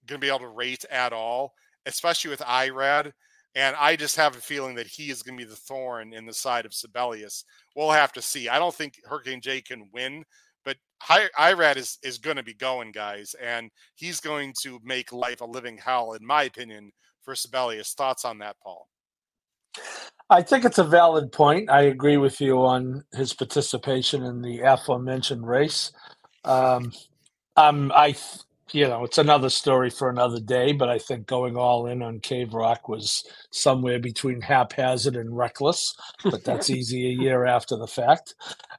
going 0.06 0.20
to 0.20 0.24
be 0.24 0.28
able 0.28 0.40
to 0.40 0.48
rate 0.48 0.84
at 0.90 1.12
all, 1.12 1.54
especially 1.86 2.30
with 2.30 2.40
Irad. 2.40 3.12
And 3.54 3.74
I 3.78 3.96
just 3.96 4.16
have 4.16 4.36
a 4.36 4.40
feeling 4.40 4.76
that 4.76 4.86
he 4.86 5.10
is 5.10 5.22
going 5.22 5.36
to 5.36 5.44
be 5.44 5.50
the 5.50 5.56
thorn 5.56 6.12
in 6.12 6.24
the 6.24 6.32
side 6.32 6.66
of 6.66 6.74
Sibelius. 6.74 7.44
We'll 7.74 7.90
have 7.90 8.12
to 8.12 8.22
see. 8.22 8.48
I 8.48 8.58
don't 8.58 8.74
think 8.74 9.00
Hurricane 9.04 9.40
Jay 9.40 9.60
can 9.60 9.88
win, 9.92 10.24
but 10.64 10.76
Irad 11.08 11.76
is 11.76 11.98
is 12.04 12.18
going 12.18 12.36
to 12.36 12.44
be 12.44 12.54
going, 12.54 12.92
guys, 12.92 13.34
and 13.42 13.70
he's 13.96 14.20
going 14.20 14.54
to 14.62 14.78
make 14.84 15.12
life 15.12 15.40
a 15.40 15.46
living 15.46 15.78
hell, 15.78 16.12
in 16.12 16.24
my 16.24 16.44
opinion, 16.44 16.92
for 17.22 17.34
Sibelius. 17.34 17.94
Thoughts 17.94 18.24
on 18.24 18.38
that, 18.38 18.56
Paul? 18.62 18.86
I 20.28 20.42
think 20.42 20.64
it's 20.64 20.78
a 20.78 20.84
valid 20.84 21.32
point. 21.32 21.70
I 21.70 21.82
agree 21.82 22.16
with 22.16 22.40
you 22.40 22.64
on 22.64 23.04
his 23.12 23.32
participation 23.32 24.22
in 24.22 24.42
the 24.42 24.60
aforementioned 24.60 25.44
race. 25.44 25.90
Um, 26.44 26.92
um, 27.56 27.90
I 27.94 28.14
you 28.72 28.86
know, 28.88 29.04
it's 29.04 29.18
another 29.18 29.50
story 29.50 29.90
for 29.90 30.08
another 30.08 30.40
day, 30.40 30.72
but 30.72 30.88
I 30.88 30.98
think 30.98 31.26
going 31.26 31.56
all 31.56 31.86
in 31.86 32.02
on 32.02 32.20
Cave 32.20 32.54
Rock 32.54 32.88
was 32.88 33.24
somewhere 33.50 33.98
between 33.98 34.40
haphazard 34.40 35.16
and 35.16 35.36
reckless, 35.36 35.94
but 36.24 36.44
that's 36.44 36.70
easy 36.70 37.06
a 37.06 37.22
year 37.22 37.46
after 37.46 37.76
the 37.76 37.86
fact. 37.86 38.34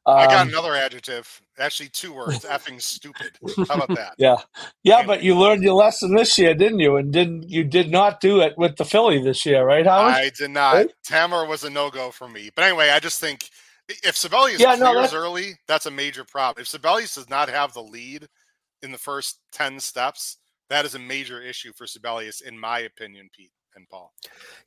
Um, 0.06 0.18
I 0.18 0.26
got 0.26 0.42
um, 0.42 0.50
another 0.50 0.76
adjective, 0.76 1.42
actually 1.60 1.90
two 1.90 2.14
words, 2.14 2.46
effing 2.50 2.82
stupid. 2.82 3.32
How 3.68 3.76
about 3.76 3.96
that? 3.96 4.14
Yeah. 4.18 4.38
Yeah, 4.84 5.06
but 5.06 5.24
you 5.24 5.38
learned 5.38 5.64
your 5.64 5.76
lesson 5.76 6.16
this 6.16 6.38
year, 6.38 6.54
didn't 6.54 6.80
you? 6.80 6.98
And 6.98 7.12
didn't 7.12 7.50
you 7.50 7.64
did 7.64 7.92
not 7.92 8.20
do 8.20 8.42
it 8.42 8.58
with 8.58 8.78
the 8.78 8.86
Philly 8.86 9.22
this 9.22 9.46
year, 9.46 9.66
right, 9.66 9.86
Howard? 9.86 10.14
I 10.14 10.32
did 10.38 10.52
not. 10.52 10.74
Right? 10.74 10.92
Tamara 11.04 11.48
was 11.48 11.64
a 11.64 11.70
no-go 11.70 12.12
for 12.12 12.28
me. 12.28 12.50
But 12.56 12.66
anyway, 12.66 12.90
I 12.90 13.00
just 13.00 13.20
think 13.20 13.50
if 14.04 14.16
Sibelius 14.16 14.60
yeah, 14.62 14.76
clears 14.78 15.12
no, 15.12 15.20
early, 15.20 15.54
that's 15.68 15.86
a 15.86 15.92
major 15.92 16.24
problem. 16.24 16.62
If 16.62 16.68
Sibelius 16.68 17.16
does 17.16 17.30
not 17.30 17.50
have 17.50 17.74
the 17.74 17.84
lead– 17.84 18.28
in 18.84 18.92
the 18.92 18.98
first 18.98 19.40
10 19.52 19.80
steps, 19.80 20.38
that 20.70 20.86
is 20.86 20.96
a 20.96 21.00
major 21.00 21.42
issue 21.42 21.74
for 21.74 21.86
Sibelius, 21.86 22.42
in 22.42 22.58
my 22.58 22.80
opinion, 22.80 23.30
Pete 23.36 23.52
and 23.76 23.88
Paul. 23.90 24.14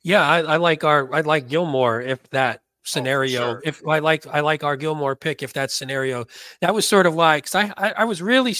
Yeah, 0.01 0.27
I, 0.27 0.41
I 0.41 0.57
like 0.57 0.83
our 0.83 1.13
I 1.13 1.21
like 1.21 1.47
Gilmore 1.47 2.01
if 2.01 2.29
that 2.29 2.59
oh, 2.59 2.61
scenario 2.83 3.41
oh, 3.41 3.51
sure. 3.53 3.61
if 3.65 3.87
I 3.87 3.99
like 3.99 4.27
I 4.27 4.41
like 4.41 4.63
our 4.63 4.77
Gilmore 4.77 5.15
pick 5.15 5.43
if 5.43 5.53
that 5.53 5.71
scenario 5.71 6.25
that 6.61 6.73
was 6.73 6.87
sort 6.87 7.05
of 7.05 7.15
like 7.15 7.45
because 7.45 7.55
I, 7.55 7.73
I, 7.77 7.93
I 7.97 8.03
was 8.05 8.21
really 8.21 8.55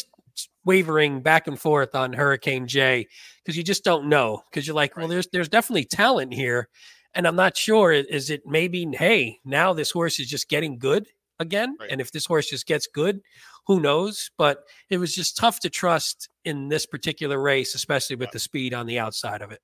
wavering 0.65 1.21
back 1.21 1.47
and 1.47 1.59
forth 1.59 1.95
on 1.95 2.13
Hurricane 2.13 2.67
J 2.67 3.07
because 3.43 3.57
you 3.57 3.63
just 3.63 3.83
don't 3.83 4.09
know 4.09 4.41
because 4.49 4.67
you're 4.67 4.75
like 4.75 4.95
right. 4.95 5.03
well 5.03 5.09
there's 5.09 5.27
there's 5.27 5.49
definitely 5.49 5.85
talent 5.85 6.33
here 6.33 6.67
and 7.13 7.27
I'm 7.27 7.35
not 7.35 7.55
sure 7.55 7.91
is 7.91 8.29
it 8.29 8.41
maybe 8.45 8.87
hey 8.91 9.39
now 9.45 9.73
this 9.73 9.91
horse 9.91 10.19
is 10.19 10.27
just 10.27 10.49
getting 10.49 10.77
good 10.77 11.07
again 11.39 11.75
right. 11.79 11.89
and 11.91 12.01
if 12.01 12.11
this 12.11 12.25
horse 12.25 12.49
just 12.49 12.65
gets 12.65 12.87
good 12.87 13.21
who 13.67 13.79
knows? 13.79 14.31
But 14.37 14.63
it 14.89 14.97
was 14.97 15.15
just 15.15 15.37
tough 15.37 15.59
to 15.61 15.69
trust 15.69 16.29
in 16.43 16.69
this 16.69 16.85
particular 16.85 17.41
race, 17.41 17.75
especially 17.75 18.15
with 18.15 18.31
the 18.31 18.39
speed 18.39 18.73
on 18.73 18.85
the 18.85 18.99
outside 18.99 19.41
of 19.41 19.51
it. 19.51 19.61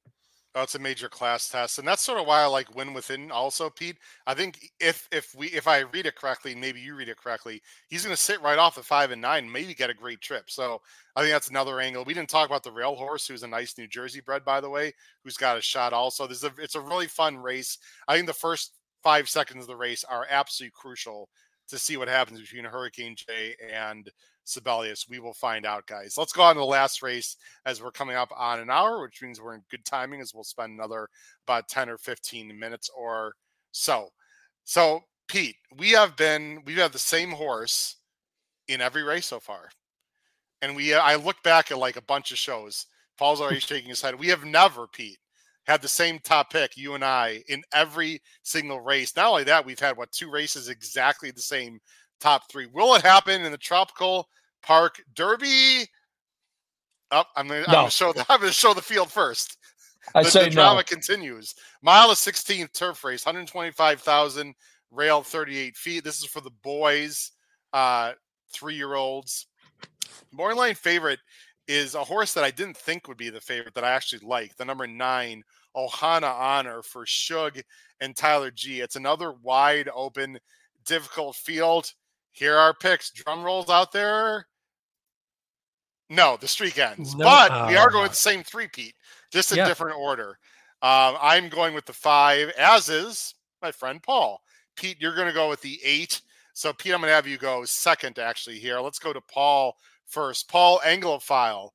Oh, 0.53 0.63
it's 0.63 0.75
a 0.75 0.79
major 0.79 1.07
class 1.07 1.47
test, 1.47 1.79
and 1.79 1.87
that's 1.87 2.01
sort 2.01 2.19
of 2.19 2.27
why 2.27 2.41
I 2.41 2.45
like 2.45 2.75
win 2.75 2.93
within. 2.93 3.31
Also, 3.31 3.69
Pete, 3.69 3.95
I 4.27 4.33
think 4.33 4.69
if 4.81 5.07
if 5.09 5.33
we 5.33 5.47
if 5.47 5.65
I 5.65 5.79
read 5.79 6.05
it 6.05 6.17
correctly, 6.17 6.53
maybe 6.53 6.81
you 6.81 6.93
read 6.93 7.07
it 7.07 7.15
correctly, 7.15 7.61
he's 7.87 8.03
going 8.03 8.13
to 8.13 8.21
sit 8.21 8.41
right 8.41 8.59
off 8.59 8.75
the 8.75 8.83
five 8.83 9.11
and 9.11 9.21
nine, 9.21 9.49
maybe 9.49 9.73
get 9.73 9.89
a 9.89 9.93
great 9.93 10.19
trip. 10.19 10.49
So 10.49 10.81
I 11.15 11.21
think 11.21 11.31
that's 11.31 11.47
another 11.47 11.79
angle. 11.79 12.03
We 12.03 12.13
didn't 12.13 12.29
talk 12.29 12.49
about 12.49 12.63
the 12.63 12.71
rail 12.71 12.95
horse, 12.95 13.25
who's 13.25 13.43
a 13.43 13.47
nice 13.47 13.77
New 13.77 13.87
Jersey 13.87 14.19
bred, 14.19 14.43
by 14.43 14.59
the 14.59 14.69
way, 14.69 14.91
who's 15.23 15.37
got 15.37 15.57
a 15.57 15.61
shot. 15.61 15.93
Also, 15.93 16.27
this 16.27 16.39
is 16.39 16.43
a 16.43 16.51
it's 16.57 16.75
a 16.75 16.81
really 16.81 17.07
fun 17.07 17.37
race. 17.37 17.77
I 18.09 18.15
think 18.15 18.27
the 18.27 18.33
first 18.33 18.73
five 19.03 19.29
seconds 19.29 19.63
of 19.63 19.67
the 19.67 19.77
race 19.77 20.03
are 20.03 20.27
absolutely 20.29 20.73
crucial 20.75 21.29
to 21.71 21.79
see 21.79 21.97
what 21.97 22.07
happens 22.07 22.39
between 22.39 22.63
Hurricane 22.63 23.15
J 23.15 23.55
and 23.73 24.09
Sibelius. 24.43 25.07
We 25.09 25.19
will 25.19 25.33
find 25.33 25.65
out, 25.65 25.85
guys. 25.87 26.17
Let's 26.17 26.33
go 26.33 26.43
on 26.43 26.55
to 26.55 26.59
the 26.59 26.65
last 26.65 27.01
race 27.01 27.37
as 27.65 27.81
we're 27.81 27.91
coming 27.91 28.15
up 28.15 28.31
on 28.35 28.59
an 28.59 28.69
hour, 28.69 29.01
which 29.01 29.21
means 29.21 29.41
we're 29.41 29.55
in 29.55 29.63
good 29.69 29.85
timing 29.85 30.21
as 30.21 30.33
we'll 30.33 30.43
spend 30.43 30.73
another 30.73 31.07
about 31.45 31.67
10 31.67 31.89
or 31.89 31.97
15 31.97 32.57
minutes 32.57 32.89
or 32.95 33.33
so. 33.71 34.09
So 34.63 35.01
Pete, 35.27 35.55
we 35.77 35.91
have 35.91 36.15
been 36.17 36.61
we've 36.65 36.77
had 36.77 36.91
the 36.91 36.99
same 36.99 37.31
horse 37.31 37.97
in 38.67 38.81
every 38.81 39.03
race 39.03 39.25
so 39.25 39.39
far, 39.39 39.69
and 40.61 40.75
we 40.75 40.93
I 40.93 41.15
look 41.15 41.41
back 41.43 41.71
at 41.71 41.77
like 41.77 41.95
a 41.95 42.01
bunch 42.01 42.31
of 42.31 42.37
shows. 42.37 42.85
Paul's 43.17 43.41
already 43.41 43.59
shaking 43.59 43.89
his 43.89 44.01
head. 44.01 44.19
We 44.19 44.27
have 44.27 44.45
never, 44.45 44.87
Pete, 44.87 45.19
had 45.65 45.81
the 45.81 45.87
same 45.87 46.19
top 46.19 46.51
pick, 46.51 46.75
you 46.75 46.95
and 46.95 47.03
I, 47.03 47.43
in 47.47 47.63
every 47.73 48.21
single 48.43 48.81
race. 48.81 49.15
Not 49.15 49.27
only 49.27 49.43
that, 49.45 49.65
we've 49.65 49.79
had 49.79 49.97
what 49.97 50.11
two 50.11 50.29
races 50.29 50.69
exactly 50.69 51.31
the 51.31 51.41
same 51.41 51.79
top 52.19 52.49
three. 52.49 52.65
Will 52.67 52.95
it 52.95 53.01
happen 53.01 53.41
in 53.41 53.51
the 53.51 53.57
Tropical 53.57 54.27
Park 54.63 55.01
Derby? 55.13 55.85
Oh, 57.11 57.23
I'm 57.35 57.47
gonna, 57.47 57.65
no. 57.71 57.89
show 57.89 58.13
the 58.13 58.25
I'm 58.29 58.39
gonna 58.39 58.51
show 58.51 58.73
the 58.73 58.81
field 58.81 59.11
first. 59.11 59.57
I 60.15 60.23
the, 60.23 60.31
say 60.31 60.45
the 60.45 60.51
drama 60.51 60.79
no. 60.79 60.83
continues. 60.83 61.53
Mile 61.83 62.09
of 62.09 62.17
16th 62.17 62.73
turf 62.73 63.03
race, 63.03 63.25
125,000, 63.25 64.55
rail 64.89 65.21
38 65.21 65.75
feet. 65.75 66.03
This 66.03 66.19
is 66.19 66.25
for 66.25 66.41
the 66.41 66.51
boys, 66.63 67.31
uh, 67.73 68.13
three 68.51 68.75
year 68.75 68.95
olds. 68.95 69.47
Borderline 70.33 70.75
favorite 70.75 71.19
is 71.71 71.95
a 71.95 72.03
horse 72.03 72.33
that 72.33 72.43
I 72.43 72.51
didn't 72.51 72.75
think 72.75 73.07
would 73.07 73.17
be 73.17 73.29
the 73.29 73.39
favorite 73.39 73.73
that 73.75 73.85
I 73.85 73.91
actually 73.91 74.25
like. 74.25 74.55
The 74.57 74.65
number 74.65 74.85
nine, 74.85 75.41
Ohana 75.75 76.33
Honor 76.33 76.81
for 76.81 77.05
Shug 77.05 77.59
and 78.01 78.15
Tyler 78.15 78.51
G. 78.51 78.81
It's 78.81 78.97
another 78.97 79.31
wide 79.41 79.89
open, 79.95 80.37
difficult 80.85 81.37
field. 81.37 81.93
Here 82.31 82.57
are 82.57 82.73
picks. 82.73 83.11
Drum 83.11 83.43
rolls 83.43 83.69
out 83.69 83.93
there. 83.93 84.47
No, 86.09 86.37
the 86.39 86.47
streak 86.47 86.77
ends. 86.77 87.15
No. 87.15 87.23
But 87.23 87.69
we 87.69 87.77
are 87.77 87.89
going 87.89 88.03
with 88.03 88.11
the 88.11 88.17
same 88.17 88.43
three, 88.43 88.67
Pete, 88.67 88.95
just 89.31 89.53
a 89.53 89.55
yeah. 89.55 89.65
different 89.65 89.97
order. 89.97 90.37
Um, 90.81 91.15
I'm 91.21 91.47
going 91.47 91.73
with 91.73 91.85
the 91.85 91.93
five, 91.93 92.49
as 92.57 92.89
is 92.89 93.33
my 93.61 93.71
friend 93.71 94.03
Paul. 94.03 94.41
Pete, 94.75 94.97
you're 94.99 95.15
going 95.15 95.27
to 95.27 95.33
go 95.33 95.47
with 95.47 95.61
the 95.61 95.79
eight. 95.85 96.21
So, 96.53 96.73
Pete, 96.73 96.93
I'm 96.93 96.99
going 96.99 97.09
to 97.11 97.15
have 97.15 97.27
you 97.27 97.37
go 97.37 97.63
second 97.63 98.19
actually 98.19 98.59
here. 98.59 98.81
Let's 98.81 98.99
go 98.99 99.13
to 99.13 99.21
Paul 99.21 99.77
first. 100.11 100.49
Paul 100.49 100.79
Anglophile. 100.85 101.69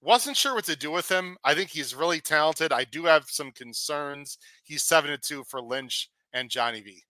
Wasn't 0.00 0.36
sure 0.36 0.54
what 0.54 0.64
to 0.66 0.76
do 0.76 0.92
with 0.92 1.10
him. 1.10 1.36
I 1.42 1.54
think 1.54 1.70
he's 1.70 1.94
really 1.94 2.20
talented. 2.20 2.72
I 2.72 2.84
do 2.84 3.04
have 3.06 3.24
some 3.26 3.50
concerns. 3.50 4.38
He's 4.62 4.84
seven 4.84 5.10
to 5.10 5.18
two 5.18 5.42
for 5.42 5.60
Lynch 5.60 6.08
and 6.32 6.48
Johnny 6.48 6.80
V. 6.82 7.02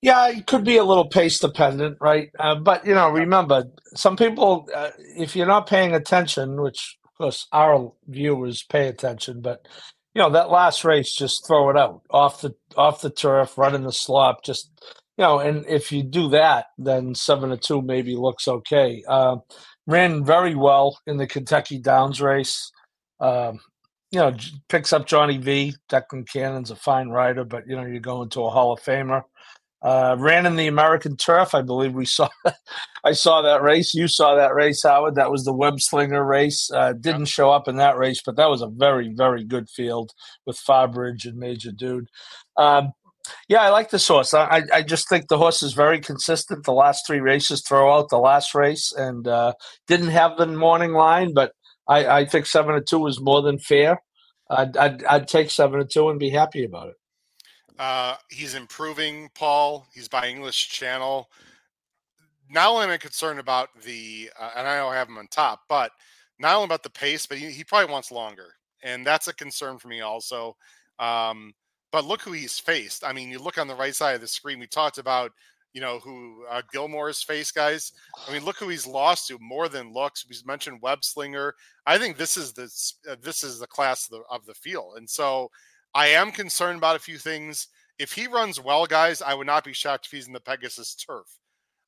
Yeah, 0.00 0.28
it 0.28 0.46
could 0.46 0.64
be 0.64 0.76
a 0.76 0.84
little 0.84 1.08
pace 1.08 1.38
dependent, 1.38 1.96
right? 1.98 2.28
Uh, 2.38 2.56
but 2.56 2.86
you 2.86 2.94
know, 2.94 3.08
remember, 3.08 3.64
some 3.94 4.16
people, 4.16 4.68
uh, 4.74 4.90
if 4.98 5.34
you're 5.34 5.46
not 5.46 5.66
paying 5.66 5.94
attention, 5.94 6.60
which 6.60 6.98
of 7.06 7.10
course 7.16 7.46
our 7.52 7.90
viewers 8.06 8.62
pay 8.64 8.88
attention, 8.88 9.40
but 9.40 9.66
you 10.14 10.20
know 10.20 10.28
that 10.30 10.50
last 10.50 10.84
race, 10.84 11.16
just 11.16 11.46
throw 11.46 11.70
it 11.70 11.78
out 11.78 12.02
off 12.10 12.42
the 12.42 12.54
off 12.76 13.00
the 13.00 13.08
turf, 13.10 13.56
running 13.56 13.84
the 13.84 13.92
slop, 13.92 14.44
just 14.44 14.70
you 15.16 15.22
know, 15.22 15.38
and 15.38 15.64
if 15.66 15.92
you 15.92 16.02
do 16.02 16.28
that, 16.30 16.66
then 16.78 17.14
seven 17.14 17.50
to 17.50 17.56
two 17.56 17.82
maybe 17.82 18.16
looks 18.16 18.48
okay. 18.48 19.02
Uh, 19.08 19.36
ran 19.86 20.24
very 20.24 20.54
well 20.54 20.98
in 21.06 21.16
the 21.16 21.26
Kentucky 21.26 21.78
Downs 21.78 22.20
race. 22.20 22.70
Um, 23.20 23.60
you 24.10 24.20
know, 24.20 24.34
picks 24.68 24.92
up 24.92 25.06
Johnny 25.06 25.38
V. 25.38 25.74
Declan 25.90 26.28
Cannon's 26.28 26.70
a 26.70 26.76
fine 26.76 27.08
rider, 27.08 27.44
but 27.44 27.64
you 27.66 27.76
know, 27.76 27.84
you're 27.84 28.00
going 28.00 28.28
to 28.30 28.44
a 28.44 28.50
Hall 28.50 28.72
of 28.72 28.80
Famer. 28.80 29.22
Uh, 29.82 30.16
ran 30.18 30.46
in 30.46 30.56
the 30.56 30.66
American 30.66 31.16
Turf. 31.16 31.54
I 31.54 31.62
believe 31.62 31.92
we 31.92 32.06
saw. 32.06 32.28
I 33.04 33.12
saw 33.12 33.42
that 33.42 33.62
race. 33.62 33.92
You 33.92 34.08
saw 34.08 34.34
that 34.34 34.54
race, 34.54 34.82
Howard. 34.82 35.14
That 35.14 35.30
was 35.30 35.44
the 35.44 35.52
web 35.52 35.80
slinger 35.80 36.24
race. 36.24 36.70
Uh, 36.72 36.94
didn't 36.94 37.26
show 37.26 37.50
up 37.50 37.68
in 37.68 37.76
that 37.76 37.98
race, 37.98 38.22
but 38.24 38.36
that 38.36 38.48
was 38.48 38.62
a 38.62 38.68
very, 38.68 39.12
very 39.14 39.44
good 39.44 39.68
field 39.68 40.12
with 40.46 40.56
Farbridge 40.56 41.26
and 41.26 41.36
Major 41.36 41.70
Dude. 41.70 42.08
Um, 42.56 42.92
yeah, 43.48 43.62
I 43.62 43.70
like 43.70 43.90
this 43.90 44.06
horse. 44.06 44.34
I, 44.34 44.62
I 44.72 44.82
just 44.82 45.08
think 45.08 45.28
the 45.28 45.38
horse 45.38 45.62
is 45.62 45.72
very 45.72 46.00
consistent. 46.00 46.64
The 46.64 46.72
last 46.72 47.06
three 47.06 47.20
races 47.20 47.62
throw 47.62 47.94
out 47.94 48.08
the 48.08 48.18
last 48.18 48.54
race 48.54 48.92
and 48.92 49.26
uh, 49.26 49.54
didn't 49.86 50.08
have 50.08 50.36
the 50.36 50.46
morning 50.46 50.92
line, 50.92 51.32
but 51.32 51.52
I, 51.88 52.06
I 52.06 52.24
think 52.24 52.46
seven 52.46 52.74
to 52.74 52.80
two 52.80 53.06
is 53.06 53.20
more 53.20 53.42
than 53.42 53.58
fair. 53.58 54.02
I'd, 54.50 54.76
I'd, 54.76 55.04
I'd 55.04 55.28
take 55.28 55.50
seven 55.50 55.80
to 55.80 55.86
two 55.86 56.10
and 56.10 56.18
be 56.18 56.30
happy 56.30 56.64
about 56.64 56.88
it. 56.88 56.96
Uh, 57.78 58.16
he's 58.30 58.54
improving, 58.54 59.30
Paul. 59.34 59.86
He's 59.92 60.08
by 60.08 60.28
English 60.28 60.70
Channel. 60.70 61.28
Not 62.50 62.68
only 62.68 62.84
am 62.84 62.90
I 62.90 62.98
concerned 62.98 63.40
about 63.40 63.68
the, 63.82 64.30
uh, 64.38 64.50
and 64.56 64.68
I 64.68 64.76
don't 64.76 64.92
have 64.92 65.08
him 65.08 65.18
on 65.18 65.26
top, 65.28 65.62
but 65.68 65.90
not 66.38 66.54
only 66.54 66.66
about 66.66 66.82
the 66.82 66.90
pace, 66.90 67.26
but 67.26 67.38
he, 67.38 67.50
he 67.50 67.64
probably 67.64 67.90
wants 67.90 68.12
longer, 68.12 68.54
and 68.82 69.04
that's 69.04 69.28
a 69.28 69.34
concern 69.34 69.78
for 69.78 69.88
me 69.88 70.02
also. 70.02 70.56
Um, 70.98 71.54
but 71.94 72.06
look 72.06 72.22
who 72.22 72.32
he's 72.32 72.58
faced. 72.58 73.04
I 73.04 73.12
mean, 73.12 73.30
you 73.30 73.38
look 73.38 73.56
on 73.56 73.68
the 73.68 73.74
right 73.76 73.94
side 73.94 74.16
of 74.16 74.20
the 74.20 74.26
screen. 74.26 74.58
We 74.58 74.66
talked 74.66 74.98
about, 74.98 75.30
you 75.74 75.80
know, 75.80 76.00
who 76.00 76.44
uh, 76.50 76.60
Gilmore's 76.72 77.22
face, 77.22 77.52
guys. 77.52 77.92
I 78.26 78.32
mean, 78.32 78.44
look 78.44 78.56
who 78.56 78.68
he's 78.68 78.84
lost 78.84 79.28
to 79.28 79.38
more 79.38 79.68
than 79.68 79.92
looks. 79.92 80.26
We 80.28 80.34
mentioned 80.44 80.82
Web 80.82 81.04
Slinger. 81.04 81.54
I 81.86 81.96
think 81.96 82.16
this 82.16 82.36
is 82.36 82.52
the 82.52 82.64
uh, 83.08 83.14
this 83.22 83.44
is 83.44 83.60
the 83.60 83.68
class 83.68 84.06
of 84.06 84.10
the, 84.10 84.22
of 84.28 84.44
the 84.44 84.54
field, 84.54 84.94
and 84.96 85.08
so 85.08 85.52
I 85.94 86.08
am 86.08 86.32
concerned 86.32 86.78
about 86.78 86.96
a 86.96 86.98
few 86.98 87.16
things. 87.16 87.68
If 88.00 88.10
he 88.10 88.26
runs 88.26 88.60
well, 88.60 88.86
guys, 88.86 89.22
I 89.22 89.34
would 89.34 89.46
not 89.46 89.62
be 89.62 89.72
shocked 89.72 90.06
if 90.06 90.10
he's 90.10 90.26
in 90.26 90.32
the 90.32 90.40
Pegasus 90.40 90.96
turf. 90.96 91.28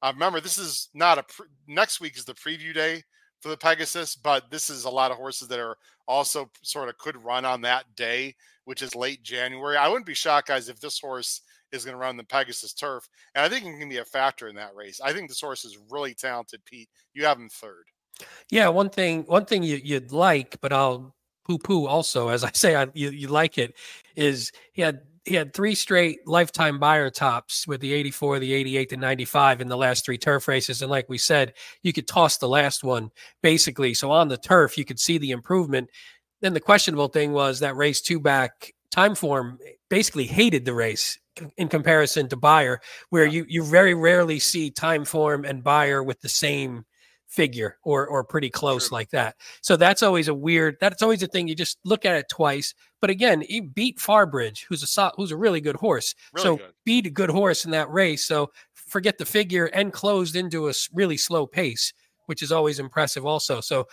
Uh, 0.02 0.12
remember, 0.14 0.40
this 0.40 0.56
is 0.56 0.88
not 0.94 1.18
a 1.18 1.24
pre- 1.24 1.46
next 1.66 2.00
week 2.00 2.16
is 2.16 2.24
the 2.24 2.34
preview 2.34 2.72
day 2.72 3.02
for 3.40 3.48
the 3.48 3.56
Pegasus, 3.56 4.14
but 4.14 4.52
this 4.52 4.70
is 4.70 4.84
a 4.84 4.90
lot 4.90 5.10
of 5.10 5.16
horses 5.16 5.48
that 5.48 5.58
are 5.58 5.76
also 6.06 6.48
sort 6.62 6.88
of 6.88 6.96
could 6.98 7.16
run 7.24 7.44
on 7.44 7.60
that 7.62 7.86
day, 7.96 8.36
which 8.66 8.82
is 8.82 8.94
late 8.94 9.22
January. 9.22 9.76
I 9.76 9.88
wouldn't 9.88 10.06
be 10.06 10.14
shocked, 10.14 10.48
guys, 10.48 10.68
if 10.68 10.78
this 10.78 11.00
horse 11.00 11.40
is 11.72 11.84
going 11.84 11.94
to 11.94 11.98
run 11.98 12.16
the 12.16 12.24
Pegasus 12.24 12.74
turf, 12.74 13.08
and 13.34 13.44
I 13.44 13.48
think 13.48 13.64
it 13.64 13.78
can 13.78 13.88
be 13.88 13.98
a 13.98 14.04
factor 14.04 14.48
in 14.48 14.56
that 14.56 14.74
race. 14.74 15.00
I 15.02 15.12
think 15.12 15.28
this 15.28 15.40
horse 15.40 15.64
is 15.64 15.78
really 15.90 16.14
talented, 16.14 16.60
Pete. 16.64 16.88
You 17.14 17.24
have 17.24 17.38
him 17.38 17.48
third. 17.48 17.84
Yeah, 18.50 18.68
one 18.68 18.90
thing, 18.90 19.22
one 19.24 19.44
thing 19.46 19.62
you, 19.62 19.80
would 19.94 20.12
like, 20.12 20.60
but 20.60 20.72
I'll 20.72 21.14
poo-poo. 21.46 21.86
Also, 21.86 22.28
as 22.28 22.44
I 22.44 22.50
say, 22.52 22.76
I, 22.76 22.88
you, 22.92 23.10
you 23.10 23.28
like 23.28 23.58
it, 23.58 23.74
is 24.16 24.52
he 24.72 24.82
had 24.82 25.00
he 25.26 25.34
had 25.34 25.52
three 25.52 25.74
straight 25.74 26.26
lifetime 26.26 26.78
Beyer 26.78 27.10
tops 27.10 27.66
with 27.66 27.80
the 27.80 27.92
84, 27.92 28.38
the 28.38 28.54
88, 28.54 28.90
the 28.90 28.96
95 28.96 29.60
in 29.60 29.66
the 29.66 29.76
last 29.76 30.04
three 30.04 30.16
turf 30.16 30.46
races. 30.46 30.82
And 30.82 30.90
like 30.90 31.08
we 31.08 31.18
said, 31.18 31.54
you 31.82 31.92
could 31.92 32.06
toss 32.06 32.38
the 32.38 32.48
last 32.48 32.84
one 32.84 33.10
basically. 33.42 33.92
So 33.92 34.12
on 34.12 34.28
the 34.28 34.36
turf, 34.36 34.78
you 34.78 34.84
could 34.84 35.00
see 35.00 35.18
the 35.18 35.32
improvement. 35.32 35.90
Then 36.40 36.54
the 36.54 36.60
questionable 36.60 37.08
thing 37.08 37.32
was 37.32 37.60
that 37.60 37.76
race 37.76 38.00
two 38.00 38.20
back 38.20 38.74
Timeform 38.90 39.58
basically 39.88 40.24
hated 40.24 40.64
the 40.64 40.74
race 40.74 41.18
in 41.56 41.68
comparison 41.68 42.28
to 42.28 42.36
Beyer, 42.36 42.80
where 43.10 43.26
you, 43.26 43.44
you 43.48 43.62
very 43.62 43.94
rarely 43.94 44.38
see 44.38 44.70
Timeform 44.70 45.48
and 45.48 45.62
Beyer 45.62 46.02
with 46.02 46.20
the 46.20 46.28
same 46.28 46.84
figure 47.28 47.76
or 47.82 48.06
or 48.06 48.24
pretty 48.24 48.48
close 48.48 48.90
like 48.92 49.10
that. 49.10 49.36
So 49.60 49.76
that's 49.76 50.02
always 50.02 50.28
a 50.28 50.34
weird. 50.34 50.76
That's 50.80 51.02
always 51.02 51.22
a 51.22 51.26
thing. 51.26 51.48
You 51.48 51.54
just 51.54 51.78
look 51.84 52.04
at 52.04 52.16
it 52.16 52.28
twice. 52.30 52.74
But 53.00 53.10
again, 53.10 53.42
he 53.42 53.60
beat 53.60 53.98
Farbridge, 53.98 54.64
who's 54.68 54.82
a 54.82 55.12
who's 55.16 55.32
a 55.32 55.36
really 55.36 55.60
good 55.60 55.76
horse. 55.76 56.14
Really 56.32 56.42
so 56.44 56.56
good. 56.56 56.72
beat 56.84 57.06
a 57.06 57.10
good 57.10 57.30
horse 57.30 57.64
in 57.64 57.72
that 57.72 57.90
race. 57.90 58.24
So 58.24 58.52
forget 58.74 59.18
the 59.18 59.24
figure 59.24 59.66
and 59.66 59.92
closed 59.92 60.36
into 60.36 60.68
a 60.68 60.72
really 60.94 61.16
slow 61.16 61.46
pace, 61.46 61.92
which 62.26 62.42
is 62.42 62.52
always 62.52 62.78
impressive. 62.78 63.24
Also, 63.24 63.60
so 63.60 63.86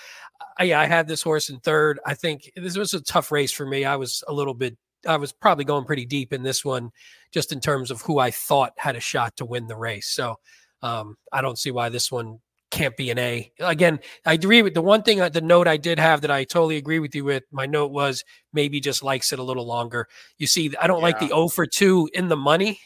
I, 0.57 0.65
yeah, 0.65 0.79
I 0.79 0.85
had 0.85 1.07
this 1.07 1.21
horse 1.21 1.49
in 1.49 1.59
third. 1.59 1.99
I 2.05 2.13
think 2.13 2.51
this 2.55 2.77
was 2.77 2.93
a 2.93 3.01
tough 3.01 3.31
race 3.31 3.51
for 3.51 3.65
me. 3.65 3.85
I 3.85 3.95
was 3.95 4.23
a 4.27 4.33
little 4.33 4.53
bit. 4.53 4.77
I 5.07 5.17
was 5.17 5.31
probably 5.31 5.65
going 5.65 5.85
pretty 5.85 6.05
deep 6.05 6.31
in 6.31 6.43
this 6.43 6.63
one, 6.63 6.91
just 7.31 7.51
in 7.51 7.59
terms 7.59 7.91
of 7.91 8.01
who 8.01 8.19
I 8.19 8.31
thought 8.31 8.73
had 8.77 8.95
a 8.95 9.01
shot 9.01 9.35
to 9.37 9.45
win 9.45 9.67
the 9.67 9.75
race. 9.75 10.07
So 10.07 10.35
um, 10.81 11.17
I 11.31 11.41
don't 11.41 11.57
see 11.57 11.71
why 11.71 11.89
this 11.89 12.11
one 12.11 12.39
can't 12.73 12.97
be 12.97 13.11
an 13.11 13.19
A. 13.19 13.51
Again, 13.59 13.99
I 14.25 14.33
agree 14.33 14.61
with 14.61 14.73
the 14.73 14.81
one 14.81 15.03
thing, 15.03 15.21
uh, 15.21 15.29
the 15.29 15.41
note 15.41 15.67
I 15.67 15.77
did 15.77 15.99
have 15.99 16.21
that 16.21 16.31
I 16.31 16.43
totally 16.43 16.77
agree 16.77 16.99
with 16.99 17.13
you 17.13 17.23
with. 17.23 17.43
My 17.51 17.65
note 17.65 17.91
was 17.91 18.23
maybe 18.51 18.79
just 18.79 19.03
likes 19.03 19.31
it 19.31 19.39
a 19.39 19.43
little 19.43 19.65
longer. 19.65 20.07
You 20.39 20.47
see, 20.47 20.73
I 20.81 20.87
don't 20.87 20.99
yeah. 20.99 21.03
like 21.03 21.19
the 21.19 21.31
O 21.31 21.47
for 21.47 21.67
2 21.67 22.09
in 22.13 22.29
the 22.29 22.35
money 22.35 22.79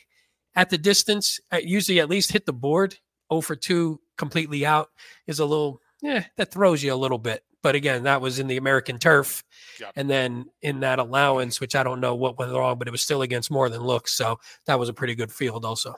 at 0.55 0.69
the 0.69 0.77
distance. 0.77 1.39
I 1.51 1.59
usually 1.59 1.99
at 2.01 2.09
least 2.09 2.31
hit 2.31 2.45
the 2.45 2.53
board. 2.53 2.97
O 3.29 3.41
for 3.41 3.55
2 3.55 3.99
completely 4.17 4.65
out 4.65 4.89
is 5.27 5.39
a 5.39 5.45
little, 5.45 5.81
yeah, 6.01 6.25
that 6.37 6.51
throws 6.51 6.83
you 6.83 6.93
a 6.93 6.95
little 6.95 7.17
bit. 7.17 7.43
But 7.63 7.75
again, 7.75 8.03
that 8.03 8.21
was 8.21 8.39
in 8.39 8.47
the 8.47 8.57
American 8.57 8.99
turf. 8.99 9.43
Yep. 9.79 9.93
And 9.95 10.09
then 10.09 10.45
in 10.61 10.81
that 10.81 10.99
allowance, 10.99 11.59
which 11.59 11.75
I 11.75 11.83
don't 11.83 11.99
know 11.99 12.15
what 12.15 12.37
went 12.37 12.51
wrong, 12.51 12.77
but 12.77 12.87
it 12.87 12.91
was 12.91 13.01
still 13.01 13.23
against 13.23 13.51
more 13.51 13.69
than 13.69 13.81
looks. 13.81 14.13
So 14.13 14.39
that 14.65 14.79
was 14.79 14.89
a 14.89 14.93
pretty 14.93 15.15
good 15.15 15.31
field 15.31 15.65
also 15.65 15.95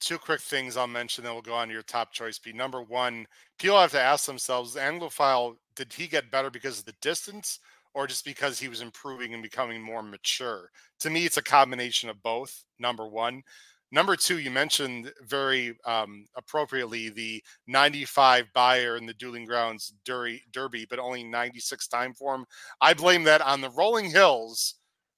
two 0.00 0.18
quick 0.18 0.40
things 0.40 0.76
I'll 0.76 0.86
mention, 0.86 1.24
then 1.24 1.32
we'll 1.32 1.42
go 1.42 1.54
on 1.54 1.68
to 1.68 1.74
your 1.74 1.82
top 1.82 2.12
choice. 2.12 2.38
Be 2.38 2.52
number 2.52 2.82
one, 2.82 3.26
people 3.58 3.78
have 3.78 3.92
to 3.92 4.00
ask 4.00 4.26
themselves: 4.26 4.76
Anglophile, 4.76 5.56
did 5.76 5.92
he 5.92 6.06
get 6.06 6.30
better 6.30 6.50
because 6.50 6.78
of 6.78 6.84
the 6.84 6.94
distance, 7.00 7.60
or 7.94 8.06
just 8.06 8.24
because 8.24 8.58
he 8.58 8.68
was 8.68 8.80
improving 8.80 9.34
and 9.34 9.42
becoming 9.42 9.82
more 9.82 10.02
mature? 10.02 10.70
To 11.00 11.10
me, 11.10 11.24
it's 11.24 11.36
a 11.36 11.42
combination 11.42 12.08
of 12.08 12.22
both. 12.22 12.64
Number 12.78 13.06
one. 13.06 13.42
Number 13.90 14.16
two, 14.16 14.38
you 14.38 14.50
mentioned 14.50 15.12
very 15.22 15.76
um, 15.86 16.26
appropriately 16.36 17.08
the 17.08 17.42
95 17.66 18.46
Beyer 18.54 18.96
in 18.96 19.06
the 19.06 19.14
Dueling 19.14 19.46
Grounds 19.46 19.94
Derby, 20.04 20.42
Derby, 20.52 20.86
but 20.88 20.98
only 20.98 21.24
96 21.24 21.88
Timeform. 21.88 22.44
I 22.80 22.92
blame 22.92 23.24
that 23.24 23.40
on 23.40 23.60
the 23.60 23.70
rolling 23.70 24.10
hills 24.10 24.74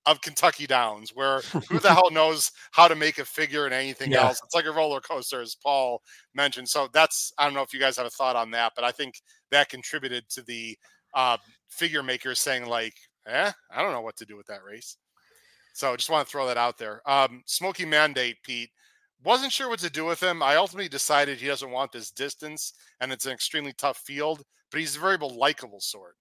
of 0.07 0.21
Kentucky 0.21 0.67
Downs, 0.67 1.11
where 1.15 1.41
who 1.69 1.79
the 1.79 1.91
hell 1.95 2.11
knows 2.11 2.53
how 2.71 2.89
to 2.89 2.95
make 2.95 3.19
a 3.19 3.25
figure 3.25 3.67
in 3.67 3.73
anything 3.73 4.13
yeah. 4.13 4.27
else? 4.27 4.41
It's 4.45 4.55
like 4.55 4.67
a 4.67 4.73
roller 4.73 5.01
coaster, 5.01 5.41
as 5.41 5.57
Paul 5.57 6.01
mentioned. 6.35 6.69
So 6.69 6.89
that's 6.93 7.33
I 7.39 7.45
don't 7.45 7.55
know 7.55 7.63
if 7.63 7.75
you 7.75 7.81
guys 7.81 7.97
have 7.97 8.07
a 8.07 8.11
thought 8.11 8.37
on 8.37 8.51
that, 8.53 8.73
but 8.77 8.85
I 8.85 8.93
think 8.93 9.21
that 9.51 9.69
contributed 9.69 10.29
to 10.31 10.43
the 10.43 10.79
uh, 11.15 11.37
figure 11.69 12.03
makers 12.03 12.39
saying 12.39 12.67
like, 12.67 12.95
"Eh, 13.27 13.51
I 13.71 13.83
don't 13.83 13.93
know 13.93 14.01
what 14.01 14.17
to 14.19 14.27
do 14.27 14.37
with 14.37 14.47
that 14.47 14.65
race." 14.65 14.97
So 15.73 15.97
just 15.97 16.11
want 16.11 16.27
to 16.27 16.31
throw 16.31 16.47
that 16.47 16.57
out 16.57 16.79
there. 16.79 17.03
Um, 17.09 17.43
Smoky 17.47 17.85
Mandate, 17.85 18.37
Pete. 18.43 18.71
Wasn't 19.23 19.53
sure 19.53 19.69
what 19.69 19.81
to 19.81 19.91
do 19.91 20.05
with 20.05 20.23
him. 20.23 20.43
I 20.43 20.57
ultimately 20.57 20.89
decided 20.89 21.39
he 21.39 21.47
doesn't 21.47 21.71
want 21.71 21.93
this 21.93 22.11
distance, 22.11 22.73
and 23.01 23.13
it's 23.13 23.27
an 23.27 23.33
extremely 23.33 23.75
tough 23.75 23.99
field. 23.99 24.43
But 24.71 24.81
he's 24.81 24.97
a 24.97 25.01
very 25.01 25.19
likable 25.19 25.81
sort. 25.81 26.17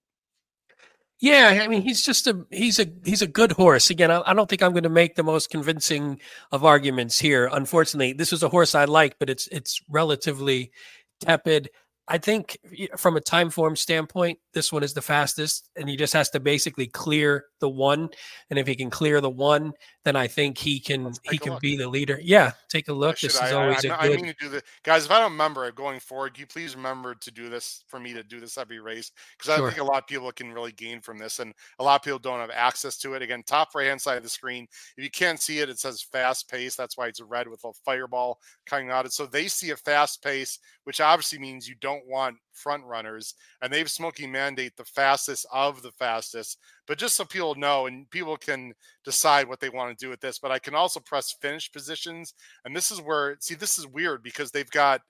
Yeah, 1.20 1.60
I 1.62 1.68
mean 1.68 1.82
he's 1.82 2.02
just 2.02 2.26
a 2.26 2.46
he's 2.50 2.78
a 2.78 2.86
he's 3.04 3.20
a 3.20 3.26
good 3.26 3.52
horse. 3.52 3.90
Again, 3.90 4.10
I, 4.10 4.22
I 4.24 4.32
don't 4.32 4.48
think 4.48 4.62
I'm 4.62 4.72
going 4.72 4.84
to 4.84 4.88
make 4.88 5.16
the 5.16 5.22
most 5.22 5.50
convincing 5.50 6.18
of 6.50 6.64
arguments 6.64 7.18
here. 7.18 7.48
Unfortunately, 7.52 8.14
this 8.14 8.32
was 8.32 8.42
a 8.42 8.48
horse 8.48 8.74
I 8.74 8.86
like, 8.86 9.18
but 9.18 9.28
it's 9.28 9.46
it's 9.48 9.80
relatively 9.88 10.72
tepid. 11.20 11.68
I 12.10 12.18
think 12.18 12.58
from 12.96 13.16
a 13.16 13.20
time 13.20 13.50
form 13.50 13.76
standpoint, 13.76 14.40
this 14.52 14.72
one 14.72 14.82
is 14.82 14.94
the 14.94 15.00
fastest, 15.00 15.70
and 15.76 15.88
he 15.88 15.96
just 15.96 16.12
has 16.12 16.28
to 16.30 16.40
basically 16.40 16.88
clear 16.88 17.44
the 17.60 17.68
one. 17.68 18.08
And 18.50 18.58
if 18.58 18.66
he 18.66 18.74
can 18.74 18.90
clear 18.90 19.20
the 19.20 19.30
one, 19.30 19.72
then 20.04 20.16
I 20.16 20.26
think 20.26 20.56
he 20.56 20.80
can 20.80 21.12
he 21.30 21.36
can 21.36 21.52
look. 21.52 21.60
be 21.60 21.76
the 21.76 21.88
leader. 21.88 22.18
Yeah, 22.22 22.52
take 22.68 22.88
a 22.88 22.92
look. 22.92 23.20
This 23.20 23.34
is 23.34 23.52
always 23.52 23.84
I, 23.84 23.88
I, 23.88 24.06
a 24.06 24.08
good. 24.08 24.18
I 24.18 24.22
mean 24.22 24.26
to 24.26 24.34
do 24.40 24.48
the 24.48 24.62
guys. 24.82 25.04
If 25.04 25.10
I 25.10 25.18
don't 25.20 25.32
remember 25.32 25.66
it 25.66 25.74
going 25.74 26.00
forward, 26.00 26.38
you 26.38 26.46
please 26.46 26.74
remember 26.74 27.14
to 27.14 27.30
do 27.30 27.50
this 27.50 27.84
for 27.86 28.00
me 28.00 28.14
to 28.14 28.22
do 28.22 28.40
this 28.40 28.56
every 28.56 28.80
race 28.80 29.12
because 29.36 29.54
sure. 29.54 29.66
I 29.66 29.70
think 29.70 29.82
a 29.82 29.84
lot 29.84 30.02
of 30.02 30.06
people 30.06 30.32
can 30.32 30.52
really 30.52 30.72
gain 30.72 31.00
from 31.00 31.18
this, 31.18 31.38
and 31.38 31.52
a 31.78 31.84
lot 31.84 31.96
of 31.96 32.02
people 32.02 32.18
don't 32.18 32.40
have 32.40 32.50
access 32.50 32.96
to 32.98 33.12
it. 33.14 33.22
Again, 33.22 33.42
top 33.46 33.74
right 33.74 33.88
hand 33.88 34.00
side 34.00 34.16
of 34.16 34.22
the 34.22 34.30
screen. 34.30 34.66
If 34.96 35.04
you 35.04 35.10
can't 35.10 35.40
see 35.40 35.58
it, 35.58 35.68
it 35.68 35.78
says 35.78 36.00
fast 36.00 36.50
pace. 36.50 36.76
That's 36.76 36.96
why 36.96 37.08
it's 37.08 37.20
red 37.20 37.48
with 37.48 37.62
a 37.64 37.72
fireball 37.84 38.38
coming 38.64 38.90
out. 38.90 39.04
It 39.04 39.12
so 39.12 39.26
they 39.26 39.48
see 39.48 39.70
a 39.70 39.76
fast 39.76 40.22
pace, 40.22 40.58
which 40.84 41.00
obviously 41.00 41.38
means 41.38 41.68
you 41.68 41.74
don't 41.80 42.06
want 42.06 42.36
front 42.54 42.84
runners, 42.84 43.34
and 43.60 43.72
they've 43.72 43.90
Smoky 43.90 44.26
Mandate 44.26 44.76
the 44.76 44.84
fastest 44.84 45.46
of 45.52 45.82
the 45.82 45.92
fastest. 45.92 46.58
But 46.90 46.98
just 46.98 47.14
so 47.14 47.24
people 47.24 47.54
know, 47.54 47.86
and 47.86 48.10
people 48.10 48.36
can 48.36 48.72
decide 49.04 49.46
what 49.46 49.60
they 49.60 49.68
want 49.68 49.96
to 49.96 50.04
do 50.04 50.10
with 50.10 50.20
this, 50.20 50.40
but 50.40 50.50
I 50.50 50.58
can 50.58 50.74
also 50.74 50.98
press 50.98 51.30
finish 51.30 51.70
positions, 51.70 52.34
and 52.64 52.74
this 52.74 52.90
is 52.90 53.00
where 53.00 53.36
see 53.38 53.54
this 53.54 53.78
is 53.78 53.86
weird 53.86 54.24
because 54.24 54.50
they've 54.50 54.68
got 54.72 55.00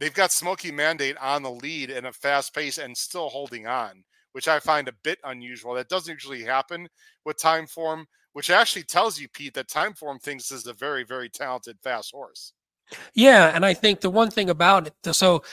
they've 0.00 0.12
got 0.12 0.32
Smoky 0.32 0.72
Mandate 0.72 1.16
on 1.18 1.44
the 1.44 1.50
lead 1.52 1.90
in 1.90 2.06
a 2.06 2.12
fast 2.12 2.52
pace 2.52 2.78
and 2.78 2.96
still 2.96 3.28
holding 3.28 3.68
on, 3.68 4.02
which 4.32 4.48
I 4.48 4.58
find 4.58 4.88
a 4.88 4.92
bit 5.04 5.20
unusual. 5.22 5.74
That 5.74 5.88
doesn't 5.88 6.12
usually 6.12 6.42
happen 6.42 6.88
with 7.24 7.38
time 7.38 7.68
form, 7.68 8.08
which 8.32 8.50
actually 8.50 8.82
tells 8.82 9.20
you, 9.20 9.28
Pete, 9.28 9.54
that 9.54 9.68
time 9.68 9.94
form 9.94 10.18
thinks 10.18 10.48
this 10.48 10.62
is 10.62 10.66
a 10.66 10.72
very, 10.72 11.04
very 11.04 11.28
talented 11.28 11.78
fast 11.80 12.10
horse. 12.10 12.54
Yeah, 13.14 13.54
and 13.54 13.64
I 13.64 13.74
think 13.74 14.00
the 14.00 14.10
one 14.10 14.32
thing 14.32 14.50
about 14.50 14.88
it, 14.88 15.14
so 15.14 15.44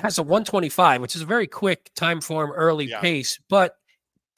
has 0.00 0.16
a 0.16 0.22
125, 0.22 1.02
which 1.02 1.14
is 1.14 1.20
a 1.20 1.26
very 1.26 1.46
quick 1.46 1.90
time 1.94 2.22
form, 2.22 2.52
early 2.52 2.86
yeah. 2.86 3.00
pace, 3.00 3.38
but 3.50 3.76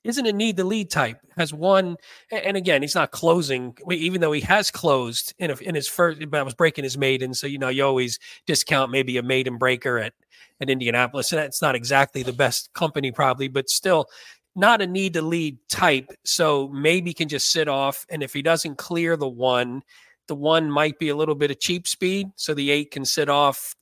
isn't 0.05 0.27
a 0.27 0.33
need 0.33 0.57
the 0.57 0.65
lead 0.65 0.91
type. 0.91 1.19
Has 1.37 1.55
one, 1.55 1.97
and 2.31 2.57
again, 2.57 2.83
he's 2.83 2.95
not 2.95 3.11
closing, 3.11 3.77
even 3.91 4.21
though 4.21 4.33
he 4.33 4.41
has 4.43 4.71
closed 4.71 5.33
in 5.39 5.51
a, 5.51 5.57
in 5.57 5.75
his 5.75 5.89
first. 5.89 6.21
But 6.29 6.41
I 6.41 6.43
was 6.43 6.55
breaking 6.55 6.85
his 6.85 6.99
maiden, 6.99 7.35
so 7.35 7.47
you 7.47 7.59
know 7.59 7.69
you 7.69 7.85
always 7.85 8.19
discount 8.47 8.91
maybe 8.91 9.17
a 9.17 9.23
maiden 9.23 9.59
breaker 9.59 9.99
at 9.99 10.13
at 10.61 10.71
Indianapolis, 10.71 11.33
and 11.33 11.41
that's 11.41 11.63
not 11.63 11.75
exactly 11.75 12.23
the 12.23 12.33
best 12.33 12.73
company, 12.73 13.11
probably, 13.11 13.49
but 13.49 13.69
still 13.69 14.07
not 14.55 14.83
a 14.83 14.87
need 14.87 15.15
to 15.15 15.23
lead 15.23 15.59
type. 15.69 16.13
So 16.25 16.69
maybe 16.69 17.15
can 17.15 17.29
just 17.29 17.51
sit 17.51 17.69
off, 17.69 18.05
and 18.11 18.23
if 18.23 18.33
he 18.33 18.43
doesn't 18.43 18.79
clear 18.79 19.17
the 19.17 19.29
one, 19.29 19.83
the 20.29 20.35
one 20.35 20.71
might 20.71 20.99
be 20.99 21.09
a 21.09 21.17
little 21.17 21.35
bit 21.35 21.51
of 21.51 21.61
cheap 21.61 21.89
speed, 21.89 22.29
so 22.37 22.55
the 22.55 22.71
eight 22.71 22.91
can 22.91 23.05
sit 23.05 23.29
off 23.29 23.75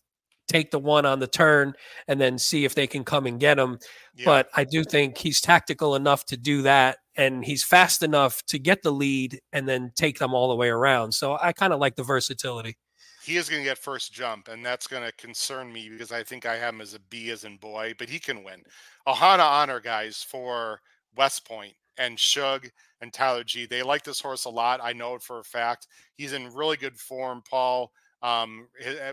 take 0.51 0.71
the 0.71 0.79
one 0.79 1.07
on 1.07 1.21
the 1.21 1.27
turn 1.27 1.73
and 2.09 2.21
then 2.21 2.37
see 2.39 2.65
if 2.65 2.75
they 2.75 2.87
can 2.87 3.05
come 3.05 3.27
and 3.27 3.39
get 3.39 3.59
him. 3.59 3.79
Yeah. 4.17 4.25
But 4.27 4.49
I 4.55 4.65
do 4.65 4.83
think 4.85 5.17
he's 5.17 5.41
tactical 5.41 5.95
enough 5.95 6.27
to 6.27 6.37
do 6.37 6.63
that. 6.63 6.99
And 7.17 7.45
he's 7.45 7.63
fast 7.63 8.03
enough 8.03 8.43
to 8.47 8.59
get 8.59 8.83
the 8.83 8.93
lead 8.93 9.41
and 9.53 9.69
then 9.69 9.93
take 9.95 10.19
them 10.19 10.35
all 10.35 10.49
the 10.49 10.57
way 10.57 10.69
around. 10.69 11.13
So 11.13 11.39
I 11.41 11.53
kind 11.53 11.73
of 11.73 11.79
like 11.79 11.97
the 11.97 12.03
versatility. 12.03 12.77
He 13.23 13.37
is 13.37 13.49
going 13.49 13.63
to 13.63 13.69
get 13.69 13.77
first 13.77 14.13
jump, 14.13 14.49
and 14.49 14.65
that's 14.65 14.87
going 14.87 15.05
to 15.05 15.13
concern 15.13 15.71
me 15.71 15.91
because 15.91 16.11
I 16.11 16.23
think 16.23 16.47
I 16.47 16.57
have 16.57 16.73
him 16.75 16.81
as 16.81 16.95
a 16.95 17.01
B 17.11 17.31
as 17.31 17.45
in 17.45 17.59
boy, 17.59 17.95
but 17.99 18.09
he 18.09 18.19
can 18.19 18.43
win. 18.43 18.63
Ohana 19.07 19.45
Honor, 19.45 19.79
guys, 19.79 20.25
for 20.27 20.81
West 21.17 21.47
Point 21.47 21.75
and 21.99 22.19
Shug 22.19 22.69
and 23.03 23.13
Tyler 23.13 23.45
G. 23.45 23.67
They 23.67 23.83
like 23.83 24.05
this 24.05 24.21
horse 24.21 24.47
a 24.47 24.51
lot. 24.51 24.81
I 24.83 24.95
know 24.95 25.15
it 25.17 25.23
for 25.23 25.39
a 25.39 25.45
fact. 25.45 25.87
He's 26.17 26.33
in 26.33 26.55
really 26.55 26.79
good 26.79 26.97
form, 26.97 27.43
Paul. 27.49 27.93
Um, 28.23 28.69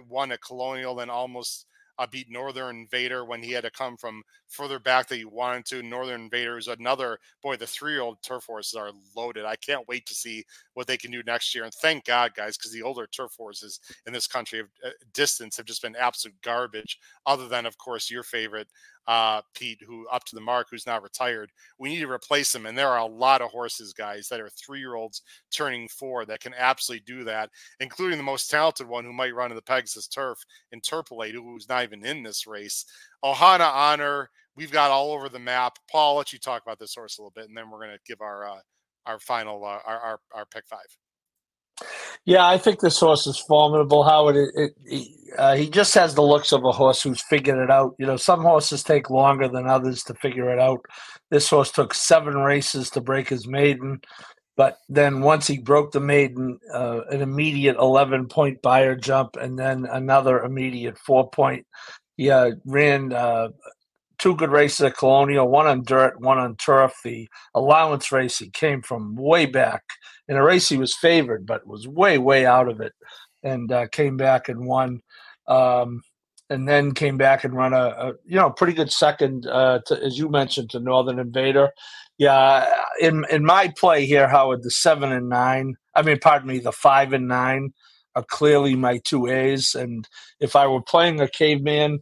won 0.10 0.32
a 0.32 0.38
Colonial, 0.38 1.00
and 1.00 1.10
almost 1.10 1.66
uh, 2.00 2.06
beat 2.06 2.30
Northern 2.30 2.82
Invader 2.82 3.26
when 3.26 3.42
he 3.42 3.52
had 3.52 3.64
to 3.64 3.72
come 3.72 3.98
from 3.98 4.22
further 4.50 4.80
back 4.80 5.08
that 5.08 5.16
he 5.16 5.26
wanted 5.26 5.66
to. 5.66 5.82
Northern 5.82 6.22
Invader 6.22 6.58
is 6.58 6.68
another 6.68 7.18
boy. 7.42 7.56
The 7.56 7.66
three-year-old 7.66 8.22
turf 8.22 8.46
horses 8.46 8.76
are 8.76 8.92
loaded. 9.16 9.46
I 9.46 9.56
can't 9.56 9.88
wait 9.88 10.06
to 10.06 10.14
see 10.14 10.44
what 10.76 10.86
they 10.86 10.98
can 10.98 11.12
do 11.12 11.24
next 11.26 11.56
year. 11.56 11.64
And 11.64 11.74
thank 11.74 12.06
God, 12.06 12.34
guys, 12.36 12.58
because 12.58 12.72
the 12.72 12.84
older 12.84 13.08
turf 13.08 13.32
horses 13.36 13.80
in 14.06 14.14
this 14.14 14.28
country 14.28 14.60
of 14.60 14.68
uh, 14.86 14.90
distance 15.14 15.58
have 15.58 15.66
just 15.66 15.82
been 15.82 15.96
absolute 15.96 16.40
garbage. 16.44 17.00
Other 17.26 17.48
than, 17.48 17.66
of 17.66 17.78
course, 17.80 18.12
your 18.12 18.24
favorite 18.24 18.68
uh, 19.08 19.42
Pete, 19.54 19.82
who 19.86 20.08
up 20.10 20.26
to 20.26 20.36
the 20.36 20.42
mark, 20.42 20.68
who's 20.70 20.86
now 20.86 21.00
retired. 21.00 21.52
We 21.80 21.90
need 21.90 22.02
to 22.02 22.12
replace 22.12 22.54
him. 22.54 22.66
And 22.66 22.78
there 22.78 22.90
are 22.90 23.00
a 23.00 23.06
lot 23.06 23.42
of 23.42 23.52
horses, 23.52 23.94
guys, 23.94 24.28
that 24.28 24.42
are 24.42 24.50
three 24.50 24.80
year 24.80 24.96
olds 24.96 25.22
turning 25.52 25.88
four 25.88 26.26
that 26.26 26.42
can 26.42 26.54
absolutely 26.58 27.06
do 27.06 27.24
that, 27.24 27.50
including 27.80 28.18
the 28.18 28.24
most 28.24 28.50
talented 28.50 28.88
one 28.88 29.06
who 29.06 29.14
might 29.14 29.36
run 29.36 29.52
in 29.52 29.56
the 29.56 29.62
Pegasus 29.62 30.08
turf, 30.08 30.40
Interpolate, 30.74 31.36
who's 31.36 31.70
not 31.70 31.84
even 31.84 32.06
in 32.06 32.24
this 32.24 32.46
race. 32.46 32.86
Ohana 33.24 33.72
Honor, 33.74 34.30
we've 34.56 34.72
got 34.72 34.92
all 34.92 35.14
over 35.14 35.30
the 35.30 35.40
map. 35.40 35.78
Paul, 35.90 36.12
I'll 36.12 36.18
let 36.18 36.34
you 36.34 36.40
talk 36.40 36.62
about 36.62 36.80
this 36.80 36.96
horse 36.96 37.18
a 37.18 37.22
little 37.22 37.34
bit, 37.36 37.48
and 37.48 37.58
then 37.58 37.70
we're 37.70 37.80
going 37.80 37.96
to 37.96 38.00
give 38.06 38.22
our 38.22 38.48
uh, 38.48 38.60
our 39.06 39.20
final 39.20 39.64
uh, 39.64 39.80
our, 39.86 40.00
our 40.00 40.20
our 40.34 40.46
pick 40.46 40.68
five. 40.68 40.98
Yeah, 42.26 42.46
I 42.46 42.58
think 42.58 42.80
this 42.80 43.00
horse 43.00 43.28
is 43.28 43.38
formidable. 43.38 44.04
Howard, 44.04 44.36
it, 44.36 44.50
it, 44.56 44.78
he, 44.86 45.16
uh, 45.38 45.56
he 45.56 45.70
just 45.70 45.94
has 45.94 46.16
the 46.16 46.22
looks 46.22 46.52
of 46.52 46.64
a 46.66 46.72
horse 46.72 47.02
who's 47.02 47.22
figured 47.22 47.58
it 47.58 47.72
out. 47.72 47.96
You 48.00 48.06
know, 48.06 48.18
some 48.18 48.42
horses 48.42 48.84
take 48.84 49.10
longer 49.10 49.48
than 49.48 49.68
others 49.68 50.04
to 50.06 50.14
figure 50.16 50.52
it 50.52 50.60
out. 50.60 50.82
This 51.30 51.50
horse 51.50 51.72
took 51.72 51.94
seven 51.94 52.36
races 52.36 52.90
to 52.92 53.02
break 53.02 53.30
his 53.30 53.48
maiden, 53.48 54.02
but 54.56 54.80
then 54.90 55.22
once 55.22 55.48
he 55.48 55.60
broke 55.60 55.92
the 55.92 56.00
maiden, 56.00 56.60
uh, 56.74 57.02
an 57.10 57.22
immediate 57.22 57.78
11 57.78 58.28
point 58.28 58.62
Beyer 58.62 58.96
jump, 58.96 59.36
and 59.36 59.58
then 59.58 59.86
another 59.86 60.40
immediate 60.40 60.98
four 60.98 61.30
point. 61.30 61.66
He 62.18 62.32
uh, 62.32 62.52
ran 62.66 63.14
uh, 63.14 63.50
two 64.18 64.36
good 64.36 64.50
races 64.50 64.82
at 64.82 64.98
Colonial, 64.98 65.48
one 65.48 65.68
on 65.68 65.84
dirt, 65.84 66.20
one 66.20 66.40
on 66.40 66.56
turf. 66.56 66.94
The 67.04 67.30
allowance 67.54 68.12
race, 68.12 68.40
he 68.40 68.50
came 68.50 68.82
from 68.82 69.16
way 69.16 69.46
back. 69.46 69.84
In 70.28 70.36
a 70.36 70.44
race, 70.44 70.68
he 70.70 70.78
was 70.78 70.96
favored, 70.96 71.46
but 71.46 71.66
was 71.66 71.88
way, 71.88 72.18
way 72.18 72.46
out 72.46 72.68
of 72.68 72.82
it 72.82 72.94
and 73.44 73.72
uh, 73.72 73.88
came 73.88 74.18
back 74.18 74.50
and 74.50 74.66
won. 74.66 75.02
Um, 75.48 76.02
and 76.50 76.68
then 76.68 76.94
came 76.94 77.18
back 77.18 77.44
and 77.44 77.54
run 77.54 77.74
a, 77.74 77.88
a 77.88 78.14
you 78.26 78.38
know 78.38 78.50
pretty 78.50 78.74
good 78.74 78.92
second, 78.92 79.46
uh, 79.48 79.80
to, 79.86 80.02
as 80.02 80.18
you 80.18 80.30
mentioned, 80.30 80.70
to 80.70 80.80
Northern 80.80 81.20
Invader. 81.20 81.72
Yeah, 82.18 82.66
in 83.02 83.26
in 83.30 83.46
my 83.46 83.74
play 83.78 84.06
here, 84.06 84.28
Howard, 84.30 84.64
the 84.64 84.72
seven 84.72 85.12
and 85.12 85.30
nine. 85.30 85.76
I 85.94 86.04
mean, 86.04 86.20
pardon 86.20 86.48
me, 86.48 86.60
the 86.60 86.72
five 86.72 87.12
and 87.12 87.28
nine 87.28 87.74
are 88.16 88.24
clearly 88.24 88.76
my 88.76 89.00
two 89.04 89.28
A's. 89.28 89.76
And 89.76 90.08
if 90.40 90.56
I 90.56 90.68
were 90.68 90.82
playing 90.82 91.20
a 91.20 91.28
caveman, 91.28 92.00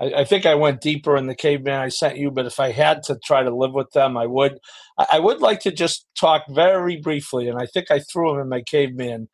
I, 0.00 0.12
I, 0.18 0.24
think 0.24 0.46
I 0.46 0.54
went 0.54 0.80
deeper 0.80 1.16
in 1.16 1.26
the 1.26 1.34
caveman 1.34 1.80
I 1.80 1.88
sent 1.88 2.16
you, 2.16 2.30
but 2.30 2.46
if 2.46 2.60
I 2.60 2.70
had 2.70 3.02
to 3.04 3.18
try 3.24 3.42
to 3.42 3.54
live 3.54 3.72
with 3.72 3.90
them, 3.92 4.16
I 4.16 4.26
would. 4.26 4.58
I, 4.98 5.06
I 5.14 5.18
would 5.18 5.40
like 5.40 5.60
to 5.60 5.72
just 5.72 6.06
talk 6.18 6.44
very 6.48 6.96
briefly, 6.96 7.48
and 7.48 7.58
I 7.58 7.66
think 7.66 7.90
I 7.90 8.00
threw 8.00 8.32
them 8.32 8.40
in 8.40 8.48
my 8.48 8.62
caveman. 8.62 9.28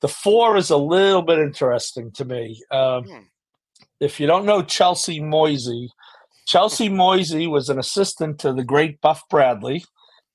The 0.00 0.08
four 0.08 0.56
is 0.56 0.70
a 0.70 0.76
little 0.76 1.22
bit 1.22 1.38
interesting 1.38 2.10
to 2.12 2.24
me. 2.24 2.62
Um, 2.70 3.04
hmm. 3.04 3.18
If 4.00 4.18
you 4.18 4.26
don't 4.26 4.46
know 4.46 4.62
Chelsea 4.62 5.20
Moisey, 5.20 5.90
Chelsea 6.46 6.88
Moisey 7.04 7.46
was 7.46 7.68
an 7.68 7.78
assistant 7.78 8.38
to 8.40 8.52
the 8.52 8.64
great 8.64 9.00
Buff 9.00 9.22
Bradley, 9.28 9.84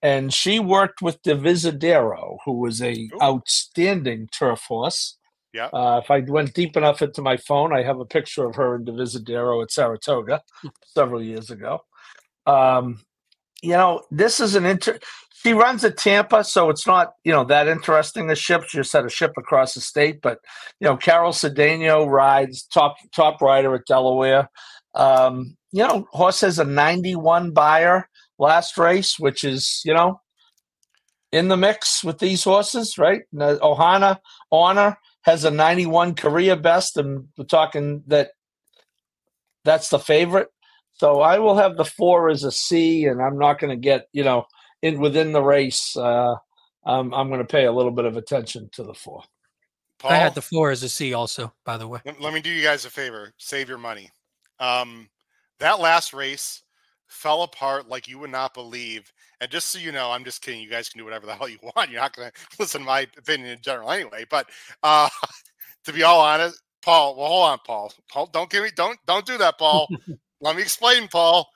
and 0.02 0.34
she 0.34 0.60
worked 0.60 1.02
with 1.02 1.22
Divisadero, 1.24 2.38
who 2.46 2.60
was 2.60 2.82
a 2.82 2.94
Ooh. 2.94 3.10
outstanding 3.22 4.28
turf 4.28 4.64
horse. 4.68 5.18
Yeah. 5.56 5.68
Uh, 5.68 6.02
if 6.04 6.12
I 6.12 6.20
went 6.20 6.54
deep 6.54 6.76
enough 6.76 7.02
into 7.02 7.22
my 7.22 7.38
phone, 7.38 7.74
I 7.74 7.82
have 7.82 8.02
a 8.02 8.06
picture 8.06 8.46
of 8.46 8.56
her 8.56 8.76
in 8.76 8.84
Divisadero 8.84 9.64
at 9.64 9.72
Saratoga 9.72 10.42
several 10.86 11.24
years 11.24 11.50
ago. 11.50 11.80
Um, 12.46 13.06
you 13.64 13.72
know, 13.72 14.04
this 14.12 14.42
is 14.42 14.56
an 14.56 14.66
inter. 14.66 15.00
She 15.32 15.54
runs 15.54 15.86
at 15.86 15.96
Tampa, 15.96 16.44
so 16.44 16.70
it's 16.70 16.86
not 16.86 17.14
you 17.24 17.32
know 17.32 17.46
that 17.46 17.70
interesting. 17.70 18.30
A 18.30 18.36
ship, 18.36 18.64
she 18.68 18.80
just 18.80 18.92
had 18.92 19.06
a 19.06 19.10
ship 19.10 19.32
across 19.38 19.76
the 19.76 19.82
state, 19.82 20.20
but 20.22 20.40
you 20.82 20.88
know, 20.90 20.98
Carol 20.98 21.32
Cedeno 21.32 22.06
rides 22.06 22.64
top 22.64 22.98
top 23.16 23.42
rider 23.42 23.74
at 23.76 23.86
Delaware. 23.88 24.50
Um, 24.94 25.56
you 25.72 25.88
know, 25.88 26.06
horse 26.12 26.42
has 26.42 26.60
a 26.60 26.66
91 26.66 27.52
Beyer 27.52 28.10
last 28.40 28.78
race, 28.78 29.18
which 29.18 29.46
is 29.46 29.82
you 29.86 29.94
know 29.94 30.20
in 31.32 31.48
the 31.48 31.58
mix 31.58 32.04
with 32.04 32.20
these 32.20 32.44
horses, 32.44 32.98
right? 32.98 33.22
Ohana 33.34 34.20
Honor 34.52 34.98
has 35.26 35.44
a 35.44 35.50
91 35.50 36.14
career 36.14 36.56
best, 36.56 36.98
and 36.98 37.28
we're 37.36 37.46
talking 37.46 38.04
that 38.08 38.30
that's 39.64 39.90
the 39.90 39.98
favorite. 39.98 40.50
So 40.94 41.20
I 41.20 41.40
will 41.40 41.58
have 41.58 41.76
the 41.76 41.84
four 41.84 42.30
as 42.30 42.44
a 42.44 42.52
C, 42.52 43.06
and 43.06 43.22
I'm 43.22 43.38
not 43.38 43.60
going 43.60 43.72
to 43.72 43.76
get 43.76 44.08
you 44.14 44.24
know 44.24 44.46
in 44.82 45.00
within 45.00 45.32
the 45.32 45.42
race. 45.42 45.98
Uh, 45.98 46.36
I'm 46.86 47.10
going 47.10 47.40
to 47.40 47.46
pay 47.46 47.66
a 47.66 47.72
little 47.72 47.92
bit 47.92 48.06
of 48.06 48.16
attention 48.16 48.70
to 48.74 48.84
the 48.84 48.94
four. 48.94 49.24
Paul, 49.98 50.12
I 50.12 50.18
had 50.18 50.36
the 50.36 50.42
four 50.44 50.70
as 50.70 50.84
a 50.84 50.90
C 50.90 51.16
also, 51.16 51.52
by 51.66 51.78
the 51.78 51.88
way. 51.88 52.02
Let, 52.06 52.22
let 52.22 52.34
me 52.34 52.42
do 52.42 52.52
you 52.52 52.62
guys 52.62 52.86
a 52.86 52.92
favor. 52.92 53.34
Save 53.38 53.68
your 53.68 53.80
money. 53.80 54.12
Um, 54.60 55.10
that 55.60 55.80
last 55.80 56.14
race 56.14 56.62
fell 57.08 57.44
apart 57.44 57.88
like 57.88 58.08
you 58.08 58.20
would 58.20 58.32
not 58.32 58.54
believe. 58.54 59.12
And 59.42 59.52
just 59.52 59.70
so 59.70 59.80
you 59.80 59.92
know, 59.92 60.12
I'm 60.12 60.24
just 60.24 60.42
kidding. 60.42 60.62
You 60.62 60.70
guys 60.70 60.90
can 60.90 61.00
do 61.00 61.06
whatever 61.06 61.26
the 61.26 61.36
hell 61.36 61.50
you 61.50 61.60
want. 61.76 61.90
You're 61.90 62.02
not 62.02 62.16
going 62.16 62.32
to 62.52 62.56
listen 62.60 62.82
to 62.82 62.86
my 62.86 63.08
opinion 63.18 63.50
in 63.50 63.62
general 63.62 63.92
anyway. 63.92 64.26
But 64.30 64.50
uh, 64.84 65.10
to 65.86 65.94
be 65.94 66.04
all 66.04 66.20
honest, 66.20 66.62
Paul, 66.82 67.16
well, 67.16 67.28
hold 67.28 67.50
on, 67.50 67.60
Paul. 67.66 67.94
Paul, 68.12 68.28
don't 68.28 68.50
give 68.50 68.64
me, 68.64 68.70
don't, 68.76 68.98
don't 69.08 69.26
do 69.26 69.38
that, 69.40 69.58
Paul. 69.58 69.88
Let 70.40 70.56
me 70.56 70.62
explain, 70.62 71.08
Paul. 71.08 71.48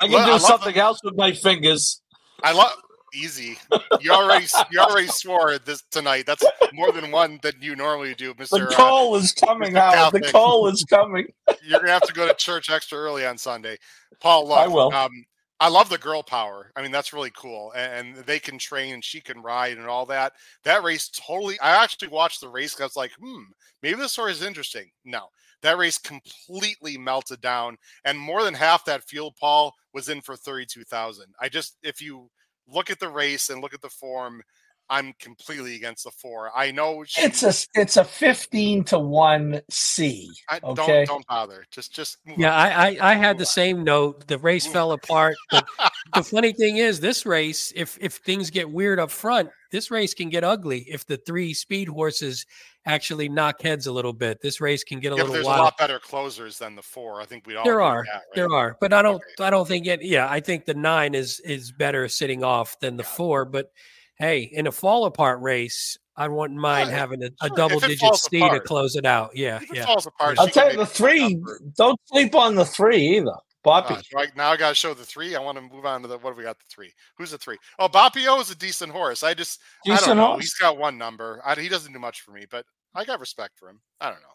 I 0.00 0.06
can 0.06 0.24
do 0.24 0.32
I 0.32 0.38
something 0.38 0.74
the, 0.74 0.80
else 0.80 1.00
with 1.02 1.16
my 1.16 1.32
fingers. 1.32 2.00
I 2.44 2.52
love 2.52 2.70
easy. 3.14 3.58
You 4.00 4.12
already 4.12 4.46
you 4.70 4.80
already 4.80 5.08
swore 5.08 5.58
this 5.58 5.82
tonight. 5.90 6.26
That's 6.26 6.44
more 6.72 6.92
than 6.92 7.10
one 7.10 7.38
that 7.42 7.62
you 7.62 7.76
normally 7.76 8.14
do, 8.14 8.34
Mister. 8.38 8.66
The 8.66 8.74
call 8.74 9.14
uh, 9.14 9.18
is 9.18 9.32
coming 9.32 9.76
out. 9.76 10.12
The 10.12 10.20
call 10.20 10.68
is 10.68 10.84
coming. 10.88 11.26
You're 11.62 11.80
gonna 11.80 11.92
have 11.92 12.02
to 12.02 12.12
go 12.12 12.26
to 12.26 12.34
church 12.34 12.70
extra 12.70 12.98
early 12.98 13.26
on 13.26 13.38
Sunday, 13.38 13.76
Paul. 14.20 14.48
Look, 14.48 14.58
I 14.58 14.68
will. 14.68 14.92
Um, 14.92 15.24
I 15.60 15.68
love 15.68 15.88
the 15.88 15.98
girl 15.98 16.22
power. 16.22 16.70
I 16.76 16.82
mean, 16.82 16.92
that's 16.92 17.12
really 17.12 17.32
cool. 17.36 17.72
And, 17.74 18.16
and, 18.16 18.26
they 18.26 18.38
can 18.38 18.58
train 18.58 18.94
and 18.94 19.04
she 19.04 19.20
can 19.20 19.42
ride 19.42 19.76
and 19.76 19.88
all 19.88 20.06
that. 20.06 20.34
That 20.62 20.84
race 20.84 21.08
totally. 21.08 21.58
I 21.58 21.82
actually 21.82 22.08
watched 22.08 22.40
the 22.40 22.48
race. 22.48 22.80
I 22.80 22.84
was 22.84 22.94
like, 22.94 23.10
hmm, 23.20 23.42
maybe 23.82 23.96
this 23.96 24.12
story 24.12 24.30
is 24.30 24.42
interesting. 24.44 24.88
No, 25.04 25.24
that 25.62 25.76
race 25.76 25.98
completely 25.98 26.96
melted 26.96 27.40
down, 27.40 27.76
and 28.04 28.16
more 28.16 28.44
than 28.44 28.54
half 28.54 28.84
that 28.84 29.02
fuel, 29.02 29.34
Paul, 29.38 29.74
was 29.92 30.08
in 30.08 30.20
for 30.20 30.36
thirty-two 30.36 30.84
thousand. 30.84 31.26
I 31.40 31.48
just, 31.48 31.76
if 31.82 32.00
you 32.00 32.30
look 32.72 32.90
at 32.90 33.00
the 33.00 33.08
race 33.08 33.50
and 33.50 33.60
look 33.60 33.74
at 33.74 33.80
the 33.80 33.88
form, 33.88 34.42
I'm 34.90 35.12
completely 35.20 35.76
against 35.76 36.04
the 36.04 36.10
four. 36.10 36.50
I 36.56 36.70
know 36.70 37.04
she, 37.06 37.22
it's 37.22 37.42
a 37.42 37.52
it's 37.78 37.96
a 37.98 38.04
fifteen 38.04 38.84
to 38.84 38.98
one 38.98 39.60
C. 39.70 40.30
I, 40.48 40.60
okay, 40.62 41.04
don't 41.04 41.06
don't 41.06 41.26
bother. 41.26 41.64
Just 41.70 41.92
just 41.92 42.18
yeah. 42.24 42.54
I, 42.54 42.68
I, 42.68 43.12
I 43.12 43.14
had 43.14 43.36
the 43.36 43.46
same 43.46 43.84
note. 43.84 44.26
The 44.26 44.38
race 44.38 44.66
fell 44.66 44.92
apart. 44.92 45.36
But 45.50 45.66
the 46.14 46.22
funny 46.22 46.52
thing 46.52 46.78
is, 46.78 47.00
this 47.00 47.26
race, 47.26 47.72
if 47.76 47.98
if 48.00 48.14
things 48.16 48.48
get 48.50 48.70
weird 48.70 48.98
up 48.98 49.10
front, 49.10 49.50
this 49.70 49.90
race 49.90 50.14
can 50.14 50.28
get 50.28 50.44
ugly. 50.44 50.86
If 50.88 51.06
the 51.06 51.16
three 51.16 51.54
speed 51.54 51.88
horses 51.88 52.46
actually 52.86 53.28
knock 53.28 53.60
heads 53.62 53.86
a 53.86 53.92
little 53.92 54.12
bit, 54.12 54.40
this 54.40 54.60
race 54.60 54.84
can 54.84 55.00
get 55.00 55.12
a 55.12 55.16
yeah, 55.16 55.22
little. 55.22 55.34
There's 55.34 55.46
wild. 55.46 55.60
a 55.60 55.62
lot 55.64 55.78
better 55.78 55.98
closers 55.98 56.58
than 56.58 56.74
the 56.74 56.82
four. 56.82 57.20
I 57.20 57.26
think 57.26 57.46
we 57.46 57.56
all 57.56 57.64
there 57.64 57.80
are 57.80 58.04
that, 58.04 58.12
right? 58.12 58.22
there 58.34 58.52
are, 58.52 58.76
but 58.80 58.92
I 58.92 59.02
don't 59.02 59.16
okay. 59.16 59.44
I 59.44 59.50
don't 59.50 59.68
think 59.68 59.86
it. 59.86 60.02
Yeah, 60.02 60.28
I 60.28 60.40
think 60.40 60.64
the 60.64 60.74
nine 60.74 61.14
is 61.14 61.40
is 61.40 61.72
better 61.72 62.08
sitting 62.08 62.42
off 62.44 62.78
than 62.80 62.96
the 62.96 63.02
yeah. 63.02 63.08
four, 63.10 63.44
but 63.44 63.70
hey, 64.18 64.40
in 64.40 64.66
a 64.66 64.72
fall 64.72 65.04
apart 65.04 65.40
race, 65.40 65.98
I 66.16 66.28
wouldn't 66.28 66.58
mind 66.58 66.90
having 66.90 67.22
a, 67.22 67.30
a 67.40 67.48
double 67.50 67.78
digit 67.80 68.14
C 68.16 68.38
apart. 68.38 68.54
to 68.54 68.60
close 68.60 68.96
it 68.96 69.06
out. 69.06 69.36
Yeah, 69.36 69.60
if 69.62 69.72
yeah. 69.72 69.94
Apart, 69.94 70.38
I'll 70.38 70.48
tell 70.48 70.70
you 70.70 70.78
the 70.78 70.86
three. 70.86 71.40
Don't 71.76 71.98
sleep 72.06 72.34
on 72.34 72.54
the 72.54 72.64
three 72.64 73.18
either. 73.18 73.36
Boppy. 73.64 73.98
Uh, 73.98 74.02
right 74.14 74.34
now, 74.36 74.50
I 74.50 74.56
got 74.56 74.68
to 74.70 74.74
show 74.74 74.94
the 74.94 75.04
three. 75.04 75.34
I 75.34 75.40
want 75.40 75.56
to 75.56 75.62
move 75.62 75.84
on 75.84 76.02
to 76.02 76.08
the 76.08 76.18
what 76.18 76.30
have 76.30 76.36
we 76.36 76.44
got? 76.44 76.58
The 76.58 76.64
three. 76.70 76.92
Who's 77.16 77.32
the 77.32 77.38
three? 77.38 77.58
Oh, 77.78 77.88
Boppio 77.88 78.40
is 78.40 78.50
a 78.50 78.56
decent 78.56 78.92
horse. 78.92 79.22
I 79.22 79.34
just 79.34 79.60
decent 79.84 80.04
I 80.04 80.06
don't 80.06 80.16
know. 80.16 80.26
Horse? 80.28 80.44
He's 80.44 80.54
got 80.54 80.78
one 80.78 80.96
number. 80.96 81.42
I, 81.44 81.54
he 81.54 81.68
doesn't 81.68 81.92
do 81.92 81.98
much 81.98 82.20
for 82.20 82.30
me, 82.30 82.46
but 82.50 82.64
I 82.94 83.04
got 83.04 83.20
respect 83.20 83.58
for 83.58 83.68
him. 83.68 83.80
I 84.00 84.10
don't 84.10 84.20
know. 84.20 84.28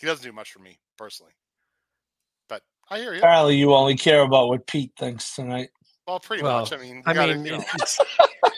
He 0.00 0.06
doesn't 0.06 0.24
do 0.24 0.32
much 0.32 0.50
for 0.50 0.58
me 0.58 0.78
personally, 0.96 1.32
but 2.48 2.62
I 2.90 2.98
hear 2.98 3.12
you. 3.12 3.18
Apparently, 3.18 3.56
you 3.56 3.74
only 3.74 3.96
care 3.96 4.22
about 4.22 4.48
what 4.48 4.66
Pete 4.66 4.92
thinks 4.98 5.34
tonight. 5.36 5.68
Well, 6.08 6.18
pretty 6.18 6.42
well, 6.42 6.60
much. 6.60 6.72
I 6.72 6.78
mean, 6.78 7.02
I 7.06 7.14
gotta, 7.14 7.36
mean, 7.36 7.44
you 7.44 7.52
know. 7.52 7.64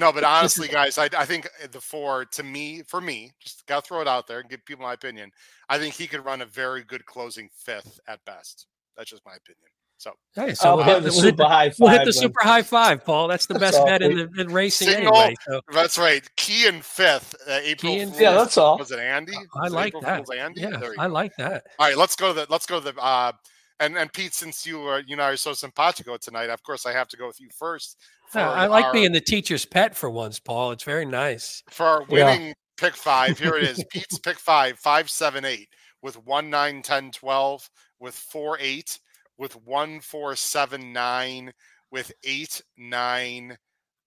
no, 0.00 0.12
but 0.12 0.24
honestly, 0.24 0.66
guys, 0.66 0.96
I, 0.96 1.10
I 1.16 1.26
think 1.26 1.46
the 1.70 1.80
four 1.80 2.24
to 2.24 2.42
me, 2.42 2.82
for 2.86 3.00
me, 3.00 3.32
just 3.38 3.66
gotta 3.66 3.86
throw 3.86 4.00
it 4.00 4.08
out 4.08 4.26
there 4.26 4.40
and 4.40 4.48
give 4.48 4.64
people 4.64 4.84
my 4.84 4.94
opinion. 4.94 5.30
I 5.68 5.78
think 5.78 5.94
he 5.94 6.06
could 6.06 6.24
run 6.24 6.40
a 6.40 6.46
very 6.46 6.82
good 6.82 7.04
closing 7.04 7.50
fifth 7.54 8.00
at 8.08 8.24
best. 8.24 8.66
That's 8.96 9.10
just 9.10 9.22
my 9.26 9.32
opinion. 9.32 9.68
So, 9.98 10.12
hey, 10.34 10.54
so 10.54 10.76
we'll 10.76 10.84
hit, 10.86 11.02
the 11.02 11.10
we'll, 11.10 11.22
hit 11.22 11.36
the, 11.36 11.74
we'll 11.78 11.90
hit 11.90 12.06
the 12.06 12.12
super 12.14 12.42
high 12.42 12.62
five, 12.62 13.04
Paul. 13.04 13.28
That's 13.28 13.44
the 13.44 13.58
best 13.58 13.84
bet 13.84 14.00
in 14.00 14.16
the 14.16 14.40
in 14.40 14.50
racing 14.50 14.88
Single, 14.88 15.14
anyway. 15.14 15.36
So. 15.46 15.60
That's 15.74 15.98
right. 15.98 16.26
Key 16.36 16.66
in 16.66 16.80
fifth. 16.80 17.34
Uh, 17.46 17.60
April. 17.62 17.92
Key 17.92 18.10
yeah, 18.18 18.32
that's 18.32 18.56
all. 18.56 18.78
Was 18.78 18.92
it 18.92 18.98
Andy? 18.98 19.34
I 19.36 19.64
was 19.64 19.74
like 19.74 19.92
that. 20.00 20.24
Andy? 20.34 20.62
Yeah, 20.62 20.80
I 20.98 21.06
like 21.06 21.36
that. 21.36 21.64
All 21.78 21.86
right, 21.86 21.98
let's 21.98 22.16
go 22.16 22.28
to 22.28 22.32
the 22.32 22.46
let's 22.48 22.64
go 22.64 22.80
to 22.80 22.92
the 22.92 22.98
uh, 22.98 23.32
and 23.80 23.96
and 23.96 24.12
Pete, 24.12 24.34
since 24.34 24.66
you 24.66 24.82
are 24.82 25.00
you 25.00 25.16
know 25.16 25.24
I 25.24 25.30
are 25.30 25.36
so 25.36 25.52
simpatico 25.54 26.16
tonight, 26.18 26.50
of 26.50 26.62
course 26.62 26.86
I 26.86 26.92
have 26.92 27.08
to 27.08 27.16
go 27.16 27.26
with 27.26 27.40
you 27.40 27.48
first. 27.56 27.96
Yeah, 28.34 28.50
I 28.50 28.66
like 28.66 28.84
our, 28.84 28.92
being 28.92 29.12
the 29.12 29.20
teacher's 29.20 29.64
pet 29.64 29.96
for 29.96 30.08
once, 30.08 30.38
Paul. 30.38 30.70
It's 30.70 30.84
very 30.84 31.06
nice. 31.06 31.62
For 31.70 31.84
our 31.84 32.02
winning 32.04 32.48
yeah. 32.48 32.52
pick 32.76 32.94
five, 32.94 33.38
here 33.38 33.56
it 33.56 33.64
is. 33.64 33.84
Pete's 33.90 34.18
pick 34.20 34.38
five, 34.38 34.78
five, 34.78 35.10
seven, 35.10 35.44
eight, 35.44 35.68
with 36.00 36.16
one, 36.24 36.48
nine, 36.48 36.82
10, 36.82 37.10
12, 37.10 37.68
with 37.98 38.14
four, 38.14 38.56
eight, 38.60 38.98
with 39.36 39.54
one, 39.64 40.00
four, 40.00 40.36
seven, 40.36 40.92
nine, 40.92 41.52
with 41.90 42.12
eight, 42.24 42.62
nine, 42.76 43.56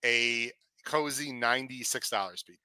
a 0.06 0.52
cozy 0.86 1.34
ninety-six 1.34 2.10
dollars, 2.10 2.44
Pete. 2.48 2.60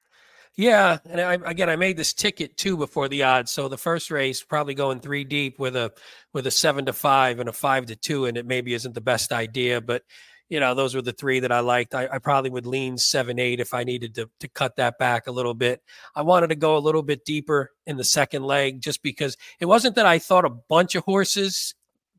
Yeah, 0.56 0.98
and 1.08 1.20
I, 1.20 1.34
again, 1.34 1.70
I 1.70 1.76
made 1.76 1.96
this 1.96 2.12
ticket 2.12 2.56
too 2.56 2.76
before 2.76 3.08
the 3.08 3.22
odds. 3.22 3.52
So 3.52 3.68
the 3.68 3.76
first 3.78 4.10
race 4.10 4.42
probably 4.42 4.74
going 4.74 5.00
three 5.00 5.24
deep 5.24 5.58
with 5.58 5.76
a 5.76 5.92
with 6.32 6.46
a 6.46 6.50
seven 6.50 6.86
to 6.86 6.92
five 6.92 7.38
and 7.38 7.48
a 7.48 7.52
five 7.52 7.86
to 7.86 7.96
two, 7.96 8.26
and 8.26 8.36
it 8.36 8.46
maybe 8.46 8.74
isn't 8.74 8.94
the 8.94 9.00
best 9.00 9.32
idea, 9.32 9.80
but 9.80 10.02
you 10.48 10.58
know 10.58 10.74
those 10.74 10.94
were 10.94 11.02
the 11.02 11.12
three 11.12 11.40
that 11.40 11.52
I 11.52 11.60
liked. 11.60 11.94
I, 11.94 12.08
I 12.08 12.18
probably 12.18 12.50
would 12.50 12.66
lean 12.66 12.98
seven 12.98 13.38
eight 13.38 13.60
if 13.60 13.72
I 13.72 13.84
needed 13.84 14.14
to 14.16 14.28
to 14.40 14.48
cut 14.48 14.76
that 14.76 14.98
back 14.98 15.26
a 15.26 15.32
little 15.32 15.54
bit. 15.54 15.80
I 16.16 16.22
wanted 16.22 16.48
to 16.48 16.56
go 16.56 16.76
a 16.76 16.80
little 16.80 17.02
bit 17.02 17.24
deeper 17.24 17.70
in 17.86 17.96
the 17.96 18.04
second 18.04 18.42
leg 18.42 18.80
just 18.80 19.02
because 19.02 19.36
it 19.60 19.66
wasn't 19.66 19.94
that 19.94 20.06
I 20.06 20.18
thought 20.18 20.44
a 20.44 20.50
bunch 20.50 20.94
of 20.96 21.04
horses 21.04 21.74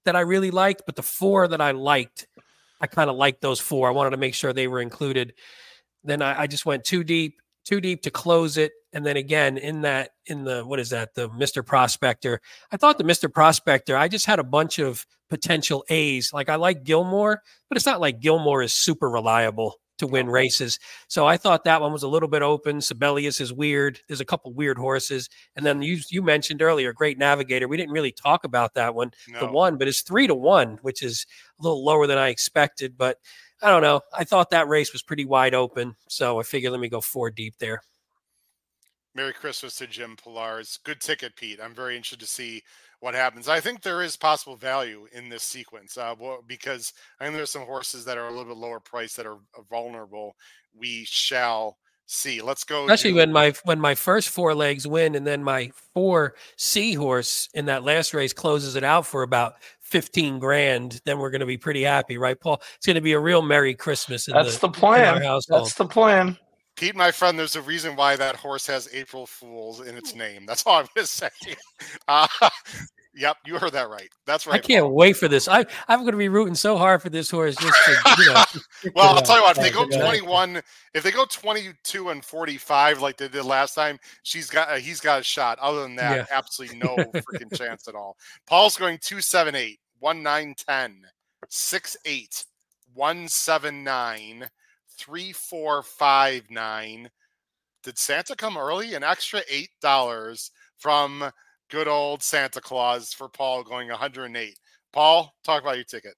that 0.06 0.16
I 0.16 0.22
really 0.22 0.52
liked, 0.52 0.84
but 0.86 0.96
the 0.96 1.04
four 1.04 1.48
that 1.50 1.60
I 1.60 1.72
liked, 1.72 2.28
I 2.80 2.88
kind 2.88 3.10
of 3.10 3.18
liked 3.18 3.42
those 3.42 3.60
four. 3.60 3.90
I 3.90 3.92
wanted 3.92 4.12
to 4.12 4.18
make 4.18 4.34
sure 4.34 4.54
they 4.54 4.68
were 4.68 4.82
included. 4.82 5.34
Then 6.06 6.22
I, 6.22 6.42
I 6.42 6.48
just 6.48 6.66
went 6.66 6.86
too 6.86 7.04
deep 7.04 7.36
too 7.70 7.80
deep 7.80 8.02
to 8.02 8.12
close 8.12 8.58
it. 8.58 8.72
And 8.94 9.06
then 9.06 9.16
again, 9.16 9.58
in 9.58 9.82
that, 9.82 10.12
in 10.26 10.44
the, 10.44 10.64
what 10.64 10.80
is 10.80 10.90
that, 10.90 11.14
the 11.14 11.30
Mr. 11.30 11.64
Prospector, 11.64 12.42
I 12.72 12.78
thought 12.78 12.98
the 12.98 13.04
Mr. 13.04 13.32
Prospector, 13.32 13.96
I 13.96 14.08
just 14.08 14.26
had 14.26 14.40
a 14.40 14.44
bunch 14.44 14.80
of 14.80 15.06
potential 15.30 15.86
A's. 15.90 16.34
Like 16.34 16.50
I 16.50 16.56
like 16.56 16.84
Gilmore, 16.84 17.42
but 17.70 17.78
it's 17.78 17.86
not 17.86 18.02
like 18.02 18.20
Gilmore 18.20 18.64
is 18.64 18.74
super 18.74 19.10
reliable 19.10 19.76
to 20.00 20.08
win 20.08 20.28
races. 20.28 20.80
So 21.08 21.28
I 21.28 21.38
thought 21.38 21.66
that 21.66 21.82
one 21.82 21.92
was 21.92 22.04
a 22.04 22.08
little 22.08 22.30
bit 22.30 22.42
open. 22.42 22.82
Sibelius 22.82 23.40
is 23.40 23.54
weird. 23.54 24.00
There's 24.08 24.22
a 24.22 24.26
couple 24.26 24.52
weird 24.54 24.78
horses. 24.78 25.30
And 25.56 25.66
then 25.66 25.82
you 25.82 26.00
you 26.10 26.24
mentioned 26.24 26.62
earlier, 26.62 26.92
Great 26.94 27.18
Navigator. 27.18 27.68
We 27.68 27.78
didn't 27.78 27.92
really 27.92 28.14
talk 28.14 28.46
about 28.46 28.74
that 28.74 28.96
one, 28.96 29.12
no. 29.28 29.40
the 29.42 29.52
one, 29.52 29.78
but 29.78 29.88
it's 29.88 30.02
three 30.02 30.26
to 30.26 30.36
one, 30.36 30.80
which 30.82 31.04
is 31.04 31.26
a 31.60 31.64
little 31.64 31.84
lower 31.84 32.08
than 32.08 32.18
I 32.18 32.30
expected. 32.30 32.98
But 32.98 33.18
I 33.62 33.70
don't 33.70 33.82
know. 33.82 34.02
I 34.14 34.24
thought 34.24 34.52
that 34.52 34.68
race 34.68 34.94
was 34.94 35.02
pretty 35.02 35.26
wide 35.26 35.54
open, 35.54 35.96
so 36.08 36.40
I 36.40 36.44
figured 36.44 36.72
let 36.72 36.82
me 36.82 36.90
go 36.90 37.02
four 37.02 37.30
deep 37.30 37.56
there. 37.60 37.82
Merry 39.16 39.34
Christmas 39.34 39.76
to 39.76 39.88
Jim 39.88 40.16
Pilars. 40.16 40.80
Good 40.84 41.02
ticket, 41.02 41.36
Pete. 41.36 41.60
I'm 41.62 41.74
very 41.74 41.96
interested 41.96 42.20
to 42.22 42.28
see 42.28 42.62
what 43.00 43.16
happens. 43.16 43.50
I 43.50 43.60
think 43.60 43.82
there 43.82 44.02
is 44.02 44.16
possible 44.16 44.56
value 44.56 45.08
in 45.12 45.30
this 45.30 45.44
sequence 45.44 45.98
uh, 45.98 46.16
because 46.48 46.94
I 47.20 47.26
think 47.26 47.36
there's 47.36 47.52
some 47.52 47.66
horses 47.66 48.06
that 48.06 48.18
are 48.18 48.28
a 48.28 48.32
little 48.32 48.46
bit 48.54 48.58
lower 48.58 48.80
price 48.80 49.16
that 49.16 49.26
are 49.26 49.40
vulnerable. 49.70 50.36
We 50.74 51.06
shall 51.06 51.78
see. 52.10 52.42
Let's 52.42 52.64
go. 52.64 52.84
Especially 52.84 53.12
to- 53.12 53.18
when 53.18 53.32
my 53.32 53.54
when 53.64 53.80
my 53.80 53.96
first 53.96 54.30
four 54.30 54.54
legs 54.54 54.86
win, 54.88 55.16
and 55.16 55.26
then 55.26 55.44
my 55.44 55.72
four 55.94 56.36
C 56.58 56.94
horse 56.94 57.50
in 57.54 57.66
that 57.66 57.84
last 57.84 58.14
race 58.14 58.34
closes 58.34 58.76
it 58.76 58.84
out 58.84 59.06
for 59.06 59.24
about 59.24 59.56
15 59.82 60.40
grand, 60.40 61.02
then 61.06 61.20
we're 61.20 61.32
going 61.32 61.40
to 61.40 61.48
be 61.48 61.58
pretty 61.58 61.84
happy, 61.84 62.18
right, 62.18 62.40
Paul? 62.40 62.62
It's 62.76 62.86
going 62.86 62.96
to 62.96 63.02
be 63.02 63.14
a 63.14 63.20
real 63.20 63.42
Merry 63.42 63.74
Christmas. 63.74 64.26
That's 64.26 64.58
the, 64.60 64.68
the 64.68 64.74
plan. 64.74 65.22
That's 65.50 65.74
the 65.74 65.86
plan. 65.86 66.38
Pete, 66.76 66.96
my 66.96 67.12
friend, 67.12 67.38
there's 67.38 67.58
a 67.58 67.62
reason 67.62 67.96
why 67.96 68.16
that 68.16 68.38
horse 68.38 68.66
has 68.68 68.88
April 68.94 69.26
Fools 69.26 69.82
in 69.86 69.98
its 69.98 70.16
name. 70.16 70.46
That's 70.46 70.66
all 70.66 70.78
I'm 70.80 70.88
going 70.96 71.06
to 71.06 71.08
say. 71.08 71.30
Uh, 72.08 72.28
Yep, 73.20 73.38
you 73.46 73.60
heard 73.60 73.74
that 73.74 73.90
right. 73.90 74.10
That's 74.26 74.48
right. 74.48 74.56
I 74.56 74.60
can't 74.60 74.84
Paul. 74.84 74.94
wait 74.94 75.18
for 75.18 75.28
this. 75.28 75.50
I 75.50 75.66
I'm 75.90 76.00
going 76.00 76.14
to 76.14 76.18
be 76.18 76.30
rooting 76.30 76.56
so 76.56 76.78
hard 76.78 77.02
for 77.02 77.10
this 77.10 77.30
horse. 77.30 77.58
Just 77.58 77.78
to, 77.86 78.16
you 78.18 78.28
know, 78.28 78.44
well, 78.96 79.16
I'll 79.16 79.22
tell 79.22 79.36
you 79.36 79.44
what. 79.44 79.58
If 79.58 79.64
they 79.64 79.72
go 79.72 79.86
21, 79.86 80.62
if 80.94 81.04
they 81.04 81.12
go 81.12 81.26
22 81.26 82.10
and 82.10 82.24
45 82.24 83.02
like 83.02 83.18
they 83.18 83.28
did 83.28 83.44
last 83.44 83.76
time, 83.76 84.00
she's 84.24 84.50
got 84.50 84.70
uh, 84.70 84.76
he's 84.76 85.02
got 85.02 85.20
a 85.20 85.24
shot. 85.24 85.60
Other 85.60 85.82
than 85.82 85.98
that, 85.98 86.16
yeah. 86.16 86.26
absolutely 86.36 86.78
no 86.78 86.96
freaking 86.96 87.54
chance 87.54 87.90
at 87.90 87.96
all. 87.96 88.16
Paul's 88.48 88.78
going 88.78 88.98
278, 89.02 89.80
1910, 90.00 91.02
68, 91.50 92.46
179, 92.94 94.50
3459. 94.98 97.10
Did 97.84 97.98
Santa 97.98 98.36
come 98.36 98.58
early? 98.58 98.94
An 98.94 99.04
extra 99.04 99.42
$8 99.84 100.50
from 100.78 101.32
good 101.70 101.88
old 101.88 102.24
Santa 102.24 102.62
Claus 102.62 103.14
for 103.14 103.30
Paul 103.30 103.64
going 103.64 103.90
108. 103.90 104.60
Paul, 104.92 105.34
talk 105.44 105.62
about 105.62 105.76
your 105.76 105.86
ticket. 105.86 106.16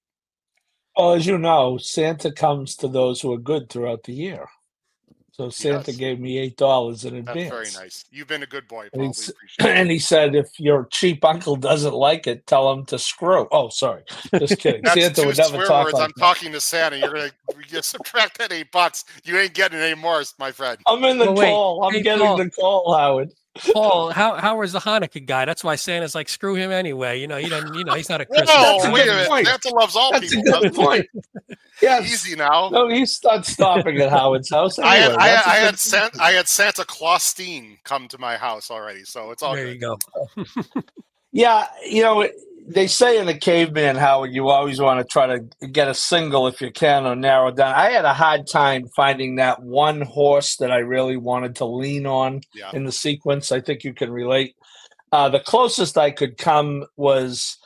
Well, 0.98 1.14
as 1.14 1.26
you 1.26 1.38
know, 1.38 1.78
Santa 1.78 2.32
comes 2.32 2.76
to 2.78 2.88
those 2.88 3.22
who 3.22 3.34
are 3.34 3.38
good 3.38 3.70
throughout 3.70 4.04
the 4.04 4.14
year. 4.14 4.48
So 5.34 5.50
Santa 5.50 5.94
gave 5.94 6.20
me 6.20 6.38
eight 6.38 6.58
dollars 6.58 7.06
in 7.06 7.16
advance. 7.16 7.50
That's 7.50 7.74
very 7.74 7.86
nice. 7.86 8.06
You've 8.12 8.28
been 8.28 8.44
a 8.44 8.48
good 8.48 8.68
boy, 8.68 8.90
Paul. 8.94 9.06
And, 9.06 9.34
and 9.60 9.90
he 9.90 9.98
said, 9.98 10.36
if 10.36 10.48
your 10.60 10.88
cheap 10.92 11.24
uncle 11.24 11.56
doesn't 11.56 11.94
like 11.94 12.28
it, 12.28 12.46
tell 12.46 12.72
him 12.72 12.86
to 12.88 13.00
screw. 13.00 13.48
Oh, 13.52 13.70
sorry, 13.70 14.04
just 14.38 14.60
kidding. 14.60 14.86
Santa 14.86 15.26
would 15.26 15.38
never 15.38 15.66
talk 15.66 15.86
words. 15.86 15.94
like 15.94 16.04
I'm 16.04 16.12
that. 16.16 16.22
talking 16.22 16.52
to 16.52 16.60
Santa. 16.60 16.98
You're 16.98 17.14
gonna 17.14 17.32
you 17.70 17.82
subtract 17.82 18.38
that 18.40 18.52
eight 18.52 18.72
bucks. 18.72 19.06
You 19.24 19.38
ain't 19.38 19.54
getting 19.54 19.80
any 19.80 19.96
more, 19.96 20.22
my 20.38 20.52
friend. 20.52 20.78
I'm 20.86 21.04
in 21.06 21.18
the 21.18 21.32
well, 21.32 21.48
call. 21.48 21.84
I'm 21.86 21.94
hey, 21.94 22.04
getting 22.04 22.26
Paul. 22.26 22.38
the 22.38 22.50
call, 22.52 22.94
Howard. 22.94 23.32
Paul, 23.74 24.12
how 24.12 24.36
how 24.36 24.60
was 24.60 24.72
the 24.72 24.80
Hanukkah 24.80 25.26
guy? 25.26 25.44
That's 25.44 25.64
why 25.64 25.76
Santa's 25.76 26.16
like, 26.16 26.30
screw 26.30 26.56
him 26.56 26.72
anyway. 26.72 27.20
You 27.20 27.28
know, 27.28 27.38
he 27.38 27.50
doesn't. 27.50 27.74
You 27.74 27.84
know, 27.84 27.96
he's 27.96 28.08
not 28.08 28.22
a 28.22 28.26
Christmas. 28.26 28.50
Whoa, 28.50 28.92
wait 28.92 29.08
a 29.08 29.12
minute. 29.12 29.28
Point. 29.28 29.48
Santa 29.48 29.70
loves 29.76 29.96
all 29.96 30.12
That's 30.14 30.34
people. 30.34 30.54
A 30.54 30.62
good 30.62 30.74
point. 30.74 31.06
Yes. 31.82 32.12
Easy 32.12 32.36
now. 32.36 32.70
No, 32.70 32.88
he's 32.88 33.20
not 33.24 33.46
stopping 33.46 34.00
at 34.00 34.10
Howard's 34.10 34.50
house. 34.50 34.80
Anyway. 34.80 34.94
I 34.94 34.98
had 34.98 35.12
I, 35.12 35.26
I 35.26 35.56
had 35.58 35.80
Santa, 35.80 36.24
I 36.24 36.32
had 36.32 36.48
Santa 36.48 36.86
Claustine 36.86 37.78
come 37.84 38.08
to 38.08 38.18
my 38.18 38.38
house 38.38 38.72
already, 38.72 39.04
so 39.04 39.32
it's 39.32 39.44
all 39.44 39.56
there. 39.56 39.66
Good. 39.66 39.74
You 39.74 39.80
go. 39.80 40.46
yeah, 41.32 41.68
you 41.86 42.04
know, 42.04 42.28
they 42.68 42.88
say 42.88 43.18
in 43.18 43.26
the 43.26 43.38
caveman 43.38 43.96
Howard, 43.96 44.34
you 44.34 44.50
always 44.50 44.80
want 44.80 45.00
to 45.00 45.06
try 45.06 45.28
to 45.28 45.68
get 45.68 45.88
a 45.88 45.94
single 45.94 46.48
if 46.48 46.62
you 46.62 46.72
can 46.72 47.06
or 47.06 47.16
narrow 47.16 47.52
down. 47.52 47.76
I 47.76 47.92
had 47.92 48.06
a 48.06 48.14
hard 48.14 48.48
time 48.48 48.88
finding 48.96 49.36
that 49.36 49.62
one 49.62 50.02
horse 50.02 50.58
that 50.58 50.72
I 50.72 50.80
really 50.80 51.18
wanted 51.18 51.56
to 51.58 51.66
lean 51.66 52.06
on 52.06 52.42
yeah. 52.54 52.72
in 52.74 52.86
the 52.86 52.92
sequence. 52.92 53.52
I 53.52 53.62
think 53.62 53.84
you 53.84 53.94
can 53.94 54.12
relate. 54.12 54.56
Uh, 55.12 55.30
the 55.30 55.40
closest 55.40 55.98
I 55.98 56.12
could 56.12 56.38
come 56.38 56.86
was, 56.96 57.58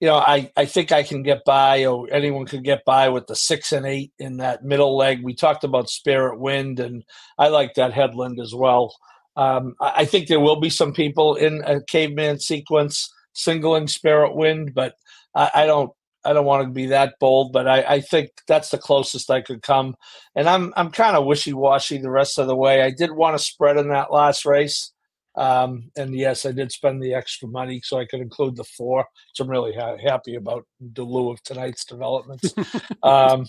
you 0.00 0.08
know, 0.08 0.16
I, 0.16 0.50
I 0.56 0.64
think 0.64 0.92
I 0.92 1.02
can 1.02 1.22
get 1.22 1.44
by, 1.44 1.84
or 1.84 2.08
anyone 2.10 2.46
could 2.46 2.64
get 2.64 2.84
by 2.84 3.08
with 3.08 3.26
the 3.26 3.36
six 3.36 3.72
and 3.72 3.86
eight 3.86 4.12
in 4.18 4.38
that 4.38 4.64
middle 4.64 4.96
leg. 4.96 5.22
We 5.22 5.34
talked 5.34 5.64
about 5.64 5.90
Spirit 5.90 6.38
Wind, 6.38 6.80
and 6.80 7.04
I 7.38 7.48
like 7.48 7.74
that 7.74 7.92
headland 7.92 8.40
as 8.40 8.54
well. 8.54 8.94
Um, 9.36 9.74
I 9.80 10.04
think 10.04 10.28
there 10.28 10.40
will 10.40 10.60
be 10.60 10.70
some 10.70 10.92
people 10.92 11.34
in 11.34 11.62
a 11.66 11.82
caveman 11.82 12.38
sequence 12.38 13.12
singling 13.34 13.86
Spirit 13.88 14.34
Wind, 14.34 14.72
but 14.74 14.94
I, 15.34 15.50
I 15.54 15.66
don't 15.66 15.92
I 16.24 16.32
don't 16.32 16.46
want 16.46 16.66
to 16.66 16.72
be 16.72 16.86
that 16.86 17.18
bold, 17.20 17.52
but 17.52 17.68
I, 17.68 17.82
I, 17.82 18.00
think 18.00 18.30
that's 18.48 18.70
the 18.70 18.78
closest 18.78 19.30
I 19.30 19.42
could 19.42 19.60
come. 19.60 19.94
And 20.34 20.48
I'm 20.48 20.72
I'm 20.76 20.90
kind 20.90 21.16
of 21.16 21.26
wishy 21.26 21.52
washy 21.52 21.98
the 21.98 22.10
rest 22.10 22.38
of 22.38 22.46
the 22.46 22.56
way. 22.56 22.82
I 22.82 22.90
did 22.90 23.12
want 23.12 23.36
to 23.36 23.44
spread 23.44 23.76
in 23.76 23.88
that 23.90 24.10
last 24.10 24.46
race, 24.46 24.92
um, 25.36 25.90
and 25.96 26.14
yes, 26.14 26.46
I 26.46 26.52
did 26.52 26.72
spend 26.72 27.02
the 27.02 27.14
extra 27.14 27.48
money 27.48 27.80
so 27.84 27.98
I 27.98 28.06
could 28.06 28.20
include 28.20 28.56
the 28.56 28.64
four, 28.64 29.00
which 29.00 29.40
I'm 29.40 29.50
really 29.50 29.74
ha- 29.74 29.98
happy 30.02 30.36
about 30.36 30.64
in 30.80 31.04
lieu 31.04 31.30
of 31.30 31.42
tonight's 31.42 31.84
developments. 31.84 32.54
um, 33.02 33.46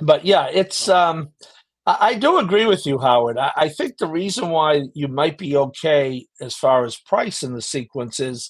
but 0.00 0.24
yeah, 0.24 0.48
it's. 0.52 0.88
Um, 0.88 1.30
I, 1.84 2.14
do 2.14 2.38
agree 2.38 2.66
with 2.66 2.86
you, 2.86 2.98
Howard. 2.98 3.38
I, 3.38 3.50
I 3.56 3.68
think 3.68 3.96
the 3.96 4.06
reason 4.06 4.50
why 4.50 4.84
you 4.94 5.08
might 5.08 5.36
be 5.36 5.56
okay 5.56 6.26
as 6.40 6.54
far 6.54 6.84
as 6.84 6.96
price 6.96 7.42
in 7.42 7.54
the 7.54 7.60
sequence 7.60 8.20
is 8.20 8.48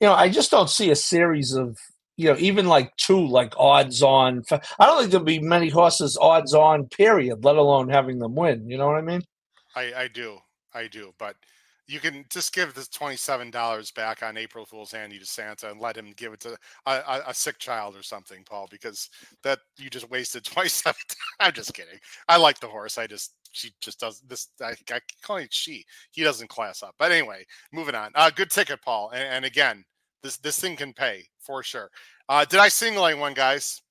you 0.00 0.06
know, 0.06 0.14
I 0.14 0.28
just 0.28 0.50
don't 0.50 0.70
see 0.70 0.90
a 0.90 0.96
series 0.96 1.52
of 1.52 1.76
you 2.16 2.26
know, 2.26 2.36
even 2.38 2.66
like 2.66 2.94
two 2.96 3.26
like 3.26 3.54
odds 3.56 4.02
on. 4.02 4.42
I 4.50 4.86
don't 4.86 4.98
think 4.98 5.10
there'll 5.10 5.24
be 5.24 5.38
many 5.38 5.70
horses 5.70 6.18
odds 6.20 6.52
on. 6.52 6.86
Period. 6.88 7.44
Let 7.44 7.56
alone 7.56 7.88
having 7.88 8.18
them 8.18 8.34
win. 8.34 8.68
You 8.68 8.76
know 8.76 8.86
what 8.86 8.98
I 8.98 9.00
mean? 9.00 9.22
I 9.74 9.92
I 9.96 10.08
do, 10.08 10.36
I 10.74 10.86
do. 10.86 11.14
But 11.18 11.36
you 11.86 11.98
can 11.98 12.26
just 12.30 12.52
give 12.52 12.74
the 12.74 12.86
twenty-seven 12.92 13.50
dollars 13.50 13.90
back 13.90 14.22
on 14.22 14.36
April 14.36 14.66
Fool's 14.66 14.92
Handy 14.92 15.18
to 15.18 15.24
Santa 15.24 15.70
and 15.70 15.80
let 15.80 15.96
him 15.96 16.12
give 16.14 16.34
it 16.34 16.40
to 16.40 16.58
a, 16.86 16.92
a, 16.92 17.22
a 17.28 17.34
sick 17.34 17.58
child 17.58 17.96
or 17.96 18.02
something, 18.02 18.44
Paul, 18.44 18.68
because 18.70 19.08
that 19.42 19.60
you 19.78 19.88
just 19.88 20.10
wasted 20.10 20.44
twenty-seven. 20.44 21.00
I'm 21.40 21.52
just 21.52 21.72
kidding. 21.72 21.98
I 22.28 22.36
like 22.36 22.60
the 22.60 22.68
horse. 22.68 22.98
I 22.98 23.06
just 23.06 23.32
she 23.52 23.70
just 23.80 23.98
does 23.98 24.20
this. 24.28 24.48
I, 24.60 24.74
I 24.92 25.00
call 25.22 25.38
it 25.38 25.54
she. 25.54 25.84
He 26.10 26.22
doesn't 26.22 26.50
class 26.50 26.82
up. 26.82 26.94
But 26.98 27.12
anyway, 27.12 27.46
moving 27.72 27.94
on. 27.94 28.12
Uh, 28.14 28.30
good 28.30 28.50
ticket, 28.50 28.82
Paul. 28.82 29.10
And, 29.10 29.22
and 29.22 29.44
again, 29.44 29.84
this 30.22 30.36
this 30.38 30.58
thing 30.58 30.76
can 30.76 30.92
pay 30.92 31.26
for 31.38 31.62
sure. 31.62 31.90
Uh, 32.28 32.44
did 32.44 32.60
I 32.60 32.68
single 32.68 33.06
anyone, 33.06 33.34
guys? 33.34 33.82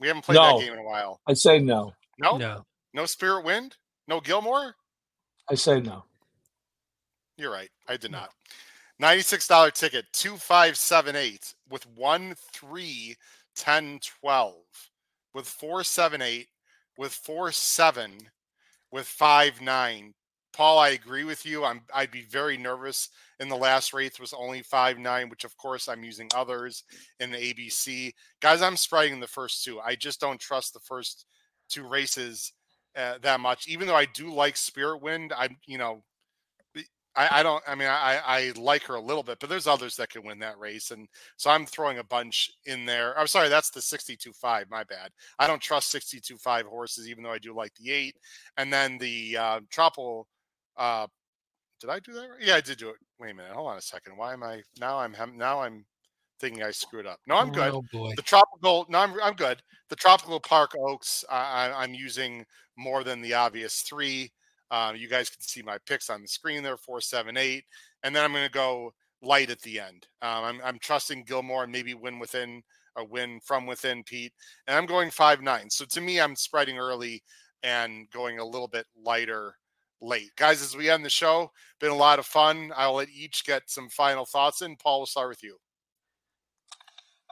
We 0.00 0.08
haven't 0.08 0.24
played 0.24 0.36
no. 0.36 0.58
that 0.58 0.64
game 0.64 0.72
in 0.72 0.78
a 0.78 0.84
while. 0.84 1.20
I 1.26 1.34
say 1.34 1.58
no. 1.58 1.92
No. 2.18 2.36
No. 2.36 2.64
No 2.92 3.06
Spirit 3.06 3.44
Wind. 3.44 3.76
No 4.08 4.20
Gilmore. 4.20 4.74
I 5.50 5.54
say 5.54 5.80
no. 5.80 6.04
You're 7.36 7.52
right. 7.52 7.70
I 7.88 7.96
did 7.96 8.10
not. 8.10 8.30
Ninety-six 8.98 9.48
dollar 9.48 9.70
ticket, 9.70 10.04
two 10.12 10.36
five 10.36 10.76
seven 10.76 11.16
eight 11.16 11.54
with 11.68 11.84
one 11.96 12.34
three 12.52 13.16
ten 13.56 13.98
twelve 14.20 14.62
with 15.34 15.46
four 15.46 15.82
seven 15.82 16.22
eight 16.22 16.48
with 16.96 17.12
four 17.12 17.50
seven 17.50 18.12
with 18.92 19.06
five 19.06 19.60
nine 19.60 20.14
Paul, 20.54 20.78
I 20.78 20.90
agree 20.90 21.24
with 21.24 21.44
you. 21.44 21.64
I'm 21.64 21.82
I'd 21.92 22.12
be 22.12 22.22
very 22.22 22.56
nervous 22.56 23.08
in 23.40 23.48
the 23.48 23.56
last 23.56 23.92
race 23.92 24.20
was 24.20 24.32
only 24.32 24.62
five 24.62 24.98
nine, 24.98 25.28
which 25.28 25.44
of 25.44 25.56
course 25.56 25.88
I'm 25.88 26.04
using 26.04 26.30
others 26.34 26.84
in 27.20 27.30
the 27.32 27.38
ABC. 27.38 28.12
Guys, 28.40 28.62
I'm 28.62 28.76
spreading 28.76 29.20
the 29.20 29.26
first 29.26 29.64
two. 29.64 29.80
I 29.80 29.96
just 29.96 30.20
don't 30.20 30.40
trust 30.40 30.72
the 30.72 30.80
first 30.80 31.26
two 31.68 31.86
races 31.86 32.52
uh, 32.96 33.14
that 33.22 33.40
much. 33.40 33.66
Even 33.66 33.88
though 33.88 33.96
I 33.96 34.04
do 34.06 34.32
like 34.32 34.56
Spirit 34.56 35.02
Wind, 35.02 35.32
I'm 35.36 35.56
you 35.66 35.76
know 35.76 36.04
I, 37.16 37.40
I, 37.40 37.42
don't. 37.44 37.62
I 37.66 37.74
mean, 37.74 37.88
I, 37.88 38.20
I 38.24 38.52
like 38.56 38.82
her 38.84 38.96
a 38.96 39.00
little 39.00 39.22
bit, 39.22 39.38
but 39.38 39.48
there's 39.48 39.68
others 39.68 39.94
that 39.96 40.10
can 40.10 40.24
win 40.24 40.40
that 40.40 40.58
race, 40.58 40.90
and 40.90 41.06
so 41.36 41.48
I'm 41.48 41.64
throwing 41.64 41.98
a 41.98 42.04
bunch 42.04 42.50
in 42.66 42.84
there. 42.84 43.16
I'm 43.18 43.28
sorry, 43.28 43.48
that's 43.48 43.70
the 43.70 43.80
62.5. 43.80 44.68
My 44.68 44.82
bad. 44.82 45.10
I 45.38 45.46
don't 45.46 45.62
trust 45.62 45.94
62.5 45.94 46.64
horses, 46.64 47.08
even 47.08 47.22
though 47.22 47.30
I 47.30 47.38
do 47.38 47.54
like 47.54 47.72
the 47.76 47.92
eight. 47.92 48.16
And 48.56 48.72
then 48.72 48.98
the 48.98 49.36
uh, 49.36 49.60
tropical 49.70 50.26
uh, 50.76 51.06
did 51.80 51.90
I 51.90 52.00
do 52.00 52.12
that? 52.14 52.20
Right? 52.20 52.40
Yeah, 52.40 52.56
I 52.56 52.60
did 52.60 52.78
do 52.78 52.88
it. 52.88 52.96
Wait 53.18 53.32
a 53.32 53.34
minute. 53.34 53.52
Hold 53.52 53.68
on 53.70 53.78
a 53.78 53.82
second. 53.82 54.16
Why 54.16 54.32
am 54.32 54.42
I 54.42 54.62
now? 54.80 54.98
I'm 54.98 55.14
now 55.36 55.60
I'm 55.60 55.84
thinking 56.40 56.62
I 56.62 56.70
screwed 56.70 57.06
up. 57.06 57.18
No, 57.26 57.36
I'm 57.36 57.52
good. 57.52 57.74
Oh. 57.74 58.12
The 58.16 58.22
tropical. 58.22 58.86
No, 58.88 58.98
I'm 59.00 59.20
I'm 59.22 59.34
good. 59.34 59.62
The 59.90 59.96
tropical 59.96 60.40
park 60.40 60.72
oaks. 60.78 61.24
I, 61.30 61.70
I'm 61.74 61.94
using 61.94 62.44
more 62.76 63.04
than 63.04 63.20
the 63.20 63.34
obvious 63.34 63.82
three. 63.82 64.32
Uh, 64.70 64.92
you 64.96 65.08
guys 65.08 65.28
can 65.28 65.40
see 65.40 65.62
my 65.62 65.78
picks 65.86 66.10
on 66.10 66.22
the 66.22 66.28
screen 66.28 66.62
there, 66.62 66.76
four, 66.76 67.00
seven, 67.00 67.36
eight, 67.36 67.64
and 68.02 68.16
then 68.16 68.24
I'm 68.24 68.32
going 68.32 68.46
to 68.46 68.50
go 68.50 68.92
light 69.22 69.50
at 69.50 69.60
the 69.60 69.78
end. 69.78 70.06
Um, 70.22 70.44
I'm 70.44 70.60
I'm 70.64 70.78
trusting 70.78 71.24
Gilmore 71.24 71.64
and 71.64 71.72
maybe 71.72 71.94
win 71.94 72.18
within 72.18 72.62
a 72.96 73.04
win 73.04 73.40
from 73.44 73.66
within 73.66 74.02
Pete, 74.04 74.32
and 74.66 74.76
I'm 74.76 74.86
going 74.86 75.10
five 75.10 75.42
nine. 75.42 75.68
So 75.70 75.84
to 75.84 76.00
me, 76.00 76.20
I'm 76.20 76.36
spreading 76.36 76.78
early 76.78 77.22
and 77.62 78.08
going 78.10 78.38
a 78.38 78.44
little 78.44 78.68
bit 78.68 78.86
lighter 78.96 79.56
late. 80.00 80.30
Guys, 80.36 80.62
as 80.62 80.76
we 80.76 80.90
end 80.90 81.04
the 81.04 81.10
show, 81.10 81.50
been 81.80 81.90
a 81.90 81.96
lot 81.96 82.18
of 82.18 82.26
fun. 82.26 82.72
I'll 82.76 82.94
let 82.94 83.08
each 83.08 83.44
get 83.44 83.70
some 83.70 83.88
final 83.88 84.24
thoughts 84.24 84.62
in. 84.62 84.76
Paul, 84.76 85.00
we'll 85.00 85.06
start 85.06 85.28
with 85.28 85.42
you. 85.42 85.56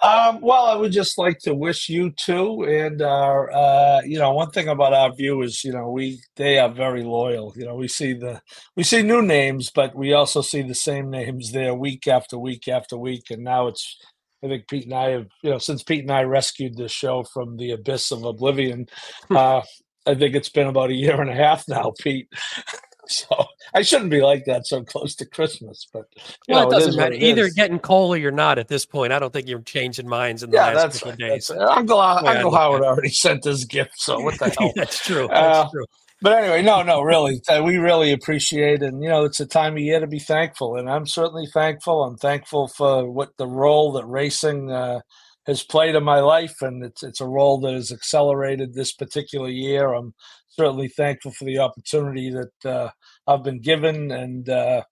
Um, 0.03 0.41
well, 0.41 0.67
I 0.67 0.75
would 0.75 0.91
just 0.91 1.17
like 1.17 1.39
to 1.41 1.55
wish 1.55 1.89
you 1.89 2.11
too, 2.11 2.65
and 2.65 3.01
uh, 3.01 3.07
uh, 3.07 4.01
you 4.05 4.19
know, 4.19 4.33
one 4.33 4.51
thing 4.51 4.67
about 4.67 4.93
our 4.93 5.15
viewers, 5.15 5.63
you 5.63 5.73
know, 5.73 5.91
we 5.91 6.21
they 6.35 6.59
are 6.59 6.69
very 6.69 7.05
loyal. 7.05 7.53
You 7.57 7.67
know, 7.67 7.77
we 7.77 7.87
see 7.87 8.13
the 8.13 8.43
we 8.75 8.83
see 8.83 9.03
new 9.03 9.23
names, 9.23 9.71
but 9.71 9.95
we 9.95 10.13
also 10.13 10.43
see 10.43 10.63
the 10.63 10.75
same 10.75 11.09
names 11.09 11.53
there 11.53 11.73
week 11.73 12.09
after 12.09 12.37
week 12.37 12.67
after 12.67 12.99
week, 12.99 13.31
and 13.31 13.45
now 13.45 13.69
it's. 13.69 13.97
I 14.45 14.49
think 14.49 14.67
Pete 14.67 14.87
and 14.87 14.95
I 14.95 15.11
have, 15.11 15.29
you 15.45 15.51
know, 15.51 15.59
since 15.59 15.85
Pete 15.85 16.01
and 16.01 16.11
I 16.11 16.23
rescued 16.23 16.77
the 16.77 16.89
show 16.89 17.23
from 17.23 17.59
the 17.59 17.71
abyss 17.71 18.11
of 18.11 18.25
oblivion, 18.25 18.89
uh, 19.31 19.63
I 20.07 20.15
think 20.15 20.35
it's 20.35 20.49
been 20.49 20.67
about 20.67 20.91
a 20.91 20.95
year 20.95 21.21
and 21.21 21.31
a 21.31 21.35
half 21.35 21.69
now, 21.69 21.93
Pete. 22.01 22.29
so 23.07 23.27
I 23.75 23.83
shouldn't 23.83 24.11
be 24.11 24.21
like 24.21 24.45
that 24.47 24.67
so 24.67 24.83
close 24.83 25.15
to 25.17 25.27
Christmas, 25.27 25.87
but 25.93 26.07
well, 26.49 26.63
know, 26.63 26.69
it 26.69 26.71
doesn't 26.71 26.97
matter. 26.97 27.15
It 27.15 27.23
Either 27.23 27.47
is. 27.47 27.55
getting 27.55 27.79
colder 27.79 28.29
or 28.29 28.31
not 28.31 28.59
at 28.59 28.69
this 28.69 28.85
point. 28.85 29.13
I 29.13 29.19
don't 29.19 29.33
think 29.33 29.49
you're 29.49 29.61
changing 29.61 30.09
minds 30.09 30.43
in 30.43 30.51
the 30.51 30.57
yeah, 30.57 30.73
last 30.73 31.01
couple 31.01 31.11
right. 31.11 31.13
of 31.13 31.19
days. 31.19 31.51
Uncle, 31.51 32.01
Uncle 32.01 32.55
Howard 32.55 32.83
already 32.83 33.09
sent 33.11 33.45
his 33.45 33.65
gift, 33.65 33.93
so 33.97 34.21
what 34.21 34.39
the 34.39 34.51
hell? 34.59 34.73
that's 34.75 35.05
true. 35.05 35.29
That's 35.29 35.67
uh, 35.67 35.71
true. 35.71 35.87
But 36.21 36.39
anyway, 36.39 36.63
no, 36.63 36.83
no, 36.85 37.03
really, 37.03 37.43
uh, 37.49 37.63
we 37.65 37.79
really 37.79 38.13
appreciate, 38.13 38.83
and 38.83 39.03
you 39.03 39.09
know, 39.09 39.25
it's 39.25 39.41
a 39.41 39.47
time 39.47 39.73
of 39.73 39.81
year 39.81 39.99
to 39.99 40.07
be 40.07 40.21
thankful, 40.21 40.77
and 40.77 40.89
I'm 40.89 41.07
certainly 41.07 41.49
thankful. 41.53 42.05
I'm 42.05 42.17
thankful 42.17 42.69
for 42.69 43.11
what 43.11 43.37
the 43.39 43.49
role 43.49 43.93
that 43.93 44.05
racing 44.05 44.71
uh, 44.71 45.01
has 45.47 45.63
played 45.63 45.95
in 45.95 46.05
my 46.05 46.21
life, 46.21 46.63
and 46.63 46.85
it's 46.85 47.03
it's 47.03 47.21
a 47.21 47.27
role 47.27 47.61
that 47.61 47.75
has 47.75 47.93
accelerated 47.93 48.75
this 48.75 48.93
particular 48.93 49.49
year. 49.49 49.93
I'm 49.93 50.15
certainly 50.49 50.89
thankful 50.89 51.33
for 51.33 51.45
the 51.45 51.59
opportunity 51.59 52.31
that 52.31 52.71
uh, 52.71 52.91
I've 53.27 53.43
been 53.43 53.61
given, 53.61 54.11
and 54.11 54.49
uh, 54.49 54.83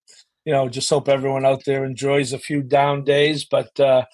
you 0.45 0.53
know, 0.53 0.69
just 0.69 0.91
hope 0.91 1.09
everyone 1.09 1.45
out 1.45 1.65
there 1.65 1.85
enjoys 1.85 2.33
a 2.33 2.39
few 2.39 2.63
down 2.63 3.05
days, 3.05 3.45
but 3.45 3.79
uh, 3.79 4.05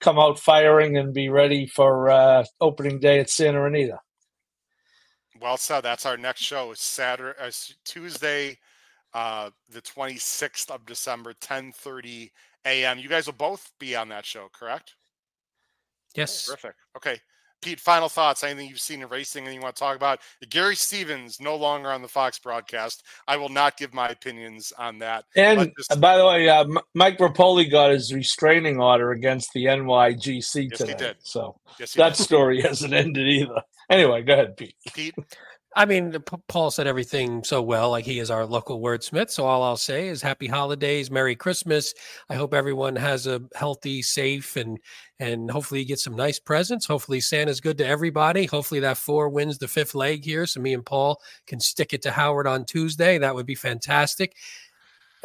come 0.00 0.18
out 0.18 0.38
firing 0.38 0.96
and 0.96 1.14
be 1.14 1.28
ready 1.28 1.66
for 1.66 2.10
uh, 2.10 2.44
opening 2.60 2.98
day 2.98 3.20
at 3.20 3.30
Santa 3.30 3.64
Anita. 3.64 3.98
Well 5.40 5.56
said. 5.56 5.82
That's 5.82 6.06
our 6.06 6.16
next 6.16 6.42
show. 6.42 6.72
Saturday, 6.74 7.38
uh, 7.40 7.50
Tuesday, 7.84 8.58
uh, 9.12 9.50
the 9.68 9.82
26th 9.82 10.70
of 10.70 10.86
December, 10.86 11.34
10:30 11.34 12.30
a.m. 12.64 12.98
You 12.98 13.08
guys 13.08 13.26
will 13.26 13.34
both 13.34 13.72
be 13.78 13.94
on 13.94 14.08
that 14.08 14.24
show, 14.24 14.48
correct? 14.52 14.94
Yes. 16.14 16.46
Terrific. 16.46 16.74
Okay. 16.96 17.18
Pete, 17.64 17.80
final 17.80 18.10
thoughts. 18.10 18.44
Anything 18.44 18.68
you've 18.68 18.78
seen 18.78 19.00
in 19.00 19.08
racing 19.08 19.46
and 19.46 19.54
you 19.54 19.60
want 19.60 19.74
to 19.74 19.80
talk 19.80 19.96
about? 19.96 20.20
Gary 20.50 20.76
Stevens 20.76 21.40
no 21.40 21.56
longer 21.56 21.90
on 21.90 22.02
the 22.02 22.08
Fox 22.08 22.38
broadcast. 22.38 23.04
I 23.26 23.38
will 23.38 23.48
not 23.48 23.78
give 23.78 23.94
my 23.94 24.08
opinions 24.08 24.70
on 24.78 24.98
that. 24.98 25.24
And 25.34 25.72
just... 25.78 25.98
by 25.98 26.18
the 26.18 26.26
way, 26.26 26.46
uh, 26.46 26.66
Mike 26.92 27.16
Repole 27.16 27.70
got 27.70 27.90
his 27.90 28.12
restraining 28.12 28.80
order 28.80 29.12
against 29.12 29.54
the 29.54 29.64
NYGC 29.64 30.68
yes, 30.70 30.78
today. 30.78 30.92
He 30.92 30.98
did. 30.98 31.16
So 31.20 31.58
yes, 31.80 31.94
that 31.94 32.16
did. 32.16 32.22
story 32.22 32.60
hasn't 32.62 32.92
ended 32.92 33.26
either. 33.26 33.62
Anyway, 33.88 34.22
go 34.22 34.34
ahead, 34.34 34.58
Pete. 34.58 34.76
Pete. 34.94 35.14
I 35.76 35.86
mean, 35.86 36.16
Paul 36.46 36.70
said 36.70 36.86
everything 36.86 37.42
so 37.42 37.60
well. 37.60 37.90
Like 37.90 38.04
he 38.04 38.20
is 38.20 38.30
our 38.30 38.46
local 38.46 38.80
wordsmith. 38.80 39.30
So 39.30 39.44
all 39.44 39.62
I'll 39.64 39.76
say 39.76 40.06
is 40.06 40.22
Happy 40.22 40.46
Holidays, 40.46 41.10
Merry 41.10 41.34
Christmas. 41.34 41.94
I 42.28 42.36
hope 42.36 42.54
everyone 42.54 42.94
has 42.94 43.26
a 43.26 43.42
healthy, 43.56 44.00
safe, 44.00 44.56
and 44.56 44.78
and 45.18 45.50
hopefully 45.50 45.80
you 45.80 45.86
get 45.86 45.98
some 45.98 46.14
nice 46.14 46.38
presents. 46.38 46.86
Hopefully 46.86 47.20
Santa's 47.20 47.60
good 47.60 47.78
to 47.78 47.86
everybody. 47.86 48.46
Hopefully 48.46 48.80
that 48.80 48.98
four 48.98 49.28
wins 49.28 49.58
the 49.58 49.66
fifth 49.66 49.96
leg 49.96 50.24
here, 50.24 50.46
so 50.46 50.60
me 50.60 50.74
and 50.74 50.86
Paul 50.86 51.20
can 51.46 51.58
stick 51.58 51.92
it 51.92 52.02
to 52.02 52.12
Howard 52.12 52.46
on 52.46 52.64
Tuesday. 52.64 53.18
That 53.18 53.34
would 53.34 53.46
be 53.46 53.56
fantastic. 53.56 54.36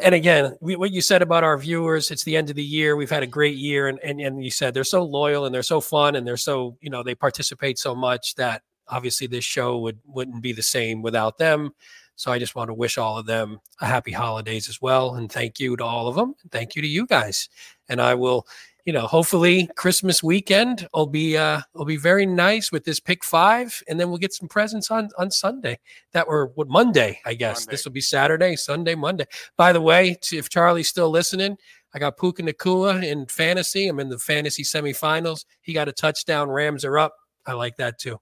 And 0.00 0.14
again, 0.14 0.56
we, 0.60 0.76
what 0.76 0.92
you 0.92 1.02
said 1.02 1.22
about 1.22 1.44
our 1.44 1.58
viewers, 1.58 2.10
it's 2.10 2.24
the 2.24 2.36
end 2.36 2.48
of 2.50 2.56
the 2.56 2.64
year. 2.64 2.96
We've 2.96 3.10
had 3.10 3.22
a 3.22 3.26
great 3.26 3.56
year, 3.56 3.86
and, 3.86 4.00
and 4.00 4.20
and 4.20 4.42
you 4.42 4.50
said 4.50 4.74
they're 4.74 4.82
so 4.82 5.04
loyal 5.04 5.44
and 5.44 5.54
they're 5.54 5.62
so 5.62 5.80
fun 5.80 6.16
and 6.16 6.26
they're 6.26 6.36
so 6.36 6.76
you 6.80 6.90
know 6.90 7.04
they 7.04 7.14
participate 7.14 7.78
so 7.78 7.94
much 7.94 8.34
that 8.34 8.62
obviously 8.90 9.26
this 9.26 9.44
show 9.44 9.78
would 9.78 9.98
wouldn't 10.06 10.42
be 10.42 10.52
the 10.52 10.62
same 10.62 11.02
without 11.02 11.38
them. 11.38 11.70
So 12.16 12.30
I 12.30 12.38
just 12.38 12.54
want 12.54 12.68
to 12.68 12.74
wish 12.74 12.98
all 12.98 13.16
of 13.16 13.24
them 13.24 13.60
a 13.80 13.86
happy 13.86 14.12
holidays 14.12 14.68
as 14.68 14.82
well, 14.82 15.14
and 15.14 15.32
thank 15.32 15.58
you 15.58 15.76
to 15.76 15.84
all 15.84 16.06
of 16.06 16.16
them. 16.16 16.34
And 16.42 16.52
thank 16.52 16.76
you 16.76 16.82
to 16.82 16.88
you 16.88 17.06
guys. 17.06 17.48
And 17.88 17.98
I 17.98 18.14
will, 18.14 18.46
you 18.84 18.92
know, 18.92 19.06
hopefully 19.06 19.70
Christmas 19.74 20.22
weekend 20.22 20.86
will 20.92 21.06
be 21.06 21.38
uh 21.38 21.62
will 21.72 21.86
be 21.86 21.96
very 21.96 22.26
nice 22.26 22.70
with 22.70 22.84
this 22.84 23.00
pick 23.00 23.24
five, 23.24 23.82
and 23.88 23.98
then 23.98 24.10
we'll 24.10 24.18
get 24.18 24.34
some 24.34 24.48
presents 24.48 24.90
on 24.90 25.08
on 25.16 25.30
Sunday. 25.30 25.78
That 26.12 26.28
were 26.28 26.52
what 26.56 26.68
Monday, 26.68 27.20
I 27.24 27.32
guess. 27.32 27.60
Monday. 27.60 27.70
This 27.70 27.84
will 27.86 27.92
be 27.92 28.02
Saturday, 28.02 28.54
Sunday, 28.56 28.94
Monday. 28.94 29.24
By 29.56 29.72
the 29.72 29.80
way, 29.80 30.18
if 30.30 30.50
Charlie's 30.50 30.88
still 30.88 31.08
listening, 31.08 31.56
I 31.94 31.98
got 31.98 32.18
Puka 32.18 32.42
Nacua 32.42 33.02
in 33.02 33.26
fantasy. 33.26 33.88
I'm 33.88 33.98
in 33.98 34.10
the 34.10 34.18
fantasy 34.18 34.62
semifinals. 34.62 35.46
He 35.62 35.72
got 35.72 35.88
a 35.88 35.92
touchdown. 35.92 36.50
Rams 36.50 36.84
are 36.84 36.98
up. 36.98 37.14
I 37.46 37.54
like 37.54 37.76
that 37.78 37.98
too. 37.98 38.20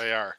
They 0.00 0.14
are. 0.14 0.34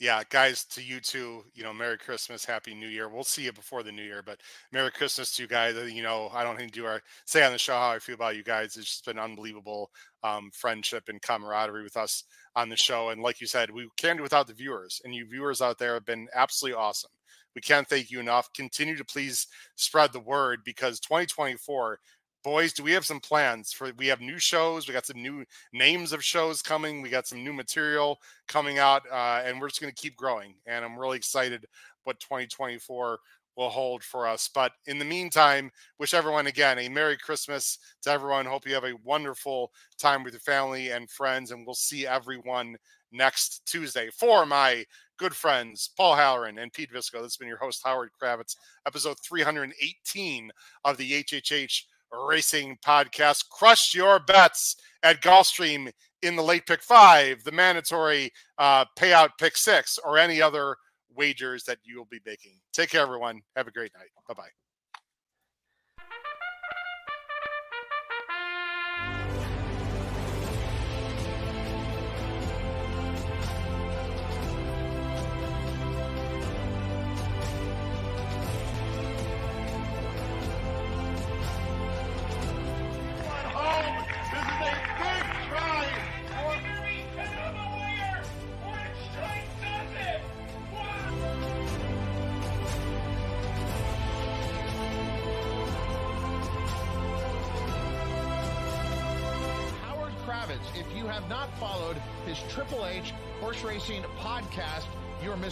Yeah, 0.00 0.22
guys, 0.30 0.64
to 0.64 0.82
you 0.82 0.98
too, 0.98 1.44
you 1.54 1.62
know, 1.62 1.72
Merry 1.74 1.98
Christmas, 1.98 2.46
Happy 2.46 2.74
New 2.74 2.88
Year. 2.88 3.10
We'll 3.10 3.22
see 3.24 3.42
you 3.42 3.52
before 3.52 3.82
the 3.82 3.92
New 3.92 4.02
Year, 4.02 4.22
but 4.24 4.40
Merry 4.72 4.90
Christmas 4.90 5.36
to 5.36 5.42
you 5.42 5.48
guys. 5.48 5.76
You 5.92 6.02
know, 6.02 6.30
I 6.32 6.42
don't 6.42 6.56
think 6.56 6.72
do 6.72 6.86
our 6.86 7.02
say 7.26 7.44
on 7.44 7.52
the 7.52 7.58
show 7.58 7.74
how 7.74 7.90
I 7.90 7.98
feel 7.98 8.14
about 8.14 8.36
you 8.36 8.42
guys. 8.42 8.76
It's 8.76 8.86
just 8.86 9.04
been 9.04 9.18
unbelievable 9.18 9.90
um, 10.24 10.50
friendship 10.54 11.04
and 11.08 11.20
camaraderie 11.20 11.84
with 11.84 11.96
us 11.98 12.24
on 12.56 12.70
the 12.70 12.76
show. 12.76 13.10
And 13.10 13.20
like 13.20 13.40
you 13.40 13.46
said, 13.46 13.70
we 13.70 13.86
can't 13.98 14.16
do 14.16 14.22
without 14.22 14.46
the 14.46 14.54
viewers, 14.54 15.00
and 15.04 15.14
you 15.14 15.26
viewers 15.28 15.60
out 15.60 15.78
there 15.78 15.94
have 15.94 16.06
been 16.06 16.26
absolutely 16.34 16.78
awesome. 16.78 17.10
We 17.54 17.60
can't 17.60 17.86
thank 17.86 18.10
you 18.10 18.18
enough. 18.18 18.50
Continue 18.54 18.96
to 18.96 19.04
please 19.04 19.46
spread 19.76 20.14
the 20.14 20.20
word 20.20 20.60
because 20.64 21.00
2024 21.00 21.98
boys, 22.42 22.72
do 22.72 22.82
we 22.82 22.92
have 22.92 23.04
some 23.04 23.20
plans 23.20 23.72
for? 23.72 23.92
We 23.96 24.06
have 24.08 24.20
new 24.20 24.38
shows. 24.38 24.86
We 24.86 24.94
got 24.94 25.06
some 25.06 25.22
new 25.22 25.44
names 25.72 26.12
of 26.12 26.24
shows 26.24 26.62
coming. 26.62 27.02
We 27.02 27.08
got 27.08 27.26
some 27.26 27.44
new 27.44 27.52
material 27.52 28.18
coming 28.48 28.78
out, 28.78 29.02
uh, 29.10 29.42
and 29.44 29.60
we're 29.60 29.68
just 29.68 29.80
going 29.80 29.92
to 29.92 30.02
keep 30.02 30.16
growing. 30.16 30.54
And 30.66 30.84
I'm 30.84 30.98
really 30.98 31.16
excited 31.16 31.66
what 32.04 32.20
2024 32.20 33.18
will 33.56 33.68
hold 33.68 34.02
for 34.02 34.26
us. 34.26 34.48
But 34.52 34.72
in 34.86 34.98
the 34.98 35.04
meantime, 35.04 35.70
wish 35.98 36.14
everyone 36.14 36.46
again 36.46 36.78
a 36.78 36.88
Merry 36.88 37.16
Christmas 37.16 37.78
to 38.02 38.10
everyone. 38.10 38.46
Hope 38.46 38.66
you 38.66 38.74
have 38.74 38.84
a 38.84 38.96
wonderful 39.04 39.72
time 39.98 40.22
with 40.24 40.32
your 40.32 40.40
family 40.40 40.90
and 40.90 41.10
friends, 41.10 41.50
and 41.50 41.66
we'll 41.66 41.74
see 41.74 42.06
everyone 42.06 42.76
next 43.12 43.62
Tuesday. 43.66 44.08
For 44.10 44.46
my 44.46 44.84
good 45.18 45.34
friends, 45.34 45.90
Paul 45.96 46.16
Halloran 46.16 46.58
and 46.58 46.72
Pete 46.72 46.92
Visco, 46.92 47.22
has 47.22 47.36
been 47.36 47.48
your 47.48 47.58
host, 47.58 47.82
Howard 47.84 48.10
Kravets, 48.20 48.56
episode 48.86 49.18
318 49.22 50.50
of 50.84 50.96
the 50.96 51.22
HHH 51.22 51.82
Racing 52.12 52.78
Podcast. 52.86 53.48
Crush 53.50 53.94
your 53.94 54.20
bets 54.20 54.76
at 55.02 55.22
Gulfstream 55.22 55.90
in 56.22 56.36
the 56.36 56.42
late 56.42 56.66
pick 56.66 56.82
five, 56.82 57.42
the 57.44 57.52
mandatory 57.52 58.30
uh, 58.58 58.84
payout 58.98 59.30
pick 59.38 59.56
six, 59.56 59.98
or 60.04 60.18
any 60.18 60.40
other 60.40 60.76
wagers 61.14 61.64
that 61.64 61.78
you 61.84 61.98
will 61.98 62.08
be 62.10 62.20
making. 62.24 62.58
Take 62.72 62.90
care, 62.90 63.02
everyone. 63.02 63.40
Have 63.56 63.68
a 63.68 63.72
great 63.72 63.92
night. 63.96 64.08
Bye 64.28 64.34
bye. 64.34 64.48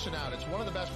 Out. 0.01 0.33
It's 0.33 0.47
one 0.47 0.61
of 0.61 0.67
the 0.67 0.73
best 0.73 0.91